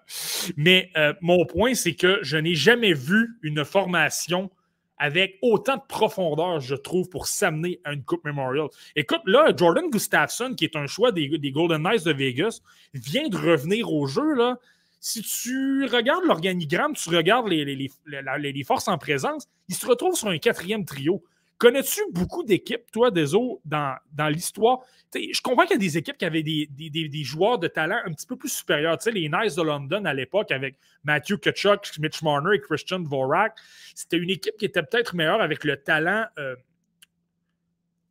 Mais 0.56 0.90
euh, 0.96 1.12
mon 1.20 1.44
point, 1.46 1.74
c'est 1.74 1.94
que 1.94 2.18
je 2.22 2.36
n'ai 2.36 2.54
jamais 2.54 2.94
vu 2.94 3.38
une 3.42 3.64
formation 3.64 4.50
avec 4.98 5.38
autant 5.42 5.76
de 5.76 5.82
profondeur, 5.88 6.60
je 6.60 6.74
trouve, 6.74 7.08
pour 7.08 7.26
s'amener 7.26 7.80
à 7.84 7.92
une 7.92 8.04
Coupe 8.04 8.24
Memorial. 8.24 8.68
Écoute, 8.94 9.22
là, 9.26 9.52
Jordan 9.56 9.90
Gustafsson, 9.90 10.54
qui 10.54 10.64
est 10.64 10.76
un 10.76 10.86
choix 10.86 11.10
des, 11.10 11.28
Golden 11.50 11.82
Knights 11.82 12.04
de 12.04 12.12
Vegas, 12.12 12.60
vient 12.94 13.28
de 13.28 13.36
revenir 13.36 13.92
au 13.92 14.06
jeu. 14.06 14.34
Là. 14.34 14.58
Si 15.06 15.20
tu 15.20 15.84
regardes 15.84 16.24
l'organigramme, 16.24 16.94
tu 16.94 17.10
regardes 17.10 17.46
les, 17.48 18.64
forces 18.66 18.88
en 18.88 18.96
présence, 18.96 19.46
il 19.68 19.74
se 19.74 19.84
retrouve 19.84 20.16
sur 20.16 20.28
un 20.28 20.38
quatrième 20.38 20.86
trio. 20.86 21.22
Connais-tu 21.58 22.00
beaucoup 22.10 22.42
d'équipes, 22.42 22.90
toi, 22.90 23.10
des 23.10 23.26
dans, 23.66 23.96
dans 24.14 24.28
l'histoire? 24.30 24.78
Je 25.14 25.42
comprends 25.42 25.64
qu'il 25.64 25.72
y 25.72 25.74
a 25.74 25.78
des 25.78 25.98
équipes 25.98 26.16
qui 26.16 26.24
avaient 26.24 26.42
des, 26.42 27.22
joueurs 27.22 27.58
de 27.58 27.68
talent 27.68 27.98
un 28.06 28.12
petit 28.14 28.26
peu 28.26 28.36
plus 28.36 28.48
supérieurs. 28.48 28.96
Les 29.12 29.28
Knights 29.28 29.56
de 29.56 29.62
London 29.62 30.06
à 30.06 30.14
l'époque 30.14 30.50
avec 30.50 30.78
Matthew 31.04 31.36
Kachuk, 31.36 31.98
Mitch 31.98 32.22
Marner 32.22 32.56
et 32.56 32.60
Christian 32.62 33.00
Dvorak, 33.00 33.58
c'était 33.94 34.16
une 34.16 34.30
équipe 34.30 34.56
qui 34.56 34.64
était 34.64 34.82
peut-être 34.82 35.14
meilleure 35.14 35.42
avec 35.42 35.64
le 35.64 35.76
talent. 35.76 36.24
Euh, 36.38 36.56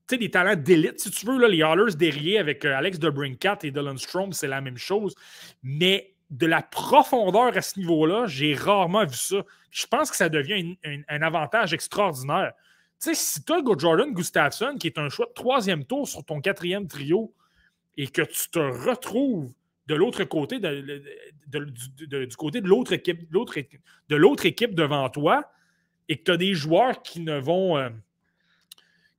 tu 0.07 0.14
sais, 0.14 0.18
des 0.20 0.30
talents 0.30 0.56
d'élite, 0.56 0.99
si 0.99 1.10
tu 1.10 1.26
veux. 1.26 1.40
Là, 1.40 1.48
les 1.48 1.64
Hallers 1.64 1.95
derrière 1.95 2.41
avec 2.41 2.64
euh, 2.65 2.78
Alex 2.78 2.99
DeBrincat 2.99 3.57
et 3.64 3.72
Dylan 3.72 3.98
Strom, 3.98 4.32
c'est 4.32 4.48
la 4.48 4.61
même 4.61 4.78
chose. 4.78 5.15
Mais 5.64 6.12
de 6.29 6.45
la 6.45 6.61
profondeur 6.61 7.55
à 7.55 7.61
ce 7.61 7.79
niveau-là, 7.79 8.25
j'ai 8.27 8.55
rarement 8.55 9.05
vu 9.05 9.15
ça. 9.15 9.43
Je 9.71 9.85
pense 9.87 10.09
que 10.09 10.17
ça 10.17 10.29
devient 10.29 10.77
un 11.07 11.21
avantage 11.21 11.73
extraordinaire. 11.73 12.53
Tu 13.01 13.13
sais, 13.13 13.15
si 13.15 13.43
tu 13.43 13.53
as 13.53 13.61
Jordan 13.77 14.13
Gustafsson, 14.13 14.75
qui 14.79 14.87
est 14.87 14.97
un 14.97 15.09
choix 15.09 15.25
de 15.25 15.33
troisième 15.33 15.85
tour 15.85 16.07
sur 16.07 16.23
ton 16.23 16.41
quatrième 16.41 16.87
trio, 16.87 17.33
et 17.97 18.07
que 18.07 18.21
tu 18.21 18.49
te 18.49 18.59
retrouves 18.59 19.51
de 19.87 19.95
l'autre 19.95 20.23
côté, 20.23 20.59
du 20.59 22.35
côté 22.37 22.61
de 22.61 22.67
l'autre 22.67 22.93
équipe, 22.93 23.29
de 24.09 24.15
l'autre 24.15 24.45
équipe 24.45 24.75
devant 24.75 25.09
toi, 25.09 25.51
et 26.09 26.17
que 26.17 26.23
tu 26.23 26.31
as 26.31 26.37
des 26.37 26.53
joueurs 26.53 27.01
qui 27.01 27.19
ne 27.19 27.37
vont. 27.37 27.77
Euh, 27.77 27.89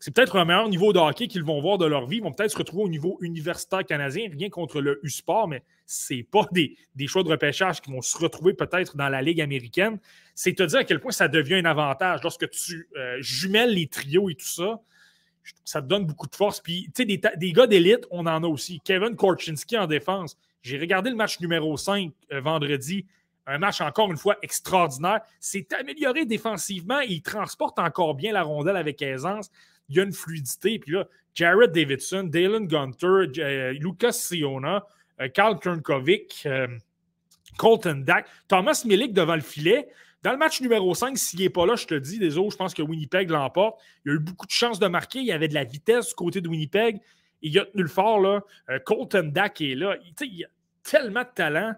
c'est 0.05 0.10
peut-être 0.10 0.36
un 0.36 0.44
meilleur 0.44 0.68
niveau 0.68 0.93
de 0.93 0.98
hockey 0.98 1.28
qu'ils 1.28 1.44
vont 1.44 1.62
voir 1.62 1.78
de 1.78 1.86
leur 1.86 2.05
vie. 2.05 2.18
Ils 2.18 2.22
vont 2.22 2.31
peut-être 2.31 2.51
se 2.51 2.59
retrouver 2.59 2.82
au 2.82 2.89
niveau 2.90 3.16
universitaire 3.22 3.82
canadien, 3.86 4.28
rien 4.31 4.51
contre 4.51 4.82
le 4.82 5.01
U-Sport, 5.02 5.48
mais 5.48 5.62
ce 5.86 6.12
n'est 6.12 6.22
pas 6.22 6.47
des, 6.52 6.76
choix 7.06 7.22
de 7.22 7.31
repêchage 7.31 7.81
qui 7.81 7.90
vont 7.90 8.02
se 8.02 8.18
retrouver 8.18 8.52
peut-être 8.52 8.98
dans 8.98 9.09
la 9.09 9.22
Ligue 9.22 9.40
américaine. 9.40 9.98
C'est 10.35 10.52
te 10.52 10.62
dire 10.62 10.81
à 10.81 10.85
quel 10.85 11.01
point 11.01 11.10
ça 11.10 11.26
devient 11.26 11.55
un 11.55 11.64
avantage 11.64 12.20
lorsque 12.22 12.51
tu 12.51 12.86
euh, 12.98 13.16
jumelles 13.20 13.72
les 13.72 13.86
trios 13.86 14.28
et 14.28 14.35
tout 14.35 14.44
ça. 14.44 14.78
Ça 15.64 15.81
te 15.81 15.86
donne 15.86 16.05
beaucoup 16.05 16.26
de 16.26 16.36
force. 16.36 16.60
Puis, 16.60 16.90
tu 16.94 17.06
sais, 17.09 17.18
des, 17.39 17.52
gars 17.55 17.66
d'élite, 17.66 18.06
on 18.10 18.26
en 18.26 18.44
a 18.44 18.47
aussi. 18.47 18.82
Kevin 18.85 19.16
Korchinski 19.16 19.78
en 19.78 19.86
défense. 19.86 20.36
J'ai 20.60 20.78
regardé 20.78 21.09
le 21.09 21.16
match 21.16 21.40
numéro 21.40 21.78
5 21.78 22.12
euh, 22.31 22.43
vendredi. 22.43 23.06
Un 23.47 23.56
match 23.56 23.81
encore 23.81 24.10
une 24.10 24.18
fois 24.18 24.36
extraordinaire. 24.43 25.20
C'est 25.40 25.72
amélioré 25.72 26.26
défensivement. 26.26 27.01
Il 27.01 27.22
transporte 27.22 27.78
encore 27.78 28.14
bien 28.14 28.35
la 28.35 28.43
rondelle 28.43 28.76
avec 28.76 29.01
aisance 29.01 29.51
il 29.89 29.97
y 29.97 30.01
a 30.01 30.02
une 30.02 30.12
fluidité. 30.12 30.78
Puis 30.78 30.93
là, 30.93 31.06
Jared 31.35 31.73
Davidson, 31.73 32.24
Dalen 32.24 32.66
Gunter, 32.66 33.27
euh, 33.39 33.73
Lucas 33.73 34.12
Siona, 34.12 34.86
euh, 35.20 35.28
Karl 35.28 35.59
Kernkovic, 35.59 36.44
euh, 36.47 36.69
Colton 37.59 38.02
Dack, 38.05 38.27
Thomas 38.48 38.82
Milik 38.85 39.12
devant 39.12 39.35
le 39.35 39.40
filet. 39.40 39.89
Dans 40.23 40.32
le 40.32 40.39
match 40.39 40.61
numéro 40.61 40.94
5, 40.94 41.19
s'il 41.19 41.40
n'est 41.40 41.51
pas 41.51 41.66
là, 41.66 41.77
je 41.77 41.86
te 41.86 41.94
dis, 41.94 42.19
des 42.19 42.39
autres, 42.39 42.52
je 42.52 42.56
pense 42.56 42.73
que 42.73 42.82
Winnipeg 42.82 43.31
l'emporte. 43.31 43.81
Il 44.05 44.09
y 44.09 44.12
a 44.12 44.15
eu 44.16 44.20
beaucoup 44.20 44.47
de 44.47 44.52
chances 44.52 44.78
de 44.78 44.86
marquer. 44.86 45.19
Il 45.19 45.27
y 45.27 45.32
avait 45.32 45.48
de 45.48 45.55
la 45.55 45.65
vitesse 45.65 46.09
du 46.09 46.15
côté 46.15 46.40
de 46.40 46.48
Winnipeg. 46.48 46.98
Il 47.43 47.59
a 47.59 47.66
tenu 47.66 47.82
le 47.82 47.89
fort. 47.89 48.20
Là. 48.20 48.40
Colton 48.86 49.31
Dack 49.31 49.61
est 49.61 49.74
là. 49.74 49.97
Il, 50.02 50.15
il, 50.27 50.39
y 50.39 50.44
a 50.44 50.48
tellement 50.82 51.23
de 51.23 51.28
talent. 51.35 51.74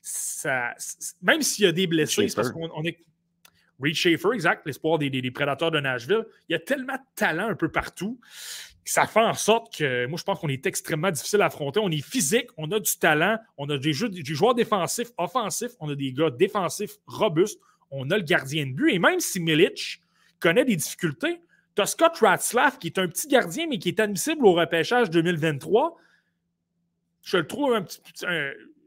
Ça, 0.00 0.74
même 1.22 1.42
s'il 1.42 1.64
y 1.64 1.68
a 1.68 1.72
des 1.72 1.88
blessés, 1.88 2.28
c'est 2.28 2.36
parce 2.36 2.52
qu'on 2.52 2.84
est 2.84 2.98
Reed 3.80 3.94
Schaefer, 3.94 4.30
exact, 4.34 4.66
l'espoir 4.66 4.98
des, 4.98 5.08
des, 5.10 5.30
prédateurs 5.30 5.70
de 5.70 5.78
Nashville. 5.78 6.24
Il 6.48 6.52
y 6.52 6.56
a 6.56 6.58
tellement 6.58 6.94
de 6.94 6.98
talent 7.14 7.48
un 7.48 7.54
peu 7.54 7.70
partout 7.70 8.18
ça 8.88 9.06
fait 9.06 9.20
en 9.20 9.34
sorte 9.34 9.76
que 9.76 10.06
moi, 10.06 10.18
je 10.18 10.24
pense 10.24 10.40
qu'on 10.40 10.48
est 10.48 10.64
extrêmement 10.64 11.10
difficile 11.10 11.42
à 11.42 11.46
affronter. 11.46 11.78
On 11.78 11.90
est 11.90 12.04
physique, 12.04 12.48
on 12.56 12.70
a 12.72 12.80
du 12.80 12.96
talent, 12.98 13.38
on 13.58 13.68
a 13.68 13.76
des, 13.76 13.92
joueurs 13.92 14.54
défensifs, 14.54 15.10
offensifs, 15.18 15.72
on 15.80 15.90
a 15.90 15.94
des 15.94 16.12
gars 16.12 16.30
défensifs 16.30 16.96
robustes, 17.06 17.60
on 17.90 18.10
a 18.10 18.16
le 18.16 18.24
gardien 18.24 18.66
de 18.66 18.72
but. 18.72 18.94
Et 18.94 18.98
même 18.98 19.20
si 19.20 19.40
Milic 19.40 20.00
connaît 20.40 20.64
des 20.64 20.76
difficultés, 20.76 21.42
tu 21.76 21.82
as 21.82 21.86
Scott 21.86 22.16
Ratzlaff 22.16 22.78
qui 22.78 22.86
est 22.86 22.98
un 22.98 23.08
petit 23.08 23.28
gardien, 23.28 23.66
mais 23.68 23.78
qui 23.78 23.90
est 23.90 24.00
admissible 24.00 24.46
au 24.46 24.54
repêchage 24.54 25.10
2023. 25.10 25.96
Je 27.22 27.36
le 27.36 27.46
trouve 27.46 27.74
un 27.74 27.82
petit. 27.82 28.00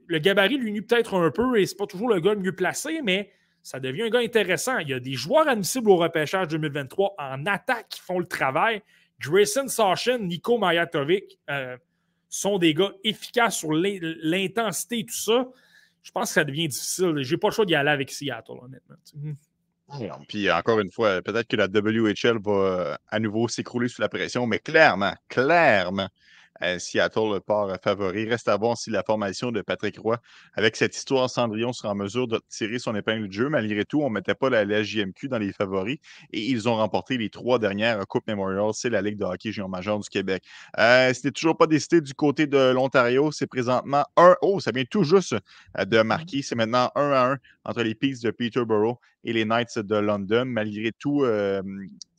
le 0.07 0.17
gabarit 0.17 0.57
lui 0.57 0.71
nuit 0.71 0.81
peut-être 0.81 1.13
un 1.13 1.29
peu 1.29 1.59
et 1.59 1.65
c'est 1.67 1.77
pas 1.77 1.85
toujours 1.85 2.09
le 2.09 2.19
gars 2.19 2.33
le 2.33 2.39
mieux 2.39 2.55
placé, 2.55 3.01
mais 3.03 3.31
ça 3.63 3.79
devient 3.79 4.03
un 4.03 4.09
gars 4.09 4.19
intéressant. 4.19 4.77
Il 4.79 4.89
y 4.89 4.93
a 4.93 4.99
des 4.99 5.13
joueurs 5.13 5.47
admissibles 5.47 5.89
au 5.89 5.97
repêchage 5.97 6.47
2023 6.49 7.15
en 7.17 7.45
attaque 7.45 7.89
qui 7.89 7.99
font 7.99 8.19
le 8.19 8.25
travail. 8.25 8.81
Grayson 9.19 9.67
Sachin, 9.67 10.19
Nico 10.19 10.57
Majatovic 10.57 11.39
euh, 11.49 11.77
sont 12.29 12.57
des 12.57 12.73
gars 12.73 12.91
efficaces 13.03 13.57
sur 13.57 13.71
l'intensité 13.71 14.99
et 14.99 15.05
tout 15.05 15.13
ça. 15.13 15.47
Je 16.01 16.11
pense 16.11 16.29
que 16.29 16.33
ça 16.33 16.43
devient 16.43 16.67
difficile. 16.67 17.17
J'ai 17.21 17.37
pas 17.37 17.49
le 17.49 17.53
choix 17.53 17.65
d'y 17.65 17.75
aller 17.75 17.91
avec 17.91 18.09
Seattle, 18.09 18.53
honnêtement. 18.61 18.95
Puis 20.27 20.49
encore 20.49 20.79
une 20.79 20.91
fois, 20.91 21.21
peut-être 21.21 21.47
que 21.47 21.57
la 21.57 21.67
WHL 21.67 22.39
va 22.41 22.51
euh, 22.51 22.95
à 23.09 23.19
nouveau 23.19 23.47
s'écrouler 23.47 23.87
sous 23.87 24.01
la 24.01 24.09
pression, 24.09 24.47
mais 24.47 24.59
clairement, 24.59 25.13
clairement, 25.27 26.07
euh, 26.63 26.79
Seattle, 26.79 27.33
le 27.33 27.39
port 27.39 27.71
favori. 27.83 28.27
Reste 28.27 28.47
à 28.47 28.57
voir 28.57 28.77
si 28.77 28.89
la 28.89 29.03
formation 29.03 29.51
de 29.51 29.61
Patrick 29.61 29.99
Roy, 29.99 30.17
avec 30.53 30.75
cette 30.75 30.95
histoire 30.95 31.29
Cendrillon, 31.29 31.73
sera 31.73 31.93
en 31.93 31.95
mesure 31.95 32.27
de 32.27 32.39
tirer 32.49 32.79
son 32.79 32.95
épingle 32.95 33.27
de 33.27 33.33
jeu. 33.33 33.49
Malgré 33.49 33.85
tout, 33.85 34.01
on 34.01 34.09
ne 34.09 34.13
mettait 34.13 34.35
pas 34.35 34.49
la, 34.49 34.63
LGMQ 34.63 35.27
dans 35.27 35.37
les 35.37 35.53
favoris 35.53 35.97
et 36.31 36.41
ils 36.41 36.69
ont 36.69 36.75
remporté 36.75 37.17
les 37.17 37.29
trois 37.29 37.59
dernières 37.59 38.05
Coupe 38.07 38.27
Memorial. 38.27 38.71
C'est 38.73 38.89
la 38.89 39.01
Ligue 39.01 39.17
de 39.17 39.25
hockey 39.25 39.51
junior 39.51 39.69
majeur 39.69 39.99
du 39.99 40.09
Québec. 40.09 40.43
Euh, 40.77 41.13
C'était 41.13 41.31
toujours 41.31 41.57
pas 41.57 41.67
décidé 41.67 42.01
du 42.01 42.13
côté 42.13 42.47
de 42.47 42.71
l'Ontario. 42.71 43.31
C'est 43.31 43.47
présentement 43.47 44.05
1 44.17 44.35
Oh, 44.41 44.59
ça 44.59 44.71
vient 44.71 44.85
tout 44.85 45.03
juste 45.03 45.35
euh, 45.77 45.85
de 45.85 46.01
marquer. 46.01 46.41
C'est 46.41 46.55
maintenant 46.55 46.91
1 46.95 47.11
à 47.11 47.31
1 47.33 47.37
entre 47.65 47.83
les 47.83 47.95
Peaks 47.95 48.21
de 48.21 48.31
Peterborough 48.31 48.97
et 49.23 49.33
les 49.33 49.45
Knights 49.45 49.79
de 49.79 49.95
London. 49.95 50.45
Malgré 50.45 50.91
tout, 50.91 51.23
euh, 51.23 51.61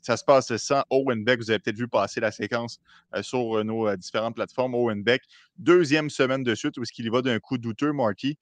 ça 0.02 0.16
se 0.16 0.24
passe 0.24 0.54
sans 0.56 0.82
Owen 0.90 1.24
Beck. 1.24 1.40
Vous 1.40 1.50
avez 1.50 1.60
peut-être 1.60 1.76
vu 1.76 1.88
passer 1.88 2.20
la 2.20 2.30
séquence 2.30 2.80
euh, 3.14 3.22
sur 3.22 3.58
euh, 3.58 3.62
nos 3.62 3.94
différentes 3.96 4.34
plateformes. 4.34 4.74
Owen 4.74 5.02
Beck, 5.02 5.22
deuxième 5.56 6.10
semaine 6.10 6.42
de 6.42 6.54
suite 6.54 6.76
où 6.76 6.82
est-ce 6.82 6.92
qu'il 6.92 7.06
y 7.06 7.08
va 7.08 7.22
d'un 7.22 7.38
coup 7.38 7.56
douteux, 7.56 7.92
Marky. 7.92 8.38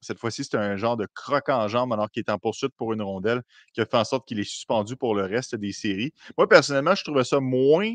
cette 0.00 0.18
fois-ci, 0.18 0.44
c'est 0.44 0.56
un 0.56 0.76
genre 0.76 0.96
de 0.96 1.06
croc 1.14 1.48
en 1.48 1.68
jambe 1.68 1.92
alors 1.92 2.10
qu'il 2.10 2.20
est 2.26 2.30
en 2.30 2.38
poursuite 2.38 2.72
pour 2.76 2.92
une 2.92 3.02
rondelle 3.02 3.42
qui 3.72 3.80
a 3.80 3.86
fait 3.86 3.96
en 3.96 4.04
sorte 4.04 4.26
qu'il 4.26 4.40
est 4.40 4.44
suspendu 4.44 4.96
pour 4.96 5.14
le 5.14 5.22
reste 5.22 5.54
des 5.54 5.72
séries. 5.72 6.12
Moi, 6.36 6.48
personnellement, 6.48 6.94
je 6.94 7.04
trouvais 7.04 7.24
ça 7.24 7.40
moins 7.40 7.94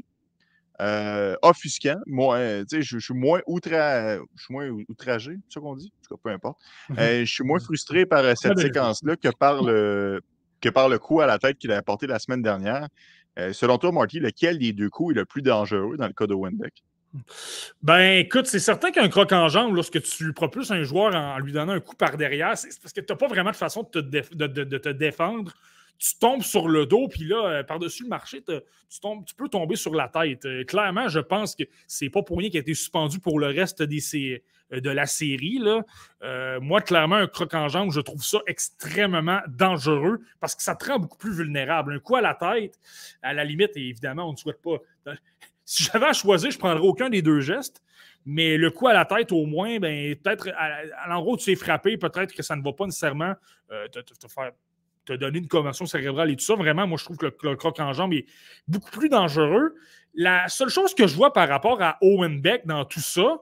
offusquant. 1.42 2.00
Moi, 2.06 2.64
je, 2.72 2.82
je, 2.82 3.00
suis 3.00 3.14
moins 3.14 3.42
outra... 3.46 4.16
je 4.16 4.44
suis 4.44 4.54
moins 4.54 4.70
outragé, 4.88 5.38
c'est 5.50 5.56
ça 5.56 5.60
qu'on 5.60 5.76
dit? 5.76 5.92
En 5.94 6.08
tout 6.08 6.16
cas, 6.16 6.22
peu 6.24 6.30
importe. 6.30 6.58
je 6.98 7.26
suis 7.26 7.44
moins 7.44 7.60
frustré 7.60 8.06
par 8.06 8.24
cette 8.38 8.58
séquence-là 8.58 9.18
que 9.18 9.30
par 9.30 9.62
le 9.62 10.22
que 10.62 10.70
par 10.70 10.90
le 10.90 11.00
coup 11.00 11.22
à 11.22 11.26
la 11.26 11.40
tête 11.40 11.58
qu'il 11.58 11.72
a 11.72 11.78
apporté 11.78 12.08
la 12.08 12.20
semaine 12.20 12.42
dernière. 12.42 12.88
Euh, 13.38 13.54
selon 13.54 13.78
toi, 13.78 13.92
Marty, 13.92 14.20
lequel 14.20 14.60
des 14.60 14.74
deux 14.74 14.90
coups 14.90 15.16
est 15.16 15.20
le 15.20 15.26
plus 15.26 15.42
dangereux 15.42 15.96
dans 15.98 16.08
le 16.08 16.14
cas 16.14 16.28
de 16.28 16.34
Winbeck? 16.34 16.84
Ben, 17.82 18.20
écoute, 18.20 18.46
c'est 18.46 18.60
certain 18.60 18.92
qu'un 18.92 19.10
croc 19.10 19.32
en 19.32 19.48
jambe, 19.48 19.74
lorsque 19.74 20.02
tu 20.02 20.32
propulses 20.34 20.72
un 20.72 20.84
joueur 20.84 21.16
en 21.16 21.40
lui 21.40 21.52
donnant 21.52 21.74
un 21.74 21.80
coup 21.80 21.96
par 21.96 22.18
derrière, 22.18 22.56
c'est 22.58 22.70
parce 22.82 22.94
que 22.94 23.02
tu 23.02 23.12
n'as 23.12 23.18
pas 23.18 23.28
vraiment 23.28 23.52
de 23.52 23.56
façon 23.56 23.88
de 23.92 24.00
te, 24.00 24.90
défendre. 24.90 25.54
Tu 26.00 26.18
tombes 26.18 26.44
sur 26.44 26.70
le 26.70 26.86
dos, 26.86 27.10
puis 27.10 27.26
là, 27.26 27.46
euh, 27.46 27.64
par-dessus 27.64 28.04
le 28.04 28.10
marché, 28.10 28.42
tu, 28.42 29.00
tombes, 29.02 29.26
tu 29.26 29.36
peux 29.36 29.50
tomber 29.50 29.76
sur 29.76 29.94
la 29.94 30.08
tête. 30.08 30.46
Euh, 30.46 30.64
clairement, 30.64 31.10
je 31.10 31.20
pense 31.20 31.56
que 31.56 31.64
c'est 31.88 32.10
pas 32.10 32.24
pour 32.24 32.38
rien 32.38 32.50
qu'il 32.50 32.58
a 32.58 32.62
été 32.62 32.74
suspendu 32.74 33.20
pour 33.20 33.38
le 33.38 33.48
reste 33.48 33.84
des, 33.84 34.42
euh, 34.72 34.80
de 34.80 34.90
la 34.90 35.06
série. 35.06 35.60
Là. 35.60 35.84
Moi, 36.62 36.80
clairement, 36.80 37.18
un 37.18 37.28
croc 37.28 37.54
en 37.54 37.68
jambe, 37.68 37.92
je 37.92 38.00
trouve 38.00 38.24
ça 38.24 38.40
extrêmement 38.48 39.42
dangereux 39.50 40.22
parce 40.40 40.56
que 40.56 40.64
ça 40.64 40.74
te 40.74 40.86
rend 40.86 41.00
beaucoup 41.00 41.18
plus 41.18 41.34
vulnérable. 41.34 41.94
Un 41.96 42.00
coup 42.00 42.16
à 42.16 42.22
la 42.22 42.34
tête, 42.34 42.80
à 43.22 43.34
la 43.34 43.44
limite, 43.44 43.76
évidemment, 43.76 44.30
on 44.30 44.32
ne 44.32 44.38
souhaite 44.38 44.62
pas. 44.62 44.78
Si 45.66 45.84
j'avais 45.84 46.08
à 46.08 46.14
choisir, 46.14 46.50
je 46.50 46.56
ne 46.56 46.60
prendrais 46.60 46.82
aucun 46.82 47.12
des 47.12 47.22
deux 47.22 47.42
gestes. 47.42 47.84
Mais 48.26 48.58
le 48.58 48.72
coup 48.72 48.88
à 48.88 48.94
la 48.94 49.06
tête, 49.06 49.32
au 49.32 49.46
moins, 49.46 49.78
ben, 49.78 50.16
peut-être 50.16 50.50
à, 50.58 51.08
l'endroit 51.08 51.34
où 51.34 51.38
tu 51.38 51.52
es 51.52 51.56
frappé, 51.56 51.96
peut-être 51.96 52.34
que 52.34 52.42
ça 52.42 52.56
ne 52.56 52.64
va 52.64 52.74
pas 52.74 52.86
nécessairement 52.86 53.36
te, 53.70 54.28
faire 54.28 54.52
donner 55.18 55.40
une 55.40 55.48
convention 55.48 55.86
cérébrale 55.86 56.32
et 56.32 56.36
tout 56.36 56.46
ça. 56.46 56.56
Vraiment, 56.56 56.88
moi, 56.88 56.98
je 56.98 57.06
trouve 57.06 57.18
que 57.18 57.26
le, 57.26 57.56
croc 57.56 57.80
en 57.80 57.94
jambe 57.94 58.14
est 58.14 58.26
beaucoup 58.68 58.92
plus 58.92 59.10
dangereux. 59.10 59.76
La 60.14 60.48
seule 60.48 60.70
chose 60.70 60.94
que 60.94 61.08
je 61.08 61.16
vois 61.16 61.34
par 61.34 61.48
rapport 61.48 61.82
à 61.82 61.98
Owen 62.02 62.42
Beck 62.42 62.66
dans 62.66 62.86
tout 62.86 63.00
ça, 63.00 63.42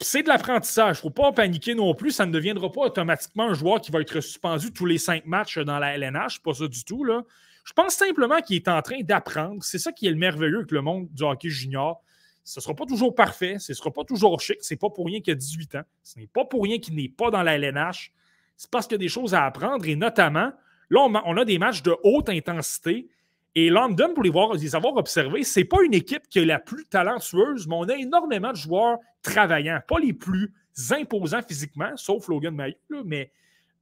c'est 0.00 0.22
de 0.22 0.28
l'apprentissage. 0.28 0.96
Il 0.96 0.98
ne 0.98 1.02
faut 1.02 1.10
pas 1.10 1.32
paniquer 1.32 1.74
non 1.74 1.94
plus. 1.94 2.10
Ça 2.10 2.26
ne 2.26 2.32
deviendra 2.32 2.70
pas 2.70 2.82
automatiquement 2.82 3.48
un 3.48 3.54
joueur 3.54 3.80
qui 3.80 3.90
va 3.90 4.00
être 4.00 4.20
suspendu 4.20 4.72
tous 4.72 4.86
les 4.86 4.98
cinq 4.98 5.26
matchs 5.26 5.58
dans 5.58 5.78
la 5.78 5.96
LNH. 5.96 6.42
Pas 6.42 6.54
ça 6.54 6.66
du 6.66 6.84
tout. 6.84 7.04
Là. 7.04 7.22
Je 7.64 7.72
pense 7.72 7.94
simplement 7.94 8.40
qu'il 8.40 8.56
est 8.56 8.68
en 8.68 8.82
train 8.82 9.00
d'apprendre. 9.02 9.62
C'est 9.62 9.78
ça 9.78 9.92
qui 9.92 10.06
est 10.06 10.10
le 10.10 10.16
merveilleux 10.16 10.58
avec 10.58 10.72
le 10.72 10.82
monde 10.82 11.08
du 11.12 11.22
hockey 11.22 11.48
junior. 11.48 12.02
Ce 12.44 12.58
ne 12.58 12.62
sera 12.62 12.74
pas 12.74 12.86
toujours 12.86 13.14
parfait, 13.14 13.58
ce 13.60 13.70
ne 13.70 13.76
sera 13.76 13.92
pas 13.92 14.04
toujours 14.04 14.40
chic. 14.40 14.56
Ce 14.62 14.74
n'est 14.74 14.78
pas 14.78 14.90
pour 14.90 15.06
rien 15.06 15.20
qu'il 15.20 15.32
a 15.32 15.36
18 15.36 15.76
ans. 15.76 15.82
Ce 16.02 16.18
n'est 16.18 16.26
pas 16.26 16.44
pour 16.44 16.64
rien 16.64 16.78
qu'il 16.78 16.96
n'est 16.96 17.08
pas 17.08 17.30
dans 17.30 17.42
la 17.42 17.56
LNH. 17.56 18.12
C'est 18.56 18.70
parce 18.70 18.86
qu'il 18.86 18.94
y 18.94 18.96
a 18.96 18.98
des 18.98 19.08
choses 19.08 19.34
à 19.34 19.44
apprendre 19.44 19.86
et 19.86 19.96
notamment, 19.96 20.52
là, 20.92 21.22
on 21.24 21.36
a 21.36 21.44
des 21.44 21.58
matchs 21.58 21.82
de 21.82 21.96
haute 22.02 22.28
intensité 22.28 23.08
et 23.54 23.68
London, 23.68 24.14
pour 24.14 24.22
les, 24.22 24.30
voir, 24.30 24.54
les 24.54 24.74
avoir 24.74 24.96
observés, 24.96 25.44
ce 25.44 25.60
n'est 25.60 25.64
pas 25.64 25.82
une 25.82 25.92
équipe 25.92 26.26
qui 26.28 26.38
est 26.38 26.44
la 26.44 26.58
plus 26.58 26.86
talentueuse, 26.86 27.66
mais 27.68 27.74
on 27.74 27.88
a 27.88 27.96
énormément 27.96 28.50
de 28.50 28.56
joueurs 28.56 28.98
travaillants, 29.22 29.80
pas 29.86 29.98
les 29.98 30.14
plus 30.14 30.54
imposants 30.90 31.42
physiquement, 31.46 31.90
sauf 31.96 32.28
Logan 32.28 32.54
Mayu, 32.54 32.76
mais 33.04 33.30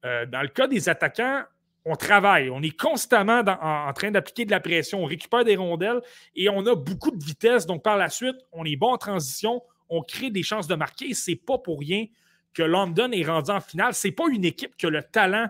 euh, 0.04 0.26
dans 0.26 0.42
le 0.42 0.48
cas 0.48 0.66
des 0.66 0.88
attaquants, 0.88 1.42
on 1.84 1.94
travaille, 1.94 2.50
on 2.50 2.62
est 2.62 2.76
constamment 2.76 3.42
en, 3.46 3.92
train 3.92 4.10
d'appliquer 4.10 4.44
de 4.44 4.50
la 4.50 4.60
pression, 4.60 5.02
on 5.02 5.06
récupère 5.06 5.44
des 5.44 5.56
rondelles 5.56 6.00
et 6.34 6.48
on 6.48 6.66
a 6.66 6.74
beaucoup 6.74 7.10
de 7.10 7.22
vitesse. 7.22 7.64
Donc, 7.64 7.82
par 7.82 7.96
la 7.96 8.10
suite, 8.10 8.36
on 8.52 8.64
est 8.64 8.76
bon 8.76 8.92
en 8.92 8.98
transition, 8.98 9.62
on 9.88 10.02
crée 10.02 10.30
des 10.30 10.42
chances 10.42 10.66
de 10.66 10.74
marquer. 10.74 11.14
C'est 11.14 11.36
pas 11.36 11.56
pour 11.56 11.80
rien 11.80 12.06
que 12.52 12.62
London 12.62 13.10
est 13.12 13.24
rendu 13.24 13.50
en 13.50 13.60
finale. 13.60 13.94
C'est 13.94 14.12
pas 14.12 14.28
une 14.30 14.44
équipe 14.44 14.76
qui 14.76 14.86
a 14.86 14.90
le 14.90 15.02
talent 15.02 15.48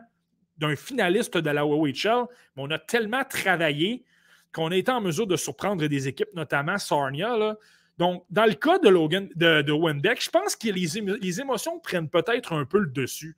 d'un 0.60 0.76
finaliste 0.76 1.38
de 1.38 1.50
la 1.50 1.66
OHL, 1.66 2.26
mais 2.54 2.62
on 2.62 2.70
a 2.70 2.78
tellement 2.78 3.24
travaillé 3.24 4.04
qu'on 4.52 4.70
a 4.70 4.76
été 4.76 4.92
en 4.92 5.00
mesure 5.00 5.26
de 5.26 5.36
surprendre 5.36 5.86
des 5.86 6.08
équipes, 6.08 6.28
notamment 6.34 6.78
Sarnia. 6.78 7.56
Donc, 7.98 8.24
dans 8.30 8.46
le 8.46 8.54
cas 8.54 8.78
de 8.78 8.88
Logan, 8.88 9.28
de, 9.36 9.62
de 9.62 9.72
je 9.72 10.30
pense 10.30 10.56
que 10.56 10.68
les, 10.68 11.40
émotions 11.40 11.78
prennent 11.80 12.08
peut-être 12.08 12.52
un 12.52 12.64
peu 12.64 12.78
le 12.78 12.90
dessus. 12.90 13.36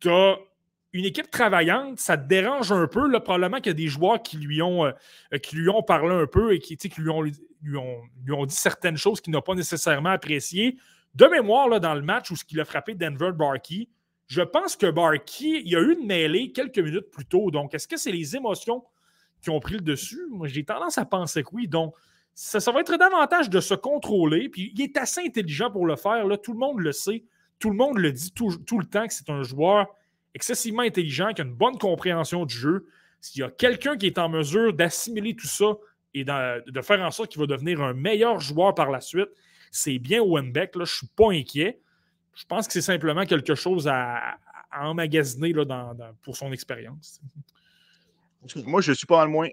Tu 0.00 0.10
as 0.10 0.36
une 0.92 1.04
équipe 1.04 1.30
travaillante, 1.30 1.98
ça 1.98 2.18
te 2.18 2.26
dérange 2.26 2.70
un 2.72 2.86
peu. 2.86 3.10
Probablement 3.20 3.58
qu'il 3.58 3.68
y 3.68 3.70
a 3.70 3.74
des 3.74 3.88
joueurs 3.88 4.22
qui 4.22 4.36
lui 4.36 4.60
ont, 4.60 4.84
euh, 4.84 5.82
parlé 5.86 6.14
un 6.14 6.26
peu 6.26 6.54
et 6.54 6.58
qui, 6.58 6.76
lui, 6.98 7.10
ont, 7.10 7.24
dit 8.46 8.54
certaines 8.54 8.96
choses 8.96 9.20
qu'il 9.20 9.32
n'a 9.32 9.40
pas 9.40 9.54
nécessairement 9.54 10.10
appréciées. 10.10 10.76
De 11.14 11.26
mémoire, 11.26 11.78
dans 11.80 11.94
le 11.94 12.02
match 12.02 12.30
où 12.30 12.34
qu'il 12.34 12.60
a 12.60 12.64
frappé 12.64 12.94
Denver 12.94 13.32
Barkey, 13.32 13.88
je 14.32 14.40
pense 14.40 14.76
que 14.76 14.90
Barkey, 14.90 15.60
il 15.62 15.68
y 15.68 15.76
a 15.76 15.80
eu 15.80 15.92
une 15.92 16.06
mêlée 16.06 16.52
quelques 16.52 16.78
minutes 16.78 17.10
plus 17.10 17.26
tôt. 17.26 17.50
Donc, 17.50 17.74
est-ce 17.74 17.86
que 17.86 17.98
c'est 17.98 18.10
les 18.10 18.34
émotions 18.34 18.82
qui 19.42 19.50
ont 19.50 19.60
pris 19.60 19.74
le 19.74 19.82
dessus? 19.82 20.26
Moi, 20.30 20.48
j'ai 20.48 20.64
tendance 20.64 20.96
à 20.96 21.04
penser 21.04 21.42
que 21.42 21.50
oui. 21.52 21.68
Donc, 21.68 21.94
ça, 22.32 22.58
va 22.72 22.80
être 22.80 22.96
davantage 22.96 23.50
de 23.50 23.60
se 23.60 23.74
contrôler. 23.74 24.48
Puis, 24.48 24.72
il 24.74 24.80
est 24.80 24.96
assez 24.96 25.20
intelligent 25.20 25.70
pour 25.70 25.84
le 25.84 25.96
faire. 25.96 26.26
Là. 26.26 26.38
Tout 26.38 26.54
le 26.54 26.58
monde 26.58 26.80
le 26.80 26.92
sait. 26.92 27.24
Tout 27.58 27.68
le 27.68 27.76
monde 27.76 27.98
le 27.98 28.10
dit 28.10 28.32
tout, 28.32 28.48
le 28.48 28.86
temps 28.86 29.06
que 29.06 29.12
c'est 29.12 29.28
un 29.28 29.42
joueur 29.42 29.86
excessivement 30.34 30.80
intelligent, 30.80 31.34
qui 31.34 31.42
a 31.42 31.44
une 31.44 31.52
bonne 31.52 31.76
compréhension 31.76 32.46
du 32.46 32.54
jeu. 32.54 32.86
S'il 33.20 33.42
y 33.42 33.44
a 33.44 33.50
quelqu'un 33.50 33.98
qui 33.98 34.06
est 34.06 34.16
en 34.16 34.30
mesure 34.30 34.72
d'assimiler 34.72 35.36
tout 35.36 35.46
ça 35.46 35.76
et 36.14 36.24
de, 36.24 36.80
faire 36.80 37.02
en 37.02 37.10
sorte 37.10 37.30
qu'il 37.30 37.40
va 37.40 37.46
devenir 37.46 37.82
un 37.82 37.92
meilleur 37.92 38.40
joueur 38.40 38.74
par 38.74 38.90
la 38.90 39.02
suite, 39.02 39.28
c'est 39.70 39.98
bien 39.98 40.22
Owen 40.22 40.52
Beck. 40.52 40.74
Là. 40.74 40.86
Je 40.86 40.92
ne 40.92 40.96
suis 40.96 41.08
pas 41.08 41.32
inquiet. 41.32 41.81
Je 42.34 42.44
pense 42.46 42.66
que 42.66 42.72
c'est 42.72 42.82
simplement 42.82 43.24
quelque 43.26 43.54
chose 43.54 43.88
à, 43.88 44.36
emmagasiner 44.74 45.52
là, 45.52 45.94
pour 46.22 46.36
son 46.36 46.52
expérience. 46.52 47.20
Moi, 48.64 48.80
je 48.80 48.92
suis 48.92 49.06
pas 49.06 49.24
le 49.24 49.30
moins 49.30 49.48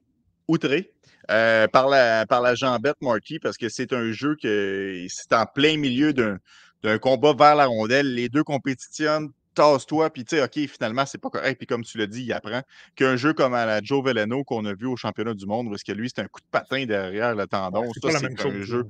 outré 0.47 0.91
euh, 1.29 1.67
par, 1.67 1.89
la, 1.89 2.25
par 2.25 2.41
la 2.41 2.55
jambette, 2.55 2.95
Marky, 3.01 3.39
parce 3.39 3.57
que 3.57 3.69
c'est 3.69 3.93
un 3.93 4.11
jeu 4.11 4.35
que 4.41 5.05
c'est 5.09 5.33
en 5.33 5.45
plein 5.45 5.77
milieu 5.77 6.13
d'un 6.13 6.97
combat 6.99 7.33
vers 7.33 7.55
la 7.55 7.65
rondelle. 7.65 8.13
Les 8.13 8.29
deux 8.29 8.43
compétitionnent, 8.43 9.29
tasse-toi, 9.53 10.09
puis 10.09 10.25
tu 10.25 10.37
sais, 10.37 10.43
OK, 10.43 10.67
finalement, 10.67 11.05
c'est 11.05 11.19
pas 11.19 11.29
correct. 11.29 11.57
Puis 11.57 11.67
comme 11.67 11.83
tu 11.83 11.97
l'as 11.97 12.07
dit, 12.07 12.23
il 12.23 12.33
apprend 12.33 12.61
qu'un 12.95 13.15
jeu 13.15 13.33
comme 13.33 13.53
à 13.53 13.65
la 13.65 13.81
Joe 13.83 14.03
Veleno 14.03 14.43
qu'on 14.43 14.65
a 14.65 14.73
vu 14.73 14.87
au 14.87 14.95
championnat 14.95 15.33
du 15.33 15.45
monde, 15.45 15.69
parce 15.69 15.83
que 15.83 15.91
lui, 15.91 16.09
c'est 16.09 16.21
un 16.21 16.27
coup 16.27 16.41
de 16.41 16.47
patin 16.49 16.85
derrière 16.85 17.35
le 17.35 17.45
tendon. 17.45 17.91
ça, 18.01 18.09
c'est 18.11 18.45
un 18.45 18.61
jeu 18.61 18.85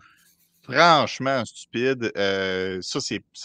franchement 0.71 1.43
stupide. 1.45 2.11
Euh, 2.17 2.79
ça, 2.81 2.99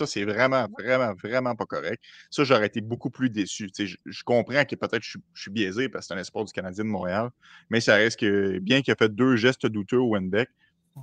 c'est 0.07 0.25
vraiment, 0.25 0.67
vraiment, 0.79 1.15
vraiment 1.15 1.55
pas 1.55 1.67
correct. 1.67 2.03
Ça, 2.31 2.45
j'aurais 2.45 2.67
été 2.67 2.81
beaucoup 2.81 3.11
plus 3.11 3.31
déçu. 3.31 3.71
Je, 3.79 4.23
comprends 4.25 4.65
que 4.65 4.77
peut-être 4.77 5.03
je, 5.03 5.19
suis 5.35 5.51
biaisé 5.51 5.89
parce 5.89 6.07
que 6.07 6.09
c'est 6.09 6.15
un 6.15 6.21
espoir 6.21 6.45
du 6.45 6.53
Canadien 6.53 6.85
de 6.85 6.91
Montréal, 6.91 7.31
mais 7.71 7.81
ça 7.81 7.95
reste 7.95 8.21
que, 8.21 8.59
bien 8.59 8.83
qu'il 8.83 8.93
ait 8.93 8.97
fait 8.99 9.15
deux 9.15 9.37
gestes 9.37 9.67
douteux 9.67 9.99
au 9.99 10.11
Wenbeck, 10.11 10.49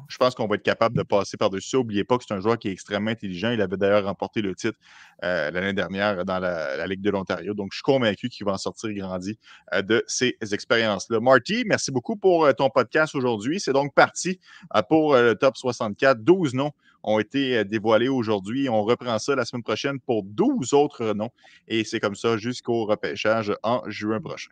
je 0.07 0.17
pense 0.17 0.35
qu'on 0.35 0.47
va 0.47 0.55
être 0.55 0.63
capable 0.63 0.97
de 0.97 1.03
passer 1.03 1.37
par-dessus 1.37 1.69
ça. 1.69 1.77
N'oubliez 1.77 2.03
pas 2.03 2.17
que 2.17 2.23
c'est 2.27 2.33
un 2.33 2.39
joueur 2.39 2.57
qui 2.57 2.69
est 2.69 2.71
extrêmement 2.71 3.11
intelligent. 3.11 3.51
Il 3.51 3.61
avait 3.61 3.77
d'ailleurs 3.77 4.05
remporté 4.05 4.41
le 4.41 4.55
titre 4.55 4.77
euh, 5.23 5.51
l'année 5.51 5.73
dernière 5.73 6.23
dans 6.25 6.39
la, 6.39 6.87
Ligue 6.87 7.01
de 7.01 7.09
l'Ontario. 7.09 7.53
Donc, 7.53 7.69
je 7.71 7.77
suis 7.77 7.83
convaincu 7.83 8.29
qu'il 8.29 8.45
va 8.45 8.53
en 8.53 8.57
sortir 8.57 8.91
grandi 8.93 9.37
euh, 9.73 9.81
de 9.81 10.03
ces 10.07 10.37
expériences-là. 10.51 11.19
Marty, 11.19 11.63
merci 11.65 11.91
beaucoup 11.91 12.15
pour 12.15 12.45
euh, 12.45 12.53
ton 12.53 12.69
podcast 12.69 13.15
aujourd'hui. 13.15 13.59
C'est 13.59 13.73
donc 13.73 13.93
parti 13.93 14.39
pour 14.89 15.15
le 15.15 15.35
top 15.35 15.57
64. 15.57 16.23
12 16.23 16.53
noms 16.53 16.71
ont 17.03 17.19
été 17.19 17.65
dévoilés 17.65 18.09
aujourd'hui. 18.09 18.69
On 18.69 18.83
reprend 18.83 19.19
ça 19.19 19.35
la 19.35 19.45
semaine 19.45 19.63
prochaine 19.63 19.99
pour 19.99 20.23
12 20.23 20.73
autres 20.73 21.13
noms. 21.13 21.31
Et 21.67 21.83
c'est 21.83 21.99
comme 21.99 22.15
ça 22.15 22.37
jusqu'au 22.37 22.85
repêchage 22.85 23.53
en 23.63 23.81
juin 23.89 24.21
prochain. 24.21 24.51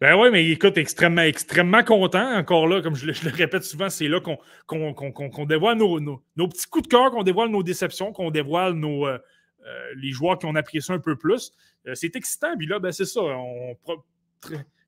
Ben 0.00 0.16
oui, 0.16 0.30
mais 0.30 0.48
écoute, 0.48 0.76
extrêmement, 0.78 1.22
extrêmement 1.22 1.82
content. 1.82 2.36
Encore 2.36 2.66
là, 2.66 2.82
comme 2.82 2.94
je 2.94 3.06
le, 3.06 3.12
répète 3.30 3.64
souvent, 3.64 3.90
c'est 3.90 4.08
là 4.08 4.20
qu'on 4.20 5.46
dévoile 5.46 5.78
nos, 5.78 6.00
nos, 6.00 6.48
petits 6.48 6.66
coups 6.66 6.84
de 6.84 6.88
cœur, 6.88 7.10
qu'on 7.10 7.22
dévoile 7.22 7.48
nos 7.48 7.62
déceptions, 7.62 8.12
qu'on 8.12 8.30
dévoile 8.30 8.74
nos, 8.74 9.06
euh, 9.06 9.18
euh, 9.66 9.92
les 9.96 10.10
joueurs 10.10 10.38
qui 10.38 10.46
ont 10.46 10.54
apprécié 10.54 10.94
un 10.94 10.98
peu 10.98 11.16
plus. 11.16 11.52
Euh, 11.86 11.94
c'est 11.94 12.14
excitant. 12.16 12.56
Puis 12.56 12.66
là, 12.66 12.78
ben, 12.78 12.92
c'est 12.92 13.04
ça. 13.04 13.20
On, 13.22 13.76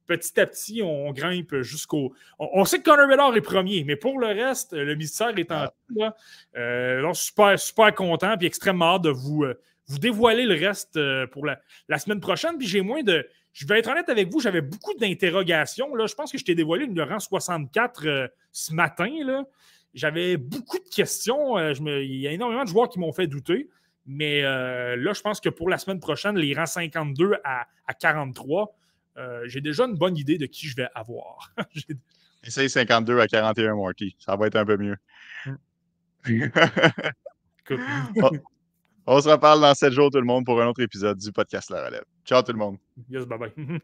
petit 0.06 0.38
à 0.38 0.46
petit, 0.46 0.82
on 0.82 1.12
grimpe 1.12 1.60
jusqu'au. 1.62 2.14
On, 2.38 2.64
sait 2.64 2.78
que 2.78 2.84
Connor 2.84 3.08
Bedard 3.08 3.34
est 3.36 3.40
premier, 3.40 3.84
mais 3.84 3.96
pour 3.96 4.18
le 4.18 4.26
reste, 4.26 4.74
le 4.74 4.94
mystère 4.94 5.36
est 5.38 5.50
en 5.50 5.66
ah. 5.94 6.14
là. 6.54 7.14
super, 7.14 7.58
super 7.58 7.94
content 7.94 8.36
puis 8.36 8.46
extrêmement 8.46 8.96
hâte 8.96 9.02
de 9.02 9.10
vous, 9.10 9.46
vous 9.86 9.98
dévoiler 9.98 10.44
le 10.44 10.54
reste 10.54 10.98
pour 11.28 11.46
la, 11.46 11.58
la 11.88 11.98
semaine 11.98 12.20
prochaine. 12.20 12.58
Puis 12.58 12.66
j'ai 12.66 12.82
moins 12.82 13.02
de 13.02 13.26
je 13.54 13.66
vais 13.66 13.78
être 13.78 13.88
honnête 13.88 14.08
avec 14.08 14.30
vous, 14.30 14.40
j'avais 14.40 14.60
beaucoup 14.60 14.94
d'interrogations. 14.94 15.88
Je 16.06 16.14
pense 16.14 16.32
que 16.32 16.38
je 16.38 16.44
t'ai 16.44 16.56
dévoilé 16.56 16.86
le 16.86 17.02
rang 17.04 17.20
64 17.20 18.06
euh, 18.06 18.28
ce 18.50 18.74
matin. 18.74 19.08
J'avais 19.94 20.36
beaucoup 20.36 20.78
de 20.78 20.88
questions. 20.88 21.56
Euh, 21.56 21.72
il 21.78 22.16
y 22.16 22.26
a 22.26 22.32
énormément 22.32 22.64
de 22.64 22.68
joueurs 22.68 22.88
qui 22.88 22.98
m'ont 22.98 23.12
fait 23.12 23.28
douter. 23.28 23.70
Mais 24.06 24.42
euh, 24.42 24.96
là, 24.96 25.12
je 25.12 25.22
pense 25.22 25.40
que 25.40 25.48
pour 25.48 25.70
la 25.70 25.78
semaine 25.78 26.00
prochaine, 26.00 26.36
les 26.36 26.52
rangs 26.52 26.66
52 26.66 27.34
à, 27.44 27.66
43, 27.94 28.76
j'ai 29.44 29.60
déjà 29.60 29.84
une 29.84 29.94
bonne 29.94 30.16
idée 30.16 30.36
de 30.36 30.46
qui 30.46 30.66
je 30.66 30.74
vais 30.74 30.88
avoir. 30.92 31.54
Essaye 32.42 32.68
52 32.68 33.20
à 33.20 33.28
41, 33.28 33.76
Marty. 33.76 34.16
Ça 34.18 34.34
va 34.34 34.48
être 34.48 34.56
un 34.56 34.66
peu 34.66 34.76
mieux. 34.76 34.96
On 39.06 39.20
se 39.20 39.28
reparle 39.28 39.60
dans 39.60 39.74
7 39.74 39.92
jours, 39.92 40.10
tout 40.10 40.18
le 40.18 40.24
monde, 40.24 40.44
pour 40.46 40.60
un 40.60 40.66
autre 40.66 40.80
épisode 40.82 41.18
du 41.18 41.30
podcast 41.30 41.70
La 41.70 41.84
Relève. 41.84 42.04
Ciao, 42.24 42.42
tout 42.42 42.52
le 42.52 42.58
monde. 42.58 42.78
Yes, 43.10 43.26
bye 43.26 43.38
bye. 43.38 43.52